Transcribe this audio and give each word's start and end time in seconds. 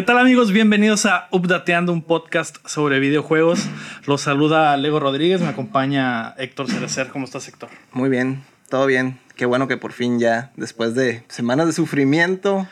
¿Qué 0.00 0.06
tal 0.06 0.16
amigos? 0.16 0.50
Bienvenidos 0.50 1.04
a 1.04 1.28
Updateando, 1.30 1.92
un 1.92 2.00
podcast 2.00 2.56
sobre 2.66 3.00
videojuegos. 3.00 3.68
Los 4.06 4.22
saluda 4.22 4.74
Lego 4.78 4.98
Rodríguez, 4.98 5.42
me 5.42 5.48
acompaña 5.48 6.34
Héctor 6.38 6.70
Cerecer. 6.70 7.08
¿Cómo 7.08 7.26
estás, 7.26 7.46
Héctor? 7.48 7.68
Muy 7.92 8.08
bien, 8.08 8.42
todo 8.70 8.86
bien. 8.86 9.20
Qué 9.36 9.44
bueno 9.44 9.68
que 9.68 9.76
por 9.76 9.92
fin 9.92 10.18
ya, 10.18 10.52
después 10.56 10.94
de 10.94 11.22
semanas 11.28 11.66
de 11.66 11.74
sufrimiento. 11.74 12.66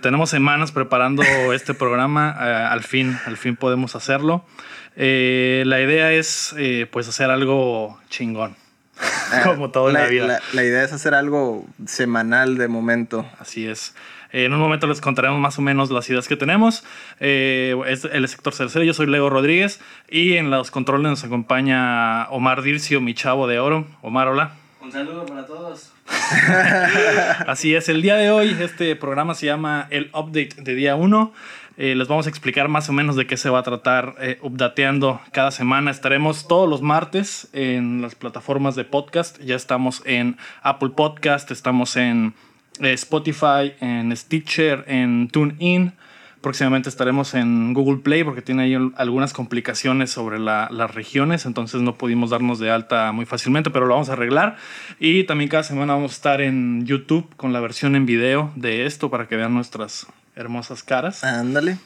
tenemos 0.00 0.30
semanas 0.30 0.70
preparando 0.70 1.24
este 1.52 1.74
programa, 1.74 2.36
eh, 2.38 2.44
al 2.70 2.84
fin, 2.84 3.18
al 3.26 3.36
fin 3.36 3.56
podemos 3.56 3.96
hacerlo. 3.96 4.46
Eh, 4.94 5.64
la 5.66 5.80
idea 5.80 6.12
es 6.12 6.54
eh, 6.58 6.86
pues 6.88 7.08
hacer 7.08 7.28
algo 7.32 7.98
chingón. 8.08 8.54
Como 9.44 9.72
todo 9.72 9.88
en 9.88 9.94
la, 9.94 10.06
vida. 10.06 10.38
la 10.52 10.62
idea 10.62 10.84
es 10.84 10.92
hacer 10.92 11.14
algo 11.14 11.66
semanal 11.86 12.56
de 12.56 12.68
momento. 12.68 13.28
Así 13.40 13.66
es. 13.66 13.94
Eh, 14.32 14.44
en 14.44 14.52
un 14.52 14.60
momento 14.60 14.86
les 14.86 15.00
contaremos 15.00 15.40
más 15.40 15.58
o 15.58 15.62
menos 15.62 15.90
las 15.90 16.08
ideas 16.10 16.28
que 16.28 16.36
tenemos. 16.36 16.84
Eh, 17.20 17.76
es 17.86 18.04
el 18.04 18.26
sector 18.28 18.54
tercero, 18.54 18.84
yo 18.84 18.94
soy 18.94 19.06
Lego 19.06 19.30
Rodríguez 19.30 19.80
y 20.08 20.34
en 20.34 20.50
los 20.50 20.70
controles 20.70 21.08
nos 21.10 21.24
acompaña 21.24 22.28
Omar 22.30 22.62
Dircio, 22.62 23.00
mi 23.00 23.14
chavo 23.14 23.46
de 23.46 23.58
oro. 23.58 23.86
Omar, 24.02 24.28
hola. 24.28 24.52
Un 24.80 24.92
saludo 24.92 25.26
para 25.26 25.44
todos. 25.44 25.92
Así 27.46 27.74
es, 27.74 27.88
el 27.88 28.00
día 28.00 28.16
de 28.16 28.30
hoy 28.30 28.56
este 28.60 28.96
programa 28.96 29.34
se 29.34 29.46
llama 29.46 29.86
el 29.90 30.10
Update 30.14 30.62
de 30.62 30.74
día 30.74 30.96
1. 30.96 31.32
Eh, 31.76 31.94
les 31.94 32.08
vamos 32.08 32.26
a 32.26 32.30
explicar 32.30 32.68
más 32.68 32.88
o 32.88 32.92
menos 32.92 33.14
de 33.14 33.26
qué 33.26 33.36
se 33.36 33.50
va 33.50 33.60
a 33.60 33.62
tratar 33.62 34.16
updateando 34.40 35.20
cada 35.30 35.52
semana. 35.52 35.90
Estaremos 35.90 36.48
todos 36.48 36.68
los 36.68 36.82
martes 36.82 37.48
en 37.52 38.02
las 38.02 38.14
plataformas 38.14 38.74
de 38.74 38.84
podcast. 38.84 39.40
Ya 39.40 39.54
estamos 39.54 40.02
en 40.04 40.38
Apple 40.62 40.90
Podcast, 40.90 41.50
estamos 41.52 41.96
en 41.96 42.34
eh, 42.34 42.47
Spotify, 42.80 43.74
en 43.80 44.16
Stitcher, 44.16 44.84
en 44.86 45.28
TuneIn. 45.28 45.92
Próximamente 46.40 46.88
estaremos 46.88 47.34
en 47.34 47.74
Google 47.74 48.00
Play 48.00 48.22
porque 48.22 48.42
tiene 48.42 48.62
ahí 48.62 48.92
algunas 48.96 49.32
complicaciones 49.32 50.10
sobre 50.10 50.38
las 50.38 50.94
regiones, 50.94 51.46
entonces 51.46 51.80
no 51.80 51.98
pudimos 51.98 52.30
darnos 52.30 52.60
de 52.60 52.70
alta 52.70 53.10
muy 53.10 53.26
fácilmente, 53.26 53.70
pero 53.70 53.86
lo 53.86 53.94
vamos 53.94 54.08
a 54.08 54.12
arreglar. 54.12 54.56
Y 55.00 55.24
también 55.24 55.50
cada 55.50 55.64
semana 55.64 55.94
vamos 55.94 56.12
a 56.12 56.14
estar 56.14 56.40
en 56.40 56.86
YouTube 56.86 57.28
con 57.36 57.52
la 57.52 57.60
versión 57.60 57.96
en 57.96 58.06
video 58.06 58.52
de 58.54 58.86
esto 58.86 59.10
para 59.10 59.26
que 59.26 59.36
vean 59.36 59.52
nuestras 59.52 60.06
hermosas 60.36 60.84
caras. 60.84 61.24
Ándale 61.24 61.78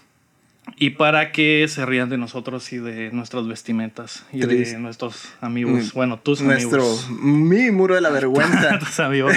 y 0.76 0.90
para 0.90 1.32
que 1.32 1.66
se 1.68 1.84
rían 1.86 2.08
de 2.08 2.18
nosotros 2.18 2.72
y 2.72 2.78
de 2.78 3.10
nuestras 3.12 3.46
vestimentas 3.46 4.24
y 4.32 4.40
de 4.40 4.78
nuestros 4.78 5.28
amigos, 5.40 5.92
bueno, 5.92 6.18
tus 6.18 6.40
Nuestro, 6.40 6.82
amigos. 6.82 7.10
Mi 7.10 7.70
muro 7.70 7.94
de 7.94 8.00
la 8.00 8.10
vergüenza. 8.20 8.78
tus 8.80 9.00
amigos. 9.00 9.34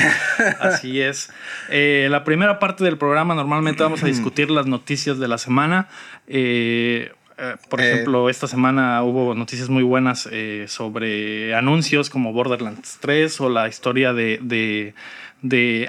Así 0.59 1.01
es. 1.01 1.31
Eh, 1.69 2.07
la 2.09 2.23
primera 2.23 2.59
parte 2.59 2.83
del 2.83 2.97
programa 2.97 3.35
normalmente 3.35 3.83
vamos 3.83 4.03
a 4.03 4.07
discutir 4.07 4.49
las 4.49 4.67
noticias 4.67 5.19
de 5.19 5.27
la 5.27 5.37
semana. 5.37 5.87
Eh, 6.27 7.11
eh, 7.37 7.55
por 7.69 7.81
ejemplo, 7.81 8.29
esta 8.29 8.47
semana 8.47 9.03
hubo 9.03 9.35
noticias 9.35 9.67
muy 9.67 9.83
buenas 9.83 10.29
sobre 10.67 11.53
anuncios 11.55 12.09
como 12.09 12.33
Borderlands 12.33 12.97
3 13.01 13.41
o 13.41 13.49
la 13.49 13.67
historia 13.67 14.13
de 14.13 14.39
de 14.41 14.93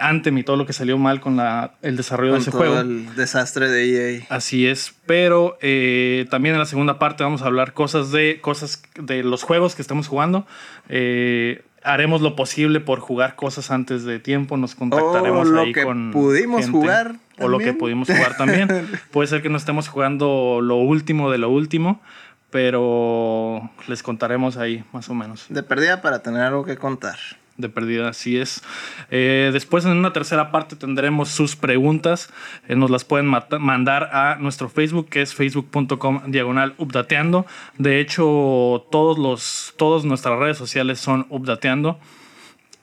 Anthem 0.00 0.38
y 0.38 0.42
todo 0.42 0.56
lo 0.56 0.66
que 0.66 0.72
salió 0.72 0.98
mal 0.98 1.20
con 1.20 1.36
la, 1.36 1.72
el 1.82 1.96
desarrollo 1.96 2.34
de 2.34 2.38
ese 2.38 2.50
juego. 2.50 2.80
El 2.80 3.14
desastre 3.16 3.68
de 3.68 4.18
EA. 4.18 4.26
Así 4.28 4.66
es, 4.66 4.94
pero 5.06 5.58
eh, 5.60 6.26
también 6.30 6.54
en 6.54 6.58
la 6.58 6.66
segunda 6.66 6.98
parte 6.98 7.24
vamos 7.24 7.42
a 7.42 7.46
hablar 7.46 7.72
cosas 7.72 8.12
de 8.12 8.40
cosas 8.40 8.82
de 9.00 9.22
los 9.22 9.42
juegos 9.42 9.74
que 9.74 9.82
estamos 9.82 10.08
jugando. 10.08 10.46
Eh, 10.88 11.64
haremos 11.82 12.20
lo 12.20 12.36
posible 12.36 12.80
por 12.80 13.00
jugar 13.00 13.36
cosas 13.36 13.70
antes 13.70 14.04
de 14.04 14.18
tiempo, 14.18 14.56
nos 14.56 14.74
contactaremos 14.74 15.50
ahí 15.52 15.72
que 15.72 15.84
con 15.84 16.10
pudimos 16.10 16.68
jugar 16.68 17.14
o 17.38 17.48
lo 17.48 17.58
que 17.58 17.72
pudimos 17.72 18.08
jugar 18.08 18.36
también. 18.36 18.68
Puede 19.10 19.28
ser 19.28 19.42
que 19.42 19.48
no 19.48 19.56
estemos 19.56 19.88
jugando 19.88 20.60
lo 20.62 20.76
último 20.76 21.30
de 21.30 21.38
lo 21.38 21.48
último, 21.48 22.00
pero 22.50 23.70
les 23.86 24.02
contaremos 24.02 24.56
ahí 24.56 24.84
más 24.92 25.08
o 25.08 25.14
menos. 25.14 25.46
De 25.48 25.62
perdida 25.62 26.02
para 26.02 26.22
tener 26.22 26.42
algo 26.42 26.64
que 26.64 26.76
contar 26.76 27.18
de 27.56 27.68
perdida, 27.68 28.08
así 28.08 28.38
es. 28.38 28.62
Eh, 29.10 29.50
después 29.52 29.84
en 29.84 29.92
una 29.92 30.12
tercera 30.12 30.50
parte 30.50 30.76
tendremos 30.76 31.28
sus 31.28 31.56
preguntas. 31.56 32.30
Eh, 32.68 32.76
nos 32.76 32.90
las 32.90 33.04
pueden 33.04 33.26
mandar 33.26 34.10
a 34.12 34.36
nuestro 34.36 34.68
Facebook, 34.68 35.08
que 35.08 35.22
es 35.22 35.34
facebook.com 35.34 36.22
diagonal 36.26 36.74
updateando. 36.78 37.46
De 37.78 38.00
hecho, 38.00 38.86
todos 38.90 39.18
los, 39.18 39.74
todas 39.76 40.04
nuestras 40.04 40.38
redes 40.38 40.58
sociales 40.58 41.00
son 41.00 41.26
updateando. 41.30 41.98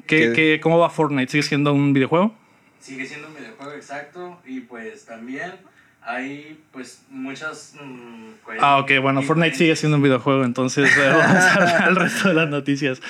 ¿qué, 0.05 0.59
cómo 0.61 0.79
va 0.79 0.89
Fortnite? 0.89 1.31
¿Sigue 1.31 1.43
siendo 1.43 1.73
un 1.73 1.93
videojuego? 1.93 2.35
Sigue 2.79 3.05
siendo 3.05 3.27
un 3.29 3.35
videojuego, 3.35 3.73
exacto. 3.73 4.41
Y 4.45 4.61
pues 4.61 5.05
también 5.05 5.51
hay 6.01 6.59
pues 6.71 7.01
muchas... 7.09 7.75
Mm, 7.79 8.59
ah, 8.59 8.79
ok, 8.79 8.91
bueno, 9.01 9.21
Fortnite 9.21 9.55
sigue 9.55 9.75
siendo 9.75 9.97
un 9.97 10.03
videojuego, 10.03 10.43
entonces 10.43 10.89
eh, 10.97 11.09
vamos 11.13 11.43
al 11.81 11.95
resto 11.95 12.29
de 12.29 12.35
las 12.35 12.49
noticias. 12.49 13.01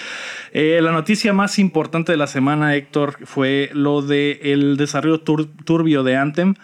Eh, 0.52 0.80
la 0.82 0.92
noticia 0.92 1.32
más 1.34 1.60
importante 1.60 2.12
de 2.12 2.18
la 2.18 2.28
semana, 2.28 2.76
Héctor, 2.76 3.26
fue 3.26 3.70
lo 3.74 4.02
de 4.02 4.40
el 4.44 4.78
desarrollo 4.78 5.22
turbio 5.22 6.04
de 6.04 6.18
Anthem. 6.18 6.56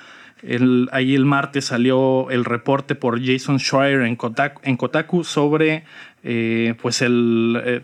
El, 0.42 0.90
ahí 0.92 1.16
el 1.16 1.26
martes 1.26 1.66
salió 1.66 2.30
el 2.30 2.46
reporte 2.46 2.96
por 2.96 3.24
Jason 3.24 3.60
Schreier 3.60 4.02
en 4.02 4.16
Kotaku, 4.16 4.62
en 4.64 4.78
Kotaku 4.78 5.24
sobre 5.24 5.86
eh, 6.24 6.76
pues 6.82 7.02
el, 7.02 7.84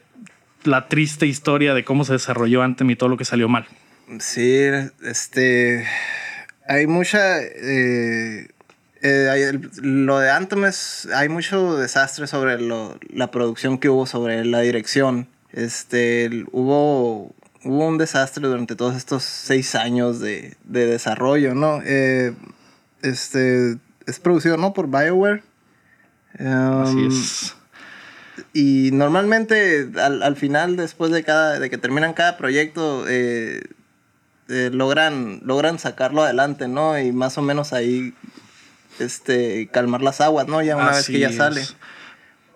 la 0.63 0.87
triste 0.87 1.25
historia 1.25 1.73
de 1.73 1.83
cómo 1.83 2.03
se 2.03 2.13
desarrolló 2.13 2.61
Anthem 2.61 2.89
y 2.91 2.95
todo 2.95 3.09
lo 3.09 3.17
que 3.17 3.25
salió 3.25 3.47
mal. 3.47 3.65
Sí, 4.19 4.65
este 5.03 5.87
hay 6.71 6.87
mucha... 6.87 7.41
Eh, 7.41 8.47
eh, 9.03 9.59
lo 9.81 10.19
de 10.19 10.29
Anthem 10.29 10.65
es, 10.65 11.07
hay 11.13 11.27
mucho 11.27 11.75
desastre 11.75 12.27
sobre 12.27 12.57
la 12.61 13.31
producción 13.31 13.77
que 13.77 13.89
hubo, 13.89 14.05
sobre 14.05 14.45
la 14.45 14.61
dirección. 14.61 15.27
Este, 15.51 16.45
hubo, 16.51 17.33
hubo 17.65 17.87
un 17.87 17.97
desastre 17.97 18.47
durante 18.47 18.75
todos 18.75 18.95
estos 18.95 19.23
seis 19.23 19.75
años 19.75 20.19
de, 20.19 20.55
desarrollo, 20.63 21.55
¿no? 21.55 21.81
Eh, 21.83 22.33
este, 23.01 23.77
es 24.05 24.19
producido, 24.19 24.55
¿no? 24.55 24.73
Por 24.73 24.87
BioWare. 24.87 25.43
Así 26.35 26.95
um, 26.95 27.07
es. 27.07 27.55
Y 28.53 28.91
normalmente 28.93 29.89
al, 29.97 30.35
final, 30.37 30.77
después 30.77 31.11
de, 31.11 31.23
cada, 31.23 31.59
de 31.59 31.69
que 31.69 31.77
terminan 31.77 32.13
cada 32.13 32.37
proyecto, 32.37 33.05
este, 34.51 34.69
logran, 34.69 35.39
logran 35.45 35.79
sacarlo 35.79 36.23
adelante, 36.23 36.67
¿no? 36.67 36.99
Y 36.99 37.13
más 37.13 37.37
o 37.37 37.41
menos 37.41 37.71
ahí 37.71 38.13
este, 38.99 39.69
calmar 39.71 40.01
las 40.01 40.19
aguas, 40.19 40.47
¿no? 40.47 40.61
Ya 40.61 40.75
una 40.75 40.91
vez 40.91 41.07
que 41.07 41.19
ya 41.19 41.31
sale. 41.31 41.61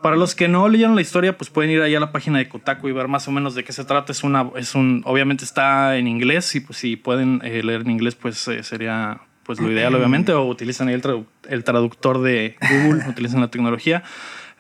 Para 0.01 0.17
los 0.17 0.35
que 0.35 0.49
no 0.49 0.67
leyeron 0.67 0.95
la 0.95 1.01
historia, 1.01 1.37
pues 1.37 1.49
pueden 1.49 1.71
ir 1.71 1.81
ahí 1.81 1.95
a 1.95 1.99
la 2.01 2.11
página 2.11 2.37
de 2.37 2.49
Kotaku 2.49 2.89
y 2.89 2.91
ver 2.91 3.07
más 3.07 3.29
o 3.29 3.31
menos 3.31 3.55
de 3.55 3.63
qué 3.63 3.71
se 3.71 3.85
trata. 3.85 4.11
Es 4.11 4.23
una, 4.25 4.51
es 4.57 4.75
un, 4.75 5.03
obviamente 5.05 5.45
está 5.45 5.95
en 5.95 6.07
inglés 6.07 6.53
y 6.55 6.59
pues 6.59 6.79
si 6.79 6.97
pueden 6.97 7.39
eh, 7.45 7.63
leer 7.63 7.81
en 7.81 7.91
inglés, 7.91 8.15
pues 8.15 8.45
eh, 8.49 8.61
sería 8.63 9.21
pues 9.43 9.61
lo 9.61 9.71
ideal, 9.71 9.95
obviamente. 9.95 10.33
O 10.33 10.45
utilizan 10.45 10.89
ahí 10.89 10.95
el, 10.95 11.25
el 11.47 11.63
traductor 11.63 12.21
de 12.21 12.57
Google, 12.59 13.05
utilizan 13.09 13.39
la 13.39 13.47
tecnología. 13.47 14.03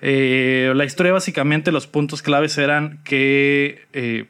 Eh, 0.01 0.71
la 0.73 0.85
historia 0.85 1.11
básicamente 1.11 1.71
los 1.71 1.85
puntos 1.87 2.21
claves 2.21 2.57
eran 2.57 2.99
que 3.03 3.87
eh, 3.93 4.27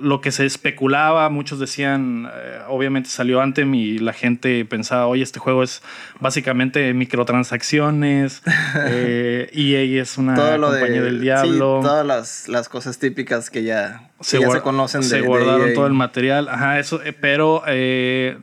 lo 0.00 0.20
que 0.20 0.32
se 0.32 0.46
especulaba, 0.46 1.28
muchos 1.28 1.58
decían, 1.58 2.28
eh, 2.34 2.60
obviamente 2.68 3.08
salió 3.08 3.40
Anthem 3.40 3.74
y 3.74 3.98
la 3.98 4.12
gente 4.12 4.64
pensaba, 4.64 5.06
oye, 5.06 5.22
este 5.22 5.38
juego 5.38 5.62
es 5.62 5.82
básicamente 6.20 6.92
microtransacciones, 6.94 8.42
eh, 8.86 9.50
EA 9.52 10.02
es 10.02 10.18
una 10.18 10.34
compañía 10.34 11.02
del 11.02 11.20
diablo. 11.20 11.80
Sí, 11.80 11.88
todas 11.88 12.06
las, 12.06 12.48
las, 12.48 12.68
cosas 12.68 12.98
típicas 12.98 13.50
que 13.50 13.62
ya 13.62 14.10
se, 14.20 14.40
ya 14.40 14.50
se 14.50 14.60
conocen 14.60 15.02
se 15.02 15.20
guardaron 15.20 15.68
e 15.68 15.72
todo 15.72 15.86
el 15.86 15.92
material, 15.92 16.48
ajá, 16.48 16.78
eso, 16.78 17.02
eh, 17.02 17.12
pero 17.12 17.62
eh, 17.66 18.38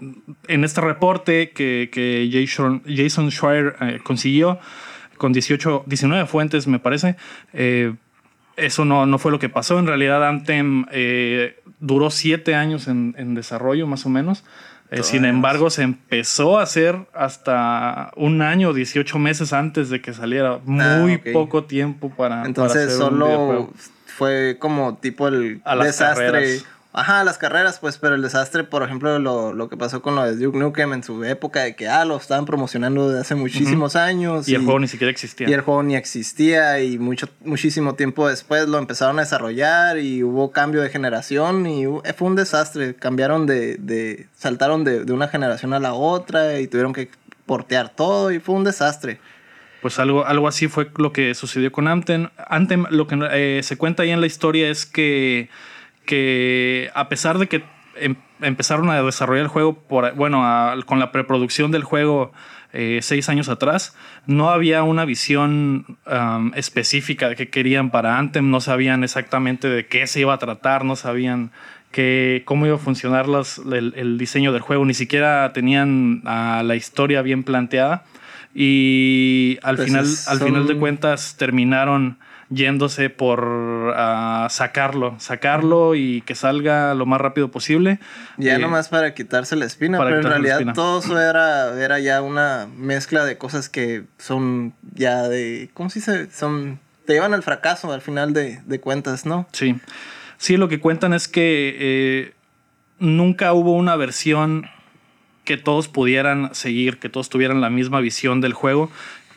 en 0.47 0.63
este 0.63 0.81
reporte 0.81 1.51
que, 1.51 1.89
que 1.91 2.29
Jason, 2.31 2.83
Jason 2.85 3.31
Schreier 3.31 4.01
consiguió 4.03 4.59
con 5.19 5.33
18, 5.33 5.83
19 5.85 6.25
fuentes, 6.25 6.65
me 6.65 6.79
parece, 6.79 7.15
eh, 7.53 7.93
eso 8.59 8.85
no, 8.85 9.05
no 9.05 9.17
fue 9.19 9.31
lo 9.31 9.39
que 9.39 9.49
pasó. 9.49 9.79
En 9.79 9.87
realidad, 9.87 10.27
Anthem 10.27 10.85
eh, 10.91 11.61
duró 11.79 12.09
siete 12.09 12.55
años 12.55 12.87
en, 12.87 13.35
desarrollo, 13.35 13.87
más 13.87 14.05
o 14.05 14.09
menos. 14.09 14.43
Eh, 14.91 15.03
sin 15.03 15.25
embargo, 15.25 15.69
se 15.69 15.83
empezó 15.83 16.57
a 16.59 16.63
hacer 16.63 17.07
hasta 17.13 18.11
un 18.15 18.41
año, 18.41 18.73
18 18.73 19.19
meses 19.19 19.53
antes 19.53 19.89
de 19.89 20.01
que 20.01 20.13
saliera. 20.13 20.59
Ah, 20.67 20.97
Muy 20.99 21.17
poco 21.17 21.65
tiempo 21.65 22.09
para. 22.09 22.45
Entonces, 22.45 22.93
solo 22.93 23.71
fue 24.05 24.57
como 24.59 24.97
tipo 24.97 25.27
el 25.27 25.61
desastre. 25.81 26.61
Ajá, 26.91 27.23
las 27.23 27.37
carreras, 27.37 27.77
pues, 27.79 27.99
pero 27.99 28.15
el 28.15 28.23
desastre, 28.23 28.63
por 28.63 28.81
ejemplo, 28.81 29.19
lo, 29.19 29.53
lo, 29.53 29.69
que 29.69 29.77
pasó 29.77 30.01
con 30.01 30.15
lo 30.15 30.23
de 30.23 30.35
Duke 30.35 30.57
Nukem 30.57 30.91
en 30.93 31.03
su 31.03 31.23
época, 31.23 31.61
de 31.61 31.75
que, 31.75 31.87
ah, 31.87 32.03
lo 32.03 32.17
estaban 32.17 32.45
promocionando 32.45 33.09
desde 33.09 33.21
hace 33.21 33.35
muchísimos 33.35 33.95
años. 33.95 34.49
Y, 34.49 34.55
el 34.55 34.63
juego 34.63 34.79
ni 34.79 34.87
siquiera 34.87 35.11
existía. 35.11 35.47
Y 35.47 35.53
el 35.53 35.61
juego 35.61 35.83
ni 35.83 35.95
existía, 35.95 36.81
y 36.81 36.97
mucho, 36.97 37.29
muchísimo 37.45 37.93
tiempo 37.93 38.27
después 38.27 38.67
lo 38.67 38.79
empezaron 38.79 39.19
a 39.19 39.21
desarrollar, 39.21 39.99
y 39.99 40.23
hubo 40.23 40.51
cambio 40.51 40.81
de 40.81 40.89
generación, 40.89 41.67
y 41.67 41.85
fue 42.15 42.27
un 42.27 42.35
desastre. 42.35 42.95
Cambiaron 42.95 43.45
de, 43.45 43.77
de 43.77 44.27
saltaron 44.35 44.83
de, 44.83 45.05
de 45.05 45.13
una 45.13 45.27
generación 45.27 45.73
a 45.73 45.79
la 45.79 45.93
otra, 45.93 46.59
y 46.59 46.67
tuvieron 46.67 46.93
que 46.93 47.11
portear 47.45 47.89
todo, 47.89 48.31
y 48.31 48.39
fue 48.39 48.55
un 48.55 48.63
desastre 48.63 49.19
pues 49.81 49.97
algo, 49.99 50.25
algo 50.25 50.47
así 50.47 50.67
fue 50.67 50.89
lo 50.97 51.13
que 51.13 51.33
sucedió 51.33 51.71
con 51.71 51.87
Anthem. 51.87 52.29
Anthem, 52.47 52.85
lo 52.89 53.07
que 53.07 53.17
eh, 53.31 53.63
se 53.63 53.77
cuenta 53.77 54.03
ahí 54.03 54.11
en 54.11 54.19
la 54.19 54.27
historia 54.27 54.69
es 54.69 54.85
que 54.85 55.49
que 56.09 56.89
a 56.95 57.07
pesar 57.07 57.37
de 57.37 57.47
que 57.47 57.63
em, 57.95 58.15
empezaron 58.41 58.89
a 58.89 58.99
desarrollar 59.03 59.43
el 59.43 59.47
juego, 59.47 59.77
por, 59.77 60.15
bueno, 60.15 60.43
con 60.87 60.97
la 60.97 61.11
preproducción 61.11 61.69
del 61.69 61.83
juego 61.83 62.31
eh, 62.73 62.97
seis 63.03 63.29
años 63.29 63.47
atrás, 63.47 63.95
no 64.25 64.49
había 64.49 64.81
una 64.81 65.05
visión 65.05 65.99
específica 66.55 67.29
de 67.29 67.35
qué 67.35 67.51
querían 67.51 67.91
para 67.91 68.17
Anthem, 68.17 68.49
no 68.49 68.59
sabían 68.59 69.03
exactamente 69.03 69.69
de 69.69 69.85
qué 69.85 70.07
se 70.07 70.21
iba 70.21 70.33
a 70.33 70.39
tratar, 70.39 70.83
no 70.83 70.95
sabían 70.95 71.51
que, 71.91 72.41
cómo 72.45 72.65
iba 72.65 72.77
a 72.77 72.79
funcionar 72.79 73.27
el, 73.71 74.17
diseño 74.17 74.51
del 74.51 74.61
juego, 74.61 74.85
ni 74.85 74.95
siquiera 74.95 75.53
tenían 75.53 76.23
la 76.23 76.75
historia 76.75 77.21
bien 77.21 77.43
planteada. 77.43 78.03
Y 78.55 79.59
al, 79.61 79.75
pues 79.75 79.89
final, 79.89 80.07
al 80.25 80.39
final 80.39 80.67
de 80.67 80.75
cuentas 80.75 81.35
terminaron 81.37 82.17
yéndose 82.49 83.09
por 83.09 83.43
uh, 83.45 84.49
sacarlo, 84.49 85.15
sacarlo 85.19 85.95
y 85.95 86.21
que 86.21 86.35
salga 86.35 86.93
lo 86.95 87.05
más 87.05 87.21
rápido 87.21 87.51
posible. 87.51 87.99
Ya 88.37 88.55
eh, 88.55 88.59
nomás 88.59 88.89
para 88.89 89.13
quitarse 89.13 89.55
la 89.55 89.65
espina, 89.65 89.99
pero 89.99 90.17
en 90.17 90.23
realidad 90.23 90.73
todo 90.73 90.99
eso 90.99 91.19
era, 91.19 91.79
era 91.81 91.99
ya 91.99 92.21
una 92.21 92.67
mezcla 92.75 93.25
de 93.25 93.37
cosas 93.37 93.69
que 93.69 94.03
son 94.17 94.73
ya 94.93 95.27
de, 95.27 95.69
¿cómo 95.73 95.89
se 95.89 95.99
dice? 95.99 96.31
Son, 96.31 96.79
te 97.05 97.13
llevan 97.13 97.33
al 97.33 97.43
fracaso 97.43 97.91
al 97.93 98.01
final 98.01 98.33
de, 98.33 98.61
de 98.65 98.79
cuentas, 98.79 99.25
¿no? 99.25 99.47
Sí. 99.51 99.75
Sí, 100.37 100.55
lo 100.55 100.69
que 100.69 100.79
cuentan 100.79 101.13
es 101.13 101.27
que 101.27 101.75
eh, 101.79 102.33
nunca 102.97 103.53
hubo 103.53 103.73
una 103.73 103.95
versión 103.97 104.67
que 105.43 105.57
todos 105.57 105.87
pudieran 105.87 106.53
seguir, 106.53 106.99
que 106.99 107.09
todos 107.09 107.29
tuvieran 107.29 107.59
la 107.59 107.69
misma 107.69 107.99
visión 107.99 108.39
del 108.39 108.53
juego 108.53 108.89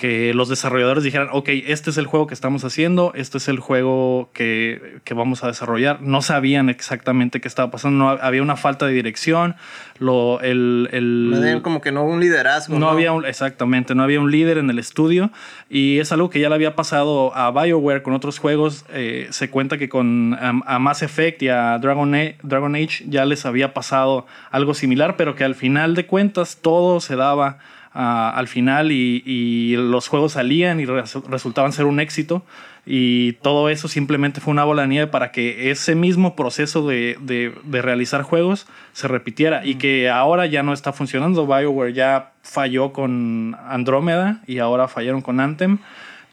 que 0.03 0.35
los 0.35 0.49
desarrolladores 0.49 1.05
dijeran, 1.05 1.29
ok, 1.31 1.49
este 1.69 1.91
es 1.91 1.97
el 1.97 2.07
juego 2.07 2.27
que 2.27 2.35
estamos 2.35 2.65
haciendo, 2.65 3.13
este 3.15 3.39
es 3.39 3.47
el 3.47 3.61
juego 3.61 4.31
que, 4.33 4.99
que 5.05 5.15
vamos 5.15 5.45
a 5.45 5.47
desarrollar. 5.47 6.03
No 6.03 6.23
sabían 6.23 6.69
exactamente 6.71 7.41
qué 7.41 7.47
estaba 7.47 7.71
pasando, 7.71 8.07
no, 8.07 8.11
había 8.11 8.43
una 8.43 8.57
falta 8.57 8.85
de 8.85 8.95
dirección, 8.95 9.55
lo, 10.01 10.41
el, 10.41 10.89
el 10.91 11.61
como 11.63 11.81
que 11.81 11.93
no 11.93 12.03
hubo 12.03 12.15
un 12.15 12.19
liderazgo. 12.19 12.77
No, 12.81 12.89
había 12.89 13.13
un, 13.13 13.25
exactamente, 13.25 13.95
no 13.95 14.03
había 14.03 14.19
un 14.19 14.33
líder 14.33 14.59
en 14.59 14.71
el 14.71 14.81
estudio 14.81 15.31
y 15.71 16.01
es 16.01 16.11
algo 16.11 16.31
que 16.31 16.41
ya 16.41 16.49
le 16.49 16.57
había 16.57 16.75
pasado 16.75 17.33
a 17.37 17.53
BioWare 17.53 18.03
con 18.03 18.13
otros 18.13 18.41
juegos. 18.41 18.85
Eh, 18.93 19.29
se 19.31 19.51
cuenta 19.51 19.79
que 19.79 19.89
con 19.89 20.37
a, 20.37 20.81
Mass 20.81 21.05
Effect 21.05 21.45
y 21.45 21.49
a 21.49 21.79
Dragon, 21.79 22.13
Dragon 22.43 22.75
Age 22.75 23.05
ya 23.07 23.25
les 23.25 23.47
había 23.47 23.73
pasado 23.73 24.27
algo 24.51 24.75
similar, 24.75 25.17
pero 25.17 25.37
que 25.37 25.45
al 25.45 25.55
final 25.55 25.95
de 25.95 26.07
cuentas 26.07 26.59
todo 26.61 26.99
se 26.99 27.15
daba 27.15 27.59
al 27.93 28.49
final 28.49 28.91
y, 28.93 29.75
los 29.77 30.09
juegos 30.09 30.33
salían 30.33 30.81
y 30.81 30.87
resultaban 30.87 31.73
ser 31.73 31.87
un 31.87 32.01
éxito 32.01 32.45
y 32.85 33.35
todo 33.35 33.69
eso 33.69 33.87
simplemente 33.87 34.41
fue 34.41 34.51
una 34.51 34.65
bola 34.65 34.83
de 34.83 34.89
nieve 34.89 35.07
para 35.07 35.31
que 35.31 35.71
ese 35.71 35.95
mismo 35.95 36.35
proceso 36.35 36.87
de, 36.87 37.17
de, 37.21 37.83
realizar 37.83 38.23
juegos 38.23 38.67
se 38.93 39.09
repitiera 39.09 39.65
y 39.65 39.77
que 39.77 40.11
ahora 40.11 40.47
ya 40.47 40.63
no 40.63 40.73
está 40.73 40.93
funcionando. 40.93 41.47
BioWare 41.47 41.93
ya 41.93 42.33
falló 42.43 42.93
con 42.93 43.57
Andrómeda 43.69 44.41
y 44.47 44.59
ahora 44.59 44.89
fallaron 44.89 45.23
con 45.23 45.39
Anthem 45.39 45.79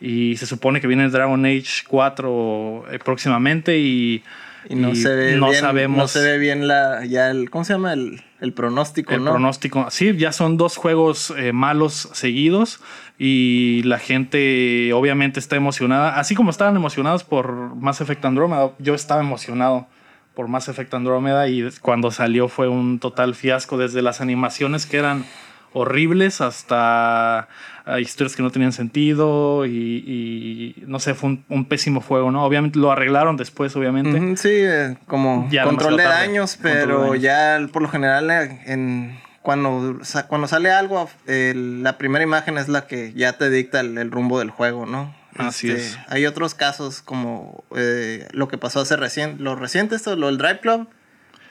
y 0.02 0.38
se 0.38 0.46
supone 0.46 0.82
que 0.82 0.88
viene 0.88 1.10
Dragon 1.10 1.46
Age 1.46 1.84
4 1.88 2.86
eh, 2.92 3.00
próximamente 3.00 3.78
y 3.78 4.24
y 4.68 4.76
no 4.76 4.96
se 4.96 5.16
ve 5.16 5.36
no 5.36 5.50
bien, 5.50 5.62
sabemos. 5.62 5.98
No 5.98 6.08
se 6.08 6.22
ve 6.22 6.38
bien 6.38 6.68
la, 6.68 7.06
ya 7.06 7.30
el, 7.30 7.50
¿cómo 7.50 7.64
se 7.64 7.74
llama? 7.74 7.94
El, 7.94 8.22
el 8.42 8.54
pronóstico, 8.54 9.14
el 9.14 9.24
pronóstico. 9.24 9.88
Sí, 9.90 10.16
ya 10.18 10.32
son 10.32 10.58
dos 10.58 10.78
juegos 10.78 11.34
eh, 11.38 11.52
malos 11.52 12.10
seguidos 12.14 12.80
y 13.18 13.84
la 13.84 14.00
gente 14.00 14.94
obviamente 14.94 15.40
está 15.40 15.58
emocionada. 15.58 16.18
Así 16.20 16.36
como 16.36 16.50
estaban 16.50 16.76
emocionados 16.76 17.24
por 17.24 17.76
Mass 17.76 18.02
Effect 18.02 18.24
Andromeda, 18.24 18.72
yo 18.80 18.96
estaba 18.96 19.22
emocionado 19.22 19.88
por 20.36 20.48
Mass 20.48 20.70
Effect 20.70 20.94
Andromeda 20.94 21.50
y 21.50 21.68
cuando 21.82 22.12
salió 22.12 22.48
fue 22.48 22.70
un 22.70 23.00
total 23.00 23.36
fiasco 23.36 23.78
desde 23.78 24.02
las 24.02 24.22
animaciones 24.22 24.86
que 24.86 24.98
eran 24.98 25.26
horribles 25.74 26.42
hasta 26.42 27.50
historias 27.98 28.36
que 28.36 28.44
no 28.44 28.52
tenían 28.52 28.74
sentido 28.74 29.66
y, 29.66 30.76
no 30.86 31.00
sé, 31.00 31.14
fue 31.14 31.40
un, 31.48 31.66
pésimo 31.66 32.02
juego, 32.02 32.32
¿no? 32.32 32.44
Obviamente 32.44 32.80
lo 32.80 32.92
arreglaron 32.92 33.38
después, 33.38 33.76
obviamente. 33.76 34.38
sí, 34.38 34.50
eh, 34.52 34.98
como 35.08 35.50
control 35.64 35.98
de 35.98 36.04
daños, 36.04 36.58
pero 36.62 37.16
ya 37.16 37.60
por 37.72 37.82
lo 37.82 37.90
general 37.90 38.30
eh, 38.30 38.62
en, 38.66 39.20
cuando, 39.42 40.00
cuando 40.28 40.48
sale 40.48 40.72
algo, 40.72 41.10
la 41.26 41.98
primera 41.98 42.24
imagen 42.24 42.58
es 42.58 42.68
la 42.68 42.88
que 42.88 43.14
ya 43.14 43.34
te 43.34 43.50
dicta 43.50 43.80
el, 43.80 44.12
rumbo 44.12 44.40
del 44.40 44.52
juego, 44.52 44.86
¿no? 44.86 45.16
Así 45.38 45.70
este, 45.70 45.82
es. 45.82 46.00
Hay 46.08 46.26
otros 46.26 46.54
casos 46.54 47.02
como 47.02 47.64
eh, 47.76 48.28
lo 48.32 48.48
que 48.48 48.58
pasó 48.58 48.82
hace 48.82 48.98
recién, 48.98 49.38
lo 49.40 49.56
reciente 49.56 49.96
esto, 49.96 50.16
lo 50.16 50.28
del 50.28 50.38
Drive 50.38 50.60
Club 50.60 50.90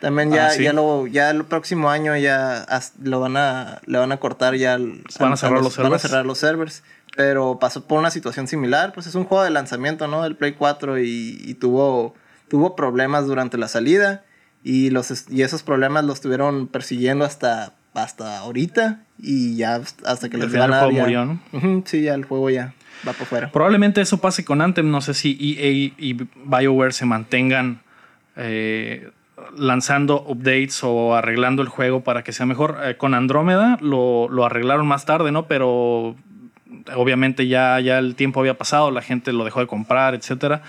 también 0.00 0.30
ya, 0.30 0.48
ah, 0.48 0.56
ya, 0.56 0.72
lo, 0.72 1.06
ya 1.06 1.30
el 1.30 1.44
próximo 1.44 1.90
año 1.90 2.16
ya 2.16 2.66
lo 3.02 3.20
van 3.20 3.36
a, 3.36 3.80
le 3.86 3.98
van 3.98 4.12
a 4.12 4.18
cortar 4.18 4.54
ya. 4.54 4.78
van 5.18 5.32
a 5.32 5.36
cerrar 5.36 5.60
los, 5.60 5.74
servers. 5.74 5.90
Van 5.90 5.94
a 5.94 5.98
cerrar 5.98 6.26
los 6.26 6.38
servers. 6.38 6.82
Pero 7.16 7.58
pasó 7.58 7.84
por 7.84 7.98
una 7.98 8.10
situación 8.10 8.46
similar. 8.46 8.92
Pues 8.92 9.08
es 9.08 9.16
un 9.16 9.24
juego 9.24 9.42
de 9.42 9.50
lanzamiento, 9.50 10.06
¿no? 10.06 10.22
Del 10.22 10.36
Play 10.36 10.52
4 10.52 11.00
y, 11.00 11.56
tuvo, 11.60 12.14
tuvo 12.48 12.76
problemas 12.76 13.26
durante 13.26 13.58
la 13.58 13.66
salida. 13.66 14.24
Y, 14.62 14.90
los, 14.90 15.24
y 15.28 15.42
esos 15.42 15.64
problemas 15.64 16.04
los 16.04 16.16
estuvieron 16.16 16.68
persiguiendo 16.68 17.24
hasta, 17.24 17.72
hasta 17.94 18.38
ahorita. 18.38 19.00
Y 19.18 19.56
ya 19.56 19.80
hasta 20.04 20.28
que 20.28 20.36
les 20.36 20.52
van 20.52 20.72
a. 20.72 20.84
El 20.84 20.92
juego 20.92 21.00
murió, 21.00 21.24
¿no? 21.24 21.82
sí, 21.86 22.02
ya 22.02 22.14
el 22.14 22.24
juego 22.24 22.50
ya 22.50 22.72
va 23.06 23.14
por 23.14 23.26
fuera. 23.26 23.50
Probablemente 23.50 24.00
eso 24.00 24.18
pase 24.18 24.44
con 24.44 24.60
Anthem. 24.60 24.88
No 24.88 25.00
sé 25.00 25.14
si 25.14 25.36
EA 25.40 25.92
y 25.98 26.12
BioWare 26.44 26.92
se 26.92 27.04
mantengan. 27.04 27.82
Eh, 28.36 29.10
lanzando 29.56 30.22
updates 30.26 30.82
o 30.84 31.14
arreglando 31.14 31.62
el 31.62 31.68
juego 31.68 32.02
para 32.02 32.22
que 32.24 32.32
sea 32.32 32.46
mejor. 32.46 32.78
Eh, 32.84 32.96
con 32.96 33.14
Andrómeda 33.14 33.78
lo, 33.80 34.28
lo, 34.28 34.44
arreglaron 34.44 34.86
más 34.86 35.04
tarde, 35.04 35.32
¿no? 35.32 35.46
Pero 35.46 36.16
obviamente 36.94 37.46
ya, 37.46 37.80
ya 37.80 37.98
el 37.98 38.14
tiempo 38.14 38.40
había 38.40 38.58
pasado, 38.58 38.90
la 38.90 39.02
gente 39.02 39.32
lo 39.32 39.44
dejó 39.44 39.60
de 39.60 39.66
comprar, 39.66 40.14
etcétera. 40.14 40.62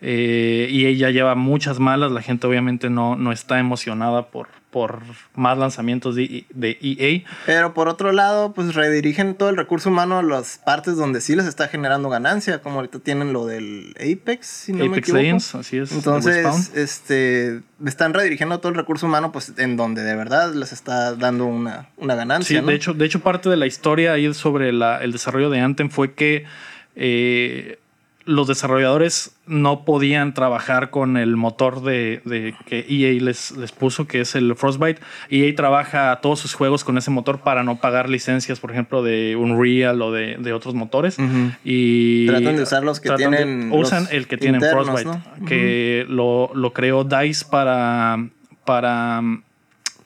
Eh, 0.00 0.68
y 0.70 0.86
ella 0.86 1.10
lleva 1.10 1.34
muchas 1.34 1.80
malas, 1.80 2.12
la 2.12 2.22
gente 2.22 2.46
obviamente 2.46 2.88
no, 2.88 3.16
no 3.16 3.32
está 3.32 3.58
emocionada 3.58 4.26
por, 4.26 4.48
por 4.70 5.02
más 5.34 5.56
lanzamientos 5.56 6.14
de, 6.14 6.44
de, 6.50 6.78
EA. 6.80 7.22
Pero 7.46 7.74
por 7.74 7.88
otro 7.88 8.12
lado, 8.12 8.52
pues 8.52 8.74
redirigen 8.74 9.34
todo 9.34 9.48
el 9.48 9.56
recurso 9.56 9.88
humano 9.88 10.18
a 10.18 10.22
las 10.22 10.58
partes 10.58 10.96
donde 10.96 11.20
sí 11.20 11.34
les 11.34 11.46
está 11.46 11.68
generando 11.68 12.08
ganancia, 12.10 12.60
como 12.60 12.76
ahorita 12.76 12.98
tienen 12.98 13.32
lo 13.32 13.46
del 13.46 13.94
Apex, 13.96 14.46
si 14.46 14.72
no 14.72 14.84
Apex 14.84 15.12
me 15.12 15.22
Legends, 15.22 15.54
así 15.54 15.78
es. 15.78 15.92
Entonces, 15.92 16.72
este, 16.74 17.62
están 17.86 18.12
redirigiendo 18.12 18.58
todo 18.60 18.70
el 18.70 18.76
recurso 18.76 19.06
humano 19.06 19.32
pues 19.32 19.54
en 19.56 19.76
donde 19.76 20.02
de 20.02 20.14
verdad 20.14 20.52
les 20.52 20.72
está 20.72 21.14
dando 21.14 21.46
una, 21.46 21.88
una 21.96 22.14
ganancia. 22.14 22.60
Sí, 22.60 22.66
de, 22.66 22.74
hecho, 22.74 22.92
de 22.92 23.06
hecho 23.06 23.20
parte 23.20 23.48
de 23.48 23.56
la 23.56 23.66
historia 23.66 24.12
ahí 24.12 24.32
sobre 24.34 24.72
la, 24.72 25.02
el 25.02 25.12
desarrollo 25.12 25.50
de 25.50 25.60
Anthem 25.60 25.90
fue 25.90 26.12
que... 26.12 26.44
Eh, 26.94 27.78
los 28.28 28.46
desarrolladores 28.46 29.34
no 29.46 29.86
podían 29.86 30.34
trabajar 30.34 30.90
con 30.90 31.16
el 31.16 31.36
motor 31.36 31.82
de, 31.82 32.20
de 32.26 32.54
que 32.66 32.84
EA 32.86 33.18
les, 33.22 33.52
les 33.56 33.72
puso, 33.72 34.06
que 34.06 34.20
es 34.20 34.34
el 34.34 34.54
Frostbite. 34.54 35.00
EA 35.30 35.54
trabaja 35.56 36.18
todos 36.20 36.38
sus 36.38 36.52
juegos 36.52 36.84
con 36.84 36.98
ese 36.98 37.10
motor 37.10 37.38
para 37.40 37.62
no 37.64 37.80
pagar 37.80 38.10
licencias, 38.10 38.60
por 38.60 38.70
ejemplo, 38.70 39.02
de 39.02 39.34
Unreal 39.34 40.02
o 40.02 40.12
de, 40.12 40.36
de 40.38 40.52
otros 40.52 40.74
motores. 40.74 41.16
Y 41.64 42.26
Tratan 42.26 42.56
de 42.56 42.62
usar 42.64 42.84
los 42.84 43.00
que 43.00 43.08
tratan 43.08 43.30
de- 43.30 43.36
tienen 43.38 43.72
Usan 43.72 44.02
los 44.04 44.12
el 44.12 44.26
que 44.26 44.36
tiene 44.36 44.58
internos, 44.58 44.84
Frostbite, 45.00 45.08
¿no? 45.40 45.46
que 45.46 46.04
lo, 46.08 46.50
lo 46.54 46.72
creó 46.74 47.04
DICE 47.04 47.46
para... 47.50 48.28
para 48.66 49.22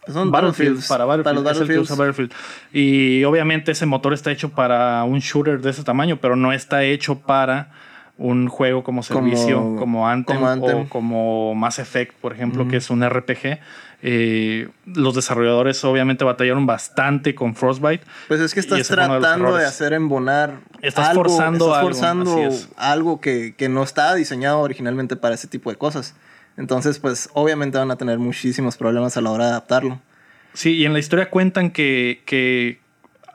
Son 0.07 0.31
Battlefields. 0.31 0.87
para 0.87 1.05
Battlefield, 1.07 1.45
Para 1.45 1.59
los 1.59 1.69
es 1.69 1.91
el. 1.91 1.97
Battlefield. 1.97 2.33
Y 2.73 3.25
obviamente 3.25 3.73
ese 3.73 3.87
motor 3.87 4.13
está 4.15 4.31
hecho 4.31 4.51
para 4.51 5.03
un 5.03 5.19
shooter 5.19 5.61
de 5.61 5.71
ese 5.71 5.83
tamaño, 5.83 6.19
pero 6.21 6.37
no 6.37 6.53
está 6.53 6.85
hecho 6.85 7.19
para 7.19 7.73
un 8.19 8.49
juego 8.49 8.85
como 8.85 9.03
servicio, 9.03 9.57
como, 9.57 9.77
Como- 9.79 10.09
Anthem, 10.09 10.37
como 10.37 10.49
Anthem. 10.49 10.79
o 10.83 10.89
como 10.89 11.55
Mass 11.55 11.79
Effect, 11.79 12.15
por 12.15 12.33
ejemplo, 12.33 12.69
que 12.69 12.77
es 12.77 12.91
un 12.91 13.03
RPG. 13.03 13.59
Eh, 14.05 14.69
los 14.85 15.15
desarrolladores 15.15 15.83
obviamente 15.85 16.25
batallaron 16.25 16.67
bastante 16.67 17.35
con 17.35 17.55
Frostbite. 17.55 18.05
Pues 18.29 18.41
es 18.41 18.53
que 18.53 18.61
estás 18.61 18.79
de 18.79 18.85
tratando 18.85 19.55
de 19.57 19.65
hacer 19.65 19.93
embonar. 19.93 20.59
Estás 20.83 21.11
algo, 21.11 21.23
forzando 21.25 21.67
estás 21.67 21.79
algo, 21.79 21.89
forzando 21.89 22.39
es. 22.39 22.69
algo 22.77 23.21
que, 23.21 23.55
que 23.57 23.69
no 23.69 23.83
está 23.85 24.15
diseñado 24.15 24.59
originalmente 24.61 25.15
para 25.17 25.35
ese 25.37 25.47
tipo 25.47 25.71
de 25.71 25.77
cosas. 25.77 26.15
Entonces, 26.57 26.99
pues 26.99 27.31
obviamente 27.33 27.79
van 27.79 27.91
a 27.93 27.97
tener 27.97 28.19
muchísimos 28.19 28.77
problemas 28.77 29.17
a 29.17 29.21
la 29.21 29.31
hora 29.31 29.45
de 29.45 29.51
adaptarlo. 29.53 30.01
Sí, 30.53 30.75
y 30.75 30.85
en 30.85 30.93
la 30.93 30.99
historia 30.99 31.31
cuentan 31.31 31.71
que, 31.71 32.23
que 32.27 32.79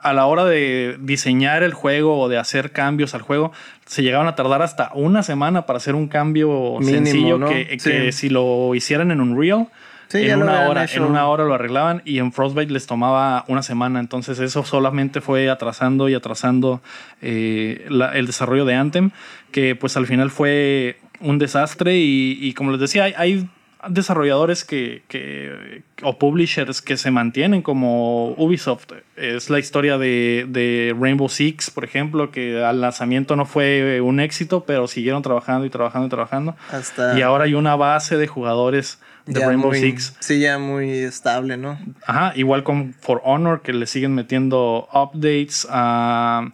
a 0.02 0.12
la 0.12 0.26
hora 0.26 0.44
de 0.44 0.96
diseñar 1.00 1.62
el 1.62 1.72
juego 1.74 2.18
o 2.20 2.28
de 2.28 2.38
hacer 2.38 2.72
cambios 2.72 3.14
al 3.14 3.22
juego, 3.22 3.52
se 3.86 4.02
llegaban 4.02 4.26
a 4.28 4.34
tardar 4.34 4.62
hasta 4.62 4.90
una 4.94 5.22
semana 5.22 5.66
para 5.66 5.78
hacer 5.78 5.94
un 5.94 6.08
cambio 6.08 6.76
Mínimo, 6.78 6.88
sencillo 7.06 7.38
¿no? 7.38 7.48
que, 7.48 7.76
Sí. 7.78 7.90
que 7.90 8.12
si 8.12 8.28
lo 8.28 8.74
hicieran 8.74 9.10
en 9.10 9.20
Unreal, 9.20 9.68
Sí, 10.08 10.26
en, 10.26 10.40
una 10.42 10.68
hora, 10.70 10.84
hecho. 10.84 10.96
en 10.98 11.10
una 11.10 11.26
hora 11.28 11.44
lo 11.44 11.52
arreglaban 11.52 12.00
y 12.06 12.18
en 12.18 12.32
Frostbite 12.32 12.72
les 12.72 12.86
tomaba 12.86 13.44
una 13.48 13.62
semana. 13.62 14.00
Entonces 14.00 14.38
eso 14.38 14.64
solamente 14.64 15.20
fue 15.20 15.50
atrasando 15.50 16.08
y 16.08 16.14
atrasando 16.14 16.80
eh, 17.20 17.84
la- 17.90 18.12
el 18.16 18.26
desarrollo 18.26 18.64
de 18.64 18.74
Anthem, 18.74 19.10
que 19.52 19.76
pues 19.76 19.98
al 19.98 20.06
final 20.06 20.30
fue 20.30 20.96
un 21.20 21.38
desastre 21.38 21.96
y, 21.98 22.38
y 22.40 22.54
como 22.54 22.70
les 22.70 22.80
decía, 22.80 23.04
hay, 23.04 23.14
hay 23.18 23.48
desarrolladores 23.88 24.64
que, 24.64 25.02
que- 25.08 25.82
o 26.02 26.18
publishers 26.18 26.82
que 26.82 26.96
se 26.96 27.10
mantienen 27.10 27.62
como 27.62 28.30
Ubisoft. 28.32 28.92
Es 29.16 29.50
la 29.50 29.58
historia 29.58 29.98
de, 29.98 30.46
de 30.48 30.94
Rainbow 30.98 31.28
Six, 31.28 31.70
por 31.70 31.84
ejemplo, 31.84 32.30
que 32.30 32.62
al 32.64 32.80
lanzamiento 32.80 33.36
no 33.36 33.44
fue 33.46 34.00
un 34.00 34.20
éxito, 34.20 34.64
pero 34.64 34.86
siguieron 34.88 35.22
trabajando 35.22 35.66
y 35.66 35.70
trabajando 35.70 36.06
y 36.06 36.10
trabajando. 36.10 36.56
Hasta 36.70 37.18
Y 37.18 37.22
ahora 37.22 37.44
hay 37.44 37.54
una 37.54 37.76
base 37.76 38.16
de 38.16 38.26
jugadores 38.26 39.00
de 39.26 39.44
Rainbow 39.44 39.70
muy- 39.70 39.80
Six. 39.80 40.16
Sí, 40.20 40.40
ya 40.40 40.58
muy 40.58 40.90
estable, 40.90 41.56
¿no? 41.56 41.78
Ajá, 42.06 42.32
igual 42.36 42.62
con 42.64 42.94
For 42.94 43.20
Honor, 43.24 43.60
que 43.62 43.72
le 43.72 43.86
siguen 43.86 44.14
metiendo 44.14 44.88
updates. 44.92 45.66
ah, 45.70 46.48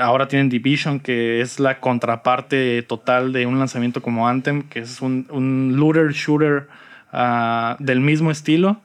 ahora 0.00 0.28
tienen 0.28 0.48
Division, 0.48 1.00
que 1.00 1.40
es 1.40 1.60
la 1.60 1.80
contraparte 1.80 2.82
total 2.82 3.32
de 3.32 3.46
un 3.46 3.58
lanzamiento 3.58 4.02
como 4.02 4.28
Anthem, 4.28 4.62
que 4.62 4.80
es 4.80 5.00
un, 5.00 5.74
looter 5.76 6.12
shooter 6.12 6.68
ah, 7.12 7.76
del 7.78 8.00
mismo 8.00 8.30
estilo. 8.30 8.80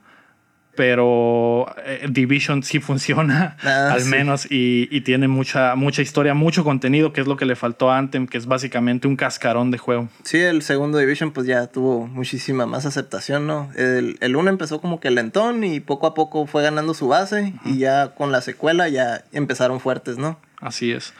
Pero 0.79 1.65
eh, 1.86 2.07
Division 2.09 2.63
sí 2.63 2.79
funciona, 2.79 3.57
Ah, 3.63 3.91
al 3.91 4.00
sí. 4.01 4.09
menos, 4.09 4.50
y, 4.50 4.88
y 4.89 5.01
tiene 5.01 5.27
mucha, 5.27 5.75
mucha 5.75 6.01
historia, 6.01 6.33
mucho 6.33 6.63
contenido, 6.63 7.12
que 7.12 7.19
es 7.19 7.27
lo 7.27 7.36
que 7.36 7.43
le 7.45 7.57
faltó 7.57 7.91
a 7.91 7.98
Anthem, 7.98 8.27
que 8.27 8.38
es 8.38 8.45
básicamente 8.45 9.05
un 9.05 9.17
cascarón 9.17 9.71
de 9.71 9.77
juego. 9.77 10.07
Sí, 10.24 10.38
el 10.38 10.62
segundo 10.62 10.98
Division 10.98 11.31
pues 11.31 11.45
ya 11.48 11.67
tuvo 11.67 12.07
muchísima 12.07 12.65
más 12.65 12.86
aceptación, 12.86 13.45
¿no? 13.45 13.69
El, 13.75 14.17
el 14.21 14.36
uno 14.38 14.50
empezó 14.50 14.79
como 14.79 15.01
que 15.01 15.12
lentón 15.12 15.65
y 15.65 15.81
poco 15.81 16.07
a 16.07 16.13
poco 16.13 16.48
fue 16.48 16.63
ganando 16.63 16.93
su 16.93 17.09
base 17.09 17.53
y 17.65 17.77
ya 17.77 18.15
con 18.15 18.31
la 18.31 18.39
secuela 18.39 18.88
ya 18.88 19.25
empezaron 19.33 19.81
fuertes, 19.81 20.17
¿no? 20.17 20.39
Así 20.62 20.93
es. 20.93 21.13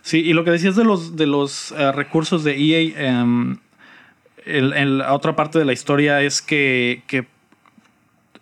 Sí, 0.00 0.20
y 0.20 0.32
lo 0.32 0.42
que 0.44 0.50
decías 0.52 0.74
de 0.74 0.84
los, 0.84 1.16
de 1.16 1.26
los 1.26 1.72
eh, 1.76 1.92
recursos 1.92 2.44
de 2.44 2.56
EA, 2.56 3.10
em, 3.20 3.58
el- 4.46 4.72
el- 4.72 4.98
la 4.98 5.12
otra 5.12 5.36
parte 5.36 5.58
de 5.58 5.64
la 5.66 5.72
historia 5.74 6.22
es 6.22 6.40
que, 6.42 7.02
que 7.06 7.24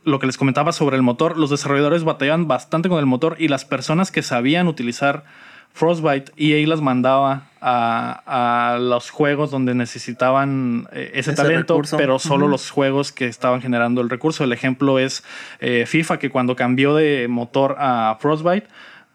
lo 0.05 0.19
que 0.19 0.27
les 0.27 0.37
comentaba 0.37 0.73
sobre 0.73 0.97
el 0.97 1.03
motor, 1.03 1.37
los 1.37 1.51
desarrolladores 1.51 2.05
batallaban 2.05 2.49
bastante 2.49 2.89
con 2.89 2.99
el 2.99 3.07
motor 3.07 3.37
y 3.39 3.49
las 3.49 3.65
personas 3.65 4.11
que 4.11 4.23
sabían 4.23 4.67
utilizar 4.69 5.25
Frostbite, 5.73 6.33
EA 6.37 6.67
las 6.67 6.81
mandaba 6.81 7.45
a, 7.61 8.73
a 8.75 8.79
los 8.79 9.11
juegos 9.11 9.53
donde 9.53 9.75
necesitaban 9.75 10.89
eh, 10.93 11.11
ese, 11.15 11.31
Ese 11.33 11.43
talento, 11.43 11.75
recurso. 11.75 11.97
pero 11.97 12.19
solo 12.19 12.49
los 12.49 12.71
juegos 12.71 13.13
que 13.13 13.27
estaban 13.27 13.63
generando 13.63 14.01
el 14.01 14.11
recurso. 14.11 14.43
El 14.43 14.53
ejemplo 14.53 14.99
es 14.99 15.23
eh, 15.61 15.85
FIFA, 15.87 16.19
que 16.19 16.29
cuando 16.29 16.57
cambió 16.57 16.95
de 16.97 17.29
motor 17.29 17.77
a 17.79 18.17
Frostbite, 18.19 18.67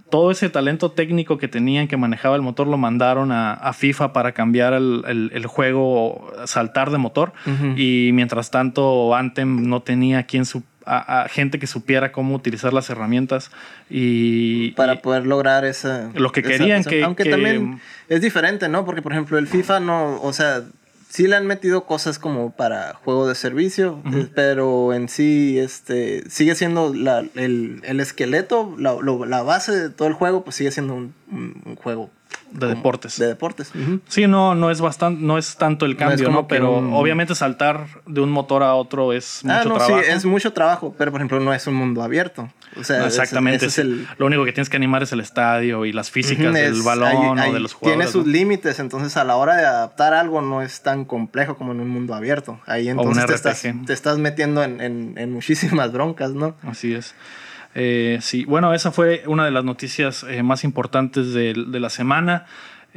todo 0.09 0.31
ese 0.31 0.49
talento 0.49 0.91
técnico 0.91 1.37
que 1.37 1.47
tenían 1.47 1.87
que 1.87 1.97
manejaba 1.97 2.35
el 2.35 2.41
motor 2.41 2.67
lo 2.67 2.77
mandaron 2.77 3.31
a, 3.31 3.53
a 3.53 3.73
FIFA 3.73 4.13
para 4.13 4.31
cambiar 4.33 4.73
el, 4.73 5.03
el- 5.07 5.31
el 5.33 5.45
juego, 5.47 6.31
saltar 6.45 6.91
de 6.91 6.97
motor. 6.97 7.33
Y 7.75 8.11
mientras 8.13 8.51
tanto, 8.51 9.15
Anthem 9.15 9.67
no 9.67 9.81
tenía 9.81 10.23
quien 10.23 10.45
su- 10.45 10.63
a, 10.85 11.23
a 11.23 11.27
gente 11.29 11.57
que 11.57 11.65
supiera 11.65 12.11
cómo 12.11 12.35
utilizar 12.35 12.71
las 12.71 12.89
herramientas. 12.91 13.49
Y, 13.89 14.71
Para 14.71 14.93
y- 14.93 14.97
poder 14.97 15.25
lograr 15.25 15.65
esa... 15.65 16.11
Lo 16.13 16.31
que 16.31 16.43
querían 16.43 16.81
esa- 16.81 16.89
que- 16.91 17.03
Aunque 17.03 17.23
que- 17.23 17.31
también 17.31 17.79
es 18.07 18.21
diferente, 18.21 18.69
¿no? 18.69 18.85
Porque 18.85 19.01
por 19.01 19.11
ejemplo 19.11 19.37
el 19.39 19.47
FIFA 19.47 19.79
no, 19.79 20.21
o 20.21 20.33
sea, 20.33 20.61
sí 21.15 21.27
le 21.27 21.35
han 21.37 21.47
metido 21.47 21.85
cosas 21.85 22.19
como 22.19 22.51
para 22.51 22.93
juego 23.03 23.27
de 23.27 23.35
servicio, 23.35 24.01
eh, 24.13 24.27
pero 24.35 24.93
en 24.93 25.07
sí 25.07 25.57
este, 25.57 26.29
sigue 26.29 26.55
siendo 26.55 26.93
la- 26.93 27.25
el, 27.35 27.81
el 27.83 27.99
esqueleto, 27.99 28.75
la, 28.77 28.95
lo- 29.01 29.25
la 29.25 29.41
base 29.41 29.71
de 29.71 29.89
todo 29.89 30.07
el 30.07 30.13
juego, 30.13 30.43
pues 30.43 30.57
sigue 30.57 30.71
siendo 30.71 30.93
un, 30.95 31.13
un- 31.35 31.75
juego 31.75 32.09
de 32.51 32.59
como 32.59 32.75
deportes. 32.75 33.17
De 33.19 33.27
deportes. 33.27 33.71
Sí, 34.07 34.27
no, 34.27 34.55
no 34.55 34.71
es 34.71 34.81
bastante, 34.81 35.21
no 35.21 35.37
es 35.37 35.55
tanto 35.57 35.85
el 35.85 35.95
cambio, 35.95 36.29
¿no? 36.29 36.47
Pero 36.47 36.77
un- 36.77 36.93
obviamente 36.93 37.35
saltar 37.35 37.87
de 38.05 38.21
un 38.21 38.29
motor 38.31 38.63
a 38.63 38.73
otro 38.75 39.13
es 39.13 39.41
mucho 39.43 39.55
Ah, 39.55 39.63
no, 39.65 39.75
trabajo. 39.75 39.99
sí, 40.03 40.11
es 40.11 40.25
mucho 40.25 40.53
trabajo, 40.53 40.95
pero 40.97 41.11
por 41.11 41.19
ejemplo 41.21 41.39
no 41.39 41.53
es 41.53 41.65
un 41.67 41.75
mundo 41.75 42.01
abierto. 42.03 42.49
O 42.77 42.83
sea, 42.83 42.99
No, 42.99 43.05
ese- 43.05 43.21
exactamente. 43.21 43.57
ese 43.57 43.67
es 43.67 43.77
el, 43.79 44.07
Lo 44.17 44.25
único 44.25 44.43
que 44.43 44.51
tienes 44.51 44.69
que 44.69 44.75
animar 44.77 45.03
es 45.03 45.11
el 45.13 45.21
estadio 45.21 45.85
y 45.85 45.93
las 45.93 46.11
físicas 46.11 46.45
Ujú, 46.47 46.55
del 46.55 46.73
es- 46.73 46.83
balón 46.83 47.39
hay- 47.39 47.51
o 47.51 47.53
de 47.53 47.59
los 47.59 47.71
Tiene 47.79 47.93
jugadores. 48.05 48.11
sus 48.11 48.25
¿no? 48.25 48.31
límites, 48.31 48.79
entonces 48.79 49.15
a 49.17 49.23
la 49.23 49.35
hora 49.37 49.55
de 49.55 49.65
adaptar 49.65 50.13
algo 50.13 50.41
no 50.41 50.61
es 50.61 50.81
tan 50.81 51.05
complejo 51.05 51.55
como 51.57 51.71
en 51.71 51.79
un 51.79 51.87
mundo 51.89 52.13
abierto. 52.15 52.59
Ahí 52.65 52.89
entonces 52.89 53.25
te 53.27 53.33
estás, 53.33 53.63
te 53.85 53.93
estás 53.93 54.17
metiendo 54.17 54.63
en, 54.63 54.81
en- 54.81 55.13
en 55.17 55.31
muchísimas 55.31 55.91
broncas, 55.93 56.31
¿no? 56.31 56.55
Así 56.63 56.93
es. 56.93 57.15
Eh, 57.75 58.17
sí, 58.21 58.45
bueno, 58.45 58.73
esa 58.73 58.91
fue 58.91 59.23
una 59.27 59.43
de 59.45 59.51
las 59.51 59.63
noticias 59.65 60.23
eh, 60.29 60.41
más 60.43 60.63
importantes 60.63 61.33
de, 61.33 61.53
de 61.67 61.79
la 61.79 61.89
semana. 61.89 62.45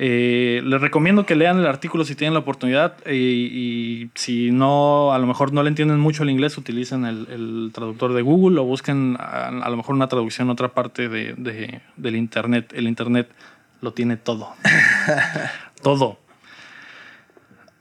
Eh, 0.00 0.62
les 0.64 0.80
recomiendo 0.80 1.26
que 1.26 1.34
lean 1.34 1.58
el 1.58 1.66
artículo 1.66 2.04
si 2.04 2.14
tienen 2.14 2.32
la 2.34 2.38
oportunidad 2.38 2.94
eh, 3.04 3.16
y 3.16 4.10
si 4.14 4.52
no, 4.52 5.12
a 5.12 5.18
lo 5.18 5.26
mejor 5.26 5.52
no 5.52 5.64
le 5.64 5.68
entienden 5.70 5.98
mucho 5.98 6.22
el 6.22 6.30
inglés, 6.30 6.56
utilicen 6.56 7.04
el, 7.04 7.26
el 7.28 7.70
traductor 7.74 8.12
de 8.12 8.22
Google 8.22 8.60
o 8.60 8.64
busquen 8.64 9.16
a, 9.18 9.48
a 9.48 9.68
lo 9.68 9.76
mejor 9.76 9.96
una 9.96 10.06
traducción 10.06 10.46
en 10.46 10.52
otra 10.52 10.68
parte 10.68 11.08
de, 11.08 11.34
de- 11.36 11.80
del 11.96 12.14
Internet. 12.14 12.72
El 12.76 12.86
Internet 12.86 13.28
lo 13.80 13.92
tiene 13.92 14.16
todo. 14.16 14.54
todo. 15.82 16.20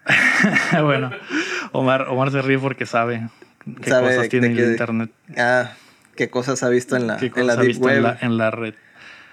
bueno, 0.81 1.11
Omar, 1.71 2.07
Omar 2.09 2.31
se 2.31 2.41
ríe 2.41 2.57
porque 2.59 2.85
sabe 2.85 3.27
qué 3.83 3.89
Sabe 3.89 4.07
cosas 4.15 4.29
tiene 4.29 4.47
el 4.47 4.71
Internet. 4.71 5.11
Ah, 5.37 5.71
qué 6.17 6.29
cosas 6.29 6.61
ha 6.63 6.69
visto 6.69 6.97
en 6.97 7.07
la, 7.07 7.15
¿Qué 7.17 7.27
en 7.27 7.31
la 7.47 7.53
cosas 7.53 7.57
ha 7.57 7.61
Deep 7.61 7.67
visto 7.69 7.85
Web. 7.85 7.95
en 7.97 8.03
la, 8.03 8.17
en 8.21 8.37
la 8.37 8.51
red? 8.51 8.73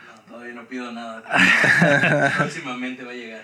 No, 0.07 0.33
todavía 0.35 0.55
no 0.55 0.65
pido 0.69 0.93
nada. 0.93 1.23
Próximamente 2.39 3.03
va 3.03 3.11
a 3.11 3.15
llegar. 3.15 3.41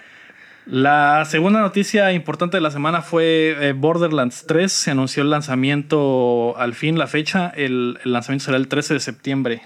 La 0.67 1.25
segunda 1.25 1.61
noticia 1.61 2.13
importante 2.13 2.57
de 2.59 2.61
la 2.61 2.71
semana 2.71 3.03
fue 3.03 3.57
eh, 3.61 3.73
Borderlands 3.73 4.45
3. 4.47 4.71
Se 4.71 4.91
anunció 4.93 5.23
el 5.25 5.31
lanzamiento 5.31 6.55
al 6.59 6.75
fin, 6.75 6.97
la 6.99 7.07
fecha. 7.09 7.49
El, 7.57 7.99
el 8.05 8.13
lanzamiento 8.13 8.45
será 8.45 8.57
el 8.57 8.69
13 8.69 8.95
de 8.95 9.01
septiembre. 9.01 9.63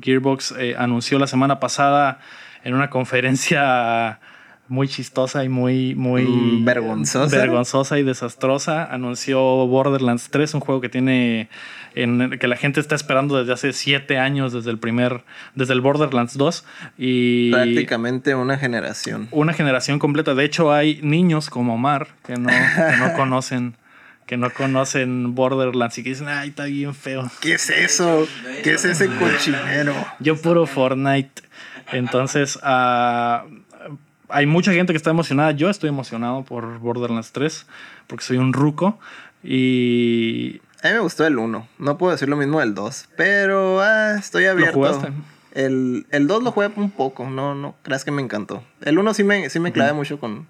Gearbox 0.00 0.54
eh, 0.58 0.76
anunció 0.78 1.18
la 1.18 1.26
semana 1.26 1.58
pasada 1.60 2.20
en 2.62 2.74
una 2.74 2.88
conferencia 2.90 4.20
muy 4.68 4.88
chistosa 4.88 5.44
y 5.44 5.48
muy, 5.48 5.94
muy 5.94 6.22
Mm, 6.24 6.64
vergonzosa. 6.64 7.36
vergonzosa 7.36 7.98
y 7.98 8.02
desastrosa. 8.02 8.84
Anunció 8.84 9.40
Borderlands 9.66 10.28
3, 10.30 10.54
un 10.54 10.60
juego 10.60 10.80
que 10.80 10.88
tiene 10.88 11.48
en, 11.94 12.38
que 12.38 12.48
la 12.48 12.56
gente 12.56 12.80
está 12.80 12.94
esperando 12.94 13.38
desde 13.38 13.52
hace 13.52 13.72
siete 13.72 14.18
años, 14.18 14.52
desde 14.52 14.70
el 14.70 14.78
primer, 14.78 15.22
desde 15.54 15.72
el 15.74 15.80
Borderlands 15.80 16.36
2. 16.36 16.64
Y 16.98 17.50
Prácticamente 17.50 18.34
una 18.34 18.58
generación. 18.58 19.28
una 19.30 19.52
generación 19.52 19.98
completa. 19.98 20.34
De 20.34 20.44
hecho, 20.44 20.72
hay 20.72 21.00
niños 21.02 21.50
como 21.50 21.74
Omar 21.74 22.08
que 22.26 22.34
no, 22.34 22.48
que 22.48 22.96
no 22.98 23.12
conocen, 23.16 23.76
que 24.26 24.36
no 24.36 24.50
conocen 24.50 25.34
Borderlands 25.34 25.98
y 25.98 26.02
que 26.02 26.10
dicen, 26.10 26.28
ay, 26.28 26.50
está 26.50 26.64
bien 26.64 26.94
feo. 26.94 27.30
¿Qué 27.40 27.54
es 27.54 27.70
eso? 27.70 28.26
¿Qué 28.62 28.72
es 28.72 28.84
ese 28.84 29.08
cochinero? 29.08 29.94
Yo 30.20 30.36
puro 30.36 30.66
Fortnite. 30.66 31.42
Entonces, 31.92 32.58
ah, 32.62 33.44
hay 34.28 34.46
mucha 34.46 34.72
gente 34.72 34.92
que 34.92 34.96
está 34.96 35.10
emocionada. 35.10 35.52
Yo 35.52 35.70
estoy 35.70 35.90
emocionado 35.90 36.44
por 36.44 36.78
Borderlands 36.78 37.32
3 37.32 37.66
porque 38.06 38.24
soy 38.24 38.38
un 38.38 38.52
ruco. 38.52 38.98
Y. 39.42 40.60
A 40.84 40.88
mí 40.88 40.92
me 40.92 41.00
gustó 41.00 41.26
el 41.26 41.38
1. 41.38 41.66
No 41.78 41.98
puedo 41.98 42.12
decir 42.12 42.28
lo 42.28 42.36
mismo 42.36 42.60
del 42.60 42.74
2. 42.74 43.08
Pero 43.16 43.80
ah, 43.80 44.16
estoy 44.18 44.44
abierto. 44.44 44.78
¿Lo 44.78 44.86
jugaste? 44.86 45.12
El, 45.54 46.06
el 46.10 46.26
2 46.26 46.42
lo 46.42 46.52
jugué 46.52 46.70
un 46.76 46.90
poco. 46.90 47.26
No, 47.30 47.54
no 47.54 47.74
creas 47.80 48.04
que 48.04 48.10
me 48.10 48.20
encantó. 48.20 48.62
El 48.82 48.98
1 48.98 49.14
sí 49.14 49.24
me, 49.24 49.48
sí 49.48 49.60
me 49.60 49.72
clavé 49.72 49.94
mucho 49.94 50.20
con, 50.20 50.46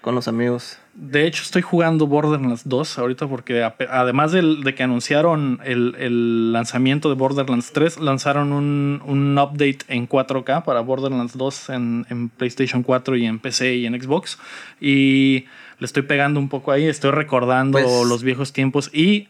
con 0.00 0.16
los 0.16 0.26
amigos. 0.26 0.78
De 0.94 1.28
hecho, 1.28 1.44
estoy 1.44 1.62
jugando 1.62 2.08
Borderlands 2.08 2.62
2 2.68 2.98
ahorita 2.98 3.28
porque 3.28 3.62
además 3.88 4.32
de, 4.32 4.74
que 4.74 4.82
anunciaron 4.82 5.60
el, 5.62 6.52
lanzamiento 6.52 7.08
de 7.08 7.14
Borderlands 7.14 7.72
3, 7.72 8.00
lanzaron 8.00 8.52
un, 8.52 9.00
un, 9.06 9.38
update 9.38 9.78
en 9.86 10.08
4K 10.08 10.64
para 10.64 10.80
Borderlands 10.80 11.38
2 11.38 11.70
en, 11.70 12.06
en, 12.10 12.30
PlayStation 12.30 12.82
4 12.82 13.14
y 13.14 13.26
en 13.26 13.38
PC 13.38 13.76
y 13.76 13.86
en 13.86 14.02
Xbox. 14.02 14.40
Y 14.80 15.44
le 15.78 15.86
estoy 15.86 16.02
pegando 16.02 16.40
un 16.40 16.48
poco 16.48 16.72
ahí, 16.72 16.84
estoy 16.86 17.12
recordando 17.12 17.78
pues 17.78 18.08
los 18.08 18.24
viejos 18.24 18.52
tiempos 18.52 18.90
y 18.92 19.28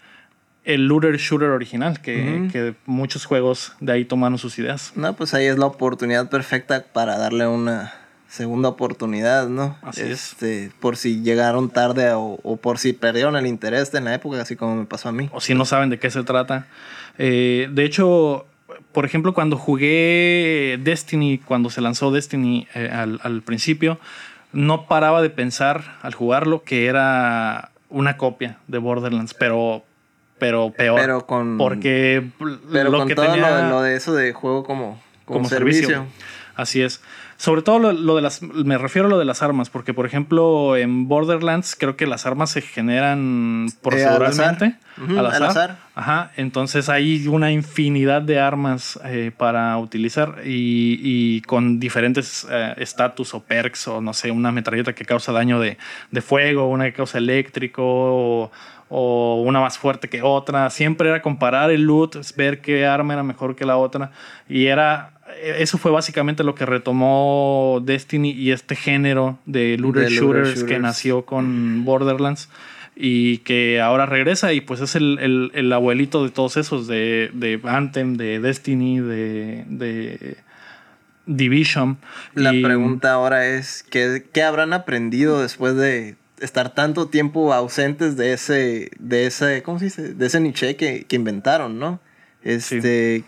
el 0.64 0.86
looter 0.86 1.16
shooter 1.16 1.48
original, 1.48 2.00
que, 2.00 2.48
que, 2.52 2.74
muchos 2.86 3.24
juegos 3.24 3.72
de 3.80 3.92
ahí 3.92 4.04
tomaron 4.04 4.38
sus 4.38 4.58
ideas. 4.58 4.92
No, 4.94 5.14
pues 5.14 5.34
ahí 5.34 5.46
es 5.46 5.58
la 5.58 5.66
oportunidad 5.66 6.30
perfecta 6.30 6.84
para 6.92 7.18
darle 7.18 7.46
una 7.46 7.92
segunda 8.32 8.70
oportunidad, 8.70 9.48
¿no? 9.48 9.76
Así 9.82 10.02
este, 10.02 10.70
Por 10.80 10.96
si 10.96 11.20
llegaron 11.20 11.68
tarde 11.68 12.12
o, 12.14 12.56
por 12.56 12.78
si 12.78 12.94
perdieron 12.94 13.36
el 13.36 13.46
interés 13.46 13.92
en 13.92 14.04
la 14.04 14.14
época, 14.14 14.40
así 14.40 14.56
como 14.56 14.74
me 14.74 14.86
pasó 14.86 15.10
a 15.10 15.12
mí. 15.12 15.28
O 15.32 15.40
si 15.40 15.54
no 15.54 15.66
saben 15.66 15.90
de 15.90 15.98
qué 15.98 16.10
se 16.10 16.22
trata. 16.24 16.66
Eh, 17.18 17.68
de 17.70 17.84
hecho, 17.84 18.46
por 18.92 19.04
ejemplo, 19.04 19.34
cuando 19.34 19.58
jugué 19.58 20.78
Destiny, 20.82 21.38
cuando 21.38 21.68
se 21.68 21.82
lanzó 21.82 22.10
Destiny 22.10 22.66
eh, 22.74 22.88
al, 22.90 23.42
principio, 23.42 23.98
no 24.54 24.86
paraba 24.86 25.20
de 25.20 25.28
pensar 25.28 25.98
al 26.00 26.14
jugarlo 26.14 26.62
que 26.62 26.86
era 26.86 27.70
una 27.90 28.16
copia 28.16 28.58
de 28.66 28.78
Borderlands, 28.78 29.34
pero 29.34 29.84
pero 30.42 30.72
peor. 30.72 31.00
Pero 31.00 31.24
con. 31.24 31.56
Porque 31.56 32.24
pero 32.72 32.90
lo 32.90 32.98
con 32.98 33.06
que 33.06 33.14
todo 33.14 33.30
tenía, 33.30 33.68
lo, 33.68 33.80
de, 33.80 33.94
eso 33.94 34.12
de 34.12 34.32
juego 34.32 34.64
como, 34.64 35.00
como, 35.24 35.48
servicio. 35.48 36.06
Así 36.56 36.82
es. 36.82 37.00
Sobre 37.36 37.62
todo 37.62 37.92
lo, 37.92 38.16
de 38.16 38.22
las, 38.22 38.42
me 38.42 38.78
refiero 38.78 39.06
a 39.06 39.10
lo 39.10 39.18
de 39.18 39.24
las 39.24 39.42
armas, 39.42 39.68
porque 39.68 39.94
por 39.94 40.06
ejemplo 40.06 40.76
en 40.76 41.08
Borderlands 41.08 41.74
creo 41.76 41.96
que 41.96 42.06
las 42.06 42.24
armas 42.24 42.50
se 42.50 42.60
generan 42.60 43.66
proceduralmente. 43.82 44.76
Eh, 45.08 45.18
al, 45.18 45.26
azar. 45.26 45.78
Ajá, 45.94 46.30
entonces 46.36 46.88
hay 46.88 47.26
una 47.26 47.50
infinidad 47.50 48.22
de 48.22 48.38
armas 48.38 48.98
eh, 49.04 49.32
para 49.36 49.76
utilizar 49.78 50.42
y, 50.44 51.40
con 51.42 51.80
diferentes 51.80 52.46
estatus 52.76 53.34
eh, 53.34 53.36
o 53.36 53.40
perks 53.40 53.88
o 53.88 54.00
no 54.00 54.12
sé, 54.12 54.30
una 54.30 54.52
metralleta 54.52 54.92
que 54.92 55.04
causa 55.04 55.32
daño 55.32 55.58
de, 55.58 55.78
fuego, 56.20 56.68
una 56.68 56.84
que 56.84 56.92
causa 56.92 57.18
eléctrico 57.18 57.82
o, 57.84 58.50
o 58.94 59.42
una 59.42 59.58
más 59.60 59.78
fuerte 59.78 60.10
que 60.10 60.20
otra. 60.20 60.68
Siempre 60.68 61.08
era 61.08 61.22
comparar 61.22 61.70
el 61.70 61.82
loot, 61.82 62.16
ver 62.36 62.60
qué 62.60 62.84
arma 62.84 63.14
era 63.14 63.22
mejor 63.22 63.56
que 63.56 63.64
la 63.64 63.78
otra 63.78 64.12
y 64.48 64.66
era 64.66 65.12
eso 65.42 65.78
fue 65.78 65.90
básicamente 65.90 66.44
lo 66.44 66.54
que 66.54 66.66
retomó 66.66 67.80
Destiny 67.82 68.32
y 68.32 68.50
este 68.50 68.76
género 68.76 69.38
de 69.46 69.78
looter, 69.78 70.10
shooters, 70.10 70.64
que 70.64 70.78
nació 70.78 71.24
con 71.24 71.86
Borderlands 71.86 72.50
y 72.94 73.38
que 73.38 73.80
ahora 73.80 74.04
regresa 74.04 74.52
y 74.52 74.60
pues 74.60 74.80
es 74.80 74.94
el, 74.94 75.72
abuelito 75.72 76.22
de 76.22 76.30
todos 76.30 76.58
esos, 76.58 76.86
de, 76.86 77.30
de 77.32 77.58
Anthem, 77.64 78.16
de 78.16 78.40
Destiny, 78.40 79.00
de, 79.00 80.36
Division. 81.24 81.98
La 82.34 82.50
pregunta 82.50 83.12
ahora 83.12 83.46
es, 83.46 83.84
¿qué, 83.88 84.24
¿qué, 84.32 84.42
habrán 84.42 84.72
aprendido 84.72 85.40
después 85.40 85.76
de 85.76 86.16
estar 86.42 86.74
tanto 86.74 87.08
tiempo 87.08 87.52
ausentes 87.52 88.16
de 88.16 88.32
ese, 88.32 88.90
de 88.98 89.26
ese, 89.26 89.62
¿cómo 89.62 89.78
se 89.78 89.86
dice? 89.86 90.14
De 90.14 90.26
ese 90.26 90.40
niche 90.40 90.76
que, 90.76 91.04
que 91.04 91.16
inventaron, 91.16 91.78
¿no? 91.78 92.00
Este, 92.42 93.24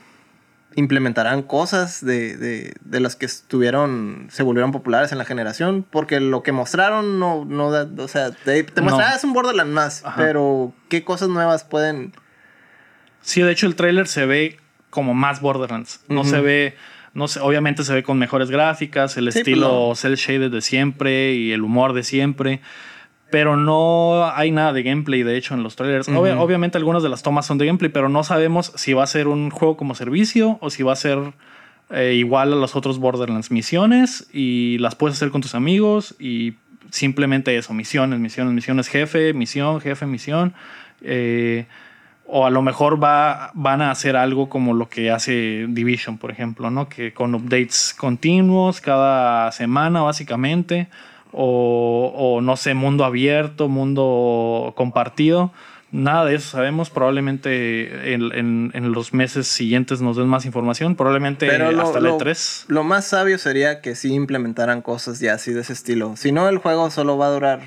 implementarán 0.74 1.42
cosas 1.42 2.04
de, 2.04 2.36
de, 2.36 2.74
de, 2.80 3.00
las 3.00 3.14
que 3.14 3.26
estuvieron, 3.26 4.26
se 4.30 4.42
volvieron 4.42 4.72
populares 4.72 5.12
en 5.12 5.18
la 5.18 5.24
generación, 5.24 5.86
porque 5.88 6.18
lo 6.18 6.42
que 6.42 6.50
mostraron 6.50 7.20
no, 7.20 7.44
no 7.44 7.70
da, 7.70 7.88
o 8.02 8.08
sea, 8.08 8.32
te, 8.32 8.64
te 8.64 8.80
un 8.80 9.32
Borderlands 9.32 9.72
más, 9.72 10.04
pero 10.16 10.72
¿qué 10.88 11.04
cosas 11.04 11.28
nuevas 11.28 11.62
pueden...? 11.62 12.12
Sí, 13.20 13.40
de 13.40 13.52
hecho 13.52 13.66
el 13.66 13.76
trailer 13.76 14.08
se 14.08 14.26
ve 14.26 14.58
como 14.90 15.14
más 15.14 15.40
Borderlands, 15.40 16.00
no 16.08 16.24
se 16.24 16.40
ve... 16.40 16.76
No 17.14 17.28
sé, 17.28 17.38
obviamente 17.38 17.84
se 17.84 17.94
ve 17.94 18.02
con 18.02 18.18
mejores 18.18 18.50
gráficas, 18.50 19.16
el 19.16 19.28
estilo 19.28 19.94
cel 19.94 20.16
shaded 20.16 20.50
de 20.50 20.60
siempre 20.60 21.34
y 21.34 21.52
el 21.52 21.62
humor 21.62 21.92
de 21.92 22.02
siempre 22.02 22.60
pero 23.30 23.56
no 23.56 24.30
hay 24.34 24.50
nada 24.50 24.72
de 24.72 24.82
gameplay, 24.82 25.22
de 25.22 25.36
hecho, 25.36 25.54
en 25.54 25.62
los 25.62 25.76
trailers. 25.76 26.08
obviamente 26.08 26.78
algunas 26.78 27.02
de 27.02 27.08
las 27.08 27.22
tomas 27.22 27.46
son 27.46 27.58
de 27.58 27.66
gameplay, 27.66 27.90
pero 27.90 28.08
no 28.08 28.22
sabemos 28.22 28.72
si 28.76 28.92
va 28.92 29.02
a 29.02 29.06
ser 29.06 29.28
un 29.28 29.50
juego 29.50 29.76
como 29.76 29.94
servicio 29.94 30.58
o 30.60 30.70
si 30.70 30.82
va 30.82 30.92
a 30.92 30.96
ser 30.96 31.18
eh, 31.90 32.14
igual 32.14 32.52
a 32.52 32.56
los 32.56 32.76
otros 32.76 32.98
Borderlands. 32.98 33.50
Misiones 33.50 34.28
y 34.32 34.78
las 34.78 34.94
puedes 34.94 35.16
hacer 35.16 35.30
con 35.30 35.40
tus 35.40 35.54
amigos 35.54 36.14
y 36.18 36.54
simplemente 36.90 37.56
eso, 37.56 37.74
misiones, 37.74 38.20
misiones, 38.20 38.54
misiones, 38.54 38.88
jefe, 38.88 39.32
misión, 39.32 39.80
jefe, 39.80 40.06
misión. 40.06 40.54
Eh, 41.02 41.66
o 42.26 42.46
a 42.46 42.50
lo 42.50 42.62
mejor 42.62 43.02
va, 43.02 43.50
van 43.54 43.82
a 43.82 43.90
hacer 43.90 44.16
algo 44.16 44.48
como 44.48 44.72
lo 44.72 44.88
que 44.88 45.10
hace 45.10 45.66
Division, 45.68 46.18
por 46.18 46.30
ejemplo, 46.30 46.70
¿no? 46.70 46.88
Que 46.88 47.12
con 47.12 47.34
updates 47.34 47.94
continuos 47.98 48.80
cada 48.80 49.52
semana, 49.52 50.02
básicamente 50.02 50.88
o, 51.36 52.40
no 52.42 52.56
sé, 52.56 52.74
mundo 52.74 53.04
abierto, 53.04 53.68
mundo 53.68 54.72
compartido. 54.76 55.52
Nada 55.90 56.24
de 56.24 56.36
eso 56.36 56.50
sabemos. 56.50 56.90
Probablemente 56.90 58.14
en, 58.14 58.92
los 58.92 59.12
meses 59.12 59.46
siguientes 59.46 60.00
nos 60.00 60.16
den 60.16 60.28
más 60.28 60.44
información. 60.44 60.96
Probablemente 60.96 61.50
hasta 61.50 61.98
el 61.98 62.06
E3. 62.06 62.64
Lo 62.68 62.84
más 62.84 63.06
sabio 63.06 63.38
sería 63.38 63.80
que 63.80 63.94
sí 63.94 64.12
implementaran 64.12 64.82
cosas 64.82 65.20
ya 65.20 65.34
así 65.34 65.52
de 65.52 65.60
ese 65.60 65.72
estilo. 65.72 66.16
Si 66.16 66.32
no, 66.32 66.48
el 66.48 66.58
juego 66.58 66.90
solo 66.90 67.16
va 67.16 67.26
a 67.26 67.30
durar 67.30 67.60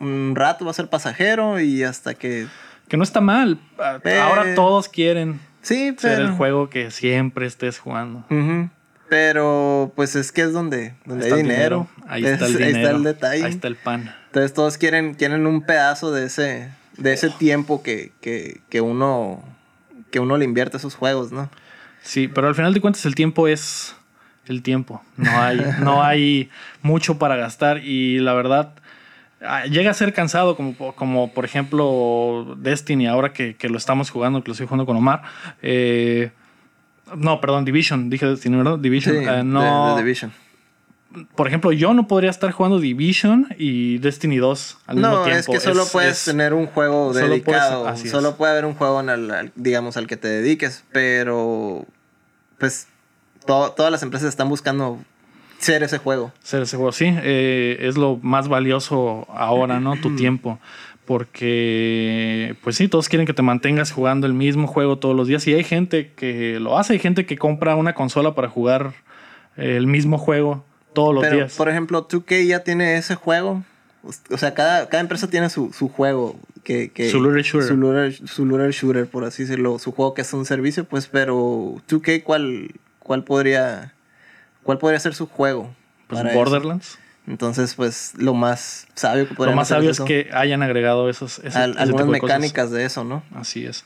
un 0.00 0.34
rato, 0.34 0.64
va 0.64 0.72
a 0.72 0.74
ser 0.74 0.88
pasajero 0.88 1.60
y 1.60 1.82
hasta 1.82 2.14
que. 2.14 2.46
Que 2.88 2.96
no 2.96 3.04
está 3.04 3.20
mal. 3.20 3.58
Ahora 3.78 4.54
todos 4.54 4.88
quieren 4.88 5.40
sí, 5.62 5.94
ser 5.98 6.20
el 6.20 6.30
juego 6.32 6.68
que 6.68 6.90
siempre 6.90 7.46
estés 7.46 7.78
jugando. 7.78 8.24
Pero 9.12 9.92
pues 9.94 10.16
es 10.16 10.32
que 10.32 10.40
es 10.40 10.54
donde, 10.54 10.94
donde 11.04 11.26
hay 11.26 11.42
dinero. 11.42 11.86
Ahí 12.08 12.24
está 12.24 12.46
el 12.46 12.56
dinero. 12.56 12.64
Ahí 12.64 12.82
está 12.82 12.90
el 12.92 13.02
detalle. 13.02 13.44
Ahí 13.44 13.50
está 13.50 13.68
el 13.68 13.76
pan. 13.76 14.14
Entonces 14.28 14.54
todos 14.54 14.78
quieren, 14.78 15.12
quieren 15.12 15.46
un 15.46 15.66
pedazo 15.66 16.12
de 16.12 16.24
ese, 16.24 16.70
de 16.96 17.12
ese 17.12 17.28
tiempo 17.28 17.82
que, 17.82 18.12
que, 18.22 18.80
uno, 18.80 19.44
que 20.10 20.18
uno 20.18 20.38
le 20.38 20.46
invierte 20.46 20.78
a 20.78 20.78
esos 20.78 20.94
juegos, 20.94 21.30
¿no? 21.30 21.50
Sí, 22.00 22.26
pero 22.26 22.48
al 22.48 22.54
final 22.54 22.72
de 22.72 22.80
cuentas 22.80 23.04
el 23.04 23.14
tiempo 23.14 23.48
es 23.48 23.94
el 24.46 24.62
tiempo. 24.62 25.02
No 25.18 25.42
hay, 25.42 25.60
no 25.80 26.02
hay 26.02 26.48
mucho 26.80 27.18
para 27.18 27.36
gastar 27.36 27.84
y 27.84 28.18
la 28.18 28.32
verdad 28.32 28.72
ah, 29.42 29.66
llega 29.66 29.90
a 29.90 29.94
ser 29.94 30.14
cansado 30.14 30.56
como, 30.56 30.94
como 30.94 31.34
por 31.34 31.44
ejemplo 31.44 32.56
Destiny 32.58 33.08
ahora 33.08 33.34
que, 33.34 33.56
que, 33.56 33.68
lo 33.68 33.76
estamos 33.76 34.08
jugando, 34.08 34.42
que 34.42 34.48
lo 34.48 34.52
estoy 34.52 34.68
jugando 34.68 34.86
con 34.86 34.96
Omar. 34.96 35.20
Eh, 35.60 36.30
no, 37.16 37.40
perdón, 37.40 37.64
Division. 37.64 38.10
Dije 38.10 38.26
Destiny, 38.26 38.56
¿verdad? 38.56 38.78
Division. 38.78 39.16
Eh, 39.16 39.44
no. 39.44 39.96
Division. 39.96 40.32
Por 41.34 41.46
ejemplo, 41.46 41.72
yo 41.72 41.92
no 41.92 42.08
podría 42.08 42.30
estar 42.30 42.50
jugando 42.52 42.78
Division 42.78 43.48
y 43.58 43.98
Destiny 43.98 44.38
2 44.38 44.78
al 44.86 44.96
mismo 44.96 45.10
tiempo. 45.10 45.28
No, 45.28 45.36
es 45.36 45.46
que 45.46 45.60
solo 45.60 45.84
puedes 45.92 46.24
tener 46.24 46.54
un 46.54 46.66
juego 46.66 47.12
dedicado. 47.12 47.94
solo 47.96 48.36
puede 48.36 48.52
haber 48.52 48.64
un 48.64 48.74
juego, 48.74 49.00
en 49.00 49.10
el, 49.10 49.52
digamos, 49.54 49.96
al 49.96 50.06
que 50.06 50.16
te 50.16 50.28
dediques. 50.28 50.84
Pero, 50.90 51.84
pues, 52.58 52.88
todas 53.46 53.90
las 53.90 54.02
empresas 54.02 54.30
están 54.30 54.48
buscando 54.48 55.00
ser 55.58 55.82
ese 55.82 55.98
juego. 55.98 56.32
Ser 56.42 56.62
ese 56.62 56.76
juego, 56.76 56.92
sí. 56.92 57.06
Eh, 57.08 57.76
es 57.80 57.98
lo 57.98 58.18
más 58.22 58.48
valioso 58.48 59.26
ahora, 59.34 59.80
¿no? 59.80 59.96
Tu 59.96 60.16
tiempo 60.16 60.58
porque 61.04 62.56
pues 62.62 62.76
sí, 62.76 62.88
todos 62.88 63.08
quieren 63.08 63.26
que 63.26 63.34
te 63.34 63.42
mantengas 63.42 63.90
jugando 63.90 64.26
el 64.26 64.34
mismo 64.34 64.66
juego 64.66 64.98
todos 64.98 65.16
los 65.16 65.26
días 65.26 65.46
y 65.46 65.54
hay 65.54 65.64
gente 65.64 66.12
que 66.14 66.58
lo 66.60 66.78
hace, 66.78 66.94
hay 66.94 66.98
gente 66.98 67.26
que 67.26 67.36
compra 67.36 67.76
una 67.76 67.94
consola 67.94 68.34
para 68.34 68.48
jugar 68.48 68.94
el 69.56 69.86
mismo 69.86 70.18
juego 70.18 70.64
todos 70.94 71.14
los 71.14 71.30
días. 71.30 71.56
Por 71.56 71.68
ejemplo, 71.68 72.06
2K 72.08 72.46
ya 72.46 72.60
tiene 72.60 72.96
ese 72.96 73.14
juego, 73.14 73.62
o 74.30 74.38
sea, 74.38 74.54
cada, 74.54 74.88
cada 74.88 75.00
empresa 75.00 75.28
tiene 75.28 75.48
su, 75.48 75.70
juego. 75.88 76.36
Que, 76.64 76.90
que 76.90 77.10
su 77.10 77.20
looter 77.20 77.42
shooter. 77.42 77.68
Su 78.26 78.46
looter, 78.46 78.70
shooter, 78.72 79.06
por 79.06 79.24
así 79.24 79.44
decirlo. 79.44 79.78
Su 79.78 79.92
juego 79.92 80.14
que 80.14 80.22
es 80.22 80.32
un 80.32 80.44
servicio, 80.44 80.84
pues, 80.84 81.06
pero 81.06 81.76
2K, 81.88 82.22
¿cuál, 82.22 82.72
cuál, 82.98 83.24
podría, 83.24 83.94
cuál 84.62 84.78
podría 84.78 84.98
ser 84.98 85.14
su 85.14 85.26
juego? 85.26 85.74
Pues 86.08 86.34
Borderlands. 86.34 86.98
Entonces, 87.26 87.74
pues 87.74 88.14
lo 88.16 88.34
más 88.34 88.86
sabio 88.94 89.28
que 89.28 89.34
Lo 89.34 89.52
más 89.52 89.68
sabio 89.68 89.90
es, 89.90 90.00
que 90.00 90.30
hayan 90.32 90.62
agregado 90.62 91.08
esos, 91.08 91.40
algunas 91.54 92.06
mecánicas 92.08 92.70
de, 92.70 92.84
eso, 92.84 93.04
¿no? 93.04 93.22
Así 93.34 93.64
es. 93.64 93.84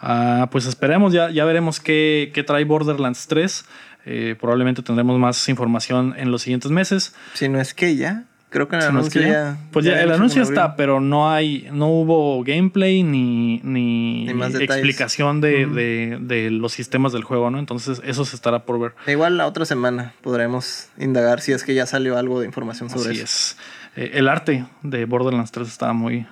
Ah, 0.00 0.48
pues 0.50 0.64
esperemos, 0.64 1.12
ya, 1.12 1.30
ya 1.30 1.44
veremos 1.44 1.78
qué, 1.78 2.32
trae 2.46 2.64
Borderlands 2.64 3.26
3. 3.26 3.64
Eh, 4.06 4.34
probablemente 4.40 4.82
tendremos 4.82 5.18
más 5.18 5.46
información 5.50 6.14
en 6.16 6.30
los 6.30 6.42
siguientes 6.42 6.70
meses. 6.70 7.14
Si 7.34 7.50
no 7.50 7.60
es 7.60 7.74
que 7.74 7.96
ya. 7.96 8.24
Creo 8.50 8.66
que 8.68 8.76
en 8.76 8.82
el 8.82 8.88
anuncio 8.88 9.22
ya-. 9.22 9.56
Pues 9.70 9.84
ya 9.86 9.92
ya, 9.92 10.02
el 10.02 10.10
anuncio 10.12 10.42
está, 10.42 10.74
pero 10.76 11.00
no 11.00 11.30
hay, 11.30 11.68
no 11.72 11.86
hubo 11.86 12.42
gameplay 12.44 13.02
ni, 13.02 13.60
ni, 13.62 14.24
Ni 14.26 14.34
más 14.34 14.54
explicación 14.56 15.40
de, 15.40 15.66
de- 15.66 16.18
de 16.20 16.50
los 16.50 16.72
sistemas 16.72 17.12
del 17.12 17.22
juego, 17.24 17.50
¿no? 17.50 17.58
Entonces 17.60 18.02
eso 18.04 18.24
se 18.24 18.34
estará 18.36 18.64
por 18.64 18.80
ver. 18.80 18.92
Igual 19.06 19.36
la 19.36 19.46
otra 19.46 19.64
semana 19.64 20.14
podremos 20.20 20.88
indagar 20.98 21.40
si 21.40 21.52
es 21.52 21.62
que 21.64 21.74
ya 21.74 21.86
salió 21.86 22.18
algo 22.18 22.40
de 22.40 22.46
información 22.46 22.90
sobre 22.90 23.10
Así 23.12 23.20
eso. 23.20 23.24
es. 23.24 23.56
Eh, 23.96 24.10
el 24.14 24.28
arte 24.28 24.64
de 24.82 25.04
Borderlands 25.04 25.52
3 25.52 25.68
estaba 25.68 25.92
muy, 25.92 26.26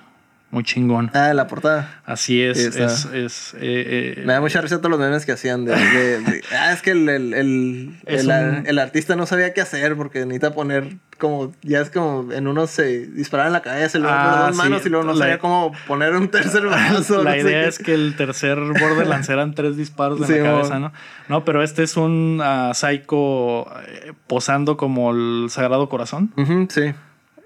muy 0.51 0.63
chingón. 0.63 1.11
Ah, 1.13 1.33
la 1.33 1.47
portada. 1.47 2.01
Así 2.05 2.41
es, 2.41 2.57
es, 2.57 3.05
es, 3.05 3.53
eh, 3.55 4.15
eh, 4.17 4.23
Me 4.25 4.33
da 4.33 4.41
mucha 4.41 4.61
risa 4.61 4.77
todos 4.79 4.89
los 4.91 4.99
memes 4.99 5.25
que 5.25 5.31
hacían 5.33 5.63
de... 5.65 5.75
de- 5.75 6.19
de- 6.21 6.41
ah, 6.57 6.73
es 6.73 6.81
que 6.81 6.91
el, 6.91 7.07
el, 7.07 7.33
el, 7.33 7.99
Es 8.05 8.21
el- 8.25 8.29
un- 8.29 8.63
el 8.67 8.79
artista 8.79 9.15
no 9.15 9.25
sabía 9.25 9.53
qué 9.53 9.61
hacer 9.61 9.95
porque 9.95 10.19
necesita 10.21 10.53
poner 10.53 10.95
como... 11.19 11.51
Ya 11.61 11.81
es 11.81 11.89
como 11.91 12.31
en 12.33 12.47
uno 12.47 12.65
se 12.65 13.05
disparaba 13.07 13.47
en 13.47 13.53
la 13.53 13.61
cabeza 13.61 13.97
y 13.97 14.01
luego 14.01 14.15
Ah, 14.17 14.45
dos 14.47 14.55
sí. 14.55 14.61
manos 14.63 14.85
y 14.85 14.89
luego 14.89 15.05
no 15.05 15.13
La- 15.13 15.19
sabía 15.19 15.37
cómo 15.39 15.71
poner 15.87 16.15
un 16.15 16.29
tercer 16.29 16.61
brazo. 16.67 17.23
La 17.23 17.35
no 17.35 17.41
idea 17.41 17.67
es 17.67 17.77
que 17.77 17.93
el 17.93 18.15
tercer 18.15 18.57
Borderlands 18.57 19.29
eran 19.29 19.53
tres 19.53 19.77
disparos 19.77 20.19
en 20.21 20.27
Sí, 20.27 20.33
la 20.33 20.43
cabeza. 20.43 20.79
¿no? 20.79 20.91
No, 21.27 21.45
pero 21.45 21.61
este 21.61 21.83
es 21.83 21.95
un 21.95 22.39
ah, 22.43 22.71
psycho 22.73 23.67
eh, 23.85 24.13
posando 24.27 24.77
como 24.77 25.11
el 25.11 25.47
Sagrado 25.49 25.89
Corazón. 25.89 26.31
Ujú, 26.37 26.67
sí. 26.71 26.93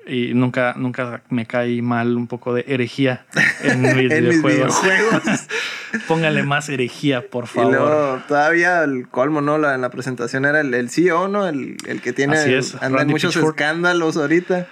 Y 0.06 0.34
nunca, 0.34 0.74
nunca 0.76 1.22
me 1.30 1.46
cae 1.46 1.82
mal 1.82 2.18
un 2.18 2.28
poco 2.28 2.54
de 2.54 2.66
herejía 2.68 3.26
en 3.62 3.82
mis 3.82 3.92
En 4.12 4.28
mis 4.28 4.44
videojuegos. 4.44 5.24
Póngale 6.08 6.44
más 6.44 6.68
herejía, 6.70 7.30
por 7.30 7.46
Y 7.46 7.48
favor. 7.48 7.72
luego 7.74 8.22
todavía 8.28 8.84
el 8.84 9.08
colmo, 9.08 9.42
¿no? 9.42 9.58
La, 9.58 9.76
en 9.76 9.82
la 9.82 9.90
presentación 9.90 10.46
era 10.46 10.60
el, 10.62 10.74
el 10.74 10.90
CEO, 10.90 11.28
¿no? 11.28 11.48
El, 11.48 11.78
el 11.88 12.02
que 12.02 12.12
tiene... 12.14 12.38
Así 12.38 12.54
es, 12.54 12.74
anda 12.76 12.88
en 12.88 12.94
Randy 12.96 13.14
muchos 13.14 13.34
Pitchford. 13.34 13.54
escándalos 13.56 14.18
ahorita. 14.18 14.68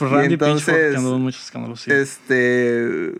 Randy 0.00 0.30
Y 0.30 0.32
entonces, 0.34 0.94
Pitchford, 0.94 1.18
muchos 1.18 1.44
escándalos, 1.44 1.80
sí. 1.80 1.90
Este. 1.92 3.12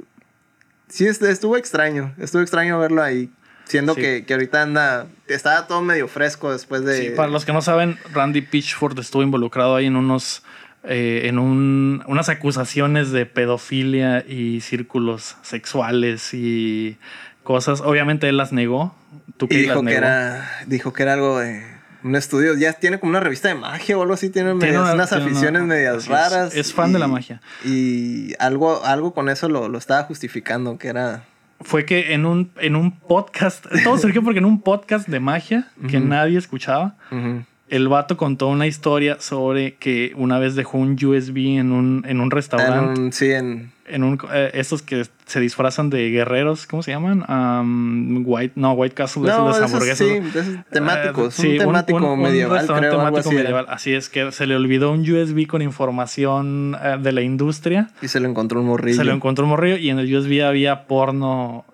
Sí, 0.88 1.06
este, 1.06 1.30
estuvo 1.30 1.56
extraño. 1.56 2.14
Estuvo 2.18 2.42
extraño 2.42 2.78
verlo 2.78 3.02
ahí. 3.02 3.30
Siendo 3.64 3.94
Sí. 3.94 4.02
que, 4.02 4.24
que 4.26 4.34
ahorita 4.34 4.62
anda. 4.62 5.06
Estaba 5.26 5.66
todo 5.66 5.80
medio 5.82 6.06
fresco 6.06 6.52
después 6.52 6.84
de. 6.84 6.98
Sí, 7.00 7.10
para 7.16 7.28
los 7.28 7.44
que 7.46 7.52
no 7.54 7.62
saben, 7.62 7.98
Randy 8.12 8.42
Pitchford 8.42 8.98
estuvo 8.98 9.22
involucrado 9.22 9.74
ahí 9.76 9.86
en 9.86 9.96
unos 9.96 10.42
eh, 10.86 11.22
en 11.24 11.38
un- 11.38 12.02
unas 12.06 12.28
acusaciones 12.28 13.10
de 13.10 13.26
pedofilia 13.26 14.24
y 14.26 14.60
círculos 14.60 15.36
sexuales 15.42 16.34
y 16.34 16.96
cosas. 17.42 17.80
Obviamente 17.80 18.28
él 18.28 18.36
las 18.36 18.52
negó. 18.52 18.94
¿Tú 19.36 19.46
y 19.46 19.48
qué 19.48 19.54
las 19.54 19.62
dijo 19.64 19.80
que, 19.80 19.84
negó? 19.86 19.98
era, 19.98 20.50
dijo 20.66 20.92
que 20.92 21.02
era 21.02 21.12
algo 21.14 21.38
de. 21.38 21.62
Un 22.02 22.16
estudio. 22.16 22.54
Ya 22.54 22.74
tiene 22.74 23.00
como 23.00 23.08
una 23.10 23.20
revista 23.20 23.48
de 23.48 23.54
magia 23.54 23.96
o 23.96 24.02
algo 24.02 24.12
así. 24.12 24.28
Tiene, 24.28 24.50
Tiene 24.50 24.66
medias- 24.66 24.82
una- 24.82 24.92
unas 24.92 25.08
tiene 25.08 25.24
una- 25.24 25.32
aficiones 25.32 25.62
medias 25.62 25.96
así 25.96 26.04
es. 26.04 26.10
raras. 26.12 26.54
Es 26.54 26.74
fan 26.74 26.92
de 26.92 26.98
y- 26.98 27.00
la 27.00 27.08
magia. 27.08 27.40
Y 27.64 28.34
algo, 28.38 28.84
algo 28.84 29.14
con 29.14 29.30
eso 29.30 29.48
lo, 29.48 29.68
lo 29.70 29.78
estaba 29.78 30.02
justificando. 30.02 30.76
Que 30.76 30.88
era. 30.88 31.24
Fue 31.62 31.86
que 31.86 32.12
en 32.12 32.26
un, 32.26 32.50
en 32.60 32.76
un 32.76 32.98
podcast, 32.98 33.64
todo 33.84 33.96
surgió 33.96 34.22
porque 34.22 34.38
en 34.40 34.44
un 34.44 34.60
podcast 34.60 35.08
de 35.08 35.18
magia 35.18 35.68
que 35.88 35.96
Ujú. 35.96 36.06
nadie 36.06 36.36
escuchaba, 36.36 36.94
ujú, 37.10 37.44
el 37.68 37.88
vato 37.88 38.16
contó 38.16 38.48
una 38.48 38.66
historia 38.66 39.16
sobre 39.20 39.74
que 39.74 40.12
una 40.16 40.38
vez 40.38 40.54
dejó 40.54 40.78
un 40.78 40.92
USB 41.02 41.58
en 41.58 41.72
un, 41.72 42.04
en 42.06 42.18
un 42.20 42.24
en 42.26 42.30
restaurante. 42.30 43.00
un- 43.00 43.12
sí, 43.12 43.30
en. 43.32 43.72
en 43.86 44.04
un 44.04 44.18
eh, 44.32 44.50
estos 44.54 44.82
que 44.82 45.04
se 45.26 45.40
disfrazan 45.40 45.88
de 45.90 46.10
guerreros, 46.10 46.66
¿cómo 46.66 46.82
se 46.82 46.90
llaman? 46.90 47.24
Am, 47.26 48.22
White, 48.26 48.52
no, 48.56 48.72
White 48.74 48.94
Castle 48.94 49.22
es 49.22 49.28
No, 49.36 49.44
de 49.46 49.50
las 49.60 49.62
hamburguesas. 49.62 50.06
sí, 50.06 50.20
de 50.20 50.40
esos 50.40 50.54
temáticos. 50.70 51.38
Eh, 51.38 51.42
sí, 51.42 51.48
un 51.52 51.58
temático 51.58 52.16
medieval, 52.16 52.58
restaurante 52.58 52.88
creo, 52.88 53.00
algo 53.00 53.10
temático 53.12 53.30
era. 53.32 53.40
medieval. 53.42 53.66
Así 53.70 53.94
es 53.94 54.08
que 54.10 54.30
se 54.32 54.46
le 54.46 54.56
olvidó 54.56 54.92
un 54.92 55.00
USB 55.00 55.46
con 55.46 55.62
información 55.62 56.76
eh, 56.82 56.98
de 57.00 57.12
la 57.12 57.22
industria. 57.22 57.88
Y 58.02 58.08
se 58.08 58.20
lo 58.20 58.28
encontró 58.28 58.60
un 58.60 58.66
morrillo. 58.66 58.96
Se 58.98 59.04
lo 59.04 59.12
encontró 59.12 59.44
un 59.44 59.50
morrillo 59.50 59.78
y 59.78 59.88
en 59.90 59.98
el 59.98 60.14
USB 60.14 60.44
había 60.44 60.86
porno 60.86 61.64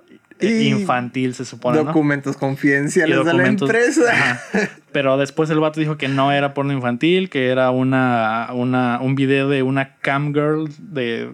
infantil, 0.40 1.34
se 1.34 1.44
supone, 1.44 1.78
¿no? 1.78 1.84
documentos 1.84 2.36
confidenciales 2.36 3.18
Y 3.20 3.24
de 3.24 3.34
la 3.34 3.46
empresa. 3.46 4.02
Ajá. 4.10 4.40
Pero 4.92 5.16
después 5.16 5.48
el 5.50 5.60
vato 5.60 5.80
dijo 5.80 5.96
que 5.96 6.08
no 6.08 6.32
era 6.32 6.54
porno 6.54 6.72
infantil, 6.72 7.30
que 7.30 7.48
era 7.48 7.70
una, 7.70 8.48
una, 8.52 8.98
un 9.00 9.14
video 9.14 9.48
de 9.48 9.62
una 9.62 9.96
cam 10.00 10.32
girl 10.32 10.68
de, 10.78 11.32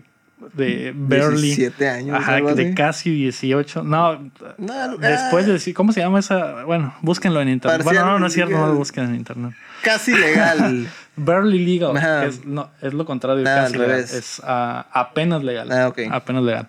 de 0.53 0.93
barely. 0.97 1.55
17 1.55 1.89
años. 1.89 2.17
Ajá, 2.17 2.41
de 2.41 2.75
casi 2.75 3.11
18. 3.11 3.83
No, 3.83 4.31
No, 4.59 4.97
después 4.99 5.47
de 5.47 5.55
decir, 5.55 5.75
¿cómo 5.75 5.93
se 5.93 6.01
llama 6.01 6.19
esa? 6.19 6.65
Bueno, 6.65 6.95
búsquenlo 7.01 7.41
en 7.41 7.49
internet. 7.49 7.83
Bueno, 7.83 8.05
no, 8.05 8.19
no 8.19 8.27
es 8.27 8.33
cierto, 8.33 8.57
no 8.57 8.67
lo 8.67 8.75
busquen 8.75 9.05
en 9.05 9.15
internet. 9.15 9.55
Casi 9.83 10.13
legal. 10.13 10.87
Barely 11.17 11.65
legal. 11.65 11.97
Es, 12.27 12.45
no, 12.45 12.69
es 12.83 12.93
lo 12.93 13.07
contrario. 13.07 13.43
Casi 13.45 13.75
al 13.75 13.81
legal. 13.81 14.01
Es 14.01 14.43
ah, 14.45 14.87
apenas 14.93 15.43
legal. 15.43 15.73
Ah, 15.73 15.89
ok. 15.89 16.01
Apenas 16.11 16.43
legal. 16.43 16.69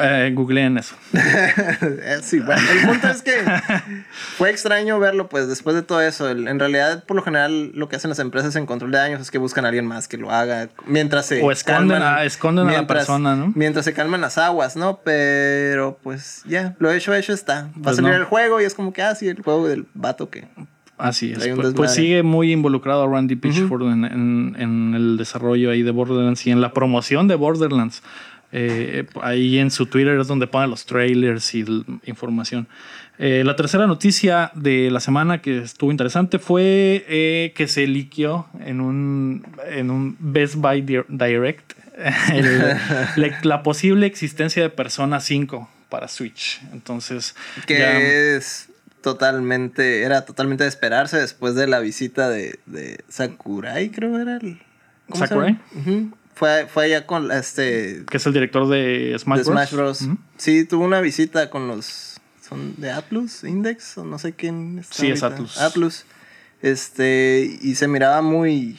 Eh, 0.00 0.30
googleen 0.34 0.78
eso. 0.78 0.94
Sí, 2.22 2.38
bueno, 2.40 2.62
el 2.72 2.86
punto 2.88 3.08
es 3.08 3.22
que 3.22 3.32
fue 4.38 4.50
extraño 4.50 4.98
verlo, 5.00 5.28
pues 5.28 5.48
después 5.48 5.74
de 5.74 5.82
todo 5.82 6.00
eso. 6.00 6.30
En 6.30 6.58
realidad, 6.60 7.04
por 7.04 7.16
lo 7.16 7.22
general, 7.22 7.72
lo 7.74 7.88
que 7.88 7.96
hacen 7.96 8.08
las 8.08 8.18
empresas 8.20 8.54
en 8.56 8.66
control 8.66 8.92
de 8.92 8.98
daños 8.98 9.20
es 9.20 9.30
que 9.30 9.38
buscan 9.38 9.64
a 9.64 9.68
alguien 9.68 9.86
más 9.86 10.06
que 10.06 10.16
lo 10.16 10.30
haga 10.30 10.68
mientras 10.86 11.26
se. 11.26 11.42
O 11.42 11.50
esconden 11.50 12.02
a- 12.02 12.24
esconden 12.24 12.68
a 12.68 12.72
la 12.72 12.86
persona, 12.86 13.34
¿no? 13.34 13.52
Mientras 13.56 13.84
se 13.84 13.92
calman 13.92 14.20
las 14.20 14.38
aguas, 14.38 14.76
¿no? 14.76 15.00
Pero 15.04 15.98
pues 16.02 16.42
ya, 16.46 16.76
lo 16.78 16.92
hecho, 16.92 17.12
hecho 17.14 17.32
está. 17.32 17.62
Va 17.64 17.68
a 17.68 17.82
Pues 17.82 17.96
salir 17.96 18.12
no. 18.12 18.16
el 18.16 18.24
juego 18.24 18.60
y 18.60 18.64
es 18.64 18.74
como 18.74 18.92
que, 18.92 19.02
ah, 19.02 19.14
sí, 19.14 19.28
el 19.28 19.42
juego 19.42 19.66
del 19.68 19.86
vato 19.94 20.30
que. 20.30 20.44
Así 20.96 21.32
es. 21.32 21.48
Pues, 21.48 21.74
pues 21.74 21.92
sigue 21.92 22.22
muy 22.22 22.52
involucrado 22.52 23.08
Randy 23.10 23.34
Pitchford 23.34 23.82
en, 23.90 24.04
en- 24.04 24.56
en 24.56 24.94
el 24.94 25.16
desarrollo 25.16 25.72
ahí 25.72 25.82
de 25.82 25.90
Borderlands 25.90 26.46
y 26.46 26.52
en 26.52 26.60
la 26.60 26.72
promoción 26.72 27.26
de 27.26 27.34
Borderlands. 27.34 28.02
Eh, 28.56 29.04
ahí 29.20 29.58
en 29.58 29.72
su 29.72 29.86
Twitter 29.86 30.16
es 30.20 30.28
donde 30.28 30.46
pone 30.46 30.68
los 30.68 30.86
trailers 30.86 31.54
y 31.56 31.64
información. 32.04 32.68
Eh, 33.18 33.42
la 33.44 33.56
tercera 33.56 33.86
noticia 33.88 34.52
de 34.54 34.90
la 34.92 35.00
semana 35.00 35.40
que 35.42 35.58
estuvo 35.58 35.90
interesante 35.90 36.38
fue 36.38 37.04
eh, 37.08 37.52
que 37.56 37.66
se 37.66 37.86
liqueó 37.88 38.46
en 38.64 38.80
un, 38.80 39.44
en 39.68 39.90
un 39.90 40.16
Best 40.20 40.54
Buy 40.56 40.82
Di- 40.82 41.04
Direct 41.08 41.72
el- 42.32 42.76
la, 43.16 43.38
la 43.42 43.62
posible 43.64 44.06
existencia 44.06 44.62
de 44.62 44.70
Persona 44.70 45.18
5 45.20 45.68
para 45.88 46.06
Switch. 46.08 46.60
Entonces, 46.72 47.34
Que 47.66 47.78
ya- 47.78 48.00
es 48.00 48.68
totalmente. 49.00 50.02
Era 50.02 50.24
totalmente 50.24 50.64
de 50.64 50.68
esperarse 50.68 51.16
después 51.18 51.54
de 51.54 51.66
la 51.66 51.80
visita 51.80 52.28
de, 52.28 52.58
de 52.66 52.98
Sakurai, 53.08 53.90
creo 53.90 54.18
era 54.20 54.36
el. 54.36 54.58
¿cómo 55.08 55.24
se 55.24 55.28
¿Sakurai? 55.28 55.58
Ujú. 55.76 56.10
Fue, 56.34 56.66
fue 56.66 56.86
allá 56.86 57.06
con 57.06 57.30
este. 57.30 58.04
que 58.10 58.16
es 58.16 58.26
el 58.26 58.32
director 58.32 58.68
de 58.68 59.14
Smash 59.18 59.38
de 59.38 59.44
Bros. 59.44 59.54
Smash 59.54 59.74
Bros. 59.74 59.98
Sí, 60.36 60.64
tuvo 60.64 60.84
una 60.84 61.00
visita 61.00 61.48
con 61.50 61.68
los. 61.68 62.20
¿Son 62.46 62.74
de 62.76 62.90
Atlus? 62.90 63.44
¿Index? 63.44 63.96
O 63.98 64.04
no 64.04 64.18
sé 64.18 64.32
quién 64.34 64.78
está 64.78 64.94
Sí, 64.94 65.10
es. 65.10 65.22
Atlus. 65.22 65.58
Atlus. 65.58 66.04
Este. 66.60 67.58
Y 67.62 67.76
se 67.76 67.88
miraba 67.88 68.20
muy 68.20 68.78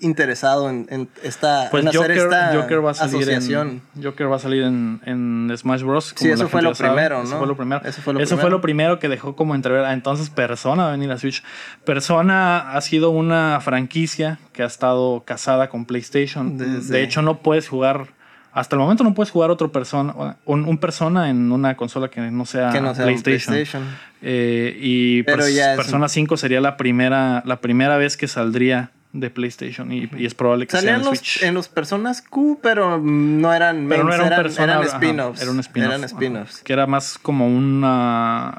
interesado 0.00 0.68
en, 0.70 0.86
en 0.90 1.08
esta. 1.22 1.68
Pues 1.70 1.82
en 1.82 1.88
hacer 1.88 2.00
Joker, 2.02 2.16
esta 2.18 2.52
Joker 2.54 2.84
va 2.84 2.90
a 2.90 2.94
salir 2.94 3.16
asociación. 3.22 3.80
en 3.96 4.02
Joker 4.02 4.30
va 4.30 4.36
a 4.36 4.38
salir 4.38 4.62
en, 4.62 5.00
en 5.04 5.52
Smash 5.56 5.82
Bros. 5.82 6.12
Sí, 6.16 6.28
eso 6.30 6.48
fue 6.48 6.62
lo 6.62 6.72
primero, 6.74 7.22
Eso 7.22 7.32
¿no? 7.32 7.38
fue 7.38 7.46
lo 7.46 7.56
primero. 7.56 7.80
Eso 7.84 8.02
fue 8.02 8.12
lo 8.14 8.20
Eso 8.20 8.30
fue 8.36 8.42
primero. 8.42 8.56
lo 8.56 8.60
primero 8.60 8.98
que 8.98 9.08
dejó 9.08 9.34
como 9.36 9.54
entrever. 9.54 9.84
Ah, 9.84 9.92
entonces 9.92 10.28
Persona 10.30 10.82
va 10.84 10.88
a 10.88 10.92
venir 10.92 11.10
a 11.10 11.18
Switch. 11.18 11.42
Persona 11.84 12.72
ha 12.72 12.80
sido 12.80 13.10
una 13.10 13.58
franquicia 13.62 14.38
que 14.52 14.62
ha 14.62 14.66
estado 14.66 15.22
casada 15.24 15.68
con 15.70 15.86
PlayStation. 15.86 16.58
Desde- 16.58 16.92
De 16.92 17.02
hecho, 17.02 17.22
no 17.22 17.38
puedes 17.38 17.68
jugar. 17.68 18.08
Hasta 18.52 18.74
el 18.74 18.80
momento 18.80 19.04
no 19.04 19.12
puedes 19.14 19.30
jugar 19.30 19.50
otro 19.50 19.70
persona, 19.70 20.36
un, 20.46 20.64
un 20.64 20.78
persona 20.78 21.28
en 21.30 21.52
una 21.52 21.76
consola 21.76 22.08
que 22.08 22.20
no 22.22 22.46
sea, 22.46 22.70
que 22.70 22.80
no 22.80 22.94
sea 22.94 23.04
PlayStation. 23.04 23.54
PlayStation. 23.54 23.82
Eh, 24.22 24.74
y 24.80 25.22
Pero 25.24 25.42
Pers- 25.44 25.54
ya 25.54 25.70
es- 25.72 25.76
Persona 25.76 26.08
5 26.08 26.36
sería 26.38 26.60
la 26.62 26.76
primera, 26.78 27.42
la 27.44 27.60
primera 27.60 27.96
vez 27.98 28.16
que 28.16 28.28
saldría 28.28 28.90
de 29.20 29.30
PlayStation 29.30 29.90
y, 29.92 30.08
y 30.16 30.26
es 30.26 30.34
probable 30.34 30.66
que 30.66 30.72
sea 30.72 30.80
Salían 30.80 31.00
en 31.00 31.06
los, 31.06 31.18
Switch. 31.18 31.42
en 31.42 31.54
los 31.54 31.68
personas 31.68 32.22
Q, 32.22 32.58
pero 32.62 32.98
no 32.98 33.52
eran 33.52 33.86
Pero 33.88 34.02
no 34.04 34.08
mains, 34.10 34.20
un 34.20 34.26
eran, 34.26 34.42
persona. 34.42 34.64
eran 34.64 34.78
ajá, 34.84 34.86
spin-offs. 34.96 35.42
Era 35.42 35.50
spin-off. 35.60 35.88
Eran 35.90 36.04
spin-offs. 36.04 36.62
Que 36.62 36.72
era 36.72 36.86
más 36.86 37.18
como 37.18 37.46
una. 37.48 38.54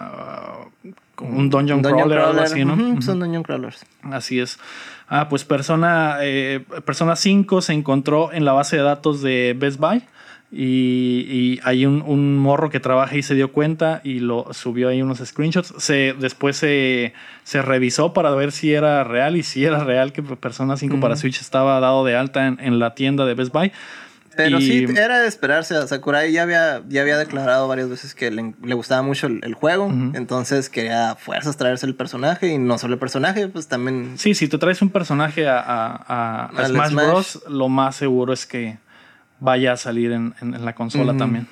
como 1.15 1.37
un 1.37 1.49
dungeon, 1.49 1.77
Un 1.79 1.83
crawler, 1.83 2.19
algo 2.19 2.41
así, 2.41 2.63
¿no? 2.65 2.73
Ujú, 2.73 2.83
Ujú. 2.93 3.01
Son 3.01 3.19
dungeon 3.19 3.43
crawlers. 3.43 3.85
Así 4.03 4.39
es. 4.39 4.59
Ah, 5.09 5.29
pues 5.29 5.45
Persona, 5.45 6.17
eh, 6.21 6.63
Persona 6.85 7.15
5 7.15 7.61
se 7.61 7.73
encontró 7.73 8.31
en 8.33 8.43
la 8.45 8.51
base 8.53 8.75
de 8.77 8.83
datos 8.83 9.21
de 9.21 9.55
Best 9.57 9.79
Buy. 9.79 10.03
Y, 10.49 11.25
y 11.29 11.59
hay 11.63 11.85
un, 11.85 12.01
un 12.01 12.37
morro 12.37 12.69
que 12.69 12.79
trabaja 12.79 13.17
y 13.17 13.21
se 13.23 13.35
dio 13.35 13.51
cuenta 13.51 13.99
y 14.03 14.19
lo 14.19 14.47
subió 14.53 14.87
ahí 14.89 15.01
unos 15.01 15.17
screenshots. 15.19 15.73
Se, 15.77 16.15
después 16.17 16.55
se, 16.55 17.13
se 17.43 17.61
revisó 17.61 18.13
para 18.13 18.31
ver 18.31 18.51
si 18.53 18.73
era 18.73 19.03
real 19.03 19.35
y 19.35 19.43
si 19.43 19.65
era 19.65 19.83
real 19.83 20.13
que 20.13 20.23
Persona 20.23 20.77
5 20.77 20.99
para. 21.01 21.15
Switch 21.17 21.41
estaba 21.41 21.79
dado 21.81 22.05
de 22.05 22.15
alta 22.15 22.47
en, 22.47 22.59
en 22.61 22.79
la 22.79 22.95
tienda 22.95 23.25
de 23.25 23.33
Best 23.33 23.51
Buy. 23.51 23.71
Pero 24.37 24.59
Y- 24.59 24.61
sí, 24.61 24.85
era 24.95 25.19
de 25.19 25.27
esperarse. 25.27 25.75
a 25.75 25.87
Sakurai 25.87 26.31
ya 26.31 26.43
había, 26.43 26.83
ya 26.87 27.01
había 27.01 27.17
declarado 27.17 27.67
varias 27.67 27.89
veces 27.89 28.13
que 28.13 28.29
le, 28.29 28.53
le 28.63 28.73
gustaba 28.75 29.01
mucho 29.01 29.25
el, 29.27 29.39
el 29.43 29.53
juego. 29.55 29.91
Entonces 30.13 30.69
quería 30.69 31.11
a 31.11 31.15
fuerzas 31.15 31.57
traerse 31.57 31.87
el 31.87 31.95
personaje. 31.95 32.47
Y 32.53 32.57
no 32.59 32.77
solo 32.77 32.93
el 32.93 32.99
personaje, 32.99 33.47
pues 33.47 33.67
también. 33.67 34.13
Sí, 34.17 34.33
si 34.35 34.47
te 34.47 34.57
traes 34.59 34.81
un 34.81 34.91
personaje 34.91 35.47
a, 35.47 35.59
a- 35.67 36.67
Smash. 36.67 36.93
Bros., 36.93 37.43
lo 37.49 37.67
más 37.67 37.95
seguro 37.95 38.31
es 38.31 38.45
que 38.45 38.77
vaya 39.39 39.73
a 39.73 39.77
salir 39.77 40.11
en, 40.11 40.33
en- 40.41 40.53
en 40.55 40.65
la 40.65 40.73
consola 40.75 41.15
también. 41.17 41.47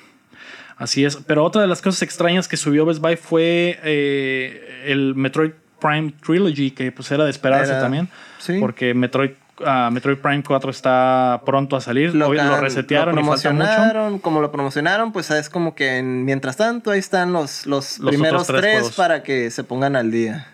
Así 0.76 1.04
es. 1.04 1.16
Pero 1.16 1.42
otra 1.44 1.62
de 1.62 1.68
las 1.68 1.80
cosas 1.80 2.02
extrañas 2.02 2.48
que 2.48 2.56
subió 2.56 2.84
Best 2.84 3.00
Buy 3.00 3.16
fue 3.16 3.78
eh, 3.82 4.82
el 4.86 5.14
Metroid 5.14 5.52
Prime 5.80 6.12
Trilogy, 6.24 6.70
que 6.70 6.92
pues 6.92 7.10
era 7.10 7.24
de 7.24 7.30
esperarse 7.30 7.72
Era- 7.72 7.80
también. 7.80 8.08
sí. 8.38 8.58
Porque 8.60 8.92
Metroid, 8.92 9.30
ah, 9.64 9.88
Metroid 9.92 10.18
Prime 10.18 10.42
4 10.42 10.70
está 10.70 11.40
pronto 11.46 11.76
a 11.76 11.80
salir. 11.80 12.14
Lo, 12.14 12.32
lo 12.32 12.60
resetearon 12.60 13.14
lo 13.14 13.20
y 13.22 13.24
falta 13.24 13.52
mucho. 13.52 13.64
promocionaron, 13.64 14.18
como 14.18 14.40
lo 14.42 14.50
promocionaron, 14.52 15.12
pues 15.12 15.30
es 15.30 15.48
como 15.48 15.74
que 15.74 15.98
en- 15.98 16.24
mientras 16.26 16.56
tanto 16.56 16.90
ahí 16.90 16.98
están 16.98 17.32
los, 17.32 17.66
los, 17.66 17.98
Los 17.98 18.10
primeros 18.10 18.46
tres 18.46 18.90
para 18.92 19.22
que 19.22 19.50
se 19.50 19.64
pongan 19.64 19.96
al 19.96 20.10
día. 20.10 20.48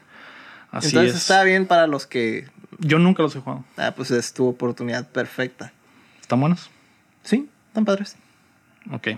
Así 0.71 0.88
Entonces 0.88 1.14
es. 1.16 1.21
está 1.23 1.42
bien 1.45 1.66
para 1.66 1.87
los 1.88 2.07
que, 2.07 2.47
Yo 2.79 2.99
nunca 2.99 3.23
los 3.25 3.35
he 3.37 3.40
jugado. 3.40 3.64
ah, 3.77 3.92
pues 3.97 4.11
es 4.12 4.33
tu 4.33 4.47
oportunidad 4.49 5.09
perfecta. 5.09 5.73
¿Están 6.21 6.40
buenos? 6.40 6.71
Sí, 7.23 7.49
están 7.69 7.85
padres. 7.85 8.17
Ok. 8.91 9.09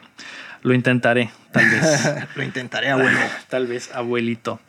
Lo 0.63 0.73
intentaré, 0.75 1.31
tal 1.53 1.69
vez. 1.69 2.05
Lo 2.37 2.43
intentaré, 2.43 2.89
abuelo. 2.91 3.19
Tal 3.49 3.67
vez 3.67 3.91
abuelito. 3.95 4.61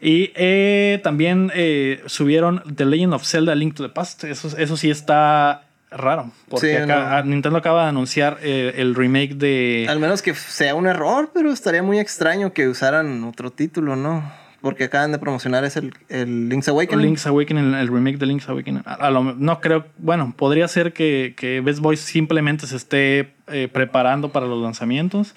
Y 0.00 0.32
eh, 0.34 0.98
también 1.04 1.50
eh, 1.54 2.02
subieron 2.06 2.62
The 2.74 2.86
Legend 2.86 3.12
of 3.14 3.24
Zelda 3.26 3.54
Link 3.54 3.74
to 3.74 3.82
the 3.82 3.90
Past. 3.92 4.24
Eso, 4.24 4.56
eso 4.56 4.76
sí 4.78 4.90
está 4.90 5.64
raro. 5.90 6.32
Porque 6.48 6.68
Sí, 6.68 6.74
acá- 6.74 7.22
no. 7.22 7.30
Nintendo 7.30 7.58
acaba 7.58 7.82
de 7.82 7.88
anunciar 7.90 8.38
eh, 8.42 8.72
el 8.76 8.94
remake 8.94 9.34
de. 9.34 9.86
Al 9.90 10.00
menos 10.00 10.22
que 10.22 10.34
sea 10.34 10.74
un 10.74 10.86
error, 10.86 11.30
pero 11.34 11.52
estaría 11.52 11.82
muy 11.82 11.98
extraño 11.98 12.54
que 12.54 12.66
usaran 12.68 13.22
otro 13.24 13.50
título, 13.52 13.94
¿no? 13.94 14.32
Porque 14.62 14.84
acaban 14.84 15.10
de 15.12 15.18
promocionar 15.18 15.64
es 15.64 15.76
el, 15.76 15.92
el 16.08 16.48
Link's 16.48 16.68
Awakening. 16.68 17.04
Link's 17.04 17.26
Awakening, 17.26 17.74
el 17.74 17.88
remake 17.88 18.16
de 18.18 18.26
Link's 18.26 18.48
Awakening. 18.48 18.82
A- 18.86 18.94
a 18.94 19.10
lo- 19.10 19.34
no 19.34 19.60
creo, 19.60 19.84
bueno, 19.98 20.32
podría 20.36 20.68
ser 20.68 20.92
que, 20.92 21.34
que 21.36 21.60
Best 21.60 21.80
Boy 21.80 21.96
simplemente 21.96 22.66
se 22.68 22.76
esté 22.76 23.32
eh, 23.48 23.68
preparando 23.72 24.30
para 24.30 24.46
los 24.46 24.62
lanzamientos. 24.62 25.34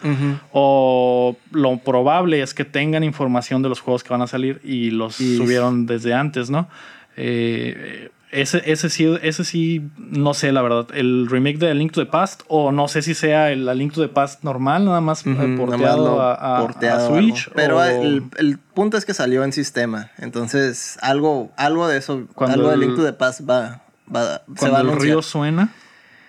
O 0.52 1.36
lo 1.52 1.78
probable 1.80 2.42
es 2.42 2.54
que 2.54 2.66
tengan 2.66 3.04
información 3.04 3.62
de 3.64 3.70
los 3.70 3.80
juegos 3.82 4.04
que 4.04 4.10
van 4.10 4.22
a 4.22 4.28
salir 4.28 4.62
y 4.64 4.92
los 4.92 5.20
Y- 5.20 5.38
subieron 5.38 5.86
desde 5.88 6.14
antes, 6.14 6.50
¿no? 6.50 6.70
Eh, 7.18 8.10
ese, 8.42 8.62
ese, 8.72 8.90
sí, 8.90 9.18
ese 9.22 9.44
sí, 9.44 9.90
no 9.98 10.34
sé, 10.34 10.52
la 10.52 10.62
verdad. 10.62 10.88
El 10.94 11.28
remake 11.30 11.58
de 11.58 11.72
A 11.72 11.74
Link 11.74 11.92
to 11.92 12.04
the 12.04 12.10
Past, 12.12 12.44
o 12.48 12.72
no 12.72 12.88
sé 12.88 13.02
si 13.02 13.14
sea 13.14 13.52
el 13.52 13.68
A 13.68 13.74
Link 13.74 13.94
to 13.94 14.02
the 14.02 14.08
Past 14.08 14.44
normal, 14.44 14.86
nada 14.86 15.02
más 15.02 15.26
eh, 15.26 15.30
nada 15.30 15.96
lo 15.98 16.22
a, 16.22 16.34
a- 16.58 16.62
porteado 16.62 17.06
a 17.08 17.10
o 17.10 17.14
Switch. 17.20 17.50
Pero 17.56 17.78
o 17.78 17.84
el, 17.84 18.24
el 18.38 18.58
punto 18.60 18.98
es 18.98 19.06
que 19.06 19.14
salió 19.14 19.44
en 19.44 19.54
sistema. 19.54 20.12
Entonces, 20.18 20.98
algo, 21.02 21.52
algo 21.58 21.88
de 21.88 21.98
eso, 21.98 22.28
Cuando 22.36 22.56
algo 22.56 22.70
de 22.70 22.78
Link 22.78 22.96
to 22.96 23.04
the 23.04 23.14
Past 23.14 23.42
va, 23.50 23.82
va, 24.14 24.22
se 24.56 24.70
va 24.70 24.80
a 24.80 24.82
cuando 24.82 24.94
el 24.94 25.00
río 25.00 25.22
suena, 25.22 25.70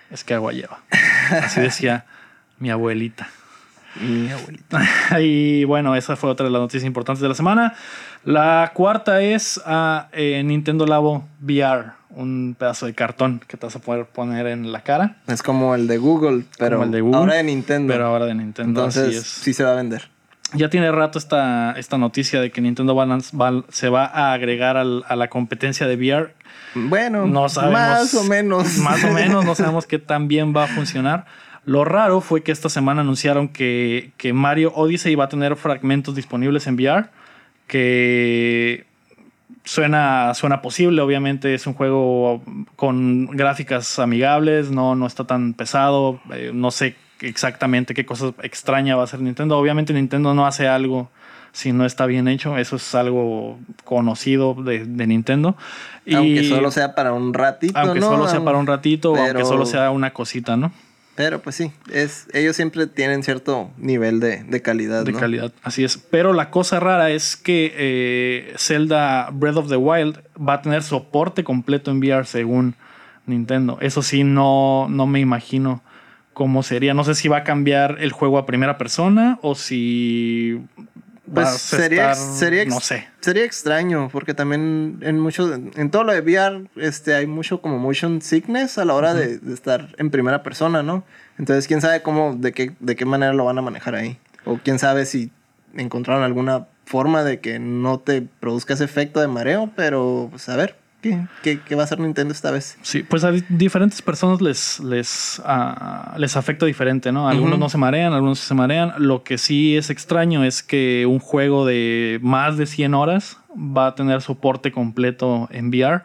es 0.09 0.23
que 0.23 0.33
agua 0.33 0.53
lleva. 0.53 0.79
Así 1.43 1.61
decía 1.61 2.05
mi 2.59 2.69
abuelita. 2.71 3.27
Mi 3.99 4.29
abuelita. 4.29 4.79
y 5.21 5.63
bueno, 5.65 5.95
esa 5.95 6.15
fue 6.15 6.29
otra 6.29 6.45
de 6.45 6.51
las 6.51 6.61
noticias 6.61 6.85
importantes 6.85 7.21
de 7.21 7.27
la 7.29 7.35
semana. 7.35 7.73
La 8.23 8.71
cuarta 8.73 9.21
es 9.21 9.61
a 9.65 10.09
Nintendo 10.15 10.85
Labo 10.85 11.27
VR, 11.41 11.91
un 12.09 12.55
pedazo 12.57 12.85
de 12.85 12.93
cartón 12.93 13.41
que 13.47 13.57
te 13.57 13.65
vas 13.65 13.75
a 13.75 13.79
poder 13.79 14.05
poner 14.05 14.47
en 14.47 14.71
la 14.71 14.81
cara, 14.81 15.17
Es 15.27 15.43
como 15.43 15.75
el 15.75 15.87
de 15.87 15.97
Google, 15.97 16.45
pero 16.57 16.85
de 16.87 17.01
Google, 17.01 17.17
ahora 17.17 17.33
de 17.35 17.43
Nintendo. 17.43 17.93
pero 17.93 18.05
ahora 18.07 18.25
de 18.25 18.35
Nintendo. 18.35 18.79
Entonces, 18.81 19.23
sí 19.25 19.53
se 19.53 19.63
va 19.63 19.71
a 19.73 19.75
vender. 19.75 20.09
Ya 20.53 20.69
tiene 20.69 20.89
rato 20.93 21.19
esta, 21.19 21.73
esta 21.73 21.97
noticia 21.97 22.39
de 22.39 22.51
que 22.51 22.61
Nintendo 22.61 22.95
lanz- 22.95 23.33
va- 23.37 23.65
se 23.69 23.89
va 23.89 24.05
a 24.05 24.31
agregar 24.31 24.77
al- 24.77 25.03
a 25.09 25.15
la 25.17 25.27
competencia 25.27 25.87
de 25.87 25.95
VR. 25.97 26.33
Bueno, 26.73 27.25
No 27.27 27.49
sabemos. 27.49 27.79
más 27.81 28.13
o 28.13 28.23
menos. 28.23 28.77
Más 28.77 29.03
o 29.03 29.11
menos, 29.11 29.43
no 29.43 29.55
sabemos 29.55 29.85
qué 29.87 29.99
tan 29.99 30.29
bien 30.29 30.53
va 30.55 30.63
a 30.63 30.67
funcionar. 30.67 31.25
Lo 31.65 31.83
raro 31.83 32.21
fue 32.21 32.43
que 32.43 32.53
esta 32.53 32.69
semana 32.69 33.01
anunciaron 33.01 33.49
que, 33.49 34.11
que 34.15 34.31
Mario 34.31 34.71
Odyssey 34.73 35.15
va 35.15 35.25
a 35.25 35.29
tener 35.29 35.57
fragmentos 35.57 36.15
disponibles 36.15 36.65
en 36.67 36.75
VR. 36.75 37.09
Que 37.67 38.85
suena, 39.67 40.33
suena 40.33 40.61
posible, 40.61 41.01
obviamente 41.01 41.53
es 41.53 41.67
un 41.67 41.73
juego 41.73 42.41
con 42.75 43.27
gráficas 43.27 43.99
amigables, 43.99 44.71
no, 44.71 44.95
no 44.95 45.05
está 45.05 45.25
tan 45.25 45.53
pesado. 45.53 46.19
eh, 46.31 46.51
no 46.53 46.71
sé 46.71 46.95
exactamente 47.19 47.93
qué 47.93 48.05
cosa 48.05 48.33
extraña 48.43 48.95
va 48.95 49.01
a 49.01 49.05
hacer 49.05 49.19
Nintendo. 49.21 49.57
Obviamente 49.57 49.93
Nintendo 49.93 50.33
no 50.33 50.45
hace 50.47 50.67
algo 50.67 51.09
si 51.51 51.71
no 51.73 51.85
está 51.85 52.05
bien 52.05 52.27
hecho. 52.27 52.57
Eso 52.57 52.75
es 52.77 52.95
algo 52.95 53.59
conocido 53.83 54.53
de, 54.53 54.85
de 54.85 55.07
Nintendo. 55.07 55.57
Y- 56.05 56.15
Aunque 56.15 56.43
solo 56.47 56.71
sea 56.71 56.95
para 56.95 57.13
un 57.13 57.33
ratito, 57.33 57.77
aunque 57.77 57.99
¿no? 57.99 58.07
solo 58.09 58.27
sea 58.27 58.43
para 58.43 58.57
un 58.57 58.67
ratito 58.67 59.11
o 59.13 59.17
aunque 59.17 59.43
solo 59.45 59.65
sea 59.65 59.91
una 59.91 60.11
cosita, 60.13 60.55
¿no? 60.57 60.71
Pero 61.17 61.41
pues 61.41 61.55
sí, 61.55 61.71
es, 61.91 62.27
ellos 62.31 62.55
siempre 62.55 62.85
tienen 62.85 63.23
cierto 63.23 63.71
nivel 63.79 64.19
de, 64.19 64.43
de 64.43 64.61
calidad, 64.61 65.03
De 65.03 65.13
¿no? 65.13 65.19
calidad, 65.19 65.51
así 65.63 65.83
es. 65.83 65.97
Pero 65.97 66.31
la 66.31 66.51
cosa 66.51 66.79
rara 66.79 67.09
es 67.09 67.35
que 67.35 67.73
eh, 67.75 68.53
Zelda 68.55 69.31
Breath 69.33 69.57
of 69.57 69.67
the 69.67 69.77
Wild 69.77 70.19
va 70.39 70.53
a 70.53 70.61
tener 70.61 70.83
soporte 70.83 71.43
completo 71.43 71.89
en 71.89 71.97
VR 71.97 72.27
según 72.27 72.75
Nintendo. 73.25 73.79
Eso 73.81 74.03
sí, 74.03 74.23
no, 74.23 74.85
no 74.91 75.07
me 75.07 75.19
imagino 75.19 75.81
cómo 76.33 76.61
sería. 76.61 76.93
No 76.93 77.03
sé 77.03 77.15
si 77.15 77.27
va 77.27 77.37
a 77.37 77.43
cambiar 77.43 77.97
el 77.99 78.11
juego 78.11 78.37
a 78.37 78.45
primera 78.45 78.77
persona 78.77 79.39
o 79.41 79.55
si 79.55 80.61
Pues 81.33 81.49
sería, 81.49 82.11
estar- 82.11 82.37
sería, 82.37 82.61
ex- 82.63 82.73
no 82.73 82.79
sé. 82.79 83.07
sería 83.19 83.43
extraño, 83.43 84.09
porque 84.11 84.33
también 84.33 84.99
en 85.01 85.19
mucho, 85.19 85.53
en 85.53 85.91
todo 85.91 86.03
lo 86.05 86.13
de 86.13 86.21
VR, 86.21 86.67
este, 86.77 87.15
hay 87.15 87.27
mucho 87.27 87.61
como 87.61 87.77
motion 87.79 88.21
sickness 88.21 88.77
a 88.77 88.85
la 88.85 88.93
hora 88.93 89.13
de, 89.13 89.37
de 89.39 89.53
estar 89.53 89.93
en 89.97 90.09
primera 90.09 90.41
persona, 90.43 90.83
¿no? 90.83 91.03
Entonces, 91.37 91.67
quién 91.67 91.81
sabe 91.81 92.01
cómo, 92.01 92.35
de 92.35 92.53
qué, 92.53 92.71
de 92.79 92.95
qué 92.95 93.05
manera 93.05 93.33
lo 93.33 93.45
van 93.45 93.57
a 93.57 93.61
manejar 93.61 93.95
ahí. 93.95 94.17
O 94.45 94.57
quién 94.63 94.79
sabe 94.79 95.05
si 95.05 95.31
encontraron 95.75 96.23
alguna 96.23 96.67
forma 96.85 97.23
de 97.23 97.39
que 97.41 97.59
no 97.59 97.99
te 97.99 98.21
produzca 98.21 98.73
ese 98.75 98.85
efecto 98.85 99.19
de 99.19 99.27
mareo, 99.27 99.69
pero 99.75 100.27
pues 100.31 100.47
a 100.47 100.55
ver, 100.55 100.77
¿qué, 101.01 101.25
qué, 101.43 101.59
qué 101.61 101.75
va 101.75 101.81
a 101.81 101.85
hacer 101.85 101.99
Nintendo 101.99 102.33
esta 102.33 102.51
vez? 102.51 102.77
Sí, 102.81 103.03
pues 103.03 103.23
a 103.23 103.31
di- 103.31 103.43
diferentes 103.49 104.01
personas 104.01 104.41
les, 104.41 104.79
les, 104.79 105.41
ah, 105.45 106.15
les 106.17 106.35
afecta 106.37 106.65
diferente, 106.65 107.11
¿no? 107.11 107.29
Algunos 107.29 107.59
no 107.59 107.69
se 107.69 107.77
marean, 107.77 108.13
algunos 108.13 108.39
se 108.39 108.53
marean. 108.53 108.93
Lo 108.97 109.23
que 109.23 109.37
sí 109.37 109.77
es 109.77 109.89
extraño 109.89 110.43
es 110.43 110.63
que 110.63 111.05
un 111.07 111.19
juego 111.19 111.65
de 111.65 112.19
más 112.21 112.57
de 112.57 112.65
100 112.65 112.93
horas 112.93 113.37
va 113.55 113.87
a 113.87 113.95
tener 113.95 114.21
soporte 114.21 114.71
completo 114.71 115.47
en 115.51 115.69
VR. 115.69 116.01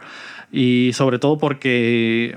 Y 0.53 0.91
sobre 0.93 1.19
todo 1.19 1.39
porque 1.39 2.37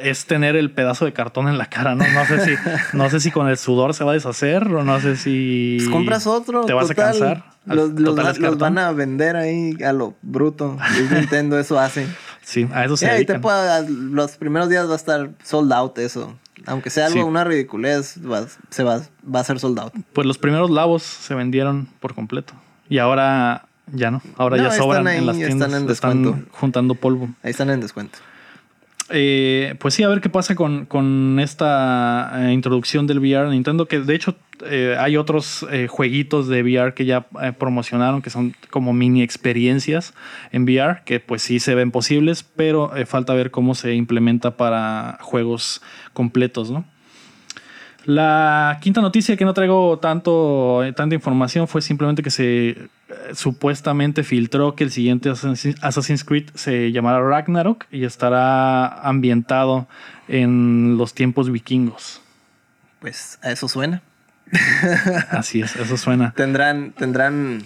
es 0.00 0.26
tener 0.26 0.56
el 0.56 0.70
pedazo 0.70 1.04
de 1.04 1.12
cartón 1.12 1.48
en 1.48 1.58
la 1.58 1.66
cara, 1.66 1.94
¿no? 1.94 2.04
No 2.12 2.24
sé 2.26 2.44
si, 2.44 2.52
no 2.96 3.10
sé 3.10 3.20
si 3.20 3.30
con 3.30 3.48
el 3.48 3.58
sudor 3.58 3.94
se 3.94 4.04
va 4.04 4.12
a 4.12 4.14
deshacer 4.14 4.66
o 4.68 4.82
no 4.84 5.00
sé 5.00 5.16
si... 5.16 5.76
Pues 5.78 5.90
compras 5.90 6.26
otro. 6.26 6.64
¿Te 6.64 6.72
vas 6.72 6.88
total, 6.88 7.04
a 7.04 7.10
cansar? 7.10 7.44
Los, 7.66 7.90
los 7.92 8.16
va- 8.18 8.50
van 8.56 8.78
a 8.78 8.92
vender 8.92 9.36
ahí 9.36 9.76
a 9.84 9.92
lo 9.92 10.14
bruto. 10.22 10.78
Nintendo 11.12 11.58
eso 11.58 11.78
hace. 11.78 12.06
Sí, 12.42 12.66
a 12.72 12.84
eso 12.86 12.96
se 12.96 13.10
ahí 13.10 13.26
te 13.26 13.38
puede- 13.38 13.88
los 13.90 14.36
primeros 14.38 14.70
días 14.70 14.88
va 14.88 14.94
a 14.94 14.96
estar 14.96 15.30
sold 15.44 15.70
out 15.72 15.98
eso. 15.98 16.34
Aunque 16.66 16.88
sea 16.90 17.06
algo, 17.06 17.18
Sí. 17.20 17.22
una 17.22 17.44
ridiculez, 17.44 18.18
va, 18.30 18.46
se 18.70 18.82
va, 18.84 19.00
va 19.34 19.40
a 19.40 19.44
ser 19.44 19.60
sold 19.60 19.78
out. 19.78 19.92
Pues 20.14 20.26
los 20.26 20.38
primeros 20.38 20.70
labos 20.70 21.02
se 21.02 21.34
vendieron 21.34 21.88
por 22.00 22.14
completo. 22.14 22.54
Y 22.88 22.98
ahora 22.98 23.66
ya 23.92 24.10
no. 24.10 24.22
Ahora 24.38 24.56
No, 24.56 24.64
ya 24.64 24.72
sobran 24.72 25.06
ahí, 25.06 25.18
en 25.18 25.26
las 25.26 25.36
están 25.36 25.58
tiendas. 25.58 25.82
en 25.82 25.90
están 25.90 26.46
juntando 26.52 26.94
polvo. 26.94 27.28
Ahí 27.42 27.50
están 27.50 27.68
en 27.70 27.80
descuento. 27.80 28.18
Eh, 29.10 29.74
pues 29.78 29.94
sí, 29.94 30.02
a 30.02 30.08
ver 30.08 30.20
qué 30.20 30.28
pasa 30.28 30.54
con, 30.54 30.84
con 30.84 31.38
esta 31.40 32.30
eh, 32.34 32.52
introducción 32.52 33.06
del 33.06 33.20
VR 33.20 33.48
Nintendo. 33.50 33.86
Que 33.86 34.00
de 34.00 34.14
hecho 34.14 34.36
eh, 34.66 34.96
hay 34.98 35.16
otros 35.16 35.66
jueguitos 35.88 36.48
de 36.48 36.62
VR 36.62 36.94
que 36.94 37.04
ya 37.04 37.26
promocionaron, 37.58 38.22
que 38.22 38.30
son 38.30 38.54
como 38.70 38.92
mini 38.92 39.22
experiencias 39.22 40.14
en 40.52 40.64
VR, 40.64 41.02
que 41.04 41.20
pues 41.20 41.42
sí 41.42 41.60
se 41.60 41.74
ven 41.74 41.90
posibles, 41.90 42.42
pero 42.42 42.92
falta 43.06 43.34
ver 43.34 43.50
cómo 43.50 43.74
se 43.74 43.94
implementa 43.94 44.56
para 44.56 45.18
juegos 45.20 45.82
completos, 46.12 46.70
¿no? 46.70 46.84
La 48.04 48.78
quinta 48.80 49.00
noticia 49.00 49.36
que 49.36 49.44
no 49.44 49.52
traigo 49.52 49.98
tanto, 49.98 50.80
tanta 50.96 51.14
información 51.14 51.68
fue 51.68 51.82
simplemente 51.82 52.22
que 52.22 52.30
se 52.30 52.88
supuestamente 53.34 54.22
filtró 54.24 54.74
que 54.74 54.84
el 54.84 54.90
siguiente 54.90 55.30
Assassin- 55.30 55.76
Assassin's 55.80 56.24
Creed 56.24 56.50
se 56.54 56.92
llamará 56.92 57.20
Ragnarok 57.20 57.84
y 57.90 58.04
estará 58.04 58.86
ambientado 59.02 59.88
en 60.28 60.96
los 60.98 61.14
tiempos 61.14 61.50
vikingos. 61.50 62.20
Pues 63.00 63.38
a 63.42 63.50
eso 63.50 63.68
suena. 63.68 64.02
Así 65.30 65.60
es, 65.60 65.76
eso 65.76 65.96
suena. 65.96 66.32
Tendrán, 66.36 66.92
tendrán 66.92 67.62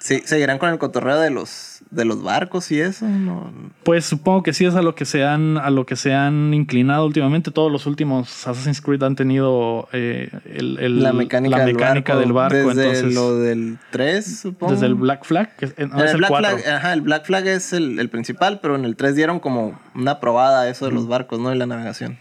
Sí, 0.00 0.22
¿Seguirán 0.24 0.58
con 0.58 0.70
el 0.70 0.78
cotorreo 0.78 1.18
de 1.18 1.30
los, 1.30 1.80
de 1.90 2.04
los 2.04 2.22
barcos 2.22 2.70
y 2.70 2.80
eso? 2.80 3.04
No. 3.06 3.52
Pues 3.82 4.04
supongo 4.04 4.44
que 4.44 4.52
sí 4.52 4.64
es 4.64 4.76
a 4.76 4.82
lo 4.82 4.94
que 4.94 5.04
se 5.04 5.24
han, 5.24 5.58
a 5.58 5.70
lo 5.70 5.86
que 5.86 5.96
se 5.96 6.14
han 6.14 6.54
inclinado 6.54 7.04
últimamente. 7.04 7.50
Todos 7.50 7.72
los 7.72 7.84
últimos 7.86 8.46
Assassin's 8.46 8.80
Creed 8.80 9.02
han 9.02 9.16
tenido 9.16 9.88
eh, 9.92 10.30
el, 10.44 10.78
el- 10.78 11.02
la 11.02 11.12
mecánica, 11.12 11.58
la 11.58 11.64
del, 11.66 11.76
barco, 11.76 12.16
del 12.16 12.32
barco. 12.32 12.56
Desde 12.56 12.84
entonces, 12.86 13.14
lo 13.14 13.38
del 13.38 13.78
3, 13.90 14.38
supongo. 14.40 14.72
desde 14.72 14.86
el 14.86 14.94
Black 14.94 15.24
Flag, 15.24 15.56
que 15.56 15.64
es, 15.64 15.70
es 15.72 15.78
el, 15.78 15.90
el 15.92 16.16
Black 16.18 16.30
4. 16.30 16.58
Flag, 16.58 16.74
ajá, 16.76 16.92
el 16.92 17.00
Black 17.00 17.24
Flag 17.26 17.46
es 17.48 17.72
el, 17.72 17.98
el 17.98 18.08
principal, 18.08 18.60
pero 18.62 18.76
en 18.76 18.84
el 18.84 18.94
3 18.94 19.16
dieron 19.16 19.40
como 19.40 19.80
una 19.96 20.20
probada 20.20 20.62
a 20.62 20.68
eso 20.68 20.86
de 20.86 20.92
los 20.92 21.08
barcos, 21.08 21.40
¿no? 21.40 21.52
Y 21.52 21.58
la 21.58 21.66
navegación. 21.66 22.18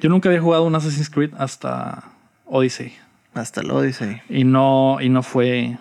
Yo 0.00 0.08
nunca 0.08 0.30
había 0.30 0.40
jugado 0.40 0.64
un 0.64 0.74
Assassin's 0.74 1.10
Creed 1.10 1.32
hasta 1.36 2.02
Odyssey. 2.46 2.94
Hasta 3.34 3.60
el 3.60 3.70
Odyssey. 3.70 4.22
Y 4.30 4.44
no, 4.44 4.98
y 5.02 5.08
no 5.10 5.22
fue 5.22 5.76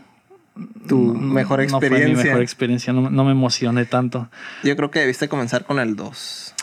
Tu 0.88 0.98
mejor 0.98 1.62
no 1.70 1.80
fue 1.80 1.90
mi 1.90 1.96
experiencia. 1.96 2.26
mejor 2.26 2.42
experiencia. 2.42 2.94
No, 2.94 3.10
no 3.10 3.24
me 3.26 3.32
emocioné 3.32 3.86
tanto. 3.86 4.30
Yo 4.64 4.76
creo 4.76 4.92
que 4.92 5.00
debiste 5.00 5.28
comenzar 5.28 5.66
con 5.66 5.80
el 5.80 5.96
2. 5.96 6.54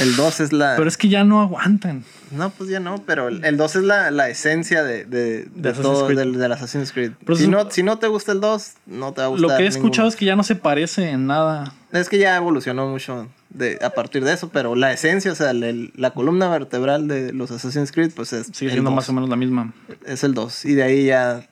El 0.00 0.16
2 0.16 0.40
es 0.40 0.52
la. 0.52 0.74
Pero 0.76 0.88
es 0.88 0.96
que 0.96 1.08
ya 1.08 1.24
no 1.24 1.40
aguantan. 1.40 2.04
No, 2.30 2.50
pues 2.50 2.70
ya 2.70 2.80
no, 2.80 3.02
pero 3.06 3.28
el 3.28 3.44
el 3.44 3.56
2 3.56 3.76
es 3.76 3.82
la, 3.82 4.10
la 4.10 4.28
esencia 4.28 4.84
de, 4.84 5.04
de, 5.04 5.44
de 5.54 5.72
todo 5.72 6.06
del, 6.08 6.38
del 6.38 6.52
Assassin's 6.52 6.92
Creed. 6.92 7.12
Pero 7.24 7.36
si, 7.36 7.44
es- 7.44 7.48
no, 7.48 7.70
si 7.70 7.82
no 7.82 7.98
te 7.98 8.06
gusta 8.06 8.32
el 8.32 8.40
2, 8.40 8.72
no 8.86 9.12
te 9.12 9.20
va 9.20 9.26
a 9.26 9.30
gustar. 9.30 9.42
Lo 9.42 9.48
que 9.48 9.54
he 9.54 9.68
ninguno. 9.68 9.76
escuchado 9.78 10.08
es 10.08 10.16
que 10.16 10.24
ya 10.26 10.36
no 10.36 10.42
se 10.44 10.54
parece 10.56 11.10
en 11.10 11.26
nada. 11.26 11.74
Es 11.92 12.08
que 12.08 12.18
ya 12.18 12.36
evolucionó 12.36 12.86
mucho 12.88 13.28
de, 13.50 13.78
a 13.82 13.90
partir 13.90 14.24
de 14.24 14.32
eso, 14.32 14.48
pero 14.50 14.76
la 14.76 14.92
esencia, 14.92 15.32
o 15.32 15.34
sea, 15.34 15.50
el- 15.50 15.92
la 15.96 16.10
columna 16.12 16.48
vertebral 16.48 17.08
de 17.08 17.32
los 17.32 17.50
Assassin's 17.50 17.90
Creed, 17.90 18.12
pues 18.14 18.32
es, 18.32 18.46
Sigue 18.48 18.66
el 18.66 18.72
siendo 18.72 18.90
2. 18.90 18.96
más 18.96 19.08
o 19.08 19.12
menos 19.12 19.28
la 19.28 19.36
misma. 19.36 19.72
es 20.06 20.22
el 20.24 20.32
2. 20.34 20.64
Y 20.66 20.74
de 20.74 20.82
ahí 20.84 21.06
ya 21.06 21.48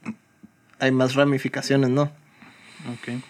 hay 0.78 0.90
más 0.92 1.14
ramificaciones, 1.14 1.90
¿no? 1.90 2.02
Ok. 2.92 3.20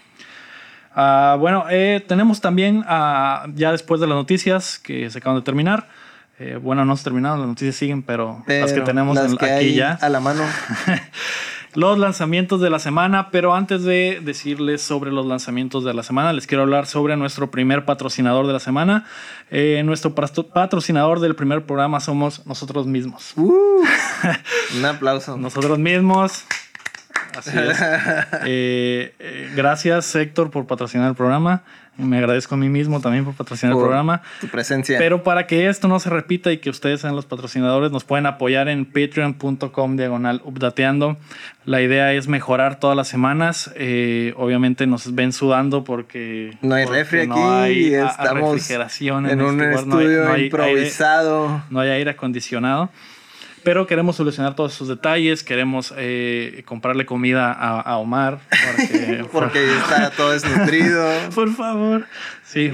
Ah, 0.94 1.36
bueno, 1.38 1.64
eh, 1.70 2.04
tenemos 2.06 2.40
también, 2.40 2.84
ah, 2.88 3.46
ya 3.54 3.72
después 3.72 4.00
de 4.00 4.06
las 4.06 4.16
noticias 4.16 4.78
que 4.78 5.08
se 5.10 5.18
acaban 5.18 5.38
de 5.38 5.44
terminar, 5.44 5.88
eh, 6.38 6.58
bueno, 6.60 6.84
no 6.84 6.96
se 6.96 7.04
terminaron, 7.04 7.40
las 7.40 7.48
noticias 7.48 7.76
siguen, 7.76 8.02
pero, 8.02 8.42
las 8.46 8.68
que 8.70 8.74
Pero 8.74 8.84
tenemos 8.84 9.14
las 9.16 9.32
en- 9.32 9.36
que 9.38 9.50
aquí 9.52 9.74
ya. 9.74 9.92
a 10.00 10.08
la 10.08 10.20
mano. 10.20 10.42
Los 11.74 11.98
lanzamientos 11.98 12.60
de 12.62 12.70
la 12.70 12.78
semana, 12.78 13.30
pero 13.30 13.54
antes 13.54 13.84
de 13.84 14.20
decirles 14.24 14.80
sobre 14.82 15.12
los 15.12 15.26
lanzamientos 15.26 15.84
de 15.84 15.92
la 15.92 16.02
semana, 16.02 16.32
les 16.32 16.46
quiero 16.46 16.62
hablar 16.62 16.86
sobre 16.86 17.14
nuestro 17.16 17.50
primer 17.50 17.84
patrocinador 17.84 18.46
de 18.46 18.54
la 18.54 18.58
semana. 18.58 19.04
Eh, 19.50 19.82
nuestro 19.84 20.14
patrocinador 20.14 21.20
del 21.20 21.36
primer 21.36 21.66
programa 21.66 22.00
somos 22.00 22.44
nosotros 22.46 22.86
mismos. 22.86 23.32
Uh, 23.36 23.82
un 24.78 24.84
aplauso. 24.86 25.36
Nosotros 25.36 25.78
mismos. 25.78 26.44
Así 27.38 27.50
es. 27.58 27.78
Eh, 28.44 29.14
eh, 29.18 29.50
gracias, 29.56 30.14
Héctor, 30.14 30.50
por 30.50 30.66
patrocinar 30.66 31.08
el 31.08 31.14
programa. 31.14 31.62
Me 31.96 32.18
agradezco 32.18 32.54
a 32.54 32.58
mí 32.58 32.68
mismo 32.68 33.00
también 33.00 33.24
por 33.24 33.34
patrocinar 33.34 33.72
Por 33.74 33.82
el 33.82 33.86
programa. 33.86 34.22
Tu 34.40 34.46
presencia. 34.46 34.98
Pero 34.98 35.24
para 35.24 35.48
que 35.48 35.68
esto 35.68 35.88
no 35.88 35.98
se 35.98 36.08
repita 36.10 36.52
y 36.52 36.58
que 36.58 36.70
ustedes 36.70 37.00
sean 37.00 37.16
los 37.16 37.26
patrocinadores, 37.26 37.90
nos 37.90 38.04
pueden 38.04 38.26
apoyar 38.26 38.68
en 38.68 38.84
patreon.com 38.84 39.96
diagonal 39.96 40.40
updateando. 40.44 41.16
La 41.64 41.82
idea 41.82 42.12
es 42.12 42.28
mejorar 42.28 42.78
todas 42.78 42.96
las 42.96 43.08
semanas. 43.08 43.72
Eh, 43.74 44.32
obviamente 44.36 44.86
nos 44.86 45.12
ven 45.12 45.32
sudando 45.32 45.82
porque 45.82 46.56
no 46.62 46.76
hay 46.76 46.84
porque 46.84 46.98
refri 47.00 47.18
aquí. 47.22 47.28
no 47.30 47.52
hay 47.52 47.94
a- 47.96 48.06
a 48.06 48.10
estamos 48.10 48.52
refrigeración 48.54 49.28
en, 49.28 49.40
un 49.42 49.60
este 49.60 49.66
lugar, 49.70 49.86
no 49.88 49.96
hay- 49.98 50.04
estudio 50.04 50.18
no 50.24 50.28
hay 50.28 50.34
aire- 50.34 50.46
improvisado. 50.46 51.62
no 51.70 51.80
hay 51.80 51.90
aire 51.90 52.10
acondicionado. 52.12 52.90
Pero 53.62 53.86
queremos 53.86 54.16
solucionar 54.16 54.54
todos 54.54 54.74
esos 54.74 54.88
detalles. 54.88 55.42
Queremos 55.42 55.92
eh, 55.96 56.62
comprarle 56.66 57.06
comida 57.06 57.52
a, 57.52 57.80
a 57.80 57.96
Omar. 57.98 58.38
Porque, 58.50 59.24
Porque 59.32 59.76
está 59.76 60.10
todo 60.10 60.32
desnutrido. 60.32 61.08
por 61.34 61.52
favor. 61.54 62.06
Sí. 62.44 62.72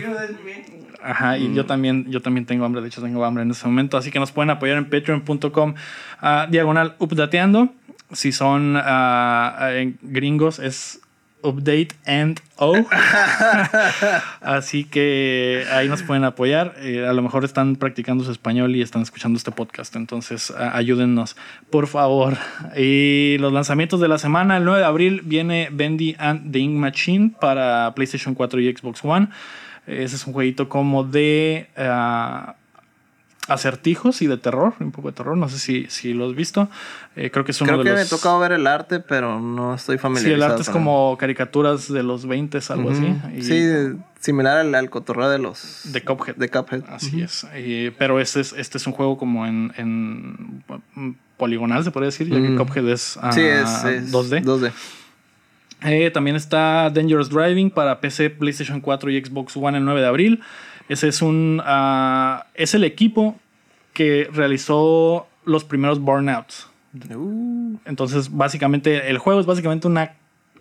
Ajá, 1.03 1.37
y 1.37 1.53
yo 1.53 1.67
también, 1.67 2.11
yo 2.11 2.23
también 2.23 2.47
tengo 2.47 2.65
hambre, 2.65 2.81
de 2.81 2.89
hecho 2.89 3.03
tengo 3.03 3.23
hambre 3.27 3.43
en 3.43 3.51
este 3.51 3.67
momento, 3.67 3.99
así 3.99 4.11
que 4.11 4.19
nos 4.19 4.33
pueden 4.33 4.49
apoyar 4.49 4.79
en 4.79 4.89
patreon.com 4.89 5.75
ah, 6.23 6.47
diagonal 6.51 6.95
updateando. 6.99 7.75
Si 8.11 8.33
son 8.33 8.77
ah, 8.79 9.71
en 9.75 9.99
gringos 10.01 10.59
es 10.59 11.01
update 11.45 11.89
and 12.07 12.41
o. 12.57 12.75
así 14.41 14.85
que 14.85 15.65
ahí 15.71 15.89
nos 15.89 16.03
pueden 16.03 16.25
apoyar. 16.25 16.75
Eh, 16.79 17.07
a 17.07 17.13
lo 17.13 17.23
mejor 17.23 17.45
están 17.45 17.77
practicando 17.77 18.25
su 18.25 18.33
español 18.33 18.75
y 18.75 18.83
están 18.83 19.03
escuchando 19.03 19.37
este 19.37 19.53
podcast, 19.53 19.95
entonces 19.97 20.51
ayúdennos, 20.51 21.37
por 21.71 21.87
favor. 21.87 22.37
Y 22.77 23.37
los 23.39 23.53
lanzamientos 23.53 24.01
de 24.01 24.09
la 24.09 24.19
semana, 24.19 24.57
el 24.57 24.65
9 24.65 24.81
de 24.81 24.87
abril 24.87 25.23
viene 25.25 25.69
Bendy 25.71 26.17
and 26.19 26.51
the 26.53 26.59
Ink 26.59 26.77
Machine 26.77 27.33
para 27.41 27.93
PlayStation 27.95 28.35
4 28.35 28.61
y 28.61 28.75
Xbox 28.75 29.05
One. 29.05 29.29
Ese 29.87 30.17
es 30.17 30.27
un 30.27 30.33
jueguito 30.33 30.69
como 30.69 31.05
de 31.05 31.69
ah, 31.77 32.57
acertijos 33.47 34.23
y 34.23 34.27
de 34.27 34.37
terror, 34.39 34.73
un 34.81 34.91
poco 34.91 35.09
de 35.11 35.15
terror. 35.17 35.37
No 35.37 35.49
sé 35.49 35.59
si, 35.59 35.87
si 35.89 36.15
lo 36.15 36.27
has 36.29 36.35
visto. 36.35 36.69
Eh, 37.17 37.31
creo 37.31 37.45
que 37.45 37.51
es 37.53 37.61
uno 37.61 37.69
Creo 37.69 37.79
de 37.79 37.85
que 37.85 37.91
los. 37.91 37.99
me 38.01 38.05
ha 38.07 38.09
tocado 38.09 38.39
ver 38.39 38.53
el 38.53 38.67
arte, 38.67 39.01
pero 39.01 39.39
no 39.41 39.75
estoy 39.75 39.97
Sí, 39.97 40.03
familiarizado. 40.03 40.45
el 40.47 40.51
arte 40.51 40.63
es 40.63 40.71
como 40.71 41.17
caricaturas 41.19 41.93
de 41.93 42.03
los 42.03 42.27
20, 42.27 42.59
algo 42.71 42.91
así. 42.91 43.15
Y- 43.37 43.43
Sí, 43.43 43.99
similar 44.21 44.57
al, 44.59 44.75
al 44.75 44.89
cotorreo 44.89 45.29
de 45.29 45.39
los. 45.39 45.81
De 45.93 46.03
Cuphead. 46.03 46.37
De 46.37 46.49
Cuphead. 46.49 46.83
Así 46.89 47.21
es. 47.21 47.47
Pero 47.99 48.19
este 48.21 48.41
es, 48.41 48.53
este 48.55 48.79
es 48.79 48.87
un 48.87 48.93
juego 48.95 49.19
como 49.19 49.45
en, 49.47 49.73
en 49.77 50.65
poligonal, 51.37 51.85
se 51.85 51.91
podría 51.91 52.07
decir, 52.09 52.29
ya 52.29 52.37
que 52.41 52.49
Mm. 52.49 52.57
Cuphead 52.57 52.89
es, 52.89 53.19
ah, 53.21 53.33
Sí, 53.33 53.43
es, 53.43 53.85
es 53.85 54.13
2D. 54.13 54.43
2D. 54.43 54.73
Eh, 55.83 56.11
también 56.11 56.35
está 56.37 56.89
Dangerous 56.89 57.29
Driving 57.29 57.71
para 57.71 58.01
PC, 58.01 58.31
PlayStation 58.31 58.81
4 58.81 59.11
y 59.11 59.23
Xbox 59.23 59.55
One 59.57 59.77
el 59.77 59.85
9 59.85 60.01
de 60.01 60.07
abril. 60.07 60.41
Ese 60.89 61.09
es 61.09 61.23
un. 61.23 61.63
ah, 61.65 62.47
es 62.55 62.75
el 62.75 62.85
equipo 62.85 63.37
que 63.93 64.29
realizó 64.33 65.27
los 65.45 65.65
primeros 65.65 66.01
Burnouts. 66.01 66.69
Uh, 67.15 67.77
Entonces, 67.87 68.35
básicamente, 68.35 69.11
el 69.11 69.19
juego 69.19 69.41
es 69.41 69.47
básicamente 69.47 69.87
una 69.87 70.13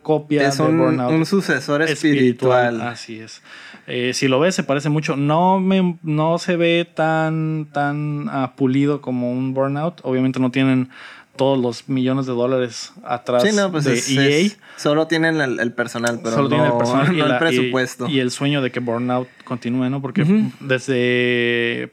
copia 0.02 0.48
es 0.48 0.58
de 0.58 0.64
un, 0.64 0.78
Burnout. 0.78 1.12
un 1.12 1.26
sucesor 1.26 1.82
espiritual. 1.82 2.82
Así 2.82 3.20
es. 3.20 3.42
Eh, 3.88 4.14
si 4.14 4.28
lo 4.28 4.40
ves, 4.40 4.54
se 4.54 4.64
parece 4.64 4.90
mucho. 4.90 5.16
No, 5.16 5.60
me, 5.60 5.98
no 6.04 6.38
se 6.38 6.56
ve 6.58 6.88
tan, 6.94 7.70
tan 7.72 8.28
ah, 8.30 8.54
pulido 8.56 9.02
como 9.02 9.32
un 9.32 9.54
Burnout. 9.54 10.02
Obviamente 10.04 10.40
no 10.40 10.52
tienen 10.52 10.90
todos 11.36 11.58
los 11.60 11.90
millones 11.90 12.26
de 12.28 12.34
dólares 12.34 12.94
atrás 13.04 13.44
Sí, 13.44 13.56
no, 13.56 13.72
pues 13.72 13.86
de 13.86 13.94
es- 13.94 14.10
EA. 14.12 14.22
es- 14.40 14.58
solo 14.78 15.08
tienen 15.08 15.42
el, 15.42 15.60
el 15.60 15.72
personal, 15.72 16.20
pero 16.24 16.36
Solo 16.36 16.44
no, 16.44 16.50
tienen 16.50 16.72
el 16.72 16.78
personal 16.78 17.08
no 17.08 17.14
y, 17.14 17.22
el 17.22 17.30
la- 17.30 17.40
presupuesto. 17.40 18.08
Y, 18.08 18.20
el 18.20 18.30
sueño 18.32 18.62
de 18.62 18.72
que 18.72 18.80
Burnout 18.80 19.28
continúe, 19.44 19.90
¿no? 19.90 20.02
Porque 20.02 20.24
desde 20.60 21.92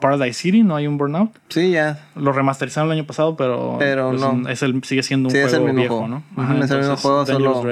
Paradise 0.00 0.34
City 0.38 0.62
no 0.62 0.76
hay 0.76 0.86
un 0.86 0.96
Burnout. 0.98 1.30
Sí, 1.48 1.70
ya. 1.72 2.06
Lo 2.16 2.32
remasterizaron 2.32 2.90
el 2.90 2.98
año 2.98 3.06
pasado, 3.06 3.36
pero, 3.36 3.76
Pero 3.78 4.10
pues, 4.10 4.20
no. 4.20 4.48
es 4.48 4.62
el, 4.62 4.82
sigue 4.84 5.02
siendo 5.02 5.28
un 5.28 5.32
Sí, 5.34 5.38
es 5.38 5.52
el 5.52 5.60
juego 5.60 5.74
viejo, 5.76 5.98
juego. 6.00 6.08
¿no? 6.36 6.42
Ujú, 6.42 6.62
es 6.64 6.70
el 6.70 6.78
mismo 6.78 6.96
juego, 6.96 7.26
solo-. 7.26 7.64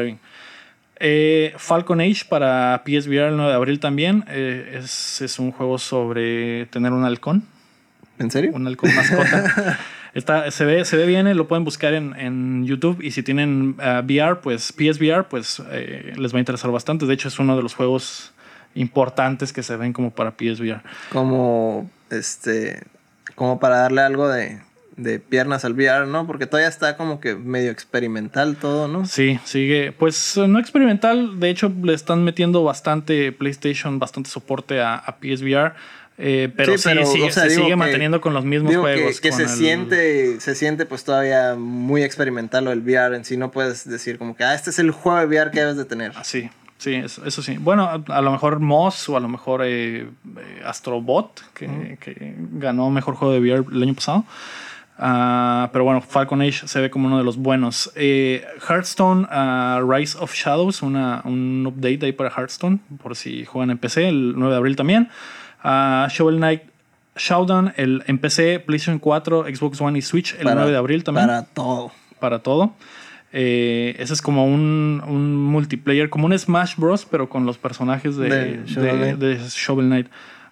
Eh, 1.04 1.52
Falcon 1.56 2.00
Age 2.00 2.24
para 2.28 2.82
PSVR 2.84 3.28
el 3.30 3.36
9 3.36 3.50
de 3.50 3.56
abril 3.56 3.80
también. 3.80 4.24
Eh, 4.28 4.78
es, 4.82 5.20
es 5.20 5.38
un 5.38 5.50
juego 5.52 5.78
sobre 5.78 6.66
tener 6.66 6.92
un 6.92 7.04
halcón, 7.04 7.44
¿En 8.18 8.30
serio? 8.30 8.52
un 8.54 8.66
halcón 8.66 8.94
mascota. 8.94 9.78
Está, 10.14 10.50
se, 10.50 10.64
ve, 10.64 10.84
se 10.84 10.96
ve 10.96 11.06
bien, 11.06 11.26
eh, 11.26 11.34
lo 11.34 11.48
pueden 11.48 11.64
buscar 11.64 11.94
en, 11.94 12.14
en 12.18 12.66
YouTube. 12.66 13.02
Y 13.02 13.12
si 13.12 13.22
tienen 13.22 13.76
ah, 13.78 14.02
VR, 14.04 14.40
pues 14.40 14.72
PSVR, 14.72 15.24
pues 15.24 15.62
eh, 15.70 16.12
les 16.16 16.34
va 16.34 16.36
a 16.36 16.40
interesar 16.40 16.70
bastante. 16.70 17.06
De 17.06 17.14
hecho, 17.14 17.28
es 17.28 17.38
uno 17.38 17.56
de 17.56 17.62
los 17.62 17.74
juegos 17.74 18.32
importantes 18.74 19.52
que 19.52 19.62
se 19.62 19.76
ven 19.76 19.92
como 19.92 20.10
para 20.10 20.32
PSVR. 20.32 20.82
Como, 21.10 21.90
este, 22.10 22.82
como 23.34 23.58
para 23.58 23.78
darle 23.78 24.02
algo 24.02 24.28
de, 24.28 24.60
de 24.96 25.18
piernas 25.18 25.64
al 25.64 25.72
VR, 25.72 26.06
¿no? 26.06 26.26
Porque 26.26 26.46
todavía 26.46 26.68
está 26.68 26.98
como 26.98 27.18
que 27.18 27.34
medio 27.34 27.70
experimental 27.70 28.56
todo, 28.56 28.88
¿no? 28.88 29.06
Sí, 29.06 29.40
sigue. 29.44 29.92
Pues 29.92 30.36
no 30.36 30.58
experimental. 30.58 31.40
De 31.40 31.48
hecho, 31.48 31.72
le 31.82 31.94
están 31.94 32.22
metiendo 32.22 32.62
bastante 32.64 33.32
PlayStation, 33.32 33.98
bastante 33.98 34.28
soporte 34.28 34.82
a, 34.82 34.96
a 34.96 35.16
PSVR. 35.20 35.72
Eh, 36.18 36.52
pero 36.56 36.72
sí, 36.72 36.78
Sí, 36.78 36.88
pero, 36.88 37.06
sigue- 37.06 37.24
o 37.28 37.30
sea, 37.32 37.44
se 37.44 37.50
sigue 37.56 37.68
que- 37.68 37.76
manteniendo 37.76 38.20
con 38.20 38.34
los 38.34 38.44
mismos 38.44 38.70
Digo 38.70 38.84
que, 38.84 38.94
juegos. 38.94 39.20
que 39.20 39.30
con 39.30 39.38
se 39.38 39.42
el- 39.44 39.48
siente, 39.48 40.40
se 40.40 40.54
siente 40.54 40.86
pues 40.86 41.04
todavía 41.04 41.54
muy 41.56 42.02
experimental 42.02 42.64
lo 42.64 42.70
del 42.70 42.80
VR 42.80 43.16
en 43.16 43.24
sí. 43.24 43.36
No 43.36 43.50
puedes 43.50 43.88
decir 43.88 44.18
como 44.18 44.36
que, 44.36 44.44
ah, 44.44 44.54
este 44.54 44.70
es 44.70 44.78
el 44.78 44.90
juego 44.90 45.18
de 45.18 45.26
VR 45.26 45.50
que 45.50 45.60
debes 45.60 45.76
de 45.76 45.84
tener. 45.84 46.12
Ah, 46.14 46.22
Sí, 46.24 46.50
sí, 46.78 46.94
eso, 46.94 47.24
eso 47.24 47.42
sí. 47.42 47.56
Bueno, 47.58 47.84
a, 47.84 48.02
a 48.16 48.20
lo 48.22 48.30
mejor 48.30 48.60
Moss 48.60 49.08
o 49.08 49.16
a 49.16 49.20
lo 49.20 49.28
mejor 49.28 49.62
eh, 49.64 50.02
eh, 50.02 50.62
Astrobot, 50.64 51.42
que, 51.54 51.96
que 52.00 52.34
ganó 52.52 52.90
mejor 52.90 53.14
juego 53.14 53.32
de 53.34 53.40
VR 53.40 53.64
el 53.72 53.82
año 53.82 53.94
pasado. 53.94 54.24
Ah, 55.04 55.70
pero 55.72 55.84
bueno, 55.84 56.00
Falcon 56.00 56.42
Age 56.42 56.68
se 56.68 56.80
ve 56.80 56.90
como 56.90 57.06
uno 57.08 57.18
de 57.18 57.24
los 57.24 57.36
buenos. 57.36 57.90
Eh, 57.96 58.44
Hearthstone 58.68 59.26
ah, 59.30 59.82
Rise 59.84 60.16
of 60.20 60.32
Shadows, 60.34 60.82
una, 60.82 61.22
un 61.24 61.64
update 61.66 62.06
ahí 62.06 62.12
para 62.12 62.30
Hearthstone, 62.30 62.78
por 63.02 63.16
si 63.16 63.44
juegan 63.44 63.70
en 63.70 63.78
PC, 63.78 64.08
el 64.08 64.34
9 64.36 64.52
de 64.52 64.58
abril 64.58 64.76
también. 64.76 65.08
Ah, 65.62 66.08
Shovel 66.10 66.36
Knight 66.36 66.62
Showdown 67.16 67.72
el, 67.76 68.02
en 68.06 68.18
PC, 68.18 68.60
PlayStation 68.60 68.98
4, 68.98 69.44
Xbox 69.54 69.80
One 69.80 69.98
y 69.98 70.02
Switch 70.02 70.34
el 70.38 70.44
9 70.44 70.70
de 70.70 70.76
abril 70.76 71.04
también 71.04 71.26
Para 71.26 71.44
todo. 71.44 71.92
para 72.20 72.38
todo. 72.40 72.74
Eh, 73.34 73.96
ese 73.98 74.12
es 74.12 74.20
como 74.20 74.46
un, 74.46 75.02
un, 75.06 75.36
multiplayer, 75.36 76.10
como 76.10 76.26
un 76.26 76.38
Smash 76.38 76.76
Bros, 76.76 77.06
pero 77.10 77.28
con 77.28 77.46
los 77.46 77.56
personajes 77.56 78.16
de, 78.16 78.28
de, 78.28 78.66
Shovel, 78.66 78.96
Knight. 78.98 79.16
de 79.16 79.38
Shovel 79.48 79.86
Knight. 79.86 80.06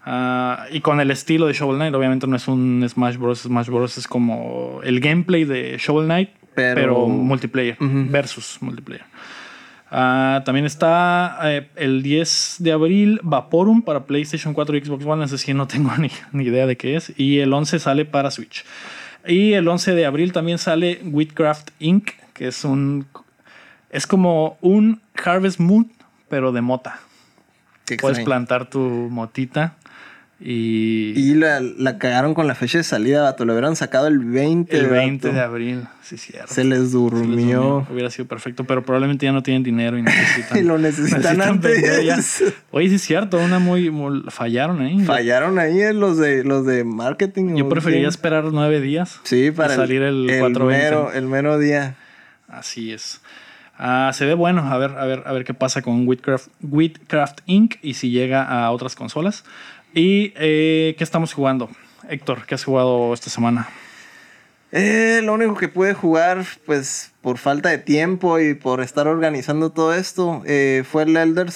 Uh, 0.07 0.75
y 0.75 0.81
con 0.81 0.99
el 0.99 1.11
estilo 1.11 1.47
de 1.47 1.53
Shovel 1.53 1.77
Knight, 1.77 1.95
obviamente 1.95 2.27
no 2.27 2.37
es 2.37 2.49
un 2.49 2.87
Smash 2.89 3.17
Bros. 3.17 3.41
Smash 3.41 3.69
Bros. 3.69 3.99
es 3.99 4.09
como 4.09 4.81
el 4.83 5.01
gameplay 5.01 5.45
de 5.45 5.77
Shovel 5.79 6.07
Knight, 6.07 6.31
pero, 6.55 6.75
pero 6.75 7.07
multiplayer, 7.07 7.77
uh 7.81 7.85
-huh. 7.85 8.11
versus 8.11 8.59
multiplayer. 8.61 9.05
Uh, 9.91 10.45
también 10.45 10.67
está 10.67 11.37
eh, 11.43 11.69
el 11.75 12.05
10 12.05 12.57
de 12.61 12.71
abril 12.71 13.19
Vaporum 13.25 13.83
para 13.83 14.05
PlayStation 14.05 14.55
4 14.55 14.77
y 14.77 14.85
Xbox 14.85 15.05
One. 15.05 15.25
Ese 15.25 15.37
sí 15.37 15.53
no 15.53 15.67
tengo 15.67 15.91
ni, 15.99 16.11
ni, 16.33 16.45
idea 16.45 16.67
de 16.67 16.77
qué 16.77 16.97
es. 16.97 17.13
Y 17.17 17.41
el 17.41 17.53
11 17.53 17.81
sale 17.81 18.05
para 18.05 18.31
Switch. 18.31 18.65
Y 19.27 19.55
el 19.55 19.67
11 19.67 19.95
de 19.95 20.07
abril 20.07 20.33
también 20.33 20.59
sale 20.59 21.01
Wheatcraft 21.05 21.71
Inc., 21.81 22.11
que 22.33 22.49
es 22.49 22.65
un. 22.65 23.07
Es 23.91 24.07
como 24.07 24.57
un 24.61 25.03
Harvest 25.23 25.59
Moon, 25.59 25.91
pero 26.29 26.53
de 26.53 26.61
mota. 26.61 27.01
Puedes 28.01 28.21
plantar 28.21 28.71
tu 28.71 28.79
motita. 28.79 29.77
Y, 30.43 31.13
y 31.17 31.35
la, 31.35 31.61
la, 31.61 31.99
cagaron 31.99 32.33
con 32.33 32.47
la 32.47 32.55
fecha 32.55 32.79
de 32.79 32.85
salida, 32.85 33.23
vato. 33.23 33.45
Lo 33.45 33.53
hubieran 33.53 33.77
sacado 33.77 34.07
el 34.07 34.21
20 34.21 34.75
El 34.75 34.87
20 34.87 35.29
vato. 35.29 35.37
de 35.37 35.45
abril, 35.45 35.85
sí, 36.03 36.17
cierto. 36.17 36.55
Se 36.55 36.65
les, 36.65 36.93
durmió. 36.93 37.21
Se 37.21 37.29
les 37.29 37.47
durmió. 37.47 37.87
Hubiera 37.93 38.11
sido 38.11 38.27
perfecto, 38.27 38.65
pero 38.65 38.83
probablemente 38.83 39.27
ya 39.27 39.33
no 39.33 39.43
tienen 39.43 39.63
dinero 39.63 39.99
y 39.99 40.03
necesitan. 40.03 40.59
y 40.59 40.63
lo 40.63 40.79
necesitan, 40.79 41.21
necesitan 41.21 41.49
antes. 41.49 42.43
Oye, 42.71 42.89
sí 42.89 42.95
es 42.95 43.03
cierto, 43.03 43.39
una 43.39 43.59
muy, 43.59 43.91
muy, 43.91 44.23
Fallaron 44.29 44.81
ahí. 44.81 45.01
Fallaron 45.05 45.59
ahí 45.59 45.79
en 45.83 46.01
los 46.01 46.17
de, 46.17 46.43
los 46.43 46.65
de 46.65 46.85
marketing. 46.85 47.57
Yo 47.57 47.69
preferiría 47.69 48.09
esperar 48.09 48.45
nueve 48.45 48.81
días. 48.81 49.21
Sí, 49.25 49.51
para 49.51 49.77
salir 49.77 50.01
el, 50.01 50.31
el, 50.31 50.41
420. 50.41 50.65
mero, 50.65 51.13
el 51.13 51.27
mero 51.27 51.59
día. 51.59 51.97
Así 52.49 52.93
es. 52.93 53.21
Uh, 53.79 54.13
se 54.13 54.27
ve 54.27 54.35
bueno, 54.35 54.71
a 54.71 54.77
ver, 54.77 54.91
a 54.91 55.07
ver, 55.07 55.23
a 55.25 55.33
ver 55.33 55.45
qué 55.45 55.55
pasa 55.55 55.81
con 55.81 56.07
Wheatcraft, 56.07 56.49
Wheatcraft 56.63 57.41
Inc. 57.47 57.77
y 57.81 57.95
si 57.95 58.11
llega 58.11 58.45
a 58.45 58.71
otras 58.73 58.95
consolas. 58.95 59.45
¿Y 59.95 60.33
eh, 60.37 60.95
qué 60.97 61.05
estamos 61.05 61.33
jugando? 61.33 61.71
Héctor, 62.09 62.47
¿qué 62.47 62.55
has 62.55 62.65
jugado 62.65 63.13
esta 63.15 63.31
semana? 63.31 63.69
Eh, 64.73 65.21
lo 65.25 65.35
único 65.35 65.57
que 65.57 65.69
pude 65.69 65.95
jugar, 65.95 66.45
pues 66.65 67.13
por 67.23 67.39
falta 67.39 67.71
de 67.71 67.79
tiempo 67.79 68.39
y 68.39 68.55
por 68.55 68.81
estar 68.81 69.09
organizando 69.09 69.71
todo 69.71 69.95
esto, 69.95 70.43
eh, 70.47 70.85
fue 70.89 71.03
el 71.03 71.17
Elder, 71.17 71.49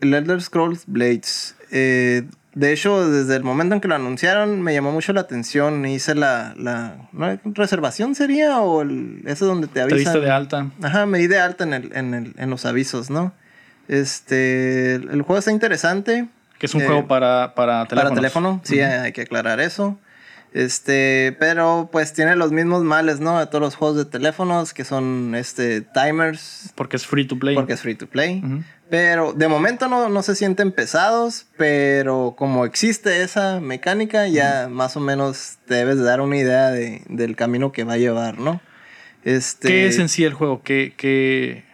el 0.00 0.14
Elder 0.14 0.40
Scrolls 0.40 0.84
Blades. 0.86 1.56
Eh, 1.72 2.22
de 2.54 2.72
hecho, 2.72 3.08
desde 3.08 3.36
el 3.36 3.44
momento 3.44 3.74
en 3.74 3.80
que 3.80 3.88
lo 3.88 3.94
anunciaron, 3.94 4.60
me 4.62 4.72
llamó 4.72 4.92
mucho 4.92 5.12
la 5.12 5.20
atención. 5.20 5.84
Hice 5.86 6.14
la, 6.14 6.54
la 6.56 7.08
¿no? 7.12 7.38
reservación, 7.54 8.14
sería, 8.14 8.60
o 8.60 8.82
el, 8.82 9.22
ese 9.26 9.44
donde 9.44 9.66
te 9.66 9.80
avisan. 9.80 9.98
Te 9.98 10.10
diste 10.10 10.20
de 10.20 10.30
alta. 10.30 10.70
Ajá, 10.82 11.06
me 11.06 11.18
di 11.18 11.26
de 11.26 11.38
alta 11.38 11.64
en, 11.64 11.74
el, 11.74 11.96
en, 11.96 12.14
el, 12.14 12.34
en 12.36 12.50
los 12.50 12.66
avisos, 12.66 13.10
¿no? 13.10 13.32
Este, 13.88 14.94
el 14.94 15.22
juego 15.22 15.38
está 15.38 15.52
interesante. 15.52 16.28
Que 16.60 16.66
es 16.66 16.74
un 16.74 16.82
eh, 16.82 16.86
juego 16.86 17.08
para, 17.08 17.54
para 17.54 17.86
teléfono. 17.86 18.10
Para 18.10 18.14
teléfono, 18.14 18.60
sí, 18.64 18.78
uh 18.78 18.82
-huh. 18.84 19.00
hay 19.00 19.12
que 19.12 19.22
aclarar 19.22 19.60
eso. 19.60 19.98
Este, 20.52 21.34
pero 21.38 21.88
pues 21.90 22.12
tiene 22.12 22.36
los 22.36 22.52
mismos 22.52 22.82
males, 22.82 23.18
¿no? 23.18 23.38
De 23.38 23.46
todos 23.46 23.62
los 23.62 23.76
juegos 23.76 23.96
de 23.96 24.04
teléfonos 24.04 24.74
que 24.74 24.84
son 24.84 25.34
este 25.34 25.80
timers. 25.80 26.72
Porque 26.74 26.96
es 26.96 27.06
free 27.06 27.26
to 27.26 27.38
play. 27.38 27.54
Porque 27.54 27.72
es 27.72 27.80
free 27.80 27.94
to 27.94 28.06
play. 28.06 28.42
Uh 28.44 28.46
-huh. 28.46 28.64
Pero 28.90 29.32
de 29.32 29.48
momento 29.48 29.88
no, 29.88 30.10
no, 30.10 30.22
se 30.22 30.34
sienten 30.34 30.72
pesados, 30.72 31.46
pero 31.56 32.34
como 32.36 32.66
existe 32.66 33.22
esa 33.22 33.60
mecánica, 33.60 34.28
ya 34.28 34.64
uh 34.66 34.70
-huh. 34.70 34.74
más 34.74 34.96
o 34.96 35.00
menos 35.00 35.58
te 35.66 35.76
debes 35.76 35.96
de 35.96 36.02
dar 36.02 36.20
una 36.20 36.36
idea 36.36 36.70
de, 36.70 37.02
del 37.08 37.36
camino 37.36 37.72
que 37.72 37.84
va 37.84 37.94
a 37.94 37.98
llevar, 37.98 38.38
¿no? 38.38 38.60
Este... 39.24 39.68
¿Qué 39.68 39.86
es 39.86 39.98
en 39.98 40.08
sí 40.08 40.24
el 40.24 40.34
juego? 40.34 40.62
¿Qué, 40.62 40.92
qué, 40.96 41.64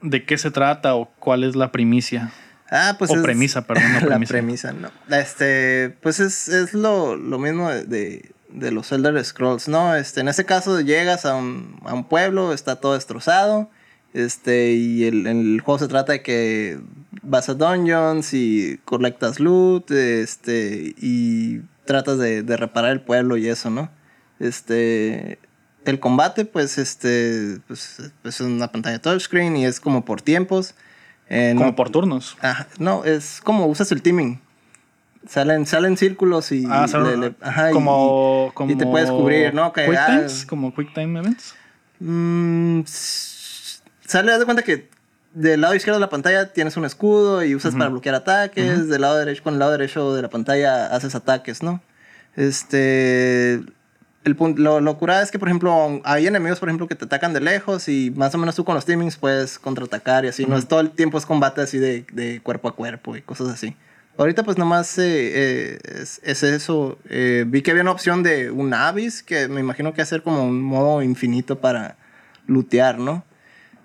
¿De 0.00 0.24
qué 0.24 0.38
se 0.38 0.50
trata 0.50 0.94
o 0.94 1.10
cuál 1.18 1.44
es 1.44 1.54
la 1.54 1.72
primicia? 1.72 2.30
Ah, 2.70 2.96
pues 2.98 3.10
o 3.10 3.14
es 3.16 3.22
premisa, 3.22 3.62
perdón. 3.62 3.92
No 4.00 4.00
la 4.08 4.18
premisa, 4.20 4.72
no. 4.72 4.90
Este, 5.14 5.96
pues 6.02 6.20
es, 6.20 6.48
es 6.48 6.74
lo, 6.74 7.16
lo, 7.16 7.38
mismo 7.38 7.70
de, 7.70 7.84
de, 7.84 8.30
de, 8.50 8.70
los 8.72 8.90
Elder 8.92 9.24
Scrolls, 9.24 9.68
¿no? 9.68 9.94
Este, 9.94 10.20
en 10.20 10.28
este 10.28 10.44
caso 10.44 10.80
llegas 10.80 11.24
a 11.24 11.36
un, 11.36 11.80
a 11.84 11.94
un 11.94 12.04
pueblo, 12.04 12.52
está 12.52 12.76
todo 12.76 12.94
destrozado. 12.94 13.70
Este, 14.14 14.72
y 14.72 15.04
el, 15.04 15.26
el, 15.26 15.60
juego 15.60 15.78
se 15.78 15.88
trata 15.88 16.12
de 16.12 16.22
que 16.22 16.80
vas 17.22 17.48
a 17.48 17.54
dungeons 17.54 18.32
y 18.32 18.80
colectas 18.84 19.40
loot, 19.40 19.90
este, 19.90 20.94
y 20.96 21.60
tratas 21.84 22.18
de, 22.18 22.42
de 22.42 22.56
reparar 22.56 22.92
el 22.92 23.00
pueblo 23.00 23.36
y 23.36 23.48
eso, 23.48 23.70
¿no? 23.70 23.90
Este, 24.38 25.38
el 25.84 26.00
combate, 26.00 26.44
pues, 26.44 26.78
este, 26.78 27.58
pues, 27.66 28.12
pues 28.22 28.34
es 28.36 28.40
una 28.40 28.72
pantalla 28.72 29.00
touchscreen 29.00 29.56
y 29.56 29.66
es 29.66 29.80
como 29.80 30.04
por 30.04 30.20
tiempos. 30.20 30.74
Eh, 31.28 31.52
como 31.54 31.66
no, 31.66 31.76
por 31.76 31.90
turnos. 31.90 32.36
Ajá, 32.40 32.68
no, 32.78 33.04
es 33.04 33.40
como 33.42 33.66
usas 33.66 33.90
el 33.92 34.02
teaming. 34.02 34.40
Salen, 35.28 35.66
salen 35.66 35.96
círculos 35.96 36.52
y, 36.52 36.66
ah, 36.70 36.86
salen, 36.86 37.20
le, 37.20 37.28
le, 37.28 37.34
ajá, 37.40 37.70
como, 37.72 38.48
y, 38.50 38.54
como, 38.54 38.70
y, 38.70 38.76
te 38.76 38.86
puedes 38.86 39.10
cubrir, 39.10 39.52
¿no? 39.52 39.72
Que, 39.72 39.86
quick 39.86 40.06
times, 40.06 40.46
como 40.46 40.72
quick 40.72 40.94
time 40.94 41.18
events. 41.18 41.54
Mmm, 41.98 42.82
sale, 42.86 44.32
haz 44.32 44.38
de 44.38 44.44
cuenta 44.44 44.62
que 44.62 44.88
del 45.32 45.60
lado 45.60 45.74
izquierdo 45.74 45.98
de 45.98 46.06
la 46.06 46.10
pantalla 46.10 46.52
tienes 46.52 46.76
un 46.76 46.84
escudo 46.84 47.44
y 47.44 47.54
usas 47.56 47.72
uh 47.72 47.76
-huh. 47.76 47.78
para 47.78 47.90
bloquear 47.90 48.14
ataques. 48.14 48.78
Uh 48.78 48.82
-huh. 48.82 48.86
Del 48.86 49.00
lado 49.00 49.18
derecho, 49.18 49.42
con 49.42 49.54
el 49.54 49.58
lado 49.58 49.72
derecho 49.72 50.14
de 50.14 50.22
la 50.22 50.30
pantalla 50.30 50.86
haces 50.86 51.14
ataques, 51.16 51.62
¿no? 51.62 51.82
Este 52.36 53.62
el 54.26 54.36
lo, 54.56 54.80
lo 54.80 54.98
curada 54.98 55.22
es 55.22 55.30
que, 55.30 55.38
por 55.38 55.48
ejemplo, 55.48 56.00
hay 56.04 56.26
enemigos, 56.26 56.58
por 56.58 56.68
ejemplo, 56.68 56.88
que 56.88 56.96
te 56.96 57.04
atacan 57.04 57.32
de 57.32 57.40
lejos 57.40 57.88
y 57.88 58.10
más 58.10 58.34
o 58.34 58.38
menos 58.38 58.56
tú 58.56 58.64
con 58.64 58.74
los 58.74 58.84
teamings 58.84 59.16
puedes 59.16 59.58
contraatacar 59.58 60.24
y 60.24 60.28
así. 60.28 60.42
Uh 60.42 60.46
-huh. 60.46 60.50
No 60.50 60.56
es 60.56 60.66
todo 60.66 60.80
el 60.80 60.90
tiempo 60.90 61.16
es 61.16 61.24
combate 61.24 61.60
así 61.60 61.78
de, 61.78 62.04
de, 62.12 62.40
cuerpo 62.42 62.68
a 62.68 62.74
cuerpo 62.74 63.16
y 63.16 63.22
cosas 63.22 63.48
así. 63.48 63.76
Ahorita 64.18 64.42
pues 64.42 64.58
nomás 64.58 64.98
eh, 64.98 65.04
eh, 65.04 65.78
es, 66.02 66.20
es, 66.24 66.42
eso. 66.42 66.98
Eh, 67.08 67.44
vi 67.46 67.62
que 67.62 67.70
había 67.70 67.82
una 67.82 67.92
opción 67.92 68.22
de 68.22 68.50
un 68.50 68.74
Abyss 68.74 69.22
que 69.22 69.46
me 69.46 69.60
imagino 69.60 69.92
que 69.94 70.02
hacer 70.02 70.22
como 70.22 70.44
un 70.44 70.60
modo 70.60 71.02
infinito 71.02 71.60
para 71.60 71.96
lootear, 72.46 72.98
¿no? 72.98 73.24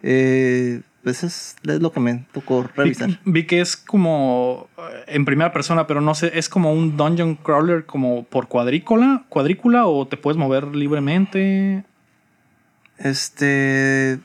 Eh, 0.02 0.82
pues 1.04 1.24
es, 1.24 1.56
es, 1.64 1.82
lo 1.82 1.92
que 1.92 2.00
me 2.00 2.26
tocó 2.32 2.68
revisar. 2.76 3.10
Vi, 3.10 3.18
vi, 3.26 3.44
que 3.46 3.62
es 3.62 3.76
como 3.76 4.68
en 5.08 5.26
primera 5.26 5.52
persona, 5.52 5.88
pero 5.88 6.02
no 6.02 6.14
sé, 6.16 6.32
es 6.36 6.50
como 6.50 6.74
un 6.74 6.98
dungeon 6.98 7.36
crawler 7.36 7.86
como 7.86 8.24
por 8.24 8.48
cuadrícula, 8.48 9.24
cuadrícula 9.30 9.86
o 9.88 10.08
te 10.08 10.18
puedes 10.18 10.38
mover 10.38 10.76
libremente. 10.76 11.84
Este, 12.98 14.20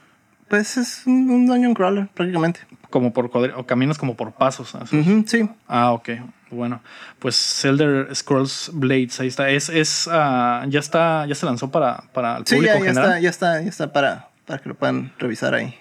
pues 0.48 0.76
es 0.76 1.06
un, 1.06 1.30
un 1.30 1.46
dungeon 1.46 1.74
crawler 1.74 2.08
prácticamente. 2.08 2.60
Como 2.90 3.12
por 3.12 3.30
o 3.34 3.66
caminas 3.66 3.98
como 3.98 4.14
por 4.14 4.32
pasos. 4.32 4.74
Uh 4.74 4.78
-huh, 4.78 5.26
sí. 5.26 5.48
Ah, 5.66 5.92
ok. 5.92 6.10
Bueno, 6.50 6.80
pues 7.18 7.64
Elder 7.64 8.14
Scrolls 8.14 8.70
Blades, 8.72 9.18
ahí 9.18 9.28
está. 9.28 9.50
Es, 9.50 9.68
es, 9.68 10.06
uh, 10.06 10.68
ya 10.68 10.78
está, 10.78 11.26
ya 11.26 11.34
se 11.34 11.44
lanzó 11.44 11.70
para, 11.70 12.04
para 12.12 12.38
el 12.38 12.46
sí, 12.46 12.54
público 12.54 12.74
ya, 12.74 12.80
ya 12.80 12.86
general. 12.86 13.06
Está, 13.08 13.20
ya 13.20 13.30
está, 13.30 13.62
ya 13.62 13.68
está 13.68 13.92
para, 13.92 14.28
para 14.46 14.62
que 14.62 14.68
lo 14.68 14.76
puedan 14.76 15.12
revisar 15.18 15.54
ahí. 15.54 15.74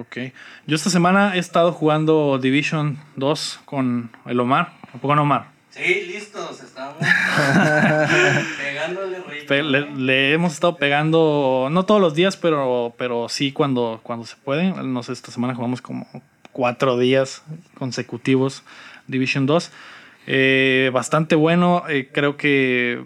Ok. 0.00 0.32
Yo 0.66 0.76
esta 0.76 0.90
semana 0.90 1.36
he 1.36 1.38
estado 1.38 1.72
jugando 1.72 2.38
Division 2.38 2.98
2 3.16 3.60
con 3.64 4.10
el 4.26 4.40
Omar. 4.40 4.72
¿A 4.92 4.98
poco 4.98 5.14
no, 5.14 5.22
Omar? 5.22 5.46
Sí, 5.70 6.06
listos, 6.06 6.60
estamos 6.62 6.96
pegándole 8.58 9.18
rico. 9.20 9.54
Le, 9.54 9.90
le, 9.94 10.32
hemos 10.32 10.54
estado 10.54 10.76
pegando, 10.76 11.68
no 11.70 11.84
todos 11.84 12.00
los 12.00 12.14
días, 12.14 12.36
pero, 12.36 12.94
pero 12.98 13.28
sí 13.28 13.52
cuando, 13.52 14.00
cuando 14.02 14.26
se 14.26 14.34
puede. 14.36 14.72
No 14.72 15.02
sé, 15.04 15.12
esta 15.12 15.30
semana 15.30 15.54
jugamos 15.54 15.80
como 15.80 16.06
cuatro 16.50 16.98
días 16.98 17.44
consecutivos 17.74 18.64
Division 19.06 19.46
2. 19.46 19.70
Eh, 20.26 20.90
bastante 20.92 21.36
bueno. 21.36 21.84
Eh, 21.88 22.10
creo 22.12 22.36
que 22.36 23.04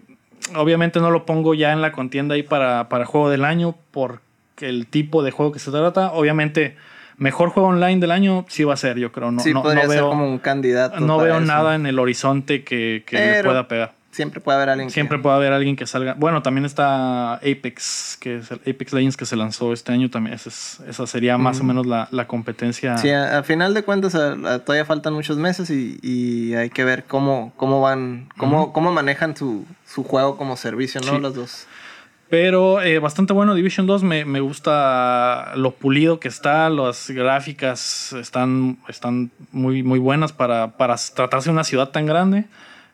obviamente 0.55 1.01
no 1.01 1.11
lo 1.11 1.27
pongo 1.27 1.53
ya 1.53 1.73
en 1.73 1.83
la 1.83 1.93
contienda 1.93 2.37
ahí 2.37 2.43
para, 2.43 2.89
para 2.89 3.05
juego 3.05 3.29
del 3.29 3.45
año 3.45 3.77
porque 3.91 4.32
el 4.63 4.87
tipo 4.87 5.23
de 5.23 5.31
juego 5.31 5.53
que 5.53 5.59
se 5.59 5.71
trata. 5.71 6.13
Obviamente, 6.13 6.77
mejor 7.17 7.51
juego 7.51 7.69
online 7.69 8.01
del 8.01 8.11
año 8.11 8.45
sí 8.49 8.65
va 8.65 8.75
a 8.75 8.77
ser, 8.77 8.99
yo 8.99 9.13
creo. 9.13 9.31
No, 9.31 9.41
sí, 9.41 9.53
no, 9.53 9.63
podría 9.63 9.85
no 9.85 9.91
ser 9.91 10.01
veo, 10.01 10.09
como 10.11 10.29
un 10.29 10.39
candidato. 10.39 11.01
No 11.01 11.19
veo 11.19 11.37
eso. 11.37 11.47
nada 11.47 11.75
en 11.75 11.87
el 11.87 11.99
horizonte 11.99 12.65
que, 12.65 13.05
que 13.07 13.17
le 13.17 13.45
pueda 13.45 13.69
pegar. 13.69 13.95
Siempre 14.13 14.43
puede 14.43 14.57
haber 14.57 14.69
alguien 14.69 14.91
Siempre 14.91 15.17
que... 15.17 15.23
puede 15.23 15.37
haber 15.37 15.55
alguien 15.55 15.75
que 15.75 15.87
salga. 15.87 16.13
Bueno, 16.13 16.43
también 16.43 16.67
está 16.67 17.37
Apex, 17.37 18.19
que 18.21 18.37
es 18.37 18.51
el 18.51 18.61
Apex 18.61 18.93
Legends 18.93 19.17
que 19.17 19.25
se 19.25 19.37
lanzó 19.37 19.73
este 19.73 19.91
año 19.91 20.11
también. 20.11 20.35
Esa, 20.35 20.51
es, 20.51 20.81
esa 20.87 21.07
sería 21.07 21.39
más 21.39 21.59
mm. 21.59 21.63
o 21.63 21.65
menos 21.65 21.87
la, 21.87 22.09
la 22.11 22.27
competencia. 22.27 22.99
Sí, 22.99 23.09
a, 23.09 23.39
a, 23.39 23.43
final 23.43 23.73
de 23.73 23.85
cuentas 23.85 24.15
a, 24.15 24.33
a, 24.33 24.59
todavía 24.59 24.85
faltan 24.85 25.15
muchos 25.15 25.39
meses 25.39 25.71
y, 25.71 25.99
y, 26.03 26.53
hay 26.55 26.69
que 26.69 26.85
ver 26.85 27.05
cómo, 27.05 27.55
cómo 27.57 27.81
van, 27.81 28.29
cómo, 28.37 28.67
mm. 28.67 28.73
cómo 28.73 28.93
manejan 28.93 29.35
su, 29.35 29.65
su, 29.87 30.05
juego 30.05 30.37
como 30.37 30.59
servicio, 30.59 31.01
¿no? 31.01 31.15
Sí. 31.15 31.19
Los 31.19 31.35
dos. 31.35 31.67
Pero 32.33 32.80
eh, 32.80 32.99
bastante 32.99 33.35
bueno 33.35 33.55
Division 33.55 33.87
2, 33.87 34.05
me, 34.05 34.24
me, 34.24 34.41
gusta 34.41 35.53
lo 35.55 35.72
pulido 35.72 36.18
que 36.18 36.28
está, 36.28 36.70
las 36.70 37.11
gráficas 37.11 38.14
están, 38.14 38.78
están 38.89 39.30
muy, 39.51 39.83
muy 39.83 39.99
buenas 39.99 40.33
para, 40.33 40.78
para 40.78 40.97
tratarse 41.14 41.51
de 41.51 41.53
una 41.53 41.64
ciudad 41.64 41.91
tan 41.91 42.07
grande. 42.07 42.47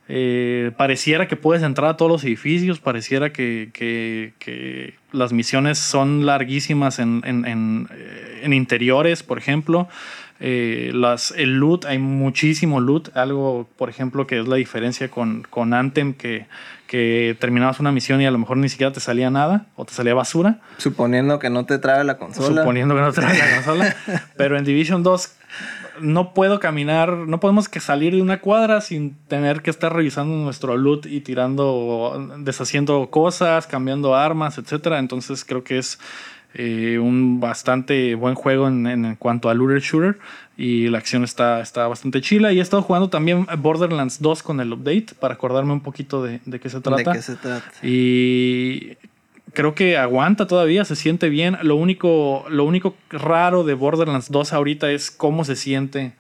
Eh, 0.08 0.72
pareciera 0.76 1.28
que 1.28 1.36
puedes 1.36 1.62
entrar 1.62 1.90
a 1.90 1.96
todos 1.96 2.10
los 2.10 2.24
edificios, 2.24 2.80
pareciera 2.80 3.32
que, 3.32 3.70
que, 3.72 4.94
las 5.12 5.32
misiones 5.32 5.78
son 5.78 6.26
larguísimas 6.26 6.98
en, 6.98 7.22
en, 7.24 7.46
en, 7.46 7.88
eh, 7.92 8.48
interiores, 8.56 9.22
por 9.22 9.38
ejemplo. 9.38 9.88
Las, 10.40 11.32
el 11.36 11.58
loot, 11.58 11.84
hay 11.84 11.98
muchísimo 11.98 12.80
loot. 12.80 13.16
Algo, 13.16 13.68
por 13.76 13.88
ejemplo, 13.88 14.26
que 14.26 14.40
es 14.40 14.48
la 14.48 14.56
diferencia 14.56 15.08
con, 15.08 15.46
con 15.48 15.74
Anthem, 15.74 16.12
que, 16.14 16.46
que 16.88 17.36
terminabas 17.38 17.78
una 17.78 17.92
misión 17.92 18.20
y 18.20 18.26
a 18.26 18.30
lo 18.32 18.38
mejor 18.38 18.56
ni 18.56 18.68
siquiera 18.68 18.92
te 18.92 18.98
salía 18.98 19.30
nada 19.30 19.66
o 19.76 19.84
te 19.84 19.92
salía 19.92 20.14
basura. 20.14 20.58
Suponiendo 20.78 21.38
que 21.38 21.50
no 21.50 21.66
te 21.66 21.78
trae 21.78 22.02
la 22.02 22.16
consola. 22.16 22.62
Suponiendo 22.62 22.96
que 22.96 23.00
no 23.02 23.12
te 23.12 23.20
trae 23.20 23.38
la 23.38 23.54
consola. 23.56 23.96
Pero 24.36 24.58
en 24.58 24.64
Division 24.64 25.04
2 25.04 25.36
no 26.00 26.32
puedo 26.32 26.60
caminar, 26.60 27.12
no 27.12 27.40
podemos 27.40 27.68
que 27.68 27.80
salir 27.80 28.14
de 28.14 28.22
una 28.22 28.40
cuadra 28.40 28.80
sin 28.80 29.16
tener 29.28 29.62
que 29.62 29.70
estar 29.70 29.92
revisando 29.92 30.34
nuestro 30.34 30.76
loot 30.76 31.06
y 31.06 31.20
tirando, 31.20 32.34
deshaciendo 32.38 33.10
cosas, 33.10 33.66
cambiando 33.66 34.16
armas, 34.16 34.58
etcétera. 34.58 34.98
Entonces 34.98 35.44
creo 35.44 35.64
que 35.64 35.78
es 35.78 35.98
eh, 36.54 36.98
un 36.98 37.40
bastante 37.40 38.14
buen 38.14 38.34
juego 38.34 38.68
en, 38.68 38.86
en, 38.86 39.16
cuanto 39.16 39.50
a 39.50 39.54
looter 39.54 39.80
shooter 39.80 40.18
y 40.56 40.88
la 40.88 40.98
acción 40.98 41.22
está, 41.24 41.60
está 41.60 41.86
bastante 41.86 42.20
chila. 42.20 42.52
Y 42.52 42.58
he 42.58 42.62
estado 42.62 42.82
jugando 42.82 43.08
también 43.10 43.46
Borderlands 43.58 44.20
2 44.20 44.42
con 44.42 44.60
el 44.60 44.72
update 44.72 45.08
para 45.18 45.34
acordarme 45.34 45.72
un 45.72 45.80
poquito 45.80 46.22
de, 46.22 46.40
de 46.44 46.58
qué 46.58 46.68
se 46.68 46.80
trata. 46.80 47.12
¿De 47.12 47.16
qué 47.18 47.22
se 47.22 47.36
trata? 47.36 47.70
Y 47.82 48.96
creo 49.52 49.74
que 49.74 49.96
aguanta 49.96 50.46
todavía, 50.46 50.84
se 50.84 50.96
siente 50.96 51.28
bien. 51.28 51.58
Lo 51.62 51.76
único, 51.76 52.44
lo 52.48 52.64
único 52.64 52.96
raro 53.10 53.64
de 53.64 53.74
Borderlands 53.74 54.30
2 54.30 54.52
ahorita 54.52 54.90
es 54.90 55.10
cómo 55.10 55.44
se 55.44 55.56
siente 55.56 56.12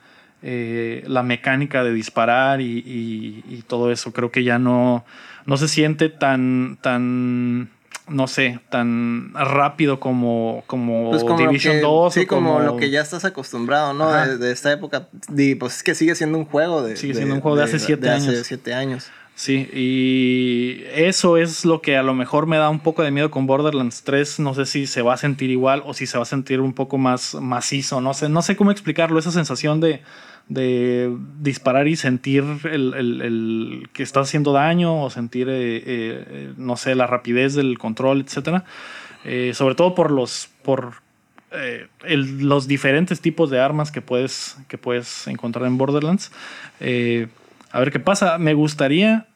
eh, 0.42 1.02
la 1.06 1.22
mecánica 1.22 1.82
de 1.82 1.92
disparar 1.92 2.60
y, 2.60 2.78
y, 2.78 3.44
y, 3.48 3.62
todo 3.62 3.90
eso. 3.90 4.12
Creo 4.12 4.30
que 4.30 4.44
ya 4.44 4.58
no, 4.58 5.04
no 5.46 5.56
se 5.56 5.66
siente 5.66 6.10
tan, 6.10 6.78
tan, 6.80 7.70
no 8.08 8.26
sé, 8.26 8.60
tan 8.70 9.32
rápido 9.34 10.00
como, 10.00 10.62
como, 10.66 11.10
pues 11.10 11.24
como 11.24 11.38
Division 11.38 11.76
que, 11.76 11.82
2. 11.82 12.14
Sí, 12.14 12.26
como, 12.26 12.54
como, 12.54 12.60
lo 12.60 12.76
que 12.76 12.90
ya 12.90 13.00
estás 13.00 13.24
acostumbrado, 13.24 13.94
¿no? 13.94 14.10
De, 14.12 14.38
de, 14.38 14.52
esta 14.52 14.72
época. 14.72 15.08
Y 15.36 15.54
pues 15.54 15.76
es 15.76 15.82
que 15.82 15.94
sigue 15.94 16.14
siendo 16.14 16.38
un 16.38 16.44
juego 16.44 16.82
de... 16.82 16.96
Sigue 16.96 17.14
siendo 17.14 17.34
un 17.34 17.40
juego 17.40 17.56
de, 17.56 17.64
hace 17.64 17.78
siete 17.78 18.10
años. 18.10 18.28
Hace 18.28 18.44
siete 18.44 18.74
años. 18.74 19.10
Sí, 19.38 19.70
y 19.72 20.82
eso 20.92 21.36
es 21.36 21.64
lo 21.64 21.80
que 21.80 21.96
a 21.96 22.02
lo 22.02 22.12
mejor 22.12 22.46
me 22.46 22.56
da 22.56 22.68
un 22.70 22.80
poco 22.80 23.04
de 23.04 23.12
miedo 23.12 23.30
con 23.30 23.46
Borderlands 23.46 24.02
3. 24.02 24.40
No 24.40 24.52
sé 24.52 24.66
si 24.66 24.88
se 24.88 25.00
va 25.00 25.14
a 25.14 25.16
sentir 25.16 25.50
igual 25.50 25.84
o 25.86 25.94
si 25.94 26.08
se 26.08 26.18
va 26.18 26.22
a 26.22 26.26
sentir 26.26 26.60
un 26.60 26.72
poco 26.72 26.98
más 26.98 27.36
macizo. 27.36 28.00
No 28.00 28.14
sé, 28.14 28.28
no 28.28 28.42
sé 28.42 28.56
cómo 28.56 28.72
explicarlo. 28.72 29.16
Esa 29.16 29.30
sensación 29.30 29.80
de, 29.80 30.02
de 30.48 31.14
disparar 31.40 31.88
y 31.88 31.96
sentir 31.96 32.44
el, 32.64 32.94
el, 32.94 33.20
el, 33.20 33.88
que 33.92 34.02
estás 34.02 34.28
haciendo 34.28 34.52
daño 34.52 35.02
o 35.02 35.10
sentir, 35.10 35.48
eh, 35.48 35.82
eh, 35.84 36.52
no 36.56 36.76
sé, 36.76 36.94
la 36.94 37.06
rapidez 37.06 37.54
del 37.54 37.78
control, 37.78 38.20
etc. 38.20 38.62
Eh, 39.24 39.52
sobre 39.54 39.74
todo 39.74 39.94
por 39.94 40.10
los. 40.10 40.48
Por, 40.62 41.06
los 42.10 42.68
diferentes 42.68 43.22
tipos 43.22 43.48
de 43.48 43.58
armas 43.58 43.90
que 43.90 44.02
puedes, 44.02 44.58
que 44.68 44.76
puedes 44.76 45.26
encontrar 45.28 45.64
en 45.64 45.78
Borderlands. 45.78 46.30
A 47.70 47.80
ver 47.80 47.92
qué 47.92 48.00
pasa. 48.00 48.38
Me 48.38 48.54
gustaría. 48.54 49.26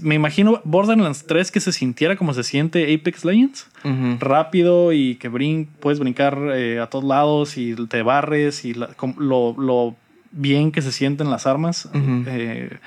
Me 0.00 0.14
imagino 0.14 0.60
Borderlands 0.62 1.26
3 1.26 1.50
que 1.50 1.58
se 1.58 1.72
sintiera 1.72 2.14
como 2.14 2.34
se 2.34 2.44
siente 2.44 2.94
Apex 2.94 3.24
Legends. 3.24 3.66
Uh 3.82 3.88
-huh. 3.88 4.18
Rápido 4.20 4.92
y 4.92 5.16
que 5.16 5.28
brin 5.28 5.68
puedes 5.80 5.98
brincar 5.98 6.38
eh, 6.54 6.78
a 6.78 6.86
todos 6.86 7.04
lados 7.04 7.56
y 7.58 7.74
te 7.88 8.02
barres 8.02 8.64
y 8.64 8.74
la, 8.74 8.90
lo, 9.18 9.56
lo, 9.58 9.96
bien 10.32 10.72
que 10.72 10.82
se 10.82 10.92
sienten 10.92 11.30
las 11.30 11.46
armas. 11.46 11.86
Uh 11.86 11.98
-huh. 11.98 12.24
eh, 12.28 12.78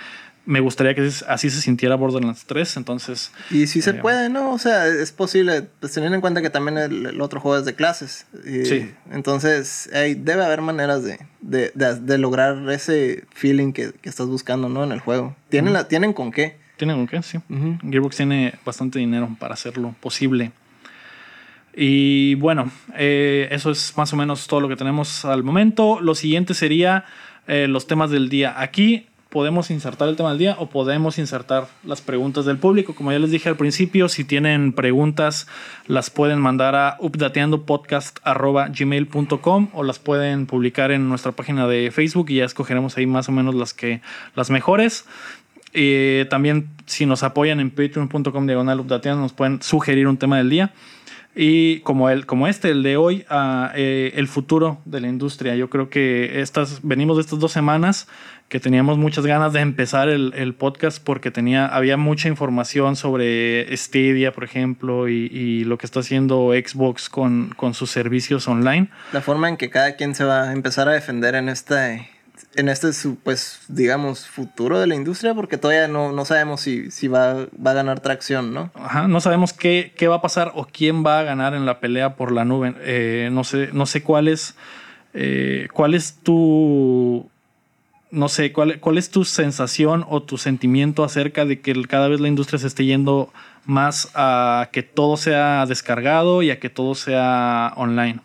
me 0.46 0.60
gustaría 0.60 0.94
que 0.94 1.10
así 1.28 1.50
se 1.50 1.62
sintiera 1.62 1.96
Borderlands 1.96 2.46
3, 2.46 2.78
entonces... 2.78 3.32
Y 3.50 3.66
sí 3.68 3.82
se 3.82 3.92
eh, 3.92 3.94
puede, 3.96 4.30
¿no? 4.30 4.52
O 4.52 4.60
sea, 4.60 4.88
es 4.88 5.12
posible, 5.12 5.68
pues 5.80 5.94
teniendo 5.94 6.16
en 6.16 6.22
cuenta 6.22 6.42
que 6.42 6.52
también 6.52 6.78
el, 6.78 7.06
el 7.08 7.22
otro 7.22 7.40
juego 7.40 7.58
es 7.58 7.66
de 7.66 7.74
clases. 7.74 8.28
Y 8.46 8.66
sí. 8.66 8.92
Entonces, 9.12 9.90
hey, 9.92 10.16
debe 10.16 10.46
haber 10.46 10.62
maneras 10.62 11.04
de, 11.04 11.20
de, 11.42 11.72
de, 11.74 12.00
de 12.00 12.18
lograr 12.20 12.70
ese 12.70 13.24
feeling 13.34 13.74
que, 13.74 13.92
que, 13.94 14.08
estás 14.08 14.28
buscando, 14.28 14.70
¿no? 14.70 14.84
En 14.84 14.92
el 14.92 15.00
juego. 15.00 15.36
¿Tienen, 15.50 15.70
uh 15.74 15.78
-huh. 15.78 15.80
la, 15.80 15.88
¿tienen 15.88 16.14
con 16.14 16.32
qué? 16.32 16.58
Tienen 16.78 16.98
con 16.98 17.08
qué, 17.08 17.24
sí. 17.24 17.38
Uh 17.50 17.54
-huh. 17.54 17.80
Gearbox 17.90 18.18
tiene 18.18 18.54
bastante 18.64 19.00
dinero 19.00 19.36
para 19.40 19.56
hacerlo 19.56 19.96
posible. 20.00 20.52
Y 21.76 22.36
bueno, 22.36 22.72
eh, 22.96 23.48
eso 23.52 23.72
es 23.72 23.98
más 23.98 24.14
o 24.14 24.16
menos 24.16 24.48
todo 24.48 24.62
lo 24.62 24.70
que 24.70 24.76
tenemos 24.78 25.26
al 25.26 25.44
momento. 25.44 26.00
Lo 26.00 26.16
siguiente 26.16 26.54
sería 26.54 27.04
eh, 27.48 27.68
los 27.68 27.88
temas 27.88 28.12
del 28.12 28.30
día. 28.30 28.62
Aquí 28.62 29.08
podemos 29.36 29.70
insertar 29.70 30.08
el 30.08 30.16
tema 30.16 30.30
del 30.30 30.38
día 30.38 30.56
o 30.60 30.70
podemos 30.70 31.18
insertar 31.18 31.68
las 31.84 32.00
preguntas 32.00 32.46
del 32.46 32.58
público. 32.58 32.96
Como 32.96 33.12
ya 33.12 33.20
les 33.20 33.32
dije 33.32 33.50
al 33.50 33.58
principio, 33.58 34.08
si 34.08 34.24
tienen 34.24 34.72
preguntas, 34.72 35.46
las 35.88 36.10
pueden 36.10 36.40
mandar 36.40 36.74
a 36.76 36.96
updateandopodcast.gmail.com 37.02 39.68
o 39.74 39.84
las 39.84 40.00
pueden 40.00 40.46
publicar 40.46 40.92
en 40.92 41.10
nuestra 41.10 41.34
página 41.34 41.68
de 41.68 41.92
Facebook 41.92 42.30
y 42.30 42.36
ya 42.36 42.46
escogeremos 42.46 42.98
ahí 42.98 43.08
más 43.08 43.28
o 43.28 43.34
menos 43.34 43.56
las, 43.56 43.74
que, 43.74 44.00
las 44.36 44.50
mejores. 44.50 45.04
Eh, 45.74 46.28
también 46.30 46.70
si 46.86 47.06
nos 47.06 47.24
apoyan 47.24 47.60
en 47.60 47.72
patreon.com 47.72 48.48
diagonal 48.48 48.80
updateando 48.80 49.22
nos 49.22 49.34
pueden 49.34 49.62
sugerir 49.62 50.08
un 50.08 50.16
tema 50.16 50.38
del 50.38 50.50
día. 50.50 50.72
Y 51.36 51.82
como, 51.82 52.10
el, 52.10 52.26
como 52.26 52.48
este, 52.48 52.70
el 52.70 52.82
de 52.82 52.96
hoy, 52.96 53.26
uh, 53.30 53.68
eh, 53.76 54.14
el 54.16 54.28
futuro 54.30 54.80
de 54.86 55.02
la 55.02 55.10
industria. 55.10 55.56
Yo 55.56 55.70
creo 55.70 55.90
que 55.90 56.40
estas, 56.40 56.80
venimos 56.82 57.18
de 57.18 57.22
estas 57.22 57.40
dos 57.40 57.52
semanas 57.52 58.08
que 58.48 58.60
teníamos 58.60 58.98
muchas 58.98 59.26
ganas 59.26 59.54
de 59.54 59.60
empezar 59.60 60.08
el, 60.08 60.32
el 60.36 60.54
podcast 60.54 61.04
porque 61.04 61.32
tenía, 61.32 61.66
había 61.66 61.98
mucha 61.98 62.30
información 62.30 62.96
sobre 62.96 63.76
Stadia, 63.76 64.32
por 64.32 64.44
ejemplo, 64.44 65.10
y, 65.10 65.26
y, 65.26 65.64
lo 65.64 65.78
que 65.78 65.86
está 65.86 66.02
haciendo 66.02 66.52
Xbox 66.54 67.10
con, 67.10 67.54
con 67.58 67.74
sus 67.74 67.90
servicios 67.90 68.48
online. 68.48 68.90
La 69.14 69.22
forma 69.22 69.50
en 69.50 69.58
que 69.58 69.70
cada 69.70 69.96
quien 69.96 70.14
se 70.14 70.24
va 70.24 70.50
a 70.50 70.54
empezar 70.54 70.88
a 70.88 70.92
defender 70.92 71.36
en 71.36 71.50
este, 71.50 72.08
en 72.56 72.70
este 72.70 72.90
pues, 73.24 73.62
digamos, 73.68 74.28
futuro 74.28 74.80
de 74.80 74.88
la 74.88 74.96
industria, 74.96 75.34
porque 75.34 75.58
todavía 75.58 75.88
no, 75.88 76.12
no 76.12 76.26
sabemos 76.26 76.62
si, 76.62 76.92
si 76.92 77.08
va, 77.08 77.48
va 77.66 77.72
a 77.72 77.74
ganar 77.74 78.00
tracción, 78.00 78.54
¿no? 78.54 78.72
Ajá, 78.76 79.08
no 79.08 79.20
sabemos 79.22 79.54
qué, 79.54 79.94
qué 79.96 80.08
va 80.08 80.16
a 80.16 80.22
pasar 80.22 80.52
o 80.56 80.66
quién 80.66 81.06
va 81.06 81.20
a 81.20 81.24
ganar 81.24 81.54
en 81.54 81.66
la 81.66 81.80
pelea 81.80 82.16
por 82.16 82.32
la 82.32 82.46
nube. 82.46 82.76
Eh, 82.82 83.30
no, 83.32 83.44
sé, 83.44 83.70
no 83.74 83.86
sé 83.86 84.04
cuál 84.04 84.28
es, 84.28 84.56
eh, 85.14 85.68
cuál 85.74 85.94
es 85.94 86.16
tu 86.24 87.30
no 88.12 88.30
sé, 88.30 88.54
¿cuál, 88.54 88.80
¿cuál 88.80 88.98
es 88.98 89.10
tu 89.10 89.26
sensación 89.26 90.06
o 90.08 90.24
tu 90.24 90.38
sentimiento 90.38 91.04
acerca 91.04 91.44
de 91.44 91.60
que 91.60 91.74
cada 91.84 92.08
vez 92.08 92.22
la 92.22 92.30
industria 92.30 92.60
se 92.60 92.68
esté 92.68 92.86
yendo 92.86 93.32
más 93.66 94.10
a 94.16 94.70
que 94.72 94.84
todo 94.84 95.18
sea 95.18 95.66
descargado 95.66 96.42
y 96.42 96.50
a 96.50 96.60
que 96.60 96.70
todo 96.70 96.96
sea 96.96 97.74
online? 97.76 98.22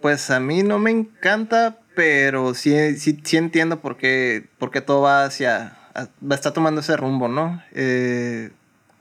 Pues 0.00 0.30
a 0.30 0.40
mí 0.40 0.64
no 0.64 0.80
me 0.80 0.90
encanta, 0.90 1.76
pero 1.94 2.54
sí, 2.54 2.96
sí, 2.98 3.20
sí 3.22 3.36
entiendo 3.36 3.80
por 3.80 3.96
qué, 3.96 4.48
por 4.58 4.70
qué 4.70 4.80
todo 4.80 5.02
va 5.02 5.24
hacia, 5.24 5.76
está 6.30 6.52
tomando 6.52 6.80
ese 6.80 6.96
rumbo, 6.96 7.28
¿no? 7.28 7.62
Eh, 7.72 8.50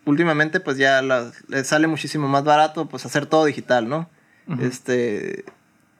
últimamente 0.06 0.60
pues 0.60 0.78
ya 0.78 1.02
la, 1.02 1.32
sale 1.64 1.88
muchísimo 1.88 2.28
más 2.28 2.44
barato 2.44 2.88
pues 2.88 3.06
hacer 3.06 3.26
todo 3.26 3.46
digital, 3.46 3.88
¿no? 3.88 4.10
Uh 4.48 4.54
-huh. 4.54 4.64
Este 4.64 5.46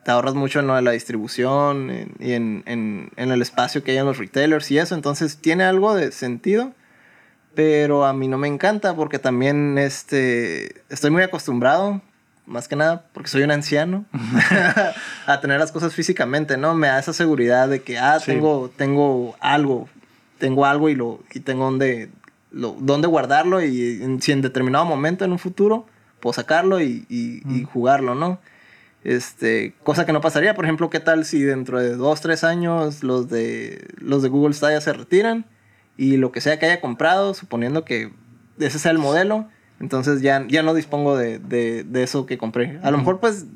te 0.04 0.12
ahorras 0.12 0.34
mucho 0.34 0.60
en 0.60 0.68
lo 0.68 0.76
de 0.76 0.82
la 0.82 0.92
distribución 0.92 1.90
en, 1.92 2.14
y 2.20 2.34
en, 2.34 2.64
en, 2.66 3.12
en, 3.16 3.32
el 3.32 3.42
espacio 3.42 3.84
que 3.84 3.92
hay 3.92 3.98
en 3.98 4.06
los 4.06 4.18
retailers 4.18 4.72
y 4.72 4.80
eso. 4.80 4.96
Entonces 4.96 5.38
tiene 5.38 5.64
algo 5.64 5.94
de 5.94 6.12
sentido, 6.12 6.74
pero 7.54 8.06
a 8.06 8.14
mí 8.14 8.28
no 8.28 8.38
me 8.38 8.48
encanta 8.48 8.96
porque 8.96 9.20
también 9.20 9.78
este, 9.78 10.82
estoy 10.90 11.12
muy 11.12 11.22
acostumbrado, 11.22 12.02
más 12.52 12.68
que 12.68 12.76
nada 12.76 13.06
porque 13.14 13.30
soy 13.30 13.44
un 13.44 13.52
anciano, 13.52 14.06
a 15.26 15.42
tener 15.42 15.60
las 15.60 15.72
cosas 15.72 15.96
físicamente, 15.96 16.58
¿no? 16.58 16.76
Me 16.76 16.88
da 16.88 17.00
esa 17.00 17.14
seguridad 17.14 17.70
de 17.70 17.82
que, 17.82 17.98
ah, 17.98 18.20
sí. 18.20 18.28
tengo, 18.28 18.70
tengo 18.76 19.36
algo, 19.40 19.90
tengo 20.38 20.66
algo 20.66 20.90
y, 20.90 20.96
lo, 20.96 21.22
y 21.34 21.40
tengo 21.40 21.66
donde, 21.66 22.10
lo, 22.52 22.76
donde 22.80 23.08
guardarlo 23.08 23.64
y 23.64 24.04
en, 24.04 24.22
si 24.22 24.32
en 24.32 24.42
determinado 24.42 24.86
momento 24.86 25.26
en 25.26 25.32
un 25.32 25.40
futuro 25.40 25.88
puedo 26.20 26.34
sacarlo 26.34 26.82
y, 26.82 27.06
y, 27.10 27.42
mm. 27.44 27.56
y 27.56 27.64
jugarlo, 27.64 28.14
¿no? 28.14 28.40
Este, 29.04 29.74
cosa 29.84 30.06
que 30.06 30.14
no 30.14 30.22
pasaría, 30.22 30.54
por 30.54 30.66
ejemplo, 30.66 30.90
¿qué 30.92 31.00
tal 31.00 31.26
si 31.26 31.42
dentro 31.42 31.80
de 31.80 31.96
dos, 31.96 32.22
tres 32.22 32.44
años 32.44 33.04
los 33.04 33.30
de, 33.30 33.88
los 33.98 34.22
de 34.22 34.30
Google 34.30 34.54
Stadia 34.54 34.80
se 34.80 34.94
retiran 34.94 35.46
y 35.98 36.18
lo 36.18 36.32
que 36.32 36.42
sea 36.42 36.60
que 36.60 36.68
haya 36.68 36.82
comprado, 36.82 37.34
suponiendo 37.34 37.84
que 37.84 38.12
ese 38.60 38.78
sea 38.78 38.92
el 38.92 39.00
modelo, 39.00 39.48
entonces 39.82 40.22
ya, 40.22 40.46
ya 40.48 40.62
no 40.62 40.76
dispongo 40.76 41.18
de, 41.18 41.40
de, 41.40 41.84
de 41.84 42.04
eso 42.04 42.28
que 42.28 42.38
compré. 42.38 42.80
A 42.84 42.92
lo 42.92 43.00
mejor, 43.00 43.20
pues, 43.20 43.48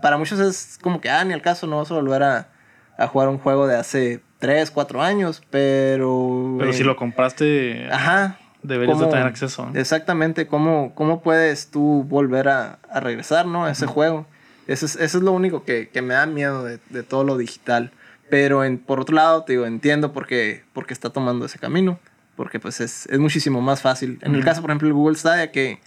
para 0.00 0.16
muchos 0.16 0.40
es 0.40 0.78
como 0.80 1.00
que, 1.00 1.10
ah, 1.10 1.22
ni 1.24 1.34
al 1.34 1.42
caso, 1.42 1.66
no 1.66 1.76
vas 1.76 1.90
a 1.90 1.94
volver 1.94 2.22
a, 2.22 2.48
a 2.96 3.06
jugar 3.06 3.28
un 3.28 3.38
juego 3.38 3.66
de 3.66 3.76
hace 3.76 4.22
tres, 4.38 4.70
cuatro 4.70 5.02
años, 5.02 5.42
pero... 5.50 6.56
Pero 6.58 6.70
eh, 6.70 6.72
si 6.72 6.82
lo 6.82 6.96
compraste... 6.96 7.86
Ajá. 7.92 8.38
Deberías 8.62 8.98
de 8.98 9.06
tener 9.08 9.26
acceso. 9.26 9.66
¿no? 9.66 9.78
Exactamente, 9.78 10.46
¿cómo, 10.46 10.94
¿cómo 10.94 11.20
puedes 11.20 11.70
tú 11.70 12.04
volver 12.08 12.48
a, 12.48 12.78
a 12.88 13.00
regresar, 13.00 13.44
¿no? 13.44 13.66
A 13.66 13.70
ese 13.70 13.84
uh 13.84 13.88
-huh. 13.88 13.92
juego? 13.92 14.26
Eso 14.66 14.86
es, 14.86 14.96
eso 14.96 15.18
es 15.18 15.22
lo 15.22 15.32
único 15.32 15.64
que, 15.64 15.90
que 15.90 16.00
me 16.00 16.14
da 16.14 16.24
miedo 16.24 16.64
de, 16.64 16.78
de, 16.88 17.02
todo 17.02 17.24
lo 17.24 17.36
digital. 17.36 17.90
Pero 18.30 18.64
en, 18.64 18.78
por 18.78 19.00
otro 19.00 19.14
lado, 19.16 19.44
te 19.44 19.52
digo, 19.52 19.66
entiendo 19.66 20.14
por 20.14 20.26
qué, 20.26 20.64
por 20.72 20.86
qué 20.86 20.94
está 20.94 21.10
tomando 21.10 21.44
ese 21.44 21.58
camino. 21.58 21.98
Porque 22.36 22.60
pues 22.60 22.80
es, 22.80 23.06
es 23.06 23.18
muchísimo 23.18 23.60
más 23.60 23.82
fácil. 23.82 24.18
En 24.22 24.34
el 24.34 24.44
caso, 24.44 24.60
por 24.60 24.70
ejemplo, 24.70 24.88
el 24.88 24.94
Google 24.94 25.16
Stadia, 25.16 25.52
que, 25.52 25.80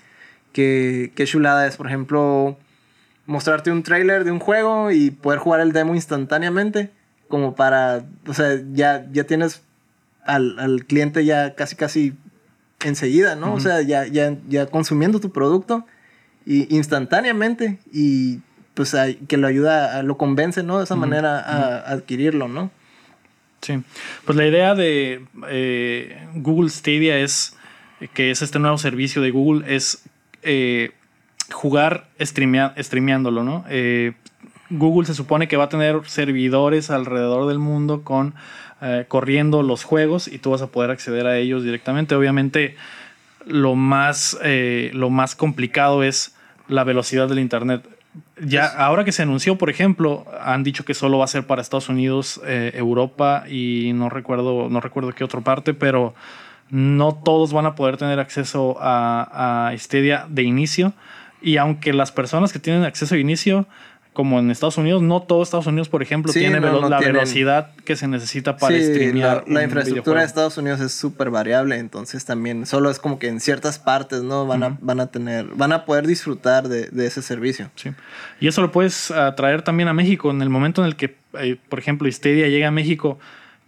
que, 0.53 1.11
que 1.15 1.25
chulada 1.25 1.67
es, 1.67 1.77
por 1.77 1.87
ejemplo, 1.87 2.57
mostrarte 3.25 3.71
un 3.71 3.83
trailer 3.83 4.23
de 4.23 4.31
un 4.31 4.39
juego 4.39 4.91
y 4.91 5.11
poder 5.11 5.39
jugar 5.39 5.61
el 5.61 5.73
demo 5.73 5.95
instantáneamente, 5.95 6.91
como 7.27 7.55
para, 7.55 8.05
o 8.25 8.33
sea, 8.33 8.61
ya, 8.71 9.05
ya 9.11 9.25
tienes 9.25 9.61
al, 10.25 10.59
al 10.59 10.85
cliente 10.85 11.25
ya 11.25 11.55
casi 11.55 11.75
casi 11.75 12.13
enseguida, 12.83 13.35
¿no? 13.35 13.53
O 13.53 13.59
sea, 13.59 13.81
ya, 13.81 14.05
ya, 14.05 14.37
ya 14.47 14.67
consumiendo 14.67 15.19
tu 15.19 15.31
producto 15.31 15.85
y 16.45 16.73
instantáneamente 16.75 17.79
y 17.91 18.39
pues 18.73 18.95
que 19.27 19.37
lo 19.37 19.47
ayuda, 19.47 19.97
a, 19.97 20.03
lo 20.03 20.17
convence, 20.17 20.61
¿no? 20.61 20.77
De 20.77 20.83
esa 20.83 20.95
manera 20.95 21.39
a, 21.39 21.91
adquirirlo, 21.91 22.47
¿no? 22.47 22.69
Sí, 23.67 23.83
pues 24.23 24.37
la 24.37 24.47
idea 24.47 24.75
de 24.75 25.25
eh, 25.49 26.25
Google 26.35 26.69
Stadia 26.69 27.17
es, 27.17 27.53
que 28.13 28.31
es 28.31 28.41
este 28.41 28.59
nuevo 28.59 28.77
servicio 28.77 29.21
de 29.21 29.29
Google, 29.29 29.75
es 29.75 30.05
eh, 30.41 30.91
jugar 31.51 32.07
streameándolo, 32.17 33.43
¿no? 33.43 33.65
Eh, 33.67 34.13
Google 34.69 35.05
se 35.05 35.13
supone 35.13 35.49
que 35.49 35.57
va 35.57 35.65
a 35.65 35.69
tener 35.69 35.99
servidores 36.05 36.89
alrededor 36.89 37.49
del 37.49 37.59
mundo 37.59 38.03
con 38.05 38.35
corriendo 39.09 39.63
los 39.63 39.83
juegos 39.83 40.29
y 40.29 40.37
tú 40.37 40.51
vas 40.51 40.61
a 40.61 40.67
poder 40.67 40.91
acceder 40.91 41.25
a 41.27 41.37
ellos 41.37 41.63
directamente. 41.63 42.15
Obviamente, 42.15 42.75
lo 43.45 43.75
más, 43.75 44.37
lo 44.93 45.09
más 45.09 45.35
complicado 45.35 46.03
es 46.03 46.35
la 46.67 46.83
velocidad 46.83 47.27
del 47.27 47.39
internet 47.39 47.83
ya 48.41 48.65
ahora 48.65 49.03
que 49.03 49.11
se 49.11 49.23
anunció, 49.23 49.57
por 49.57 49.69
ejemplo, 49.69 50.25
han 50.41 50.63
dicho 50.63 50.85
que 50.85 50.93
solo 50.93 51.17
va 51.17 51.25
a 51.25 51.27
ser 51.27 51.45
para 51.45 51.61
Estados 51.61 51.89
Unidos, 51.89 52.41
eh, 52.45 52.71
Europa 52.75 53.45
y 53.49 53.91
no 53.93 54.09
recuerdo, 54.09 54.69
no 54.69 54.79
recuerdo 54.79 55.11
qué 55.13 55.23
otra 55.23 55.41
parte, 55.41 55.73
pero 55.73 56.13
no 56.69 57.15
todos 57.15 57.53
van 57.53 57.65
a 57.65 57.75
poder 57.75 57.97
tener 57.97 58.19
acceso 58.19 58.77
a, 58.79 59.69
a 59.69 59.77
Stadia 59.77 60.25
de 60.29 60.43
inicio. 60.43 60.93
Y 61.41 61.57
aunque 61.57 61.93
las 61.93 62.11
personas 62.11 62.51
que 62.51 62.59
tienen 62.59 62.83
acceso 62.83 63.15
de 63.15 63.21
inicio 63.21 63.67
como 64.17 64.39
en 64.39 64.49
Estados 64.49 64.79
Unidos, 64.79 65.03
no 65.03 65.21
todo 65.21 65.43
Estados 65.43 65.67
Unidos, 65.67 65.89
por 65.89 66.01
ejemplo, 66.01 66.33
tiene 66.33 66.59
la 66.59 66.99
velocidad 66.99 67.69
que 67.85 67.95
se 67.95 68.07
necesita 68.07 68.57
para 68.57 68.75
streamear. 68.75 69.43
La, 69.45 69.59
la 69.59 69.63
infraestructura 69.63 70.21
de 70.21 70.25
Estados 70.25 70.57
Unidos 70.57 70.79
es 70.79 70.91
súper 70.91 71.29
variable, 71.29 71.77
entonces 71.77 72.25
también 72.25 72.65
solo 72.65 72.89
es 72.89 72.97
como 72.97 73.19
que 73.19 73.27
en 73.27 73.39
ciertas 73.39 73.77
partes, 73.77 74.23
¿no? 74.23 74.47
Van, 74.47 74.63
a, 74.63 74.77
van 74.81 75.01
a 75.01 75.05
tener, 75.05 75.45
van 75.53 75.71
a 75.71 75.85
poder 75.85 76.07
disfrutar 76.07 76.67
de, 76.67 76.87
de, 76.87 77.05
ese 77.05 77.21
servicio. 77.21 77.69
Sí. 77.75 77.91
Y 78.39 78.47
eso 78.47 78.61
lo 78.61 78.71
puedes 78.71 79.13
traer 79.35 79.61
también 79.61 79.87
a 79.87 79.93
México. 79.93 80.31
En 80.31 80.41
el 80.41 80.49
momento 80.49 80.81
en 80.81 80.87
el 80.87 80.95
que, 80.95 81.15
eh, 81.39 81.57
por 81.69 81.77
ejemplo, 81.77 82.11
Stadia 82.11 82.47
llega 82.47 82.69
a 82.69 82.71
México, 82.71 83.19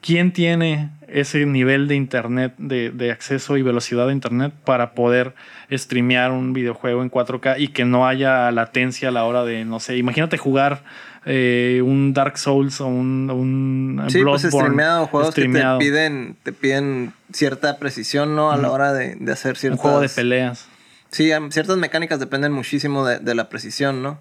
¿quién 0.02 0.34
tiene 0.34 0.89
ese 1.12 1.45
nivel 1.45 1.88
de 1.88 1.95
internet, 1.95 2.53
de, 2.57 2.91
de, 2.91 3.12
acceso 3.12 3.57
y 3.57 3.62
velocidad 3.62 4.07
de 4.07 4.14
internet 4.14 4.53
para 4.66 4.93
poder 4.93 5.34
streamear 5.72 6.32
un 6.32 6.53
videojuego 6.53 7.01
en 7.03 7.12
4K 7.12 7.55
y 7.60 7.70
que 7.70 7.86
no 7.86 8.07
haya 8.07 8.51
latencia 8.51 9.10
a 9.10 9.12
la 9.12 9.26
hora 9.26 9.43
de, 9.43 9.66
no 9.66 9.80
sé, 9.80 9.97
imagínate 9.97 10.38
jugar 10.38 10.84
eh, 11.26 11.82
un 11.84 12.14
Dark 12.14 12.38
Souls 12.38 12.82
o 12.82 12.88
un, 12.88 13.30
un 13.30 14.10
sí, 14.10 14.24
pues 14.24 14.43
streameado, 14.43 15.07
juegos 15.07 15.36
que 15.36 15.47
te 15.47 15.78
piden, 15.78 16.38
te 16.43 16.53
piden 16.53 17.14
cierta 17.34 17.78
precisión, 17.78 18.36
¿no? 18.36 18.51
A 18.51 18.57
la 18.57 18.72
hora 18.72 18.93
de, 18.93 19.16
de 19.16 19.32
hacer 19.32 19.57
ciertas... 19.57 19.80
Un 19.80 19.82
juego 19.84 20.01
de 20.01 20.10
peleas. 20.10 20.68
Sí, 21.12 21.32
ciertas 21.49 21.78
mecánicas 21.78 22.20
dependen 22.20 22.51
muchísimo 22.51 23.05
de, 23.05 23.18
de 23.18 23.34
la 23.34 23.49
precisión, 23.49 24.03
¿no? 24.03 24.20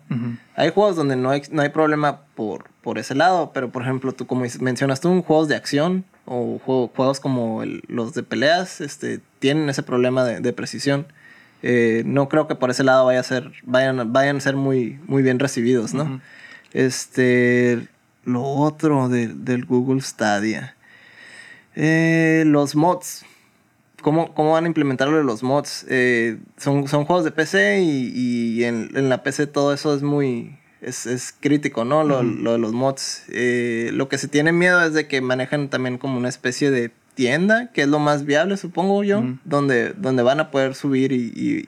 Hay 0.57 0.71
juegos 0.71 0.97
donde 0.97 1.17
no 1.17 1.31
hay, 1.31 1.43
no 1.51 1.61
hay 1.61 1.69
problema 1.69 2.23
por, 2.35 2.71
por 2.83 2.99
ese 2.99 3.15
lado, 3.15 3.53
pero 3.53 3.71
por 3.71 3.83
ejemplo, 3.83 4.13
tú 4.13 4.27
como 4.27 4.47
mencionas 4.61 5.01
tú, 5.01 5.23
juegos 5.23 5.49
de 5.49 5.57
acción 5.57 6.05
o 6.29 6.59
juegos 6.59 7.21
como 7.21 7.63
los 7.89 8.15
de 8.15 8.23
peleas, 8.23 8.81
este, 8.81 9.21
tienen 9.39 9.69
ese 9.69 9.83
problema 9.83 10.25
de, 10.25 10.41
de 10.41 10.53
precisión. 10.53 11.07
Eh, 11.63 12.03
no 12.07 12.29
creo 12.29 12.47
que 12.47 12.55
por 12.55 12.71
ese 12.71 12.85
lado 12.85 13.07
vaya 13.07 13.21
a 13.21 13.25
ser, 13.25 13.53
vayan, 13.65 14.13
vayan 14.13 14.37
a 14.37 14.41
ser 14.41 14.57
muy, 14.57 15.01
muy 15.07 15.23
bien 15.23 15.39
recibidos, 15.39 15.95
¿no? 15.95 16.21
Este, 16.73 17.89
lo 18.25 18.45
otro 18.45 19.09
del 19.09 19.65
Google 19.65 20.01
Stadia. 20.03 20.77
Eh, 21.75 22.45
los 22.47 22.77
mods. 22.77 23.25
¿Cómo, 24.03 24.33
¿Cómo, 24.35 24.53
van 24.53 24.65
a 24.65 24.69
implementarlo 24.69 25.23
los 25.23 25.43
mods? 25.43 25.85
Eh, 25.89 26.39
son, 26.57 26.87
son 26.87 27.05
juegos 27.05 27.25
de 27.25 27.33
PC 27.33 27.81
y, 27.81 28.13
y 28.15 28.65
en, 28.65 28.91
en, 28.95 29.09
la 29.09 29.23
PC 29.23 29.47
todo 29.49 29.73
eso 29.73 29.95
es 29.95 30.03
muy... 30.03 30.57
Es, 30.81 31.07
es 31.07 31.35
crítico, 31.39 31.85
¿no? 31.85 32.05
Lo, 32.05 32.23
lo, 32.23 32.53
de 32.53 32.59
los 32.59 32.73
mods. 32.73 33.25
Eh, 33.29 33.91
lo 33.93 34.09
que 34.09 34.19
se 34.19 34.29
tiene 34.29 34.53
miedo 34.53 34.81
es 34.83 34.95
de 34.95 35.09
que 35.09 35.21
manejan 35.21 35.69
también 35.69 35.99
como 35.99 36.17
una 36.17 36.29
especie 36.29 36.71
de 36.71 36.91
tienda, 37.15 37.71
que 37.73 37.83
es 37.83 37.89
lo 37.89 37.99
más 37.99 38.25
viable, 38.25 38.57
supongo 38.57 39.03
yo, 39.03 39.25
donde, 39.45 39.93
donde 39.95 40.23
van 40.23 40.41
a 40.41 40.51
poder 40.51 40.75
subir 40.75 41.13
y... 41.13 41.33
y 41.35 41.67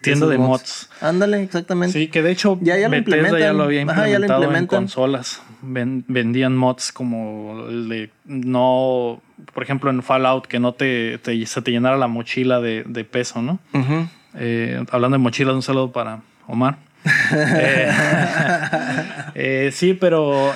tienda 0.00 0.26
de 0.26 0.38
mods. 0.38 0.88
Ándale, 1.00 1.42
exactamente. 1.42 1.98
Sí, 1.98 2.08
que 2.08 2.22
de 2.22 2.30
hecho 2.30 2.58
ya, 2.62 2.78
ya, 2.78 2.88
lo, 2.88 2.96
implementan. 2.96 3.40
ya 3.40 3.52
lo 3.52 3.64
había 3.64 3.82
implementado 3.82 4.54
en 4.54 4.66
consolas. 4.66 5.42
vendían 5.60 6.56
mods 6.56 6.92
como 6.92 7.66
el 7.68 7.88
de 7.88 8.10
no, 8.24 9.20
por 9.52 9.62
ejemplo 9.62 9.90
en 9.90 10.02
Fallout, 10.02 10.46
que 10.46 10.60
no 10.60 10.72
te, 10.72 11.18
se 11.46 11.62
te 11.62 11.70
llenara 11.70 11.96
la 11.96 12.06
mochila 12.06 12.60
de, 12.60 12.84
de 12.86 13.04
peso, 13.04 13.42
¿no? 13.42 13.58
eh, 14.34 14.82
hablando 14.90 15.16
de 15.16 15.22
mochilas, 15.22 15.54
un 15.54 15.62
saludo 15.62 15.92
para 15.92 16.20
Omar. 16.46 16.78
Eh, 17.04 17.92
eh, 19.34 19.70
sí, 19.72 19.94
pero 19.94 20.50
eh, 20.50 20.54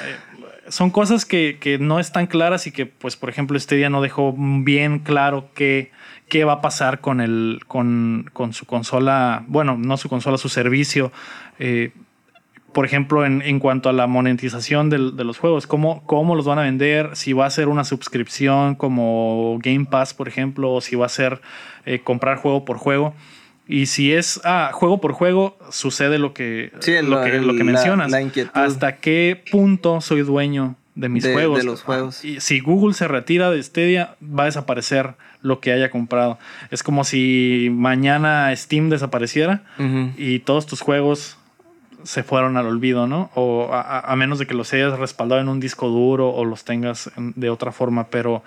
son 0.68 0.90
cosas 0.90 1.24
que, 1.24 1.78
no 1.80 2.01
están 2.01 2.26
claras 2.26 2.66
y 2.66 2.72
que, 2.72 2.86
pues, 2.86 3.16
por 3.16 3.28
ejemplo, 3.28 3.57
este 3.57 3.76
día 3.76 3.90
no 3.90 4.03
dejó 4.03 4.34
bien 4.36 5.01
claro 5.01 5.49
qué, 5.55 5.90
va 6.47 6.55
a 6.55 6.61
pasar 6.61 7.01
con, 7.01 7.20
el, 7.20 7.61
con, 7.66 8.30
su 8.53 8.66
consola, 8.66 9.45
bueno, 9.49 9.76
no 9.78 9.97
su 9.97 10.09
consola, 10.09 10.38
su 10.38 10.49
servicio. 10.49 11.12
Por 12.72 12.86
ejemplo, 12.86 13.26
en, 13.26 13.59
cuanto 13.59 13.90
a 13.90 13.93
la 13.93 14.07
monetización 14.07 14.88
de, 14.88 14.99
los 14.99 15.38
juegos, 15.38 15.66
¿cómo, 15.66 16.34
los 16.34 16.47
van 16.47 16.59
a 16.59 16.62
vender, 16.62 17.11
si 17.16 17.34
va 17.34 17.45
a 17.45 17.51
ser 17.51 17.68
una 17.68 17.84
suscripción 17.84 18.76
como 18.76 19.59
Game 19.62 19.84
Pass, 19.84 20.14
por 20.14 20.26
ejemplo, 20.26 20.72
o 20.72 20.80
si 20.80 20.97
va 20.97 21.05
a 21.05 21.11
ser 21.11 21.43
comprar 22.05 22.38
juego 22.38 22.64
por 22.64 22.78
juego. 22.78 23.14
Y 23.66 23.86
si 23.86 24.12
es 24.12 24.40
ah, 24.44 24.70
juego 24.72 25.00
por 25.00 25.12
juego, 25.12 25.56
sucede 25.70 26.18
lo 26.18 26.34
que, 26.34 26.72
sí, 26.80 26.92
lo, 27.02 27.22
que, 27.22 27.40
lo 27.40 27.54
que 27.54 27.64
mencionas. 27.64 28.10
La, 28.10 28.20
la 28.20 28.50
¿Hasta 28.54 28.96
qué 28.96 29.42
punto 29.50 30.00
soy 30.00 30.22
dueño 30.22 30.76
de 30.94 31.08
mis 31.08 31.22
de, 31.22 31.32
juegos? 31.32 31.58
De 31.58 31.64
los 31.64 31.82
juegos. 31.82 32.24
Y 32.24 32.40
si 32.40 32.60
Google 32.60 32.94
se 32.94 33.06
retira 33.08 33.50
de 33.50 33.62
Stadia, 33.62 34.16
va 34.22 34.44
a 34.44 34.46
desaparecer 34.46 35.14
lo 35.42 35.60
que 35.60 35.72
haya 35.72 35.90
comprado. 35.90 36.38
Es 36.70 36.82
como 36.82 37.04
si 37.04 37.68
mañana 37.72 38.54
Steam 38.54 38.90
desapareciera 38.90 39.62
uh 39.78 39.82
-huh. 39.82 40.12
y 40.16 40.40
todos 40.40 40.66
tus 40.66 40.80
juegos 40.80 41.38
se 42.04 42.22
fueron 42.22 42.56
al 42.56 42.66
olvido, 42.66 43.06
¿no? 43.06 43.30
O 43.34 43.72
a, 43.72 44.00
a, 44.00 44.16
menos 44.16 44.38
de 44.38 44.46
que 44.46 44.54
los 44.54 44.72
hayas 44.72 44.98
respaldado 44.98 45.40
en 45.40 45.48
un 45.48 45.60
disco 45.60 45.88
duro 45.88 46.30
o 46.30 46.44
los 46.44 46.64
tengas 46.64 47.10
en, 47.16 47.32
de 47.36 47.50
otra 47.50 47.72
forma, 47.72 48.08
pero, 48.08 48.42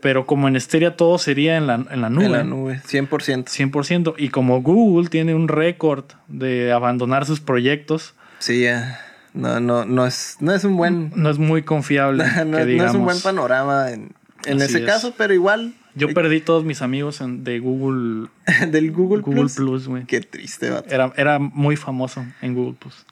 pero 0.00 0.26
como 0.26 0.48
en 0.48 0.60
Stadia 0.60 0.96
todo 0.96 1.18
sería 1.18 1.56
en 1.56 1.66
la, 1.66 1.74
en 1.90 2.00
la 2.00 2.10
nube. 2.10 2.26
En 2.26 2.32
la 2.32 2.44
nube, 2.44 2.80
100%. 2.86 3.44
100%. 3.44 4.14
Y 4.18 4.28
como 4.28 4.62
Google 4.62 5.08
tiene 5.08 5.34
un 5.34 5.48
récord 5.48 6.04
de 6.28 6.72
abandonar 6.72 7.26
sus 7.26 7.40
proyectos. 7.40 8.14
Sí, 8.38 8.62
ya. 8.62 9.00
No, 9.34 9.60
no, 9.60 9.84
no, 9.84 10.06
es, 10.06 10.36
no 10.40 10.52
es 10.52 10.64
un 10.64 10.76
buen... 10.76 11.12
No 11.14 11.30
es 11.30 11.38
muy 11.38 11.62
confiable. 11.62 12.24
no, 12.46 12.58
que 12.58 12.64
digamos. 12.64 12.84
no 12.84 12.86
es 12.86 12.94
un 12.94 13.04
buen 13.04 13.20
panorama 13.20 13.90
en, 13.90 14.12
en 14.46 14.60
ese 14.62 14.78
es. 14.78 14.84
caso, 14.84 15.14
pero 15.16 15.34
igual... 15.34 15.74
Yo 15.94 16.14
perdí 16.14 16.40
todos 16.40 16.64
mis 16.64 16.80
amigos 16.80 17.20
en, 17.20 17.42
de 17.42 17.58
Google. 17.58 18.28
¿Del 18.70 18.92
Google, 18.92 19.22
Google 19.22 19.46
Plus? 19.54 19.88
güey. 19.88 20.04
Qué 20.04 20.20
triste, 20.20 20.70
vato. 20.70 20.94
Era, 20.94 21.12
era 21.16 21.40
muy 21.40 21.74
famoso 21.76 22.24
en 22.40 22.54
Google 22.54 22.76
Plus. 22.78 23.04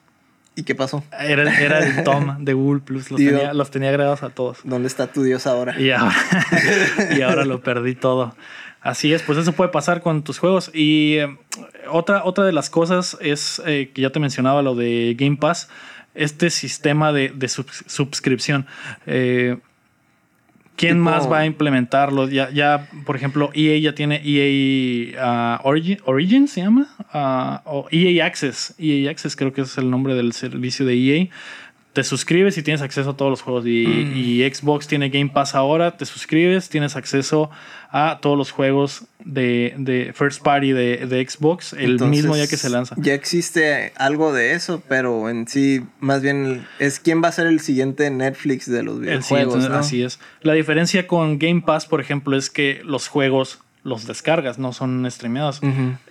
¿Y 0.57 0.63
qué 0.63 0.73
pasó? 0.73 1.03
Era, 1.19 1.59
era 1.61 1.77
el 1.85 2.03
Tom 2.03 2.37
de 2.43 2.53
Google 2.53 2.81
Plus. 2.81 3.11
Los, 3.11 3.19
tenía, 3.19 3.53
los 3.53 3.69
tenía 3.69 3.89
agregados 3.89 4.23
a 4.23 4.31
todos. 4.31 4.57
¿Dónde 4.63 4.87
está 4.87 5.05
tu 5.05 5.21
Dios 5.21 5.45
ahora? 5.45 5.79
Y 5.79 5.91
ahora, 5.91 6.15
y 7.15 7.21
ahora 7.21 7.45
lo 7.45 7.61
perdí 7.61 7.93
todo. 7.93 8.35
Así 8.81 9.13
es, 9.13 9.21
pues 9.21 9.37
eso 9.37 9.51
puede 9.51 9.69
pasar 9.69 10.01
con 10.01 10.23
tus 10.23 10.39
juegos. 10.39 10.71
Y 10.73 11.17
eh, 11.17 11.37
otra, 11.91 12.23
otra 12.25 12.43
de 12.43 12.53
las 12.53 12.71
cosas 12.71 13.19
es 13.21 13.61
eh, 13.67 13.91
que 13.93 14.01
ya 14.01 14.09
te 14.09 14.19
mencionaba 14.19 14.63
lo 14.63 14.73
de 14.73 15.15
Game 15.15 15.37
Pass. 15.37 15.69
Este 16.15 16.49
sistema 16.49 17.13
de, 17.13 17.29
de 17.29 17.47
subs 17.49 17.83
suscripción. 17.85 18.65
Eh, 19.05 19.59
¿Quién 20.77 20.97
tipo... 20.97 21.03
más 21.09 21.29
va 21.29 21.39
a 21.39 21.45
implementarlo? 21.45 22.29
Ya, 22.29 22.49
ya, 22.51 22.87
por 23.05 23.15
ejemplo, 23.15 23.49
EA 23.53 23.79
ya 23.79 23.95
tiene 23.95 24.21
EA 24.23 25.57
uh, 25.57 25.67
Origin, 25.67 25.97
Origin, 26.05 26.47
se 26.47 26.61
llama, 26.61 26.87
uh, 27.13 27.69
o 27.69 27.87
EA 27.91 28.25
Access. 28.25 28.75
EA 28.77 29.09
Access 29.09 29.35
creo 29.35 29.51
que 29.51 29.61
es 29.61 29.77
el 29.77 29.89
nombre 29.89 30.13
del 30.13 30.33
servicio 30.33 30.85
de 30.85 30.93
EA. 30.93 31.29
Te 31.97 32.03
suscribes 32.03 32.55
y 32.59 32.61
tienes 32.61 32.83
acceso 32.83 33.09
a 33.09 33.17
todos 33.17 33.31
los 33.31 33.41
juegos. 33.41 33.65
Y, 33.65 33.87
y 33.87 34.47
Xbox 34.53 34.85
tiene 34.85 35.09
Game 35.09 35.31
Pass 35.33 35.55
ahora, 35.55 35.97
te 35.97 36.05
suscribes, 36.05 36.69
tienes 36.69 36.95
acceso 36.95 37.49
a 37.89 38.19
todos 38.21 38.37
los 38.37 38.51
juegos 38.51 39.05
de, 39.25 39.73
de 39.79 40.13
First 40.13 40.43
Party 40.43 40.73
de, 40.73 41.07
de 41.07 41.27
Xbox 41.27 41.73
el 41.73 41.93
Entonces, 41.93 42.07
mismo 42.21 42.35
día 42.35 42.45
que 42.45 42.55
se 42.55 42.69
lanza. 42.69 42.93
Ya 42.99 43.15
existe 43.15 43.93
algo 43.95 44.31
de 44.31 44.53
eso, 44.53 44.83
pero 44.87 45.27
en 45.27 45.47
sí, 45.47 45.85
más 45.99 46.21
bien 46.21 46.67
es 46.77 46.99
quién 46.99 47.23
va 47.23 47.29
a 47.29 47.31
ser 47.31 47.47
el 47.47 47.61
siguiente 47.61 48.11
Netflix 48.11 48.69
de 48.69 48.83
los 48.83 48.97
El 48.97 49.01
videojuegos. 49.01 49.53
siguiente, 49.55 49.69
¿no? 49.69 49.79
Así 49.79 50.03
es. 50.03 50.19
La 50.43 50.53
diferencia 50.53 51.07
con 51.07 51.39
Game 51.39 51.63
Pass, 51.65 51.87
por 51.87 51.99
ejemplo, 51.99 52.37
es 52.37 52.51
que 52.51 52.81
los 52.85 53.07
juegos 53.07 53.57
los 53.87 54.05
descargas, 54.05 54.59
no 54.59 54.73
son 54.73 55.09
streameados. 55.09 55.61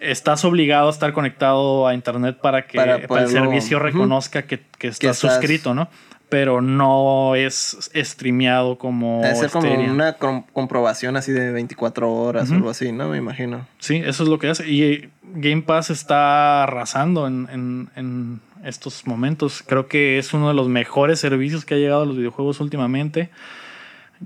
Estás 0.01 0.45
obligado 0.45 0.89
a 0.89 0.91
estar 0.91 1.12
conectado 1.12 1.87
a 1.87 1.95
internet 1.95 2.39
para 2.41 2.66
que 2.66 2.79
Para 2.79 3.07
para 3.07 3.22
el 3.24 3.29
servicio 3.29 3.79
reconozca 3.79 4.43
que, 4.43 4.61
que 4.79 4.89
estás 4.89 5.16
estás- 5.16 5.35
suscrito, 5.35 5.74
¿no? 5.74 5.89
Pero 6.29 6.61
no 6.61 7.37
es 7.37 7.91
streameado 7.95 8.79
como 8.79 9.20
Debe 9.22 9.37
ser 9.37 9.51
como 9.51 9.72
una 9.72 10.14
com- 10.14 10.43
comprobación 10.53 11.16
así 11.16 11.31
de 11.31 11.53
24 11.53 12.12
horas 12.12 12.51
o 12.51 12.55
algo 12.55 12.70
así, 12.70 12.91
¿no? 12.91 13.09
Me 13.11 13.18
imagino. 13.18 13.66
Sí, 13.79 14.03
eso 14.05 14.24
es 14.24 14.29
lo 14.29 14.41
que 14.41 14.49
hace. 14.49 14.68
Y 14.68 14.83
eh, 14.83 15.11
Game 15.37 15.62
Pass 15.62 15.91
está 15.91 16.64
arrasando 16.64 17.29
en, 17.29 17.49
en- 17.53 17.91
en 17.95 18.41
estos 18.64 19.07
momentos. 19.07 19.62
Creo 19.64 19.87
que 19.87 20.18
es 20.18 20.35
uno 20.35 20.49
de 20.49 20.55
los 20.55 20.66
mejores 20.68 21.20
servicios 21.20 21.64
que 21.64 21.74
ha 21.74 21.79
llegado 21.79 22.03
a 22.03 22.07
los 22.07 22.16
videojuegos 22.16 22.59
últimamente. 22.59 23.31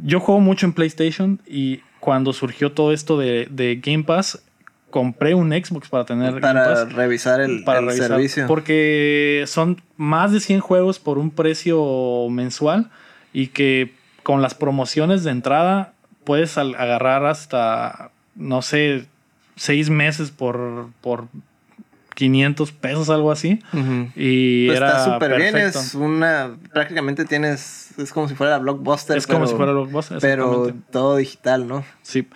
Yo 0.02 0.20
juego 0.20 0.40
mucho 0.40 0.64
en 0.66 0.72
PlayStation 0.72 1.40
y 1.46 1.80
cuando 2.00 2.32
surgió 2.32 2.72
todo 2.72 2.92
esto 2.92 3.18
de, 3.18 3.46
de 3.50 3.76
Game 3.76 4.04
Pass, 4.04 4.42
compré 4.90 5.34
un 5.34 5.50
Xbox 5.50 5.88
para 5.88 6.04
tener 6.04 6.28
Game 6.30 6.40
Para 6.40 6.64
Pass. 6.64 6.92
revisar 6.92 7.40
el, 7.40 7.62
Para 7.64 7.78
el 7.80 7.86
revisar. 7.86 8.08
servicio. 8.08 8.46
Porque 8.48 9.44
son 9.46 9.80
más 9.96 10.32
de 10.32 10.40
100 10.40 10.60
juegos 10.60 10.98
por 10.98 11.18
un 11.18 11.30
precio 11.30 12.26
mensual 12.30 12.90
y 13.32 13.48
que 13.48 13.94
con 14.22 14.42
las 14.42 14.54
promociones 14.54 15.22
de 15.22 15.30
entrada 15.30 15.92
puedes 16.24 16.58
agarrar 16.58 17.24
hasta, 17.26 18.10
no 18.34 18.62
sé, 18.62 19.06
seis 19.56 19.90
meses 19.90 20.30
por, 20.30 20.88
por 21.00 21.26
500 22.20 22.72
pesos, 22.72 23.08
algo 23.08 23.32
así. 23.32 23.58
Y 24.14 24.66
Pues 24.66 24.76
era 24.76 24.88
está 24.98 25.04
súper 25.14 25.36
bien, 25.36 25.56
es 25.56 25.94
una... 25.94 26.50
Prácticamente 26.72 27.24
tienes... 27.24 27.88
Es 27.98 28.12
como 28.12 28.28
si 28.28 28.34
fuera 28.34 28.58
Blockbuster, 28.58 29.16
Es 29.16 29.26
como 29.26 29.38
pero- 29.40 29.48
si 29.50 29.56
fuera 29.56 29.72
Blockbuster, 29.72 30.18
Pero 30.20 30.70
todo 30.92 31.16
digital, 31.16 31.66
¿no? 31.66 31.82
Sí. 32.02 32.28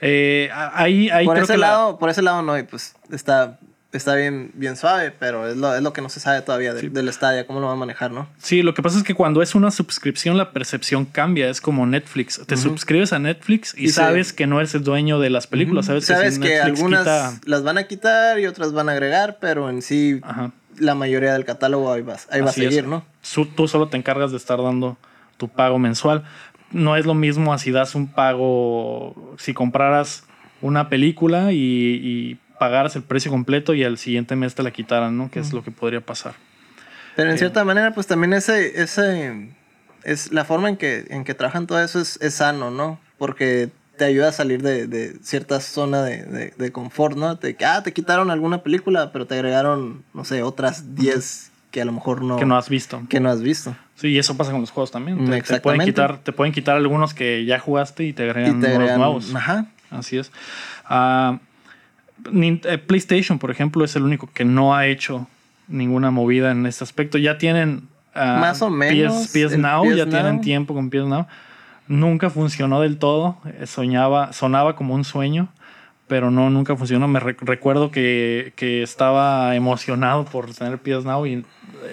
Eh, 0.00 0.48
ahí, 0.54 1.10
ahí 1.10 1.26
por 1.26 1.34
creo 1.34 1.44
ese 1.44 1.52
que 1.54 1.58
la- 1.58 1.66
lado, 1.72 1.98
por 1.98 2.08
ese 2.08 2.22
lado 2.22 2.40
no, 2.40 2.56
y 2.58 2.62
pues 2.62 2.94
está, 3.10 3.58
está 3.92 4.14
bien, 4.14 4.50
bien 4.54 4.76
suave, 4.76 5.12
pero 5.18 5.48
es 5.48 5.56
lo, 5.56 5.74
es 5.74 5.82
lo 5.82 5.92
que 5.94 6.02
no 6.02 6.08
se 6.10 6.20
sabe 6.20 6.42
todavía 6.42 6.74
de- 6.74 6.80
Sí. 6.82 6.88
del 6.88 7.10
Stadia, 7.12 7.46
cómo 7.46 7.60
lo 7.60 7.66
va 7.68 7.72
a 7.72 7.76
manejar, 7.76 8.10
¿no? 8.10 8.28
Sí, 8.38 8.62
lo 8.62 8.74
que 8.74 8.82
pasa 8.82 8.98
es 8.98 9.04
que 9.04 9.14
cuando 9.14 9.40
es 9.40 9.54
una 9.54 9.70
suscripción, 9.70 10.36
la 10.36 10.52
percepción 10.52 11.04
cambia. 11.06 11.48
Es 11.48 11.60
como 11.60 11.86
Netflix. 11.86 12.40
Te 12.46 12.56
suscribes 12.56 13.12
a 13.12 13.18
Netflix 13.18 13.74
y, 13.76 13.88
sabes 13.88 14.32
que 14.32 14.46
no 14.46 14.58
eres 14.58 14.74
el 14.74 14.84
dueño 14.84 15.18
de 15.20 15.30
las 15.30 15.46
películas. 15.46 15.86
Sabes, 15.86 16.04
Sabes 16.06 16.34
si 16.34 16.40
que 16.40 16.48
Netflix 16.48 16.64
algunas 16.80 17.00
quita- 17.00 17.40
las 17.46 17.62
van 17.62 17.78
a 17.78 17.84
quitar 17.84 18.38
y 18.38 18.46
otras 18.46 18.72
van 18.72 18.88
a 18.88 18.92
agregar, 18.92 19.38
pero 19.40 19.70
en 19.70 19.80
sí 19.82 20.20
Ajá. 20.22 20.52
la 20.78 20.94
mayoría 20.94 21.32
del 21.32 21.44
catálogo 21.46 21.90
ahí 21.92 22.02
va, 22.02 22.16
ahí 22.30 22.40
va 22.40 22.48
a 22.48 22.50
es. 22.50 22.56
seguir, 22.56 22.86
¿no? 22.86 23.04
Tú 23.56 23.68
solo 23.68 23.88
te 23.88 23.96
encargas 23.96 24.30
de 24.32 24.36
estar 24.36 24.62
dando 24.62 24.96
tu 25.38 25.48
pago 25.48 25.78
mensual. 25.78 26.24
No 26.72 26.96
es 26.96 27.06
lo 27.06 27.14
mismo 27.14 27.54
así 27.54 27.70
das 27.70 27.94
un 27.94 28.08
pago 28.08 29.34
si 29.38 29.54
compraras 29.54 30.24
una 30.60 30.88
película 30.90 31.52
y, 31.52 31.56
y 31.56 32.38
pagaras 32.58 32.96
el 32.96 33.02
precio 33.02 33.30
completo 33.30 33.74
y 33.74 33.84
al 33.84 33.98
siguiente 33.98 34.36
mes 34.36 34.54
te 34.54 34.62
la 34.62 34.70
quitaran, 34.70 35.16
¿no? 35.16 35.30
Que 35.30 35.40
es 35.40 35.52
lo 35.52 35.62
que 35.62 35.70
podría 35.70 36.00
pasar. 36.00 36.34
Pero 37.16 37.30
en 37.30 37.36
Eh. 37.36 37.38
cierta 37.38 37.64
manera, 37.64 37.92
pues 37.94 38.06
también 38.06 38.32
ese, 38.32 38.80
ese 38.82 39.48
es 40.04 40.32
la 40.32 40.44
forma 40.44 40.68
en 40.68 40.76
que, 40.76 41.06
en 41.10 41.24
que 41.24 41.34
trabajan 41.34 41.66
todo 41.66 41.82
eso 41.82 42.00
es, 42.00 42.18
es 42.22 42.34
sano, 42.34 42.70
¿no? 42.70 43.00
Porque 43.18 43.70
te 43.96 44.04
ayuda 44.04 44.28
a 44.28 44.32
salir 44.32 44.62
de, 44.62 44.86
de 44.86 45.16
cierta 45.22 45.60
zona 45.60 46.02
de, 46.04 46.22
de, 46.24 46.54
de 46.56 46.72
confort, 46.72 47.16
¿no? 47.16 47.36
Te, 47.38 47.56
ah, 47.66 47.82
te 47.82 47.92
quitaron 47.92 48.30
alguna 48.30 48.62
película, 48.62 49.10
pero 49.12 49.26
te 49.26 49.34
agregaron, 49.34 50.04
no 50.14 50.24
sé, 50.24 50.42
otras 50.44 50.94
10 50.94 51.50
que 51.72 51.82
a 51.82 51.84
lo 51.84 51.92
mejor 51.92 52.22
no, 52.22 52.36
Que 52.36 52.46
no 52.46 52.56
has 52.56 52.68
visto. 52.68 53.02
que 53.08 53.18
no 53.20 53.28
has 53.28 53.42
visto. 53.42 53.76
Sí, 53.96 54.08
y 54.08 54.18
eso 54.18 54.36
pasa 54.36 54.52
con 54.52 54.60
los 54.60 54.70
juegos 54.70 54.92
también. 54.92 55.16
Te- 55.18 55.22
Te, 55.22 55.26
pueden 55.26 55.40
exactamente. 55.40 55.84
quitar, 55.86 56.18
te 56.18 56.32
pueden 56.32 56.52
quitar 56.54 56.76
algunos 56.76 57.12
que 57.12 57.44
ya 57.44 57.58
jugaste 57.58 58.04
y 58.04 58.12
te 58.12 58.22
agregan 58.22 58.58
y 58.58 58.60
te 58.60 58.68
agregan, 58.68 58.98
nuevos. 58.98 59.34
ajá, 59.34 59.66
Así 59.90 60.16
es. 60.18 60.30
Ah, 60.84 61.38
eh, 61.40 61.47
PlayStation, 62.86 63.38
por 63.38 63.50
ejemplo, 63.50 63.84
es 63.84 63.94
el 63.96 64.02
único 64.02 64.28
que 64.32 64.44
no 64.44 64.74
ha 64.74 64.86
hecho 64.86 65.26
ninguna 65.68 66.10
movida 66.10 66.50
en 66.50 66.66
este 66.66 66.84
aspecto. 66.84 67.18
Ya 67.18 67.38
tienen. 67.38 67.88
ah, 68.14 68.38
Más 68.40 68.62
o 68.62 68.70
menos, 68.70 69.28
PS, 69.28 69.32
PS 69.32 69.58
Now, 69.58 69.84
PS 69.84 69.96
ya 69.96 70.04
Now. 70.04 70.10
tienen 70.12 70.40
tiempo 70.40 70.74
con 70.74 70.90
PS 70.90 71.06
Now. 71.06 71.26
Nunca 71.86 72.30
funcionó 72.30 72.80
del 72.80 72.98
todo. 72.98 73.38
eh, 73.46 73.66
Soñaba, 73.66 74.32
sonaba 74.32 74.76
como 74.76 74.94
un 74.94 75.04
sueño, 75.04 75.48
pero 76.06 76.30
no, 76.30 76.50
nunca 76.50 76.76
funcionó. 76.76 77.08
Me 77.08 77.20
re- 77.20 77.36
recuerdo 77.40 77.90
que, 77.90 78.52
que 78.56 78.82
estaba 78.82 79.54
emocionado 79.56 80.24
por 80.24 80.52
tener 80.52 80.78
PS 80.78 81.04
Now 81.04 81.26
y 81.26 81.44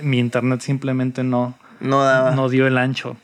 mi 0.01 0.19
internet 0.19 0.61
simplemente 0.61 1.23
no, 1.23 1.53
no 1.79 2.03
daba. 2.03 2.31
no 2.31 2.49
dio 2.49 2.67
el 2.67 2.77
ancho. 2.77 3.15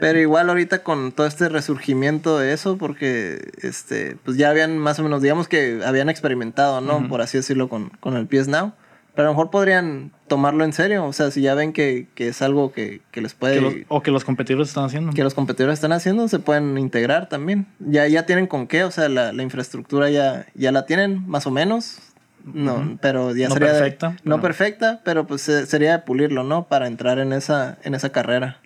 Pero 0.00 0.18
igual 0.20 0.48
ahorita 0.48 0.82
con 0.82 1.12
todo 1.12 1.26
este 1.26 1.48
resurgimiento 1.48 2.38
de 2.38 2.52
eso, 2.52 2.76
porque 2.78 3.50
este, 3.62 4.16
pues 4.24 4.36
ya 4.36 4.50
habían 4.50 4.78
más 4.78 4.98
o 4.98 5.02
menos, 5.02 5.22
digamos 5.22 5.48
que 5.48 5.80
habían 5.84 6.08
experimentado, 6.08 6.80
¿no? 6.80 6.98
Ujú. 6.98 7.08
Por 7.08 7.22
así 7.22 7.38
decirlo, 7.38 7.68
con, 7.68 7.90
con 8.00 8.16
el 8.16 8.26
PS 8.26 8.48
Now. 8.48 8.72
Pero 9.14 9.28
a 9.28 9.32
lo 9.32 9.34
mejor 9.36 9.50
podrían 9.50 10.12
tomarlo 10.28 10.62
en 10.64 10.72
serio. 10.72 11.04
O 11.04 11.12
sea, 11.12 11.32
si 11.32 11.40
ya 11.42 11.54
ven 11.54 11.72
que, 11.72 12.06
que 12.14 12.28
es 12.28 12.40
algo 12.40 12.70
que, 12.72 13.00
que 13.10 13.20
les 13.20 13.34
puede. 13.34 13.54
Que 13.56 13.60
los- 13.60 13.74
Que, 13.74 13.84
o 13.88 14.00
que 14.02 14.10
los 14.12 14.22
competidores 14.24 14.68
están 14.68 14.84
haciendo. 14.84 15.10
los 15.24 15.34
competidores 15.34 15.74
están 15.74 15.90
haciendo, 15.92 16.28
se 16.28 16.38
pueden 16.38 16.78
integrar 16.78 17.28
también. 17.28 17.66
Ya, 17.80 18.06
ya 18.06 18.26
tienen 18.26 18.46
con 18.46 18.68
qué, 18.68 18.84
o 18.84 18.92
sea, 18.92 19.08
la, 19.08 19.32
la 19.32 19.42
infraestructura 19.42 20.08
ya, 20.10 20.46
ya 20.54 20.70
la 20.70 20.86
tienen, 20.86 21.28
más 21.28 21.48
o 21.48 21.50
menos. 21.50 21.98
No, 22.44 22.76
Ujú. 22.76 22.98
pero 23.02 23.34
ya 23.34 23.48
No 23.48 23.54
sería. 23.54 23.72
de- 23.72 23.80
perfecta, 23.80 24.10
no 24.10 24.36
pero- 24.36 24.40
perfecta, 24.42 25.00
pero 25.04 25.26
pues 25.26 25.48
eh, 25.48 25.66
sería 25.66 25.90
de 25.92 25.98
pulirlo, 25.98 26.44
¿no? 26.44 26.68
Para 26.68 26.86
entrar 26.86 27.18
en 27.18 27.32
esa, 27.32 27.76
en 27.82 27.94
esa 27.96 28.10
carrera. 28.10 28.58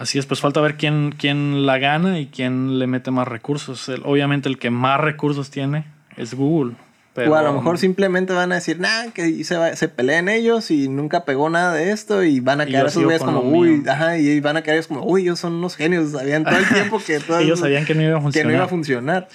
Así 0.00 0.18
es, 0.18 0.24
pues 0.26 0.40
falta 0.40 0.60
ver 0.62 0.76
quién, 0.76 1.14
quién 1.16 1.66
la 1.66 1.78
gana 1.78 2.18
y 2.18 2.26
quién 2.26 2.78
le 2.78 2.86
mete 2.86 3.10
más 3.10 3.28
recursos. 3.28 3.88
El- 3.90 4.00
obviamente 4.04 4.48
el 4.48 4.58
que 4.58 4.70
más 4.70 4.98
recursos 5.00 5.50
tiene 5.50 5.84
es 6.16 6.34
Google. 6.34 6.74
Pero, 7.12 7.32
O 7.32 7.34
a 7.34 7.42
lo 7.42 7.52
mejor 7.52 7.76
simplemente 7.76 8.32
van 8.32 8.52
a 8.52 8.54
decir, 8.54 8.78
nah, 8.80 9.10
que 9.12 9.44
se, 9.44 9.56
va- 9.56 9.74
se 9.76 9.88
peleen 9.88 10.28
ellos 10.28 10.70
y 10.70 10.88
nunca 10.88 11.24
pegó 11.24 11.50
nada 11.50 11.74
de 11.74 11.90
esto 11.90 12.22
y 12.22 12.40
van 12.40 12.60
a 12.62 12.66
quedar 12.66 12.90
güeyes 12.94 13.20
con 13.20 13.34
como, 13.34 13.40
uy, 13.50 13.78
mío". 13.80 13.92
ajá, 13.92 14.16
y 14.16 14.40
van 14.40 14.56
a 14.56 14.62
quedar 14.62 14.76
ellos 14.76 14.86
como, 14.86 15.02
uy, 15.04 15.22
ellos 15.22 15.38
son 15.40 15.54
unos 15.54 15.76
genios, 15.76 16.12
sabían 16.12 16.44
todo 16.44 16.56
el 16.56 16.68
tiempo 16.72 16.98
que 17.04 17.18
todo 17.20 17.38
ellos 17.40 17.58
sabían 17.60 17.84
que 17.84 17.94
no 17.94 18.02
iba 18.02 18.12
a 18.12 18.18
que 18.18 18.22
funcionar. 18.22 18.46
no 18.50 18.56
iba 18.56 18.64
a 18.64 18.68
funcionar. 18.68 19.28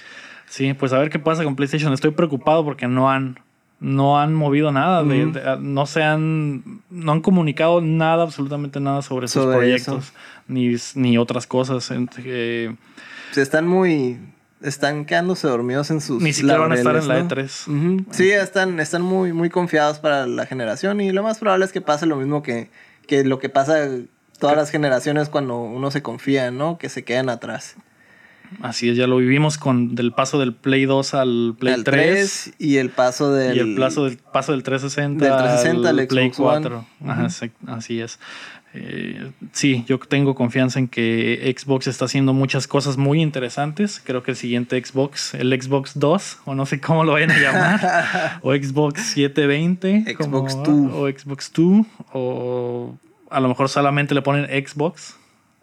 Sí, 0.48 0.72
pues 0.74 0.92
a 0.92 0.98
ver 0.98 1.10
qué 1.10 1.18
pasa 1.18 1.44
con 1.44 1.54
PlayStation. 1.54 1.92
Estoy 1.92 2.12
preocupado 2.12 2.64
porque 2.64 2.88
no 2.88 3.10
han, 3.10 3.38
no 3.78 4.18
han 4.18 4.32
movido 4.32 4.72
nada. 4.72 5.04
de- 5.04 5.58
no 5.60 5.84
se 5.86 6.02
han, 6.02 6.80
no 6.90 7.12
han 7.12 7.20
comunicado 7.20 7.82
nada, 7.82 8.22
absolutamente 8.22 8.80
nada 8.80 9.02
sobre 9.02 9.28
sus 9.28 9.44
proyectos 9.44 10.12
ni, 10.48 10.76
ni 10.94 11.18
otras 11.18 11.46
cosas. 11.46 11.90
Eh, 12.24 12.74
Se 13.32 13.42
están 13.42 13.66
muy, 13.66 14.18
están 14.62 15.04
quedándose 15.04 15.46
dormidos 15.48 15.90
en 15.90 16.00
sus 16.00 16.22
ni 16.22 16.32
siquiera 16.32 16.58
van 16.58 16.72
a 16.72 16.74
estar 16.76 16.96
en 16.96 17.08
la 17.08 17.14
laureles, 17.18 17.66
E3. 17.66 17.72
¿no? 17.72 17.94
Ujú. 17.96 18.04
Sí, 18.10 18.30
están, 18.30 18.80
están 18.80 19.02
muy, 19.02 19.32
muy 19.32 19.50
confiados 19.50 19.98
para 19.98 20.26
la 20.26 20.46
generación 20.46 21.00
y 21.00 21.12
lo 21.12 21.22
más 21.22 21.38
probable 21.38 21.64
es 21.64 21.72
que 21.72 21.80
pase 21.80 22.06
lo 22.06 22.16
mismo 22.16 22.42
que, 22.42 22.70
que 23.06 23.24
lo 23.24 23.38
que 23.38 23.48
pasa 23.48 23.88
todas 24.38 24.56
las 24.56 24.70
generaciones 24.70 25.28
cuando 25.28 25.58
uno 25.58 25.90
se 25.90 26.02
confía, 26.02 26.50
¿no? 26.50 26.78
Que 26.78 26.88
se 26.88 27.04
quedan 27.04 27.28
atrás. 27.28 27.76
Así 28.62 28.88
es, 28.88 28.96
ya 28.96 29.06
lo 29.06 29.16
vivimos 29.18 29.58
con 29.58 29.94
del 29.94 30.12
paso 30.12 30.38
del 30.38 30.54
Play 30.54 30.86
2 30.86 31.14
al 31.14 31.54
Play 31.58 31.74
Al 31.74 31.84
3. 31.84 32.54
y 32.58 32.76
el 32.76 32.90
paso 32.90 33.32
del... 33.32 33.56
Y 33.56 33.60
el 33.60 33.74
plazo 33.74 34.04
del 34.04 34.18
paso 34.18 34.52
del 34.52 34.62
360, 34.62 35.24
Del 35.24 35.36
360 35.36 35.88
al 35.88 35.98
al 35.98 36.06
Play 36.06 36.30
Xbox 36.30 36.38
One. 36.40 36.68
4. 36.68 36.86
Ajá, 37.06 37.30
sí, 37.30 37.50
así 37.66 38.00
es. 38.00 38.18
Eh, 38.78 39.30
sí, 39.52 39.84
yo 39.88 39.98
tengo 39.98 40.34
confianza 40.34 40.78
en 40.78 40.88
que 40.88 41.54
Xbox 41.56 41.86
está 41.86 42.04
haciendo 42.04 42.34
muchas 42.34 42.66
cosas 42.66 42.98
muy 42.98 43.22
interesantes. 43.22 44.02
Creo 44.04 44.22
que 44.22 44.32
el 44.32 44.36
siguiente 44.36 44.82
Xbox, 44.84 45.34
el 45.34 45.58
Xbox 45.60 45.98
2, 45.98 46.38
o 46.44 46.54
no 46.54 46.66
sé 46.66 46.80
cómo 46.80 47.04
lo 47.04 47.12
vayan 47.12 47.30
a 47.30 47.38
llamar, 47.38 48.38
o 48.42 48.54
Xbox 48.54 49.00
720, 49.14 50.14
como 50.16 50.48
Xbox 50.48 50.56
va, 50.58 50.62
2. 50.62 50.92
o 50.92 51.08
Xbox 51.08 51.52
2, 51.54 51.86
o 52.12 52.98
a 53.30 53.40
lo 53.40 53.48
mejor 53.48 53.68
solamente 53.70 54.14
le 54.14 54.20
ponen 54.22 54.44
Xbox, 54.66 55.16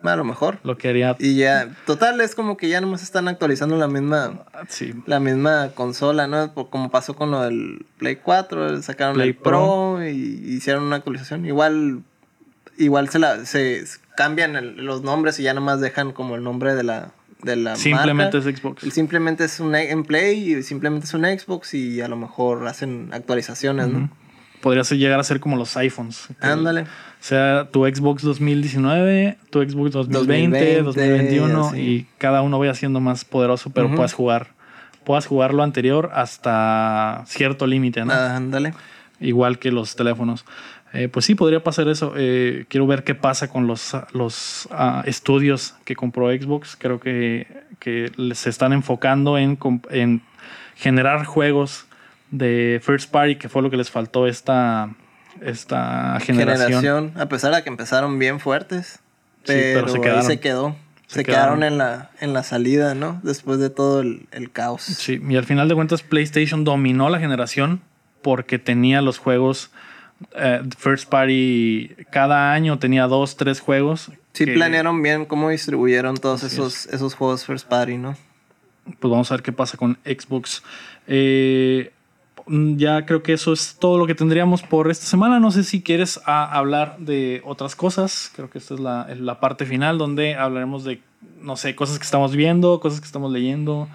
A 0.03 0.15
lo 0.17 0.23
mejor. 0.25 0.59
lo 0.63 0.77
que 0.77 0.89
haría. 0.89 1.15
Y 1.19 1.35
ya, 1.35 1.69
total, 1.85 2.19
es 2.21 2.35
como 2.35 2.57
que 2.57 2.67
ya 2.69 2.81
nomás 2.81 3.01
están 3.03 3.27
actualizando 3.27 3.77
la 3.77 3.87
misma, 3.87 4.43
Sí, 4.67 4.93
la 5.05 5.19
misma 5.19 5.69
consola, 5.73 6.27
¿no? 6.27 6.53
Por- 6.53 6.69
Como 6.69 6.91
pasó 6.91 7.15
con 7.15 7.31
lo 7.31 7.41
del 7.41 7.85
Play 7.97 8.17
4, 8.17 8.81
sacaron 8.81 9.15
Play 9.15 9.29
el 9.29 9.35
Pro, 9.35 9.99
y 10.05 10.09
hicieron 10.45 10.83
una 10.83 10.97
actualización. 10.97 11.45
Igual, 11.45 12.01
igual 12.77 13.09
se 13.09 13.19
la, 13.19 13.45
se 13.45 13.83
cambian 14.15 14.55
el- 14.55 14.85
los 14.85 15.03
nombres 15.03 15.39
y 15.39 15.43
ya 15.43 15.53
nomás 15.53 15.79
dejan 15.79 16.11
como 16.11 16.35
el 16.35 16.43
nombre 16.43 16.75
de 16.75 16.83
la, 16.83 17.11
de 17.41 17.55
la 17.55 17.75
simplemente 17.75 18.37
marca. 18.37 18.49
es 18.49 18.59
Xbox. 18.59 18.93
Simplemente 18.93 19.43
es 19.45 19.59
un 19.59 19.73
en 19.75 20.03
Play 20.03 20.53
y 20.53 20.63
simplemente 20.63 21.05
es 21.07 21.13
un 21.13 21.23
Xbox 21.25 21.73
y 21.73 22.01
a 22.01 22.07
lo 22.07 22.15
mejor 22.17 22.67
hacen 22.67 23.09
actualizaciones, 23.13 23.87
Ujú. 23.87 23.97
¿no? 23.99 24.09
podría 24.61 24.83
llegar 24.83 25.19
a 25.19 25.23
ser 25.25 25.41
como 25.41 25.57
los 25.57 25.75
iPhones. 25.75 26.29
Ándale. 26.39 26.85
Sea 27.23 27.69
tu 27.71 27.85
Xbox 27.85 28.21
2019, 28.21 29.37
tu 29.49 29.61
Xbox 29.61 29.91
2020, 29.93 30.81
2020, 30.83 30.83
2021 30.83 31.67
así. 31.67 31.79
y 31.79 32.07
cada 32.17 32.41
uno 32.41 32.59
vaya 32.59 32.73
siendo 32.73 32.99
más 32.99 33.23
poderoso, 33.23 33.69
pero 33.69 33.87
Ujú. 33.87 33.95
puedas 33.95 34.11
jugar. 34.11 34.47
Puedas 35.05 35.25
jugar 35.25 35.53
lo 35.53 35.63
anterior 35.63 36.09
hasta 36.13 37.23
cierto 37.25 37.65
límite, 37.65 38.03
¿no? 38.03 38.11
Ándale. 38.11 38.73
igual 39.21 39.57
que 39.57 39.71
los 39.71 39.95
teléfonos. 39.95 40.43
Eh, 40.91 41.07
pues 41.07 41.23
sí, 41.23 41.33
podría 41.33 41.63
pasar 41.63 41.87
eso. 41.87 42.11
Eh, 42.17 42.65
quiero 42.67 42.87
ver 42.87 43.05
qué 43.05 43.15
pasa 43.15 43.47
con 43.47 43.67
los, 43.67 43.95
los 44.11 44.67
ah, 44.71 45.03
estudios 45.05 45.75
que 45.85 45.95
compró 45.95 46.29
Xbox. 46.29 46.75
Creo 46.77 46.99
que, 46.99 47.47
que 47.79 48.11
se 48.33 48.49
están 48.49 48.73
enfocando 48.73 49.37
en, 49.37 49.57
en 49.91 50.21
generar 50.75 51.23
juegos 51.23 51.85
de 52.31 52.81
first 52.83 53.09
party, 53.11 53.37
que 53.37 53.47
fue 53.47 53.61
lo 53.61 53.69
que 53.69 53.77
les 53.77 53.89
faltó 53.89 54.27
esta, 54.27 54.89
esta 55.41 56.19
generación. 56.21 56.81
Generación. 56.81 57.13
A 57.21 57.27
pesar 57.27 57.53
de 57.53 57.63
que 57.63 57.69
empezaron 57.69 58.19
bien 58.19 58.39
fuertes. 58.39 58.99
Sí, 59.43 59.53
Pero, 59.53 59.85
pero 59.87 60.03
se 60.03 60.09
ahí 60.09 60.23
se 60.23 60.39
quedó. 60.39 60.75
Se 61.07 61.19
Se, 61.19 61.25
quedaron. 61.25 61.59
quedaron, 61.59 61.63
en, 61.63 61.77
la, 61.77 62.09
en 62.21 62.33
la 62.33 62.43
salida, 62.43 62.95
¿no? 62.95 63.19
Después 63.23 63.59
de 63.59 63.69
todo 63.69 64.01
el, 64.01 64.27
el 64.31 64.51
caos. 64.51 64.81
Sí, 64.83 65.21
y 65.27 65.35
al 65.35 65.43
final 65.45 65.67
de 65.69 65.75
cuentas 65.75 66.01
PlayStation 66.01 66.63
dominó 66.63 67.09
la 67.09 67.19
generación 67.19 67.81
porque 68.21 68.57
tenía 68.57 69.01
los 69.01 69.17
juegos 69.19 69.71
eh, 70.35 70.61
first 70.77 71.09
party. 71.09 71.93
Cada 72.09 72.53
año 72.53 72.79
tenía 72.79 73.05
dos, 73.07 73.35
tres 73.35 73.59
juegos. 73.59 74.11
Sí 74.31 74.45
que- 74.45 74.53
planearon 74.53 75.01
bien 75.03 75.25
cómo 75.25 75.49
distribuyeron 75.49 76.15
todos 76.17 76.43
Así 76.43 76.55
esos, 76.55 76.85
esos 76.87 77.13
juegos 77.15 77.45
first 77.45 77.67
party, 77.67 77.97
¿no? 77.97 78.15
pues 78.99 79.09
vamos 79.11 79.31
a 79.31 79.35
ver 79.35 79.43
qué 79.43 79.51
pasa 79.53 79.77
con 79.77 79.97
Xbox. 80.05 80.61
Eh, 81.07 81.91
ya 82.47 83.05
creo 83.05 83.23
que 83.23 83.33
eso 83.33 83.53
es 83.53 83.77
todo 83.79 83.97
lo 83.97 84.05
que 84.07 84.15
tendríamos 84.15 84.61
por 84.63 84.89
esta 84.91 85.05
semana. 85.05 85.39
No 85.39 85.51
sé 85.51 85.63
si 85.63 85.81
quieres 85.81 86.19
ah, 86.25 86.49
hablar 86.57 86.97
de 86.99 87.41
otras 87.45 87.75
cosas. 87.75 88.31
Creo 88.35 88.49
que 88.49 88.57
esta 88.57 88.73
es 88.73 88.79
la, 88.79 89.07
la 89.15 89.39
parte 89.39 89.65
final 89.65 89.97
donde 89.97 90.35
hablaremos 90.35 90.83
de, 90.83 91.01
no 91.41 91.55
sé, 91.55 91.75
cosas 91.75 91.99
que 91.99 92.05
estamos 92.05 92.35
viendo, 92.35 92.79
cosas 92.79 92.99
que 92.99 93.05
estamos 93.05 93.31
leyendo, 93.31 93.87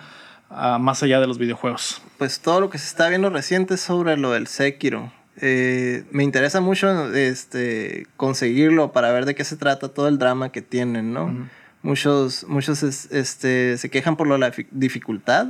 ah, 0.51 0.79
más 0.79 1.03
allá 1.03 1.21
de 1.21 1.27
los 1.27 1.39
videojuegos. 1.39 2.01
Pues 2.19 2.41
todo 2.41 2.61
lo 2.61 2.71
que 2.71 2.79
se 2.79 2.87
está 2.87 3.09
viendo 3.09 3.31
reciente 3.31 3.75
es 3.75 3.81
sobre 3.81 4.17
lo 4.17 4.31
del 4.33 4.47
Sekiro. 4.47 5.13
Eh, 5.41 6.05
me 6.11 6.25
interesa 6.25 6.61
mucho 6.61 7.15
este, 7.15 8.07
conseguirlo 8.17 8.91
para 8.93 9.13
ver 9.13 9.25
de 9.25 9.35
qué 9.37 9.45
se 9.45 9.57
trata 9.57 9.89
todo 9.89 10.09
el 10.09 10.19
drama 10.19 10.51
que 10.51 10.63
tienen, 10.63 11.13
¿no? 11.13 11.49
Muchos, 11.83 12.45
muchos 12.49 12.83
es- 12.83 13.09
este, 13.13 13.79
se 13.79 13.89
quejan 13.89 14.17
por 14.17 14.27
lo 14.27 14.35
de 14.35 14.41
la 14.41 14.51
fi- 14.51 14.67
dificultad, 14.73 15.47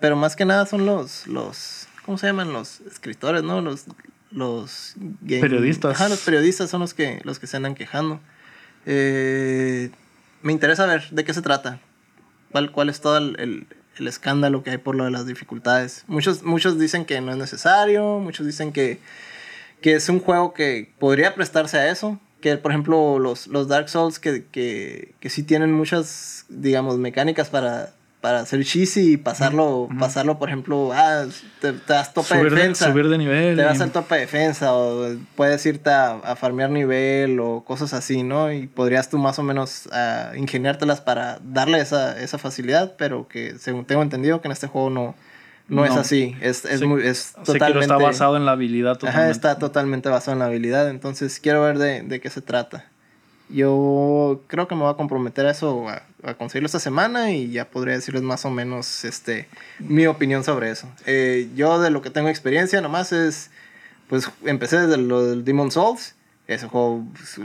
pero 0.00 0.16
más 0.16 0.36
que 0.36 0.46
nada 0.46 0.64
son 0.64 0.86
los, 0.86 1.26
los 1.26 1.85
¿cómo 2.06 2.16
se 2.16 2.26
llaman? 2.28 2.52
Los 2.52 2.80
escritores, 2.80 3.42
¿no? 3.42 3.60
Los, 3.60 3.84
los 4.30 4.94
game- 5.20 5.42
Periodistas. 5.42 5.94
Ajá, 5.96 6.08
los 6.08 6.20
periodistas 6.20 6.70
son 6.70 6.80
los 6.80 6.94
que, 6.94 7.20
los 7.24 7.38
que 7.38 7.46
se 7.46 7.56
andan 7.58 7.74
quejando. 7.74 8.20
Eh, 8.86 9.90
me 10.42 10.52
interesa 10.52 10.86
ver 10.86 11.08
de 11.10 11.24
qué 11.24 11.34
se 11.34 11.42
trata. 11.42 11.80
¿Cuál, 12.52 12.70
cuál 12.72 12.88
es 12.88 13.00
todo 13.00 13.18
el, 13.18 13.36
el- 13.38 13.66
el 13.98 14.08
escándalo 14.08 14.62
que 14.62 14.70
hay 14.70 14.78
por 14.78 14.94
lo 14.94 15.04
de 15.04 15.10
las 15.10 15.26
dificultades? 15.26 16.04
Muchos, 16.06 16.42
muchos 16.42 16.78
dicen 16.78 17.04
que 17.04 17.20
no 17.20 17.32
es 17.32 17.38
necesario, 17.38 18.18
muchos 18.20 18.46
dicen 18.46 18.72
que, 18.72 18.98
que 19.80 19.94
es 19.94 20.08
un 20.08 20.20
juego 20.20 20.52
que 20.54 20.92
podría 20.98 21.34
prestarse 21.34 21.78
a 21.78 21.90
eso. 21.90 22.20
Que, 22.40 22.58
por 22.58 22.70
ejemplo, 22.70 23.18
los, 23.18 23.46
los 23.46 23.66
Dark 23.66 23.88
Souls 23.88 24.18
que, 24.18 24.44
que, 24.52 25.14
que 25.20 25.30
sí 25.30 25.42
tienen 25.42 25.72
muchas, 25.72 26.44
digamos, 26.50 26.98
mecánicas 26.98 27.48
para, 27.48 27.94
para 28.26 28.40
hacer 28.40 28.64
cheesy 28.64 29.12
y 29.12 29.16
pasarlo, 29.18 29.88
pasarlo 30.00 30.36
por 30.36 30.48
ejemplo, 30.48 30.90
ah, 30.92 31.26
te, 31.60 31.72
te 31.74 31.92
das 31.92 32.12
tope 32.12 32.26
Subir 32.26 32.42
de 32.46 32.50
de, 32.50 32.56
defensa. 32.56 32.90
subir 32.90 33.08
de 33.08 33.18
nivel. 33.18 33.54
Te 33.54 33.62
y- 33.62 33.64
vas 33.64 33.80
al 33.80 33.92
tope 33.92 34.16
de 34.16 34.20
defensa 34.22 34.74
o 34.74 35.14
puedes 35.36 35.64
irte 35.64 35.90
a, 35.90 36.14
a 36.14 36.34
farmear 36.34 36.70
nivel 36.70 37.38
o 37.38 37.62
cosas 37.64 37.94
así, 37.94 38.24
¿no? 38.24 38.50
Y 38.52 38.66
podrías 38.66 39.08
tú 39.10 39.18
más 39.18 39.38
o 39.38 39.44
menos 39.44 39.88
ah, 39.92 40.32
ingeniártelas 40.36 41.00
para 41.00 41.38
darle 41.40 41.78
esa, 41.78 42.20
esa 42.20 42.36
facilidad, 42.36 42.94
pero 42.98 43.28
que 43.28 43.56
según 43.60 43.84
tengo 43.84 44.02
entendido 44.02 44.40
que 44.40 44.48
en 44.48 44.52
este 44.52 44.66
juego 44.66 44.90
no, 44.90 45.14
no, 45.68 45.84
es 45.84 45.92
así. 45.92 46.36
Es, 46.40 46.64
es, 46.64 46.82
muy, 46.82 47.06
es 47.06 47.32
totalmente... 47.44 47.82
está 47.84 47.96
basado 47.96 48.36
en 48.36 48.44
la 48.44 48.50
habilidad 48.52 48.94
totalmente. 48.94 49.20
Ajá, 49.22 49.30
está 49.30 49.58
totalmente 49.60 50.08
basado 50.08 50.32
en 50.32 50.40
la 50.40 50.46
habilidad, 50.46 50.90
entonces 50.90 51.38
quiero 51.38 51.62
ver 51.62 51.78
de, 51.78 52.02
de 52.02 52.18
qué 52.20 52.28
se 52.28 52.40
trata. 52.40 52.86
Yo 53.48 54.42
creo 54.48 54.66
que 54.66 54.74
me 54.74 54.80
voy 54.82 54.90
a 54.92 54.96
comprometer 54.96 55.46
a 55.46 55.52
eso, 55.52 55.88
a, 55.88 56.02
a 56.26 56.34
conseguirlo 56.34 56.66
esta 56.66 56.80
semana 56.80 57.30
y 57.32 57.50
ya 57.50 57.70
podría 57.70 57.94
decirles 57.94 58.22
más 58.22 58.44
o 58.44 58.50
menos 58.50 59.04
este, 59.04 59.48
mi 59.78 60.06
opinión 60.06 60.44
sobre 60.44 60.70
eso. 60.70 60.88
Eh, 61.06 61.48
yo 61.54 61.80
de 61.80 61.90
lo 61.90 62.02
que 62.02 62.10
tengo 62.10 62.28
experiencia 62.28 62.80
nomás 62.80 63.12
es, 63.12 63.50
pues 64.08 64.28
empecé 64.44 64.80
desde 64.80 64.96
lo 64.96 65.24
del 65.26 65.44
Demon 65.44 65.70
Souls, 65.70 66.14
ese 66.46 66.66
juego 66.68 67.04
pues, 67.12 67.38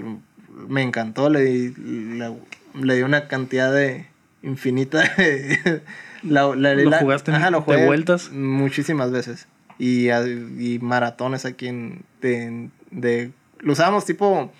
me 0.67 0.81
encantó, 0.81 1.29
le 1.29 1.41
di, 1.41 1.69
le, 2.17 2.33
le 2.81 2.95
di 2.95 3.01
una 3.03 3.27
cantidad 3.27 3.71
de 3.73 4.07
infinita 4.43 4.99
de- 5.17 5.81
la- 6.23 6.55
la- 6.55 6.75
¿Lo 6.75 6.89
la- 6.89 6.99
jugaste 6.99 7.31
ajá, 7.31 7.49
lo 7.51 7.59
de 7.59 7.63
jugué 7.65 7.85
vueltas? 7.85 8.31
Muchísimas 8.31 9.11
veces. 9.11 9.47
Y, 9.79 10.09
y 10.11 10.77
maratones 10.79 11.45
aquí 11.45 11.67
en, 11.67 12.03
de, 12.21 12.69
de- 12.91 13.31
Lo 13.59 13.73
usábamos 13.73 14.05
tipo 14.05 14.51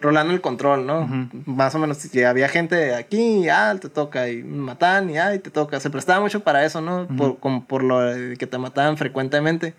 rolando 0.00 0.32
el 0.32 0.40
control, 0.40 0.86
¿no? 0.86 1.30
Más 1.46 1.74
o 1.74 1.78
menos, 1.78 1.98
si 1.98 2.22
había 2.22 2.48
gente 2.48 2.94
aquí, 2.94 3.44
y, 3.44 3.48
ah, 3.48 3.76
te 3.80 3.88
toca, 3.88 4.28
y 4.28 4.42
matan, 4.42 5.10
y 5.10 5.18
ah, 5.18 5.34
y 5.34 5.38
te 5.38 5.50
toca. 5.50 5.80
Se 5.80 5.90
prestaba 5.90 6.20
mucho 6.20 6.40
para 6.40 6.64
eso, 6.64 6.80
¿no? 6.80 7.06
por, 7.16 7.38
como 7.38 7.64
por 7.64 7.82
lo 7.82 8.00
que 8.36 8.46
te 8.46 8.58
mataban 8.58 8.96
frecuentemente. 8.96 9.74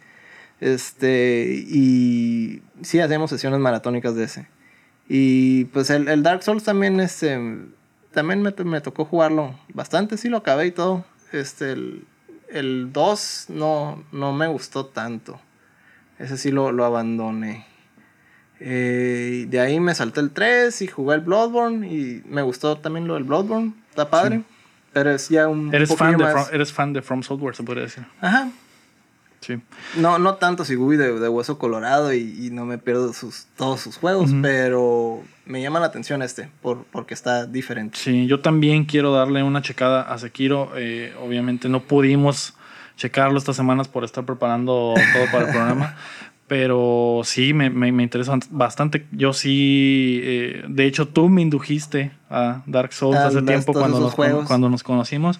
Este, 0.59 1.63
y 1.67 2.61
sí, 2.81 2.99
hacíamos 2.99 3.29
sesiones 3.29 3.59
maratónicas 3.59 4.15
de 4.15 4.25
ese. 4.25 4.47
Y 5.07 5.65
pues 5.65 5.89
el, 5.89 6.07
el 6.07 6.21
Dark 6.21 6.43
Souls 6.43 6.63
también, 6.63 6.99
este, 6.99 7.39
también 8.11 8.41
me, 8.41 8.53
me 8.65 8.81
tocó 8.81 9.05
jugarlo 9.05 9.55
bastante, 9.73 10.17
sí 10.17 10.29
lo 10.29 10.37
acabé 10.37 10.67
y 10.67 10.71
todo. 10.71 11.05
Este, 11.31 11.71
el, 11.71 12.05
el 12.49 12.91
2 12.91 13.45
no, 13.49 14.03
no 14.11 14.33
me 14.33 14.47
gustó 14.47 14.85
tanto. 14.85 15.39
Ese 16.17 16.37
sí 16.37 16.51
lo, 16.51 16.71
lo 16.71 16.83
abandoné. 16.83 17.65
Eh, 18.59 19.45
de 19.49 19.59
ahí 19.59 19.79
me 19.79 19.95
salté 19.95 20.19
el 20.19 20.31
3 20.31 20.81
y 20.81 20.87
jugué 20.87 21.15
el 21.15 21.21
Bloodborne 21.21 21.87
y 21.87 22.21
me 22.27 22.41
gustó 22.41 22.77
también 22.77 23.07
lo 23.07 23.13
del 23.15 23.23
Bloodborne. 23.23 23.73
Está 23.89 24.09
padre. 24.09 24.41
Pero 24.91 25.11
es 25.11 25.29
ya 25.29 25.47
un 25.47 25.73
Eres 25.73 25.95
fan, 25.95 26.17
de 26.17 26.23
más- 26.23 26.31
From, 26.33 26.45
eres 26.55 26.73
fan 26.73 26.93
de 26.93 27.01
From 27.01 27.23
Software, 27.23 27.55
se 27.55 27.63
podría 27.63 27.83
decir. 27.83 28.03
Ajá. 28.21 28.49
Sí. 29.41 29.57
No, 29.95 30.19
no 30.19 30.35
tanto 30.35 30.65
si 30.65 30.75
Guy 30.75 30.97
de, 30.97 31.17
de 31.17 31.29
Hueso 31.29 31.57
Colorado 31.57 32.11
y, 32.13 32.47
y 32.47 32.49
no 32.49 32.65
me 32.65 32.77
pierdo 32.77 33.13
sus, 33.13 33.45
todos 33.55 33.79
sus 33.79 33.95
juegos, 33.95 34.31
pero 34.41 35.23
me 35.45 35.61
llama 35.61 35.79
la 35.79 35.85
atención 35.85 36.21
este 36.21 36.49
por, 36.61 36.83
porque 36.91 37.13
está 37.13 37.45
diferente. 37.45 37.97
Sí, 37.97 38.27
yo 38.27 38.41
también 38.41 38.83
quiero 38.83 39.13
darle 39.13 39.41
una 39.43 39.61
checada 39.61 40.01
a 40.01 40.17
Sekiro. 40.17 40.71
Eh, 40.75 41.13
obviamente 41.21 41.69
no 41.69 41.81
pudimos 41.83 42.53
checarlo 42.97 43.37
estas 43.37 43.55
semanas 43.55 43.87
por 43.87 44.03
estar 44.03 44.25
preparando 44.25 44.93
todo 45.13 45.25
para 45.31 45.45
el 45.45 45.51
programa. 45.51 45.95
Pero 46.49 47.21
sí, 47.23 47.53
me, 47.53 47.69
me, 47.69 47.91
me 47.93 48.03
interesa 48.03 48.37
bastante. 48.49 49.05
Yo 49.11 49.31
sí, 49.33 50.19
eh, 50.23 50.63
de 50.67 50.85
hecho 50.87 51.07
tú 51.07 51.29
me 51.29 51.41
indujiste 51.43 52.11
a 52.29 52.63
Dark 52.65 52.91
Souls 52.91 53.15
A 53.17 53.27
hace 53.27 53.41
tiempo 53.43 53.71
cuando 53.71 53.99
nos, 53.99 54.13
juegos. 54.13 54.47
cuando 54.47 54.67
nos 54.67 54.81
conocimos. 54.83 55.39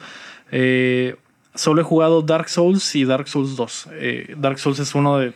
Eh, 0.51 1.15
solo 1.55 1.81
he 1.81 1.83
jugado 1.83 2.21
Dark 2.21 2.47
Souls 2.47 2.95
y 2.95 3.03
Dark 3.05 3.27
Souls 3.27 3.55
2. 3.57 3.89
Eh, 3.93 4.35
Dark 4.37 4.59
Souls 4.59 4.79
es 4.79 4.93
uno 4.95 5.17
de... 5.17 5.33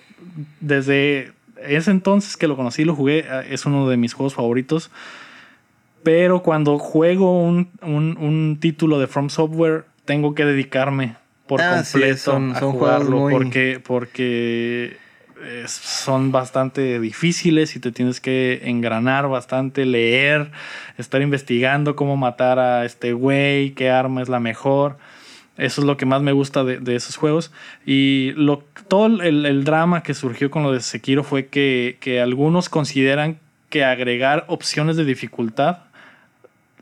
Desde 0.61 1.33
ese 1.67 1.89
entonces 1.91 2.37
que 2.37 2.47
lo 2.47 2.55
conocí, 2.55 2.85
lo 2.85 2.95
jugué, 2.95 3.25
eh, 3.27 3.47
es 3.49 3.65
uno 3.65 3.89
de 3.89 3.97
mis 3.97 4.13
juegos 4.13 4.35
favoritos. 4.35 4.91
Pero 6.03 6.43
cuando 6.43 6.77
juego 6.77 7.41
un, 7.41 7.69
un- 7.81 8.17
un 8.19 8.57
título 8.59 8.99
de 8.99 9.07
From 9.07 9.29
Software, 9.29 9.85
tengo 10.05 10.35
que 10.35 10.45
dedicarme 10.45 11.15
por 11.47 11.61
Ah, 11.61 11.83
sí, 11.83 11.93
completo 11.93 12.17
son- 12.19 12.55
a 12.55 12.59
son 12.59 12.71
jugarlo. 12.73 13.17
muy- 13.17 13.33
Porque, 13.33 13.81
porque 13.85 14.97
son 15.67 16.31
bastante 16.31 16.99
difíciles 16.99 17.75
y 17.75 17.79
te 17.79 17.91
tienes 17.91 18.19
que 18.19 18.61
engranar 18.63 19.27
bastante, 19.27 19.85
leer, 19.85 20.51
estar 20.97 21.21
investigando 21.21 21.95
cómo 21.95 22.17
matar 22.17 22.59
a 22.59 22.85
este 22.85 23.13
güey, 23.13 23.71
qué 23.71 23.89
arma 23.89 24.21
es 24.21 24.29
la 24.29 24.39
mejor. 24.39 24.97
Eso 25.57 25.81
es 25.81 25.87
lo 25.87 25.97
que 25.97 26.05
más 26.05 26.21
me 26.21 26.31
gusta 26.31 26.63
de, 26.63 26.79
de 26.79 26.95
esos 26.95 27.15
juegos. 27.15 27.51
Y 27.85 28.31
lo, 28.35 28.63
todo 28.87 29.05
el, 29.05 29.45
el 29.45 29.63
drama 29.63 30.01
que 30.01 30.13
surgió 30.13 30.49
con 30.49 30.63
lo 30.63 30.71
de 30.71 30.79
Sekiro 30.79 31.23
fue 31.23 31.47
que, 31.47 31.97
que 31.99 32.21
algunos 32.21 32.69
consideran 32.69 33.37
que 33.69 33.83
agregar 33.83 34.45
opciones 34.47 34.97
de 34.97 35.05
dificultad 35.05 35.79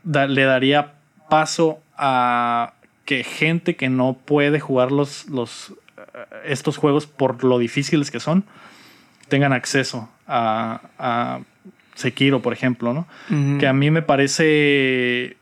le 0.04 0.44
daría 0.44 0.94
paso 1.30 1.80
a 1.98 2.74
que 3.06 3.24
gente 3.24 3.76
que 3.76 3.90
no 3.90 4.14
puede 4.14 4.60
jugar 4.60 4.92
los, 4.92 5.28
los, 5.30 5.74
estos 6.46 6.78
juegos 6.78 7.08
por 7.08 7.44
lo 7.44 7.58
difíciles 7.60 8.12
que 8.12 8.20
son 8.20 8.44
tengan 9.28 9.54
acceso 9.54 10.10
a, 10.28 10.82
a 11.00 11.40
Sekiro, 11.96 12.42
por 12.42 12.54
ejemplo, 12.54 12.94
¿no? 12.94 13.08
Que 13.60 13.68
a 13.68 13.74
mí 13.74 13.92
me 13.92 14.02
parece 14.02 15.38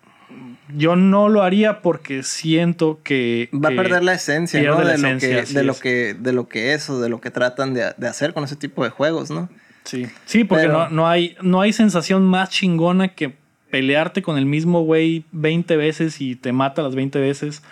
yo 0.76 0.96
no 0.96 1.30
lo 1.30 1.42
haría 1.42 1.82
porque 1.82 2.22
siento 2.22 3.00
que... 3.04 3.50
Va 3.54 3.70
a 3.70 3.76
perder 3.76 4.04
la 4.04 4.14
esencia, 4.14 4.62
¿no? 4.62 4.80
la 4.84 4.90
De, 4.90 4.96
esencia, 4.96 5.34
lo, 5.34 5.44
que, 5.44 5.54
de, 5.54 5.64
lo 5.64 5.72
es. 5.72 5.80
que, 5.80 6.14
de 6.14 6.34
lo 6.34 6.48
que 6.48 6.74
es 6.74 6.90
o 6.90 7.02
de 7.02 7.10
lo 7.10 7.20
que 7.20 7.32
tratan 7.32 7.74
de, 7.74 7.94
de 7.98 8.08
hacer 8.08 8.34
con 8.34 8.44
ese 8.44 8.56
tipo 8.56 8.84
de 8.84 8.92
juegos, 8.92 9.32
¿no? 9.32 9.50
Sí, 9.86 10.06
sí 10.26 10.44
porque 10.44 10.66
Pero- 10.66 10.74
no, 10.78 10.90
no, 10.90 11.08
hay, 11.08 11.36
no 11.42 11.62
hay 11.62 11.74
sensación 11.74 12.24
más 12.26 12.50
chingona 12.50 13.08
que 13.10 13.34
pelearte 13.72 14.22
con 14.22 14.38
el 14.38 14.46
mismo 14.46 14.82
güey 14.84 15.26
20 15.32 15.76
veces 15.78 16.22
y 16.22 16.36
te 16.36 16.52
mata 16.52 16.84
las 16.84 16.94
20 16.94 17.20
veces. 17.20 17.64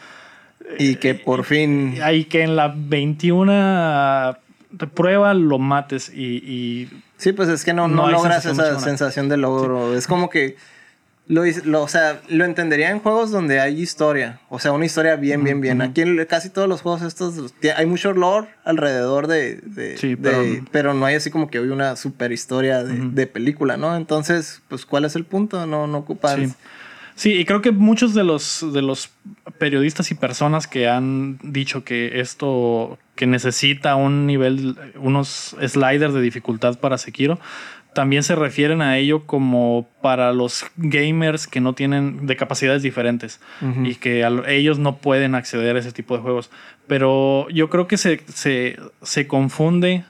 Y 0.80 0.96
que 0.96 1.16
por 1.16 1.44
fin... 1.46 1.96
Hay 2.04 2.26
que 2.26 2.44
en 2.44 2.56
la 2.56 2.74
21 2.76 4.38
prueba 4.94 5.34
lo 5.34 5.60
mates 5.60 6.12
y, 6.14 6.38
y 6.38 6.90
Sí, 7.18 7.32
pues 7.34 7.50
es 7.50 7.64
que 7.66 7.74
no, 7.74 7.88
No 7.88 8.10
logras 8.10 8.44
sensación 8.44 8.76
esa 8.76 8.84
sensación 8.84 9.30
de 9.30 9.38
logro. 9.38 9.96
Es 9.96 10.06
como 10.06 10.30
que 10.30 10.56
lo, 11.28 11.42
lo- 11.66 11.82
o 11.82 11.88
sea, 11.88 12.22
lo 12.30 12.46
entendería 12.46 12.92
en 12.92 13.00
juegos 13.00 13.32
donde 13.32 13.60
hay 13.60 13.82
historia. 13.82 14.40
O 14.50 14.60
sea, 14.60 14.72
una 14.72 14.86
historia 14.86 15.16
bien, 15.16 15.44
bien, 15.44 15.60
bien. 15.62 15.82
Aquí 15.82 16.02
en 16.02 16.24
casi 16.26 16.50
todos 16.50 16.70
los 16.70 16.82
juegos 16.82 17.02
estos 17.02 17.54
hay 17.76 17.86
mucho 17.88 18.14
lore 18.14 18.48
alrededor 18.64 19.26
de... 19.28 19.56
de- 19.64 19.98
Sí, 19.98 20.10
de- 20.10 20.18
pero- 20.18 20.44
pero, 20.72 20.94
no 20.94 21.06
hay 21.06 21.16
así 21.16 21.32
como 21.32 21.50
que 21.50 21.60
hoy 21.60 21.70
una 21.70 21.96
super 21.96 22.32
historia 22.32 22.84
de, 22.84 22.94
de 23.10 23.26
película, 23.28 23.78
¿no? 23.78 23.96
Entonces, 23.96 24.62
pues, 24.68 24.86
¿cuál 24.86 25.06
es 25.06 25.16
el 25.16 25.26
punto? 25.26 25.66
No, 25.66 25.88
no 25.88 25.98
ocupas... 25.98 26.36
Sí. 26.36 26.54
Sí, 27.18 27.34
y 27.34 27.46
creo 27.46 27.62
que 27.64 27.72
muchos 27.72 28.14
de 28.14 28.24
los, 28.24 28.64
de 28.74 28.82
los 28.84 29.10
periodistas 29.58 30.12
y 30.12 30.16
personas 30.16 30.68
que 30.68 30.88
han 30.88 31.40
dicho 31.42 31.84
que 31.84 32.20
esto, 32.20 33.00
que 33.16 33.26
necesita 33.26 33.96
un 33.96 34.28
nivel, 34.28 34.78
unos 34.96 35.56
sliders 35.66 36.14
de 36.14 36.22
dificultad 36.22 36.80
para 36.80 37.00
Sekiro, 37.00 37.40
también 37.96 38.22
se 38.22 38.36
refieren 38.36 38.84
a 38.84 38.98
ello 39.00 39.26
como 39.26 39.88
para 40.04 40.32
los 40.32 40.64
gamers 40.76 41.48
que 41.48 41.60
no 41.60 41.74
tienen 41.74 42.28
de 42.28 42.36
capacidades 42.36 42.84
diferentes 42.84 43.40
y 43.84 43.96
que 43.96 44.24
a 44.24 44.30
lo- 44.30 44.46
ellos 44.48 44.78
no 44.78 44.98
pueden 44.98 45.34
acceder 45.34 45.76
a 45.76 45.80
ese 45.80 45.92
tipo 45.92 46.16
de 46.16 46.22
juegos. 46.22 46.52
Pero 46.86 47.50
yo 47.50 47.72
creo 47.72 47.88
que 47.88 47.98
se, 47.98 48.22
se, 48.32 48.78
se 49.02 49.26
confunde 49.26 50.06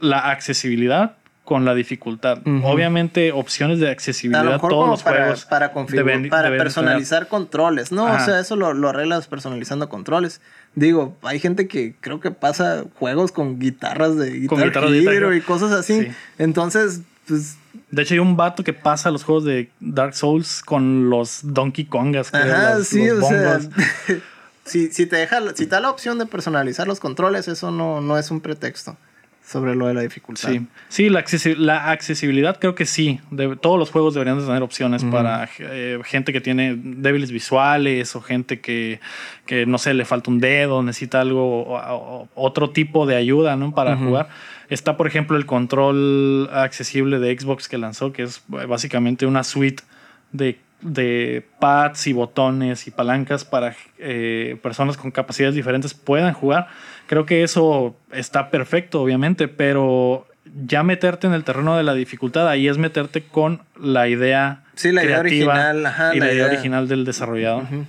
la 0.00 0.18
accesibilidad 0.32 1.16
con 1.44 1.64
la 1.64 1.74
dificultad. 1.74 2.38
Obviamente, 2.62 3.32
opciones 3.32 3.80
de 3.80 3.88
A 3.88 3.92
accesibilidad, 3.92 4.44
lo 4.44 4.52
mejor 4.52 4.70
todos 4.70 4.82
como 4.82 4.92
los 4.92 5.02
para, 5.02 5.18
juegos 5.22 5.44
para, 5.44 5.72
configurar, 5.72 6.06
deben- 6.20 6.28
para 6.30 6.42
deben 6.44 6.58
personalizar 6.58 7.26
controles, 7.28 7.90
¿no? 7.90 8.06
Ajá. 8.06 8.22
O 8.22 8.24
sea, 8.26 8.38
eso 8.40 8.54
lo, 8.56 8.72
lo 8.74 8.88
arreglas 8.90 9.26
personalizando 9.26 9.88
controles. 9.88 10.40
Digo, 10.76 11.16
hay 11.22 11.40
gente 11.40 11.66
que 11.66 11.94
creo 12.00 12.20
que 12.20 12.30
pasa 12.30 12.84
juegos 12.98 13.32
con 13.32 13.58
guitarras 13.58 14.16
de 14.16 14.30
Guitar 14.30 14.64
guitarras 14.66 14.90
de 14.92 14.98
Hero 14.98 15.10
Guitar 15.10 15.14
Hero. 15.14 15.34
y 15.34 15.40
cosas 15.40 15.72
así. 15.72 16.02
Sí. 16.02 16.08
Entonces, 16.38 17.00
pues, 17.26 17.56
De 17.90 18.02
hecho, 18.02 18.14
hay 18.14 18.20
un 18.20 18.36
vato 18.36 18.62
que 18.62 18.72
pasa 18.72 19.10
los 19.10 19.24
juegos 19.24 19.44
de 19.44 19.68
Dark 19.80 20.14
Souls 20.14 20.62
con 20.62 21.10
los 21.10 21.40
Donkey 21.42 21.84
Kongas. 21.86 22.32
ajá, 22.32 22.76
los- 22.78 22.86
sí, 22.86 23.04
los 23.08 23.24
o 23.24 23.28
sea, 23.28 23.58
bongos. 23.58 23.68
si, 24.64 24.92
si 24.92 25.06
te 25.06 25.16
deja, 25.16 25.40
si 25.56 25.66
te 25.66 25.70
da 25.74 25.80
la 25.80 25.90
opción 25.90 26.18
de 26.18 26.26
personalizar 26.26 26.86
los 26.86 27.00
controles, 27.00 27.48
eso 27.48 27.70
no, 27.72 28.00
no 28.00 28.16
es 28.16 28.30
un 28.30 28.40
pretexto 28.40 28.96
sobre 29.44 29.74
lo 29.74 29.86
de 29.86 29.94
la 29.94 30.00
dificultad. 30.02 30.48
Sí, 30.50 30.66
sí 30.88 31.08
la, 31.10 31.24
accesi- 31.24 31.56
la 31.56 31.90
accesibilidad 31.90 32.58
creo 32.58 32.74
que 32.74 32.86
sí. 32.86 33.20
De, 33.30 33.56
todos 33.56 33.78
los 33.78 33.90
juegos 33.90 34.14
deberían 34.14 34.38
de 34.38 34.46
tener 34.46 34.62
opciones 34.62 35.04
para 35.04 35.48
eh, 35.58 35.98
gente 36.04 36.32
que 36.32 36.40
tiene 36.40 36.74
débiles 36.76 37.30
visuales 37.32 38.14
o 38.16 38.20
gente 38.22 38.60
que, 38.60 39.00
que, 39.44 39.66
no 39.66 39.78
sé, 39.78 39.94
le 39.94 40.04
falta 40.04 40.30
un 40.30 40.38
dedo, 40.38 40.82
necesita 40.82 41.20
algo, 41.20 41.64
o- 41.64 41.76
o- 41.76 42.28
otro 42.34 42.70
tipo 42.70 43.04
de 43.06 43.16
ayuda 43.16 43.56
¿no? 43.56 43.74
para 43.74 43.96
jugar. 43.96 44.28
Está, 44.70 44.96
por 44.96 45.06
ejemplo, 45.06 45.36
el 45.36 45.44
control 45.44 46.48
accesible 46.52 47.18
de 47.18 47.38
Xbox 47.38 47.68
que 47.68 47.76
lanzó, 47.78 48.12
que 48.12 48.22
es 48.22 48.38
eh, 48.58 48.64
básicamente 48.66 49.26
una 49.26 49.44
suite 49.44 49.82
de, 50.30 50.58
de 50.80 51.44
pads 51.60 52.06
y 52.06 52.12
botones 52.14 52.86
y 52.86 52.90
palancas 52.90 53.44
para 53.44 53.74
eh, 53.98 54.56
personas 54.62 54.96
con 54.96 55.10
capacidades 55.10 55.54
diferentes 55.54 55.92
puedan 55.94 56.32
jugar. 56.32 56.68
Creo 57.12 57.26
que 57.26 57.42
eso 57.42 57.94
está 58.10 58.48
perfecto, 58.48 59.02
obviamente, 59.02 59.46
pero 59.46 60.26
ya 60.64 60.82
meterte 60.82 61.26
en 61.26 61.34
el 61.34 61.44
terreno 61.44 61.76
de 61.76 61.82
la 61.82 61.92
dificultad, 61.92 62.48
ahí 62.48 62.68
es 62.68 62.78
meterte 62.78 63.22
con 63.22 63.60
la 63.78 64.08
idea 64.08 64.62
Sí, 64.76 64.92
la 64.92 65.04
idea 65.04 65.20
original, 65.20 65.84
ajá, 65.84 66.14
y 66.16 66.20
la, 66.20 66.24
idea 66.28 66.34
idea. 66.36 66.46
original 66.46 66.88
del 66.88 67.04
desarrollador. 67.04 67.64
Ujú. 67.64 67.84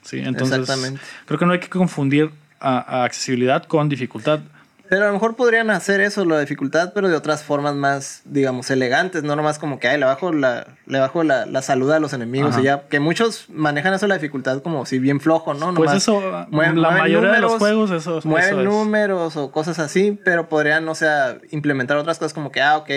Sí, 0.00 0.20
entonces 0.24 0.60
Exactamente. 0.60 1.02
creo 1.26 1.38
que 1.38 1.44
no 1.44 1.52
hay 1.52 1.58
que 1.60 1.68
confundir 1.68 2.30
a, 2.60 3.00
a 3.00 3.04
accesibilidad 3.04 3.62
con 3.64 3.90
dificultad. 3.90 4.40
Pero 4.92 5.04
a 5.04 5.06
lo 5.06 5.14
mejor 5.14 5.36
podrían 5.36 5.70
hacer 5.70 6.02
eso, 6.02 6.22
la 6.26 6.38
dificultad, 6.38 6.92
pero 6.94 7.08
de 7.08 7.16
otras 7.16 7.42
formas 7.42 7.74
más, 7.74 8.20
digamos, 8.26 8.70
elegantes, 8.70 9.22
no 9.22 9.34
nomás 9.36 9.58
como 9.58 9.78
que, 9.78 9.88
ay, 9.88 9.98
le 9.98 10.04
bajo 10.04 10.34
la, 10.34 10.66
le 10.84 10.98
bajo 11.00 11.24
la, 11.24 11.46
la 11.46 11.62
salud 11.62 11.90
a 11.92 11.98
los 11.98 12.12
enemigos 12.12 12.50
Ajá. 12.52 12.60
y 12.60 12.64
ya, 12.64 12.82
que 12.90 13.00
muchos 13.00 13.46
manejan 13.48 13.94
eso 13.94 14.06
la 14.06 14.16
dificultad 14.16 14.60
como 14.60 14.84
si 14.84 14.98
bien 14.98 15.18
flojo, 15.18 15.54
¿no? 15.54 15.72
Pues 15.72 15.88
Nomás 15.88 15.96
eso, 15.96 16.20
mueven- 16.50 16.74
la 16.74 16.90
mueven 16.90 16.98
mayoría 16.98 17.30
de 17.32 17.38
los 17.40 17.52
números, 17.52 17.58
juegos, 17.58 17.90
eso, 17.90 18.18
eso 18.18 18.28
mueven 18.28 18.58
es. 18.58 18.64
números 18.66 19.34
o 19.38 19.50
cosas 19.50 19.78
así, 19.78 20.18
pero 20.26 20.50
podrían, 20.50 20.86
o 20.86 20.94
sea, 20.94 21.38
implementar 21.52 21.96
otras 21.96 22.18
cosas 22.18 22.34
como 22.34 22.52
que, 22.52 22.60
ah, 22.60 22.76
ok, 22.76 22.90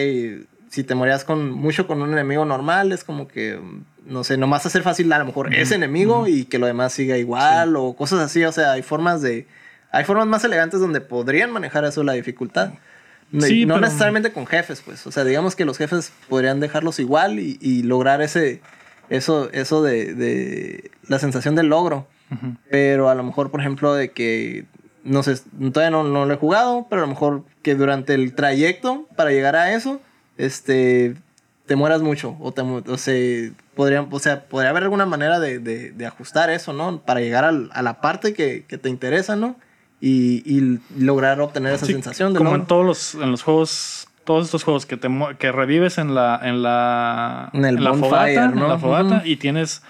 si 0.70 0.84
te 0.84 0.96
morías 0.96 1.24
con 1.24 1.50
mucho 1.50 1.88
con 1.88 2.02
un 2.02 2.12
enemigo 2.12 2.44
normal, 2.44 2.92
es 2.92 3.06
como 3.06 3.30
que, 3.30 3.58
no 4.06 4.26
sé, 4.26 4.36
nomás 4.36 4.66
hacer 4.66 4.82
fácil 4.84 5.14
a 5.14 5.20
lo 5.20 5.24
mejor 5.24 5.56
ese 5.56 5.76
enemigo 5.76 6.28
y 6.28 6.44
que 6.44 6.60
lo 6.60 6.68
demás 6.68 6.92
siga 6.92 7.16
igual 7.18 7.78
o 7.78 7.94
cosas 7.96 8.20
así, 8.20 8.44
o 8.44 8.52
sea, 8.52 8.74
hay 8.74 8.82
formas 8.82 9.22
de... 9.22 9.48
Hay 9.96 10.04
formas 10.06 10.28
más 10.28 10.44
elegantes 10.44 10.80
donde 10.80 11.02
podrían 11.02 11.52
manejar 11.52 11.86
eso 11.86 12.04
la 12.04 12.14
dificultad. 12.14 12.74
No, 13.32 13.42
Sí, 13.42 13.66
no 13.66 13.76
pero- 13.76 13.86
necesariamente 13.88 14.32
con 14.32 14.46
jefes, 14.46 14.82
pues. 14.86 15.06
O 15.08 15.12
sea, 15.12 15.24
digamos 15.24 15.56
que 15.56 15.66
los 15.66 15.78
jefes 15.78 16.12
podrían 16.30 16.60
dejarlos 16.60 17.00
igual 17.00 17.40
y, 17.40 17.58
y 17.62 17.84
lograr 17.84 18.22
ese, 18.22 18.62
eso, 19.10 19.50
eso 19.52 19.82
de, 19.84 20.14
de 20.14 20.92
la 21.08 21.20
sensación 21.20 21.56
del 21.56 21.68
logro. 21.68 22.08
Pero 22.70 23.10
a 23.10 23.16
lo 23.16 23.24
mejor, 23.24 23.52
por 23.52 23.62
ejemplo, 23.62 23.94
de 23.94 24.12
que, 24.12 24.66
no 25.04 25.22
sé, 25.24 25.36
todavía 25.72 25.92
no, 25.92 26.04
no 26.04 26.26
lo 26.26 26.34
he 26.34 26.38
jugado, 26.38 26.88
pero 26.90 27.02
a 27.04 27.06
lo 27.06 27.10
mejor 27.12 27.44
que 27.62 27.76
durante 27.76 28.14
el 28.16 28.34
trayecto 28.34 29.08
para 29.16 29.30
llegar 29.32 29.56
a 29.56 29.74
eso, 29.74 30.02
este, 30.38 31.16
te 31.66 31.76
mueras 31.76 32.02
mucho. 32.02 32.36
O, 32.40 32.52
te, 32.52 32.64
mu- 32.64 32.84
o, 32.88 32.98
sea, 32.98 33.52
podrían, 33.76 34.08
o 34.12 34.20
sea, 34.20 34.44
podría 34.46 34.70
haber 34.72 34.84
alguna 34.84 35.06
manera 35.06 35.40
de, 35.40 35.60
de- 35.60 35.92
de 35.92 36.06
ajustar 36.06 36.50
eso, 36.50 36.74
¿no? 36.74 37.02
Para 37.02 37.22
llegar 37.22 37.44
al- 37.46 37.70
a 37.74 37.82
la 37.82 38.02
parte 38.02 38.34
que, 38.34 38.66
que 38.68 38.78
te 38.78 38.90
interesa, 38.90 39.36
¿no? 39.36 39.56
Y, 40.08 40.44
y 40.46 40.80
lograr 41.04 41.42
obtener 41.42 41.74
esa 41.74 41.88
Sí, 41.88 41.94
sensación 41.94 42.32
de 42.34 42.38
como 42.38 42.54
en 42.56 42.66
todos 42.68 42.86
los, 42.86 43.16
en 43.16 43.32
los 43.32 43.42
juegos, 43.42 44.08
todos 44.24 44.46
estos 44.46 44.64
juegos 44.64 44.86
que 44.86 44.98
te 44.98 45.10
que 45.40 45.52
revives 45.52 45.98
en 45.98 46.14
la 46.14 46.40
en 46.44 46.62
la 46.62 47.50
En 47.54 47.66
el 47.66 47.84
la 47.84 47.94
fogata, 47.96 48.50
¿no? 48.50 48.62
en 48.66 48.70
la 48.70 48.78
fogata 48.78 49.24
y 49.26 49.38
tienes 49.38 49.82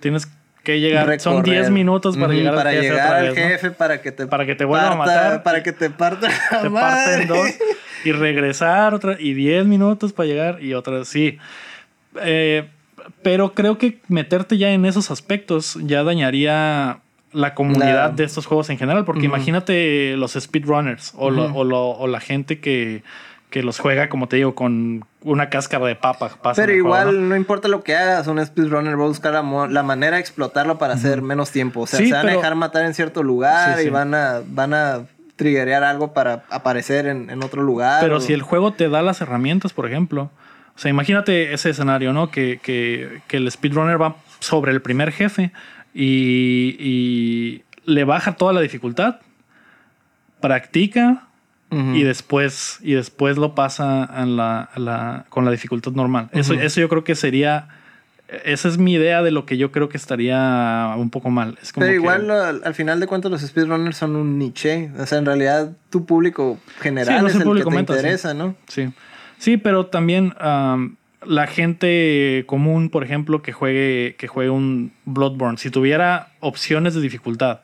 tienes 0.00 0.26
que 0.64 0.80
llegar 0.80 1.20
son 1.20 1.36
Recorrer. 1.36 1.44
10 1.60 1.70
minutos 1.70 2.16
para 2.16 2.32
Ujú, 2.32 2.38
llegar 2.38 2.54
para 2.56 2.70
al 2.70 2.76
jefe 2.76 2.90
llegar 2.92 3.14
al 3.14 3.22
vez, 3.26 3.36
¿no? 3.38 3.48
jefe 3.50 3.70
para 3.70 4.02
que 4.02 4.10
te 4.10 4.26
Para 4.26 4.46
que 4.46 4.54
te 4.56 4.64
vuelva 4.64 4.90
a 4.92 4.96
matar. 4.96 5.42
para 5.44 5.62
que 5.62 5.72
te 5.72 5.90
parta 5.90 6.28
la 6.50 6.62
te 6.62 6.70
madre. 6.70 7.06
parten 7.06 7.28
dos 7.28 7.50
y 8.04 8.10
regresar 8.12 8.94
otra 8.94 9.16
y 9.20 9.32
10 9.34 9.64
minutos 9.66 10.12
para 10.12 10.26
llegar 10.26 10.60
y 10.60 10.74
otra 10.74 11.04
sí. 11.04 11.38
Eh, 12.20 12.68
pero 13.22 13.54
creo 13.54 13.78
que 13.78 14.00
meterte 14.08 14.58
ya 14.58 14.72
en 14.72 14.84
esos 14.86 15.12
aspectos 15.12 15.78
ya 15.82 16.02
dañaría 16.02 17.01
la 17.32 17.54
comunidad 17.54 17.94
La- 17.94 18.08
de 18.10 18.24
estos 18.24 18.46
juegos 18.46 18.68
en 18.70 18.78
general, 18.78 19.04
porque 19.04 19.24
imagínate 19.26 20.16
los 20.16 20.32
speedrunners 20.32 21.12
o, 21.16 21.30
lo- 21.30 21.52
o, 21.54 21.64
lo- 21.64 21.90
o 21.90 22.06
la 22.06 22.20
gente 22.20 22.60
que, 22.60 23.02
que 23.50 23.62
los 23.62 23.78
juega, 23.78 24.08
como 24.08 24.28
te 24.28 24.36
digo, 24.36 24.54
con 24.54 25.04
una 25.22 25.48
cáscara 25.50 25.86
de 25.86 25.94
papa. 25.96 26.30
Pero 26.42 26.66
juego, 26.66 26.72
igual 26.72 27.20
¿no? 27.22 27.28
¿no? 27.30 27.36
importa 27.36 27.68
lo 27.68 27.82
que 27.82 27.94
hagas, 27.96 28.26
un 28.26 28.44
speedrunner 28.44 28.98
va 28.98 29.04
a 29.04 29.08
buscar 29.08 29.32
la, 29.34 29.66
la 29.68 29.82
manera 29.82 30.16
de 30.16 30.20
explotarlo 30.20 30.78
para 30.78 30.94
hacer 30.94 31.22
menos 31.22 31.50
tiempo. 31.50 31.80
O 31.80 31.86
sea, 31.86 31.98
Sí, 31.98 32.06
se 32.06 32.12
van 32.12 32.22
pero- 32.22 32.34
a 32.34 32.36
dejar 32.36 32.54
matar 32.56 32.84
en 32.84 32.94
cierto 32.94 33.22
lugar 33.22 33.76
Sí, 33.76 33.82
sí. 33.82 33.86
y 33.88 33.90
van 33.90 34.14
a, 34.14 34.40
van 34.46 34.74
a 34.74 35.00
triggerear 35.36 35.82
algo 35.84 36.12
para 36.12 36.44
aparecer 36.50 37.06
en, 37.06 37.30
en 37.30 37.42
otro 37.42 37.62
lugar. 37.62 38.00
Pero 38.02 38.18
o- 38.18 38.20
si 38.20 38.32
el 38.32 38.42
juego 38.42 38.72
te 38.72 38.88
da 38.88 39.02
las 39.02 39.20
herramientas, 39.20 39.72
por 39.72 39.86
ejemplo. 39.86 40.30
O 40.74 40.78
sea, 40.78 40.90
imagínate 40.90 41.52
ese 41.52 41.70
escenario, 41.70 42.12
¿no? 42.14 42.30
Que, 42.30 42.58
que, 42.62 43.20
que 43.28 43.36
el 43.36 43.50
speedrunner 43.50 44.00
va 44.00 44.16
sobre 44.40 44.72
el 44.72 44.80
primer 44.80 45.12
jefe 45.12 45.52
y, 45.94 46.76
y 46.78 47.62
le 47.84 48.04
baja 48.04 48.36
toda 48.36 48.52
la 48.52 48.60
dificultad, 48.60 49.16
practica 50.40 51.28
y 51.94 52.02
después, 52.02 52.78
y 52.82 52.92
después 52.92 53.38
lo 53.38 53.54
pasa 53.54 54.06
en 54.18 54.36
la, 54.36 54.60
a 54.60 54.78
la- 54.78 55.24
con 55.30 55.46
la 55.46 55.50
dificultad 55.50 55.92
normal. 55.92 56.28
Eso, 56.32 56.54
yo 56.80 56.88
creo 56.90 57.02
que 57.02 57.14
sería... 57.14 57.68
Esa 58.44 58.68
es 58.68 58.76
mi 58.78 58.92
idea 58.94 59.22
de 59.22 59.30
lo 59.30 59.46
que 59.46 59.56
yo 59.58 59.72
creo 59.72 59.88
que 59.88 59.96
estaría 59.96 60.92
un 60.98 61.08
poco 61.10 61.30
mal. 61.30 61.58
Es 61.62 61.72
como 61.72 61.82
Pero 61.86 61.92
que- 61.92 61.96
igual 61.96 62.30
al, 62.30 62.60
al 62.64 62.74
final 62.74 63.00
de 63.00 63.06
cuentas 63.06 63.30
los 63.30 63.40
speedrunners 63.42 63.96
son 63.96 64.16
un 64.16 64.38
niche. 64.38 64.90
O 64.98 65.06
sea, 65.06 65.16
en 65.18 65.24
realidad 65.26 65.72
tu 65.90 66.04
público 66.04 66.58
general 66.80 67.16
Sí, 67.16 67.22
no 67.22 67.28
es 67.28 67.34
el 67.36 67.42
público 67.42 67.70
que 67.70 67.76
te 67.76 67.80
meta, 67.80 67.92
sí. 67.94 67.98
interesa, 68.00 68.34
¿no? 68.34 68.54
Sí. 68.68 68.90
Sí, 69.38 69.56
pero 69.58 69.86
también 69.86 70.34
am, 70.40 70.96
la 71.26 71.46
gente 71.46 72.44
común, 72.46 72.90
por 72.90 73.04
ejemplo, 73.04 73.42
que 73.42 73.52
juegue, 73.52 74.16
que 74.18 74.28
juegue 74.28 74.50
un 74.50 74.92
Bloodborne, 75.04 75.58
si 75.58 75.70
tuviera 75.70 76.28
opciones 76.40 76.94
de 76.94 77.00
dificultad, 77.00 77.60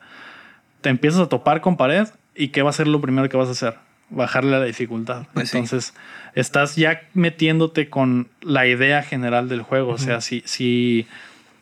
te 0.81 0.89
empiezas 0.89 1.21
a 1.21 1.29
topar 1.29 1.61
con 1.61 1.77
pared 1.77 2.07
y 2.35 2.49
¿qué 2.49 2.61
va 2.61 2.69
a 2.69 2.73
ser 2.73 2.87
lo 2.87 3.01
primero 3.01 3.27
que 3.29 3.37
vas 3.37 3.49
a 3.49 3.51
hacer? 3.51 3.75
Bajarle 4.09 4.51
la 4.51 4.63
dificultad. 4.63 5.27
Pues 5.33 5.49
sí. 5.49 5.57
Entonces, 5.57 5.93
estás 6.35 6.75
ya 6.75 7.01
metiéndote 7.13 7.89
con 7.89 8.29
la 8.41 8.65
idea 8.65 9.03
general 9.03 9.49
del 9.49 9.61
juego. 9.61 9.91
O 9.91 9.97
sea, 9.97 10.21
si, 10.21 10.41
si 10.45 11.05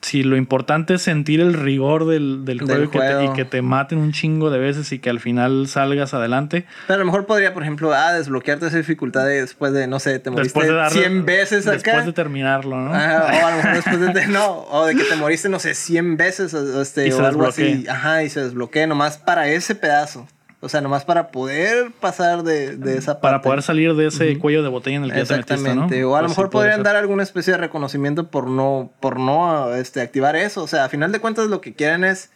Sí, 0.02 0.24
lo 0.24 0.38
importante 0.38 0.94
es 0.94 1.02
sentir 1.02 1.42
el 1.42 1.54
rigor 1.54 2.06
del, 2.06 2.46
del 2.46 2.60
Del 2.60 2.68
juego, 2.68 2.84
y 2.84 2.88
que 2.90 3.00
te- 3.00 3.06
juego. 3.16 3.24
y 3.24 3.36
que 3.36 3.46
te 3.46 3.62
maten 3.62 3.98
un 3.98 4.12
chingo 4.14 4.50
de 4.52 4.60
veces 4.60 4.92
y 4.92 5.00
que 5.00 5.10
al 5.10 5.20
final 5.20 5.68
salgas 5.68 6.14
adelante. 6.14 6.66
Pero 6.86 6.96
a 6.96 7.00
lo 7.00 7.06
mejor 7.06 7.26
podría, 7.26 7.54
por 7.54 7.64
ejemplo, 7.64 7.94
ah, 7.94 8.14
desbloquearte 8.14 8.68
esa 8.68 8.78
dificultad 8.78 9.26
de 9.26 9.42
después 9.42 9.74
de, 9.74 9.88
no 9.88 10.00
sé, 10.00 10.20
te 10.20 10.30
moriste 10.30 10.60
Después 10.60 10.68
de 10.68 10.74
darle- 10.76 11.00
100 11.00 11.26
veces 11.26 11.68
acá. 11.68 11.74
Después 11.74 12.06
de 12.06 12.14
terminarlo, 12.14 12.78
¿no? 12.80 12.94
Ajá, 12.94 13.26
o 13.44 13.46
a 13.48 13.52
lo 13.52 13.58
mejor 13.58 13.74
después 13.84 14.14
de, 14.14 14.28
no, 14.28 14.60
o 14.70 14.86
de 14.86 14.96
que 14.96 15.04
te 15.04 15.16
moriste, 15.16 15.50
no 15.50 15.60
sé, 15.60 15.74
100 15.74 16.16
veces 16.16 16.54
o, 16.54 16.82
este, 16.82 17.12
o 17.14 17.26
algo 17.26 17.46
así. 17.48 17.86
Ajá, 17.90 18.24
y 18.24 18.30
se 18.30 18.42
desbloquea 18.44 18.88
nomás 18.88 19.18
para 19.18 19.50
ese 19.50 19.74
pedazo. 19.76 20.28
O 20.60 20.70
sea, 20.70 20.82
nomás 20.82 21.06
para 21.06 21.30
poder 21.30 21.92
pasar 22.00 22.42
de, 22.42 22.78
de 22.78 22.98
esa 22.98 23.14
parte. 23.14 23.22
Para 23.22 23.42
poder 23.42 23.62
salir 23.62 23.94
de 23.96 24.08
ese 24.08 24.40
cuello 24.40 24.64
de 24.64 24.70
botella 24.70 24.98
en 24.98 25.04
el 25.04 25.12
que 25.12 25.20
ya 25.20 25.26
te 25.26 25.36
metiste, 25.38 25.56
¿no? 25.56 25.62
Exactamente. 25.64 26.04
O 26.04 26.16
a 26.16 26.22
lo 26.22 26.26
Pues 26.28 26.36
sí 26.36 26.40
mejor 26.40 26.50
podrían 26.50 26.82
dar 26.82 26.96
alguna 26.96 27.22
especie 27.22 27.54
de 27.54 27.60
reconocimiento 27.60 28.30
por 28.30 28.48
no, 28.48 28.92
por 29.00 29.20
no 29.20 29.76
este, 29.76 30.02
activar 30.02 30.36
eso. 30.36 30.64
O 30.64 30.68
sea, 30.68 30.86
a 30.86 30.90
final 30.90 31.12
de 31.12 31.20
cuentas 31.20 31.48
lo 31.48 31.62
que 31.62 31.74
quieren 31.74 32.04
es, 32.04 32.32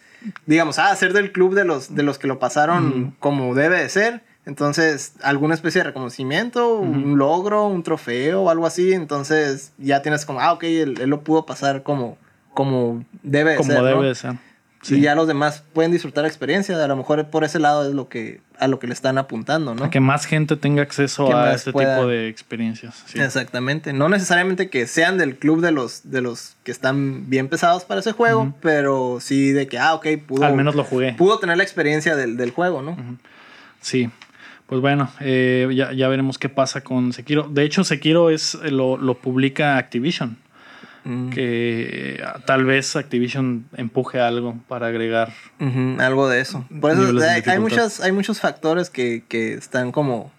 digamos, 0.45 0.77
ah, 0.77 0.91
hacer 0.91 1.13
del 1.13 1.31
club 1.31 1.55
de 1.55 1.65
los, 1.65 1.95
de 1.95 2.03
los 2.03 2.19
que 2.19 2.27
lo 2.27 2.37
pasaron 2.37 3.15
como 3.19 3.55
debe 3.55 3.79
de 3.79 3.89
ser. 3.89 4.21
Entonces, 4.45 5.13
alguna 5.23 5.55
especie 5.55 5.81
de 5.81 5.87
reconocimiento, 5.87 6.75
un 6.75 7.17
logro, 7.17 7.65
un 7.65 7.81
trofeo 7.81 8.43
o 8.43 8.49
algo 8.51 8.67
así. 8.67 8.93
Entonces, 8.93 9.71
ya 9.79 10.03
tienes 10.03 10.25
como, 10.25 10.41
ah, 10.41 10.53
ok, 10.53 10.63
él, 10.63 10.95
él 11.01 11.09
lo 11.09 11.21
pudo 11.21 11.47
pasar 11.47 11.81
como, 11.81 12.19
como 12.53 13.03
debe 13.23 13.51
de 13.51 13.57
Como 13.57 13.71
ser. 13.71 13.81
¿no? 13.81 13.85
debe 13.87 14.07
de 14.07 14.15
ser. 14.15 14.33
Sí. 14.81 14.95
Y 14.95 15.01
ya 15.01 15.13
los 15.13 15.27
demás 15.27 15.63
pueden 15.73 15.91
disfrutar 15.91 16.23
la 16.23 16.27
experiencia. 16.27 16.83
A 16.83 16.87
lo 16.87 16.95
mejor 16.95 17.27
por 17.29 17.43
ese 17.43 17.59
lado 17.59 17.87
es 17.87 17.93
lo 17.93 18.09
que, 18.09 18.41
a 18.57 18.67
lo 18.67 18.79
que 18.79 18.87
le 18.87 18.93
están 18.93 19.19
apuntando, 19.19 19.75
¿no? 19.75 19.83
A 19.83 19.89
que 19.91 19.99
más 19.99 20.25
gente 20.25 20.55
tenga 20.57 20.81
acceso 20.81 21.27
Que 21.27 21.33
a 21.33 21.53
este 21.53 21.71
pueda- 21.71 21.97
tipo 21.97 22.07
de 22.07 22.27
experiencias. 22.29 23.03
sí. 23.05 23.19
Exactamente. 23.19 23.93
No 23.93 24.09
necesariamente 24.09 24.71
que 24.71 24.87
sean 24.87 25.19
del 25.19 25.37
club 25.37 25.61
de 25.61 25.71
los, 25.71 26.09
de 26.09 26.21
los 26.21 26.55
que 26.63 26.71
están 26.71 27.29
bien 27.29 27.47
pesados 27.47 27.85
para 27.85 27.99
ese 27.99 28.11
juego, 28.13 28.55
pero 28.59 29.19
sí 29.21 29.51
de 29.51 29.67
que, 29.67 29.77
ah, 29.77 29.93
ok, 29.93 30.07
pudo, 30.25 30.45
Al 30.45 30.55
menos 30.55 30.73
lo 30.73 30.83
jugué. 30.83 31.13
pudo 31.13 31.37
tener 31.37 31.57
la 31.57 31.63
experiencia 31.63 32.15
del, 32.15 32.35
del 32.35 32.49
juego, 32.49 32.81
¿no? 32.81 32.97
Sí. 33.81 34.09
Pues 34.65 34.81
bueno, 34.81 35.11
eh, 35.19 35.67
ya, 35.75 35.91
ya 35.91 36.07
veremos 36.07 36.37
qué 36.37 36.47
pasa 36.49 36.81
con 36.81 37.11
Sekiro. 37.13 37.43
De 37.43 37.63
hecho, 37.63 37.83
Sekiro 37.83 38.29
es 38.29 38.55
lo, 38.55 38.97
lo 38.97 39.15
publica 39.19 39.77
Activision. 39.77 40.37
Mm. 41.03 41.29
Que 41.29 42.15
eh, 42.19 42.23
tal 42.45 42.63
vez 42.65 42.95
Activision 42.95 43.65
empuje 43.75 44.19
algo 44.19 44.55
para 44.67 44.87
agregar. 44.87 45.33
Algo 45.99 46.29
de 46.29 46.41
eso. 46.41 46.65
Por 46.79 46.91
eso 46.91 47.11
de 47.13 47.29
hay, 47.29 47.41
hay 47.45 47.59
muchos, 47.59 47.99
hay 48.01 48.11
muchos 48.11 48.39
factores 48.39 48.89
que, 48.89 49.23
que 49.27 49.53
están 49.53 49.91
como... 49.91 50.31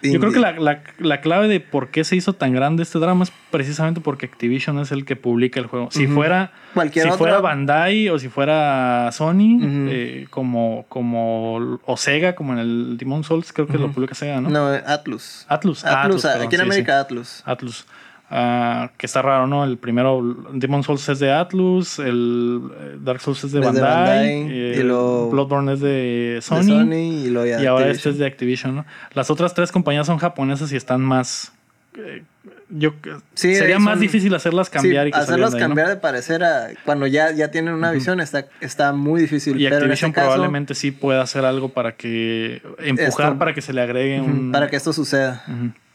Yo 0.00 0.20
creo 0.20 0.30
que 0.32 0.38
la, 0.38 0.52
la- 0.52 0.80
la 0.98 1.20
clave 1.20 1.48
de 1.48 1.58
por 1.58 1.90
qué 1.90 2.04
se 2.04 2.14
hizo 2.14 2.32
tan 2.32 2.52
grande 2.52 2.84
este 2.84 3.00
drama 3.00 3.24
es 3.24 3.32
precisamente 3.50 4.00
porque 4.00 4.26
Activision 4.26 4.78
es 4.78 4.92
el 4.92 5.04
que 5.04 5.16
publica 5.16 5.58
el 5.58 5.66
juego. 5.66 5.88
Si 5.90 6.06
fuera, 6.06 6.52
Cualquier 6.72 7.02
si 7.02 7.08
otro- 7.08 7.18
fuera 7.18 7.40
Bandai 7.40 8.08
o 8.08 8.16
si 8.20 8.28
fuera 8.28 9.10
Sony, 9.10 9.58
eh, 9.90 10.26
como, 10.30 10.86
como 10.88 11.80
o 11.84 11.96
Sega, 11.96 12.36
como 12.36 12.52
en 12.52 12.60
el 12.60 12.96
Demon 12.96 13.24
Souls, 13.24 13.52
creo 13.52 13.66
que 13.66 13.76
lo 13.76 13.90
publica 13.90 14.14
Sega, 14.14 14.40
¿no? 14.40 14.48
No, 14.50 14.68
Atlus. 14.68 15.44
Atlus. 15.48 15.84
Ah, 15.84 16.04
Atlus, 16.04 16.22
perdón, 16.22 16.42
aquí 16.46 16.54
en 16.54 16.60
sí, 16.60 16.64
sí. 16.66 16.70
América 16.70 17.00
Atlus. 17.00 17.42
Atlus. 17.44 17.84
Ah, 18.30 18.90
que 18.98 19.06
está 19.06 19.22
raro, 19.22 19.46
¿no? 19.46 19.64
El 19.64 19.78
primero, 19.78 20.22
Demon 20.52 20.82
Souls 20.82 21.08
es 21.08 21.18
de 21.18 21.32
Atlus, 21.32 21.98
el 21.98 22.60
eh, 22.78 22.96
Dark 23.00 23.22
Souls 23.22 23.42
es 23.44 23.52
de 23.52 23.60
Es 23.60 23.72
de 23.72 23.80
Bandai, 23.80 24.40
y 24.42 24.82
lo- 24.82 25.30
Bloodborne 25.30 25.72
es 25.72 25.80
de 25.80 25.88
de 26.34 26.38
Sony, 26.42 26.92
y, 26.92 27.30
lo 27.30 27.46
ya 27.46 27.62
y 27.62 27.64
ahora 27.64 27.88
este 27.88 28.10
es 28.10 28.18
de 28.18 28.26
Activision, 28.26 28.74
¿no? 28.76 28.84
Las 29.14 29.30
otras 29.30 29.54
tres 29.54 29.72
compañías 29.72 30.06
son 30.06 30.18
japonesas 30.18 30.70
y 30.72 30.76
están 30.76 31.00
más... 31.00 31.52
eh, 31.96 32.22
yo, 32.68 32.92
Sí, 33.32 33.54
sería 33.54 33.76
son- 33.76 33.84
más 33.84 33.98
difícil 33.98 34.34
hacerlas 34.34 34.68
cambiar 34.68 35.04
Sí, 35.06 35.08
y 35.08 35.12
que 35.12 35.18
hacerlos 35.18 35.52
salieran 35.52 35.52
de 35.52 35.56
ahí, 35.56 35.62
¿no? 35.62 35.68
cambiar 35.68 35.88
de 35.88 35.96
parecer 35.96 36.44
a 36.44 36.68
cuando 36.84 37.06
ya, 37.06 37.30
ya 37.32 37.50
tienen 37.50 37.72
una 37.72 37.92
visión 37.92 38.20
está, 38.20 38.44
está 38.60 38.92
muy 38.92 39.22
difícil. 39.22 39.58
Y 39.58 39.64
pero 39.64 39.76
Activision 39.76 40.10
este 40.10 40.20
caso, 40.20 40.26
probablemente 40.32 40.74
sí 40.74 40.90
pueda 40.90 41.22
hacer 41.22 41.46
algo 41.46 41.70
para 41.70 41.92
que... 41.96 42.60
Empujar 42.78 43.28
Esto. 43.28 43.38
para 43.38 43.54
que 43.54 43.62
se 43.62 43.72
le 43.72 43.80
agregue 43.80 44.20
un... 44.20 44.52
para 44.52 44.68
que 44.68 44.76
esto 44.76 44.92
suceda. 44.92 45.46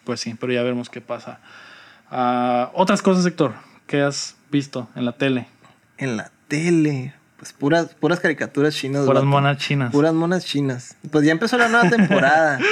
Pues 0.03 0.19
sí, 0.19 0.35
pero 0.39 0.51
ya 0.51 0.63
veremos 0.63 0.89
qué 0.89 0.99
pasa. 0.99 1.39
Ah, 2.15 2.69
otras 2.75 3.01
cosas, 3.01 3.25
Héctor, 3.25 3.53
que 3.87 4.01
has 4.01 4.35
visto 4.51 4.87
en 4.95 5.05
la 5.05 5.13
tele. 5.13 5.47
En 5.97 6.15
la 6.15 6.29
tele, 6.47 7.13
pues 7.37 7.53
puras, 7.53 7.95
puras 7.99 8.19
caricaturas 8.19 8.75
chinas. 8.75 9.03
Puras 9.05 9.21
vato. 9.23 9.25
monas 9.25 9.57
chinas. 9.57 9.91
Puras 9.91 10.13
monas 10.13 10.45
chinas. 10.45 10.95
Pues 11.11 11.25
ya 11.25 11.31
empezó 11.31 11.57
la 11.57 11.69
nueva 11.69 11.89
temporada. 11.89 12.59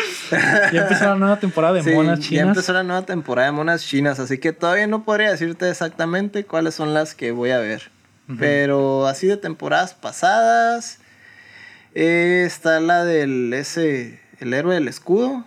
Ya 0.71 0.83
empezó 0.83 1.05
la 1.05 1.15
nueva 1.15 1.39
temporada 1.39 1.73
de 1.73 1.83
Sí, 1.83 1.89
monas 1.91 2.19
Ya 2.19 2.25
chinas. 2.29 2.47
empezó 2.49 2.71
la 2.73 2.83
nueva 2.83 3.01
temporada 3.01 3.47
de 3.47 3.51
monas 3.51 3.83
chinas, 3.83 4.19
así 4.19 4.37
que 4.37 4.53
todavía 4.53 4.85
no 4.87 5.03
podría 5.03 5.31
decirte 5.31 5.69
exactamente 5.69 6.45
cuáles 6.45 6.75
son 6.75 6.93
las 6.93 7.15
que 7.15 7.31
voy 7.31 7.49
a 7.51 7.57
ver. 7.57 7.89
Pero 8.39 9.07
así 9.07 9.27
de 9.27 9.35
temporadas 9.35 9.93
pasadas, 9.93 10.99
eh, 11.95 12.43
está 12.45 12.79
la 12.79 13.03
del 13.03 13.51
ese, 13.53 14.21
el 14.39 14.53
héroe 14.53 14.75
del 14.75 14.87
escudo. 14.87 15.43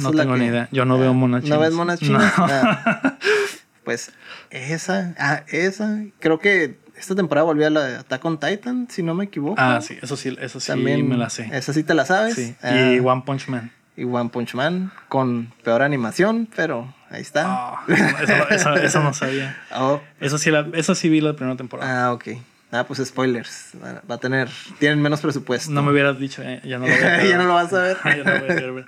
No 0.00 0.10
tengo 0.12 0.34
que- 0.34 0.40
ni 0.40 0.46
idea. 0.46 0.68
Yo 0.72 0.84
no 0.84 0.98
veo 0.98 1.12
monas 1.14 1.42
¿No 1.42 1.46
chinas. 1.46 1.60
ves 1.60 1.72
monas 1.72 1.98
chinas? 2.00 2.38
No. 2.38 2.46
Ah. 2.50 3.18
Pues 3.84 4.12
esa, 4.50 5.14
ah, 5.18 5.42
esa. 5.48 6.04
Creo 6.20 6.38
que 6.38 6.78
esta 6.96 7.16
temporada 7.16 7.44
volvió 7.44 7.66
a 7.66 7.70
la 7.70 7.82
de 7.84 7.96
Attack 7.96 8.24
on 8.24 8.38
Titan, 8.38 8.86
si 8.88 9.02
no 9.02 9.12
me 9.14 9.24
equivoco. 9.24 9.56
Ah, 9.60 9.80
sí, 9.82 9.98
eso 10.00 10.16
sí, 10.16 10.36
eso 10.40 10.60
sí 10.60 10.68
También 10.68 11.08
me 11.08 11.16
la 11.16 11.30
sé. 11.30 11.48
Esa 11.52 11.72
sí 11.72 11.82
te 11.82 11.94
la 11.94 12.06
sabes. 12.06 12.34
Sí. 12.36 12.54
Ah, 12.62 12.92
Y 12.92 13.00
One 13.00 13.22
Punch 13.26 13.48
Man. 13.48 13.72
y 13.96 14.04
One 14.04 14.28
Punch 14.30 14.54
Man 14.54 14.92
con 15.08 15.52
peor 15.64 15.82
animación, 15.82 16.48
pero 16.54 16.94
ahí 17.10 17.22
está. 17.22 17.42
Ah, 17.46 17.82
eso, 17.88 18.04
eso- 18.22 18.48
eso- 18.50 18.74
eso 18.76 19.02
no 19.02 19.12
sabía. 19.14 19.56
Oh, 19.74 20.00
Eso 20.20 20.38
sí, 20.38 20.50
la, 20.52 20.64
eso 20.74 20.94
sí 20.94 21.08
vi 21.08 21.20
la 21.20 21.34
primera 21.34 21.56
temporada. 21.56 22.06
ah, 22.06 22.12
ok. 22.12 22.28
Ah, 22.74 22.84
pues 22.84 23.06
spoilers. 23.06 23.72
Va- 23.84 24.14
a 24.14 24.18
tener. 24.18 24.48
Tienen 24.78 25.02
menos 25.02 25.20
presupuesto. 25.20 25.70
No 25.70 25.82
me 25.82 25.92
hubieras 25.92 26.18
dicho, 26.18 26.42
eh, 26.42 26.60
ya 26.64 26.78
no 26.78 26.86
lo 26.86 26.92
voy 26.94 27.04
a 27.04 27.24
ya 27.28 27.36
no 27.36 27.44
lo 27.44 27.54
vas 27.54 27.72
a 27.74 27.82
ver. 27.82 27.96
Ya 28.04 28.24
no 28.24 28.32
lo 28.32 28.40
voy 28.40 28.50
a 28.50 28.70
ver. 28.70 28.84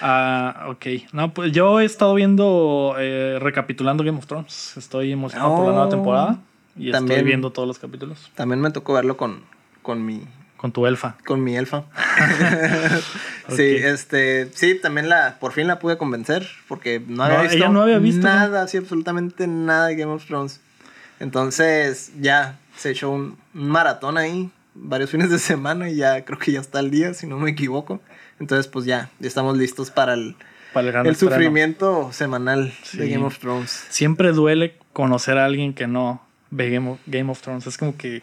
Ah, 0.00 0.66
ok. 0.70 0.86
No, 1.12 1.34
pues 1.34 1.52
yo 1.52 1.78
he 1.80 1.84
estado 1.84 2.14
viendo, 2.14 2.94
eh, 2.98 3.38
recapitulando 3.40 4.02
Game 4.02 4.16
of 4.18 4.26
Thrones. 4.26 4.76
Estoy 4.78 5.12
emocionado 5.12 5.56
por 5.56 5.66
la 5.66 5.72
nueva 5.72 5.86
Oh, 5.86 5.90
temporada. 5.90 6.38
Y 6.76 6.90
también. 6.90 7.18
estoy 7.18 7.26
viendo 7.26 7.50
todos 7.52 7.68
los 7.68 7.78
capítulos. 7.78 8.30
También 8.34 8.60
me 8.62 8.70
tocó 8.70 8.94
verlo 8.94 9.16
con, 9.18 9.42
con 9.82 10.04
mi. 10.06 10.22
Con 10.56 10.72
tu 10.72 10.86
elfa. 10.86 11.16
Con 11.26 11.44
mi 11.44 11.54
elfa. 11.56 11.84
Sí, 13.50 13.62
este. 13.76 14.50
Sí, 14.54 14.74
también 14.80 15.08
la. 15.08 15.38
Por 15.40 15.52
fin 15.52 15.66
la 15.66 15.78
pude 15.78 15.96
convencer. 15.96 16.46
Porque 16.66 17.02
no 17.06 17.24
había 17.24 17.36
No, 17.38 17.42
visto. 17.44 17.56
ella 17.56 17.68
no 17.68 17.82
había 17.82 17.98
visto, 17.98 18.26
¿no? 18.26 18.34
Nada, 18.34 18.68
sí, 18.68 18.76
absolutamente 18.76 19.46
nada 19.46 19.86
de 19.86 19.96
Game 19.96 20.12
of 20.12 20.24
Thrones. 20.26 20.60
Entonces, 21.20 22.12
ya. 22.20 22.58
Se 22.78 22.90
echó 22.90 23.10
un, 23.10 23.36
maratón 23.52 24.16
ahí. 24.16 24.50
Varios 24.74 25.10
fines 25.10 25.30
de 25.30 25.38
semana. 25.38 25.90
Y 25.90 25.96
ya 25.96 26.24
creo 26.24 26.38
que 26.38 26.52
ya 26.52 26.60
está 26.60 26.80
el 26.80 26.90
día, 26.90 27.12
si 27.12 27.26
no 27.26 27.38
me 27.38 27.50
equivoco. 27.50 28.00
Entonces, 28.40 28.68
pues 28.68 28.86
ya. 28.86 29.10
Ya 29.18 29.28
estamos 29.28 29.58
listos 29.58 29.90
para 29.90 30.14
el. 30.14 30.36
Para 30.72 30.86
el 30.86 30.92
gran 30.92 31.06
el 31.06 31.16
sufrimiento 31.16 32.10
semanal 32.12 32.72
de. 32.92 33.08
Game 33.08 33.24
of 33.24 33.38
Thrones. 33.38 33.86
Siempre 33.90 34.32
duele 34.32 34.76
conocer 34.92 35.38
a 35.38 35.44
alguien 35.44 35.74
que 35.74 35.86
no 35.86 36.22
ve 36.50 36.70
Game 36.70 36.90
of, 36.90 37.00
Game 37.06 37.30
of 37.30 37.40
Thrones. 37.40 37.66
Es 37.66 37.76
como 37.76 37.96
que, 37.96 38.22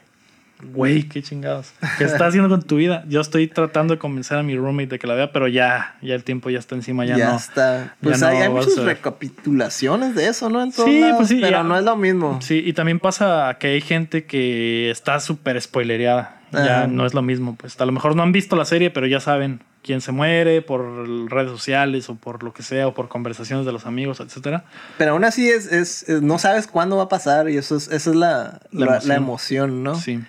güey, 0.63 1.03
qué 1.03 1.21
chingados. 1.21 1.71
¿Qué 1.97 2.05
estás 2.05 2.21
haciendo 2.29 2.49
con 2.49 2.61
tu 2.63 2.77
vida? 2.77 3.03
Yo 3.07 3.21
estoy 3.21 3.47
tratando 3.47 3.93
de 3.93 3.99
convencer 3.99 4.37
a 4.37 4.43
mi 4.43 4.55
roommate 4.57 4.87
de 4.87 4.99
que 4.99 5.07
la 5.07 5.13
vea, 5.13 5.31
pero 5.31 5.47
ya, 5.47 5.95
ya 6.01 6.15
el 6.15 6.23
tiempo 6.23 6.49
ya 6.49 6.59
está 6.59 6.75
encima, 6.75 7.05
ya, 7.05 7.17
Ya, 7.17 7.29
no. 7.31 7.35
está. 7.37 7.95
Pues 8.01 8.19
no 8.21 8.27
hay, 8.27 8.37
hay 8.37 8.47
vas 8.47 8.65
muchas 8.67 8.83
recapitulaciones 8.83 10.15
de 10.15 10.27
eso, 10.27 10.49
¿no? 10.49 10.61
En 10.63 10.71
todos 10.71 10.89
Sí, 10.89 10.99
lados, 11.01 11.17
pues 11.17 11.29
sí, 11.29 11.39
Pero 11.41 11.57
ya. 11.57 11.63
no 11.63 11.77
es 11.77 11.83
lo 11.83 11.95
mismo. 11.95 12.39
Sí, 12.41 12.61
y 12.65 12.73
también 12.73 12.99
pasa 12.99 13.57
que 13.59 13.67
hay 13.67 13.81
gente 13.81 14.25
que 14.25 14.89
está 14.91 15.19
súper 15.19 15.61
spoilereada. 15.61 16.41
Ya 16.51 16.87
no 16.87 17.05
es 17.05 17.13
lo 17.13 17.21
mismo. 17.21 17.55
Pues 17.55 17.79
a 17.81 17.85
lo 17.85 17.91
mejor 17.91 18.15
no 18.15 18.23
han 18.23 18.31
visto 18.31 18.55
la 18.55 18.63
serie, 18.63 18.89
pero 18.89 19.07
ya 19.07 19.19
saben 19.19 19.59
quién 19.83 19.99
se 19.99 20.13
muere 20.13 20.61
por 20.61 21.05
redes 21.29 21.51
sociales 21.51 22.09
o 22.09 22.15
por 22.15 22.43
lo 22.43 22.53
que 22.53 22.63
sea, 22.63 22.87
o 22.87 22.93
por 22.93 23.09
conversaciones 23.09 23.65
de 23.65 23.73
los 23.73 23.85
amigos, 23.85 24.21
etcétera. 24.21 24.63
Pero 24.97 25.11
aún 25.11 25.25
así 25.25 25.49
es, 25.49 25.69
es, 25.69 26.07
es- 26.07 26.21
no 26.21 26.39
sabes 26.39 26.67
cuándo 26.67 26.95
va 26.95 27.03
a 27.03 27.09
pasar 27.09 27.49
y 27.49 27.57
eso 27.57 27.75
es, 27.75 27.89
esa 27.89 28.09
es 28.11 28.15
la, 28.15 28.61
La 28.71 28.85
la, 28.85 28.85
emoción. 28.93 29.09
la 29.09 29.15
emoción, 29.15 29.83
¿no? 29.83 29.95
Sí. 29.95 30.21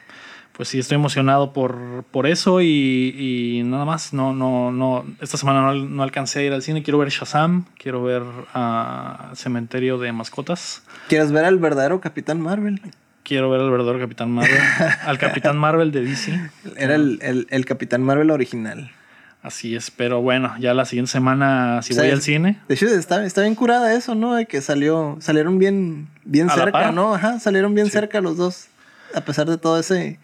Pues 0.56 0.70
sí, 0.70 0.78
estoy 0.78 0.94
emocionado 0.94 1.52
por, 1.52 2.04
por 2.10 2.26
eso 2.26 2.62
y, 2.62 3.14
y 3.58 3.62
nada 3.64 3.84
más. 3.84 4.14
No, 4.14 4.32
no, 4.32 4.72
no. 4.72 5.04
Esta 5.20 5.36
semana 5.36 5.60
no, 5.60 5.74
no 5.74 6.02
alcancé 6.02 6.40
a 6.40 6.42
ir 6.44 6.52
al 6.54 6.62
cine. 6.62 6.82
Quiero 6.82 6.98
ver 6.98 7.10
Shazam. 7.10 7.66
Quiero 7.76 8.02
ver 8.02 8.22
ah, 8.54 9.32
Cementerio 9.34 9.98
de 9.98 10.12
Mascotas. 10.12 10.82
¿Quieres 11.08 11.30
ver 11.30 11.44
al 11.44 11.58
verdadero 11.58 12.00
Capitán 12.00 12.40
Marvel? 12.40 12.80
Quiero 13.22 13.50
ver 13.50 13.60
al 13.60 13.70
verdadero 13.70 13.98
Capitán 13.98 14.30
Marvel. 14.30 14.56
al 15.04 15.18
Capitán 15.18 15.58
Marvel 15.58 15.92
de 15.92 16.02
DC. 16.02 16.50
Era 16.76 16.94
el, 16.94 17.18
el, 17.20 17.46
el 17.50 17.64
Capitán 17.66 18.02
Marvel 18.02 18.30
original. 18.30 18.92
Así 19.42 19.76
es. 19.76 19.90
Pero 19.90 20.22
bueno, 20.22 20.54
ya 20.58 20.72
la 20.72 20.86
siguiente 20.86 21.12
semana, 21.12 21.82
si 21.82 21.94
voy 21.94 22.08
al 22.10 22.22
cine. 22.22 22.60
De 22.66 22.74
hecho, 22.76 22.86
está, 22.86 23.24
está 23.26 23.42
bien 23.42 23.54
curada 23.54 23.94
eso, 23.94 24.14
¿no? 24.14 24.34
De 24.34 24.46
que 24.46 24.62
salió, 24.62 25.18
salieron 25.20 25.58
bien, 25.58 26.08
bien 26.24 26.48
¿A 26.48 26.54
cerca? 26.54 26.92
¿no? 26.92 27.14
Ajá, 27.14 27.40
salieron 27.40 27.74
bien 27.74 27.86
Sí. 27.88 27.92
cerca 27.92 28.20
los 28.22 28.38
dos. 28.38 28.68
A 29.16 29.20
pesar 29.22 29.48
de 29.48 29.58
todo 29.58 29.78
ese, 29.80 30.18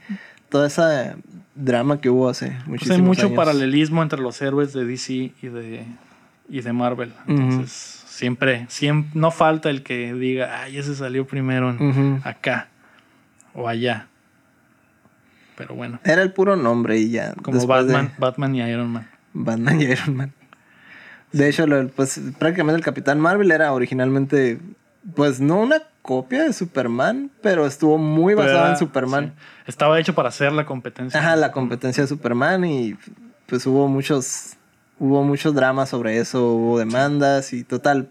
toda 0.49 0.67
esa 0.67 1.17
drama 1.55 2.01
que 2.01 2.11
hubo 2.11 2.29
hace 2.29 2.51
Pues 2.51 2.67
muchísimos 2.69 2.97
hay 2.97 3.03
mucho 3.03 3.27
años. 3.27 3.37
paralelismo 3.37 4.03
entre 4.03 4.21
los 4.21 4.41
héroes 4.43 4.73
de 4.73 4.85
DC 4.85 5.13
y 5.13 5.49
de, 5.49 5.85
y 6.49 6.61
de 6.61 6.73
Marvel. 6.73 7.13
Entonces, 7.27 7.73
siempre, 8.07 8.67
siempre, 8.69 9.11
no 9.19 9.31
falta 9.31 9.71
el 9.71 9.83
que 9.83 10.15
diga, 10.15 10.63
ay, 10.63 10.79
ese 10.79 10.95
salió 10.95 11.27
primero 11.27 11.71
en- 11.71 12.21
acá. 12.25 12.69
o 13.55 13.69
allá. 13.69 14.07
Pero 15.57 15.75
bueno. 15.75 16.01
Era 16.05 16.23
el 16.23 16.33
puro 16.33 16.57
nombre 16.57 16.99
y 16.99 17.11
ya. 17.11 17.35
Como 17.43 17.59
de 17.59 17.67
Batman, 17.67 18.13
Batman 18.19 18.55
y 18.57 18.63
Iron 18.63 18.89
Man. 18.91 19.09
Batman 19.35 19.81
y 19.81 19.85
Iron 19.85 20.17
Man. 20.17 20.33
De 21.33 21.49
hecho, 21.49 21.67
pues 21.97 22.21
prácticamente 22.39 22.79
el 22.79 22.85
Capitán 22.85 23.21
Marvel 23.21 23.51
era 23.51 23.73
originalmente, 23.73 24.59
pues 25.15 25.41
no 25.41 25.61
una 25.61 25.83
copia 26.03 26.43
de 26.45 26.53
Superman, 26.53 27.31
pero 27.41 27.65
estuvo 27.67 27.97
muy 27.99 28.33
era- 28.35 28.71
en 28.71 28.77
Superman. 28.77 29.35
sí. 29.37 29.43
Estaba 29.67 29.99
hecho 30.01 30.15
para 30.15 30.29
hacer 30.29 30.53
la 30.53 30.67
competencia. 30.67 31.19
Ajá, 31.21 31.37
la 31.37 31.53
competencia 31.53 32.03
de 32.03 32.09
Superman 32.09 32.65
y 32.65 32.97
pues 33.47 33.65
hubo 33.67 33.87
muchos, 33.89 34.55
hubo 34.99 35.23
muchos 35.23 35.55
dramas 35.55 35.89
sobre 35.89 36.19
eso, 36.19 36.45
hubo 36.55 36.79
demandas 36.79 37.53
y 37.53 37.63
total, 37.65 38.09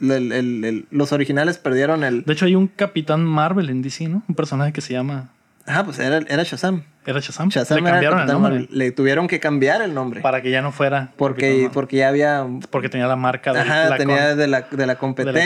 el- 0.00 0.32
el- 0.32 0.64
el- 0.64 0.86
los 0.90 1.12
originales 1.12 1.58
perdieron 1.58 2.04
el... 2.04 2.24
De 2.24 2.32
hecho, 2.34 2.44
hay 2.46 2.54
un 2.54 2.66
Capitán 2.68 3.24
Marvel 3.24 3.70
en 3.70 3.82
DC, 3.82 4.08
¿no? 4.08 4.22
Un 4.28 4.34
personaje 4.34 4.72
que 4.72 4.80
se 4.80 4.92
llama. 4.92 5.30
Ajá, 5.66 5.84
pues 5.84 5.98
era, 5.98 6.18
era 6.28 6.42
Shazam. 6.42 6.82
Era 7.06 7.18
Shazam. 7.20 7.48
Shazam 7.48 7.78
Le 7.82 7.88
era 7.88 7.98
el 7.98 8.04
cambiaron 8.04 8.20
el 8.20 8.26
nombre. 8.26 8.68
Le 8.70 8.90
tuvieron 8.92 9.26
que 9.26 9.40
cambiar 9.40 9.80
el 9.82 9.94
nombre. 9.94 10.20
Para 10.20 10.42
que 10.42 10.50
ya 10.50 10.60
no 10.62 10.70
fuera. 10.70 11.10
Porque, 11.16 11.70
porque 11.72 11.96
ya 11.98 12.08
había 12.08 12.46
Porque 12.70 12.88
tenía 12.88 13.06
la 13.06 13.16
marca 13.16 13.52
de 13.52 13.60
Ajá, 13.60 13.88
la 13.88 13.96
tenía 13.96 14.28
con- 14.30 14.38
de, 14.38 14.46
la, 14.46 14.60
de 14.62 14.86
la 14.86 14.96
competencia. 14.98 15.42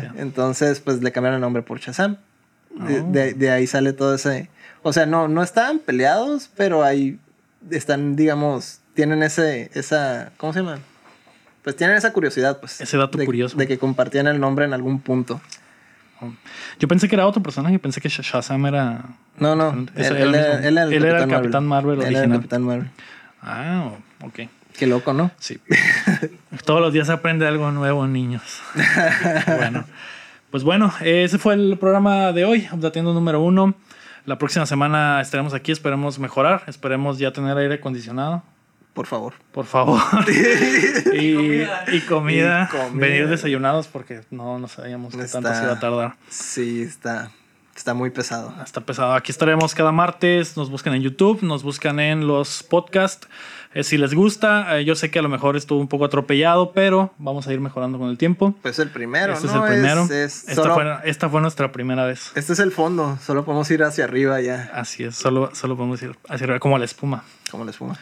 competencia. 0.00 0.14
Entonces, 0.22 0.80
pues 0.80 1.02
le 1.02 1.10
cambiaron 1.12 1.36
el 1.36 1.40
nombre 1.40 1.62
por 1.62 1.80
Shazam. 1.80 2.16
De, 2.70 3.00
Oh. 3.00 3.10
de- 3.10 3.32
de 3.34 3.50
ahí 3.50 3.66
sale 3.66 3.92
todo 3.94 4.14
ese. 4.14 4.50
O 4.82 4.92
sea, 4.92 5.06
no, 5.06 5.28
no 5.28 5.42
estaban 5.42 5.78
peleados, 5.80 6.50
pero 6.56 6.84
ahí 6.84 7.18
están, 7.70 8.14
digamos, 8.14 8.80
tienen 8.94 9.22
ese, 9.22 9.70
esa. 9.74 10.30
¿Cómo 10.36 10.52
se 10.52 10.60
llama? 10.60 10.78
Pues 11.64 11.74
tienen 11.74 11.96
esa 11.96 12.12
curiosidad, 12.12 12.60
pues. 12.60 12.80
Ese 12.80 12.96
dato 12.96 13.18
de, 13.18 13.24
curioso. 13.24 13.56
De 13.56 13.66
que 13.66 13.78
compartían 13.78 14.26
el 14.28 14.38
nombre 14.40 14.64
en 14.66 14.72
algún 14.74 15.00
punto. 15.00 15.40
Yo 16.78 16.88
pensé 16.88 17.08
que 17.08 17.14
era 17.16 17.26
otro 17.26 17.42
personaje. 17.42 17.78
Pensé 17.78 18.00
que 18.00 18.08
Sh- 18.08 18.22
Shazam 18.22 18.66
era. 18.66 19.04
No, 19.38 19.54
no. 19.56 19.70
Él, 19.70 19.90
era 19.94 20.08
el 20.08 20.16
él 20.16 20.34
era, 20.34 20.48
mismo. 20.54 20.66
él 20.68 20.78
era 20.78 20.82
el 20.86 20.92
Él 20.92 21.04
era 21.04 21.18
el 21.18 21.18
Capitán 21.22 21.40
Capitán 21.42 21.66
Marvel 21.66 22.02
Él 22.02 22.16
era 22.16 22.24
el. 22.24 22.32
Capitán 22.32 22.62
Marvel. 22.62 22.90
Ah, 23.42 23.90
ok. 24.24 24.40
Qué 24.78 24.86
loco, 24.86 25.12
¿no? 25.12 25.30
Sí. 25.38 25.58
Todos 26.64 26.80
los 26.80 26.92
días 26.92 27.06
se 27.08 27.12
aprende 27.12 27.46
algo 27.46 27.70
nuevo, 27.72 28.06
niños. 28.06 28.42
bueno. 29.46 29.84
Pues 30.50 30.62
bueno, 30.64 30.92
ese 31.02 31.36
fue 31.38 31.54
el 31.54 31.76
programa 31.78 32.32
de 32.32 32.44
hoy, 32.44 32.68
Updateando 32.72 33.12
número 33.12 33.40
uno. 33.42 33.74
La 34.24 34.38
próxima 34.38 34.66
semana 34.66 35.20
estaremos 35.20 35.52
aquí, 35.54 35.72
esperemos 35.72 36.18
mejorar, 36.18 36.62
esperemos 36.66 37.18
ya 37.18 37.32
tener 37.32 37.56
aire 37.58 37.74
acondicionado, 37.76 38.42
Por 38.94 39.06
favor. 39.06 39.34
por 39.52 39.64
favor. 39.66 40.00
y, 41.14 41.34
comida. 41.34 41.84
y 41.92 42.00
comida. 42.00 42.68
Y 42.72 42.76
comida. 42.76 42.90
Venir 43.06 43.28
desayunados 43.28 43.86
porque 43.88 44.22
no, 44.30 44.58
no 44.58 44.68
sabíamos 44.68 45.12
qué 45.14 45.18
tanto 45.24 45.38
Está- 45.48 45.54
se 45.54 45.64
iba 45.64 45.72
a 45.74 45.80
tardar. 45.80 46.14
Sí, 46.28 46.82
está, 46.82 47.30
está 47.76 47.94
muy 47.94 48.10
pesado. 48.10 48.52
Está 48.64 48.80
pesado. 48.80 49.14
Aquí 49.14 49.30
estaremos 49.30 49.74
cada 49.74 49.92
martes. 49.92 50.56
Nos 50.56 50.68
buscan 50.70 50.94
en 50.94 51.02
YouTube, 51.02 51.42
nos 51.42 51.62
buscan 51.62 52.00
en 52.00 52.26
los 52.26 52.62
podcasts. 52.64 53.28
Eh, 53.74 53.84
si 53.84 53.98
les 53.98 54.14
gusta, 54.14 54.78
eh, 54.78 54.84
yo 54.86 54.94
sé 54.94 55.10
que 55.10 55.18
a 55.18 55.22
lo 55.22 55.28
mejor 55.28 55.54
estuvo 55.54 55.78
un 55.78 55.88
poco 55.88 56.06
atropellado, 56.06 56.72
pero 56.72 57.12
vamos 57.18 57.46
a 57.46 57.52
ir 57.52 57.60
mejorando 57.60 57.98
con 57.98 58.08
el 58.08 58.16
tiempo. 58.16 58.54
Pues 58.62 58.78
el 58.78 58.88
primero, 58.88 59.34
este 59.34 59.46
¿no? 59.46 59.52
es 59.52 59.62
el 59.62 59.76
primero. 59.76 60.04
es 60.04 60.48
esta, 60.48 60.54
solo- 60.54 60.74
fue, 60.74 60.84
esta 61.04 61.28
fue 61.28 61.40
nuestra 61.42 61.70
primera 61.70 62.06
vez. 62.06 62.32
Este 62.34 62.54
es 62.54 62.58
el 62.60 62.72
fondo, 62.72 63.18
solo 63.22 63.44
podemos 63.44 63.70
ir 63.70 63.82
hacia 63.84 64.04
arriba 64.04 64.40
ya, 64.40 64.70
Así 64.72 65.04
es, 65.04 65.16
solo, 65.16 65.54
solo 65.54 65.76
podemos 65.76 66.02
ir 66.02 66.16
hacia 66.30 66.44
arriba, 66.46 66.58
como 66.60 66.78
la 66.78 66.86
espuma. 66.86 67.24
como 67.50 67.64
la 67.66 67.70
espuma. 67.70 67.98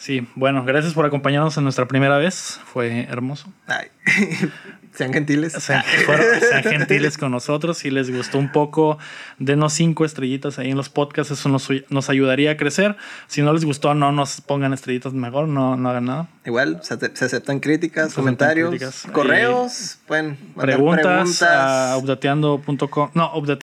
Sí, 0.00 0.26
bueno, 0.34 0.64
gracias 0.64 0.94
por 0.94 1.04
acompañarnos 1.04 1.58
en 1.58 1.64
nuestra 1.64 1.86
primera 1.86 2.16
vez. 2.16 2.58
Fue 2.64 3.02
hermoso. 3.10 3.52
Ay, 3.66 3.88
sean 4.94 5.12
gentiles. 5.12 5.52
Sean, 5.52 5.82
fueron- 6.06 6.40
sean 6.40 6.62
gentiles 6.62 7.18
con 7.18 7.30
nosotros. 7.30 7.76
Si 7.76 7.90
les 7.90 8.10
gustó 8.10 8.38
un 8.38 8.50
poco, 8.50 8.96
denos 9.38 9.74
cinco 9.74 10.06
estrellitas 10.06 10.58
ahí 10.58 10.70
en 10.70 10.78
los 10.78 10.88
podcasts. 10.88 11.30
Eso 11.32 11.50
nos, 11.50 11.68
nos 11.90 12.08
ayudaría 12.08 12.52
a 12.52 12.56
crecer. 12.56 12.96
Si 13.26 13.42
no 13.42 13.52
les 13.52 13.66
gustó, 13.66 13.92
no 13.92 14.10
nos 14.10 14.40
pongan 14.40 14.72
estrellitas 14.72 15.12
mejor. 15.12 15.48
No, 15.48 15.76
no 15.76 15.90
hagan 15.90 16.06
nada. 16.06 16.28
Igual, 16.46 16.80
se, 16.82 16.96
se 17.14 17.24
aceptan 17.26 17.60
críticas, 17.60 18.14
comentarios, 18.14 18.70
críticas. 18.70 19.06
correos, 19.12 19.98
pueden 20.06 20.38
mandar 20.56 20.64
Preguntas, 20.64 21.04
preguntas. 21.04 21.42
a 21.42 21.96
updateando.com. 21.98 23.10
No, 23.12 23.32
update- 23.34 23.58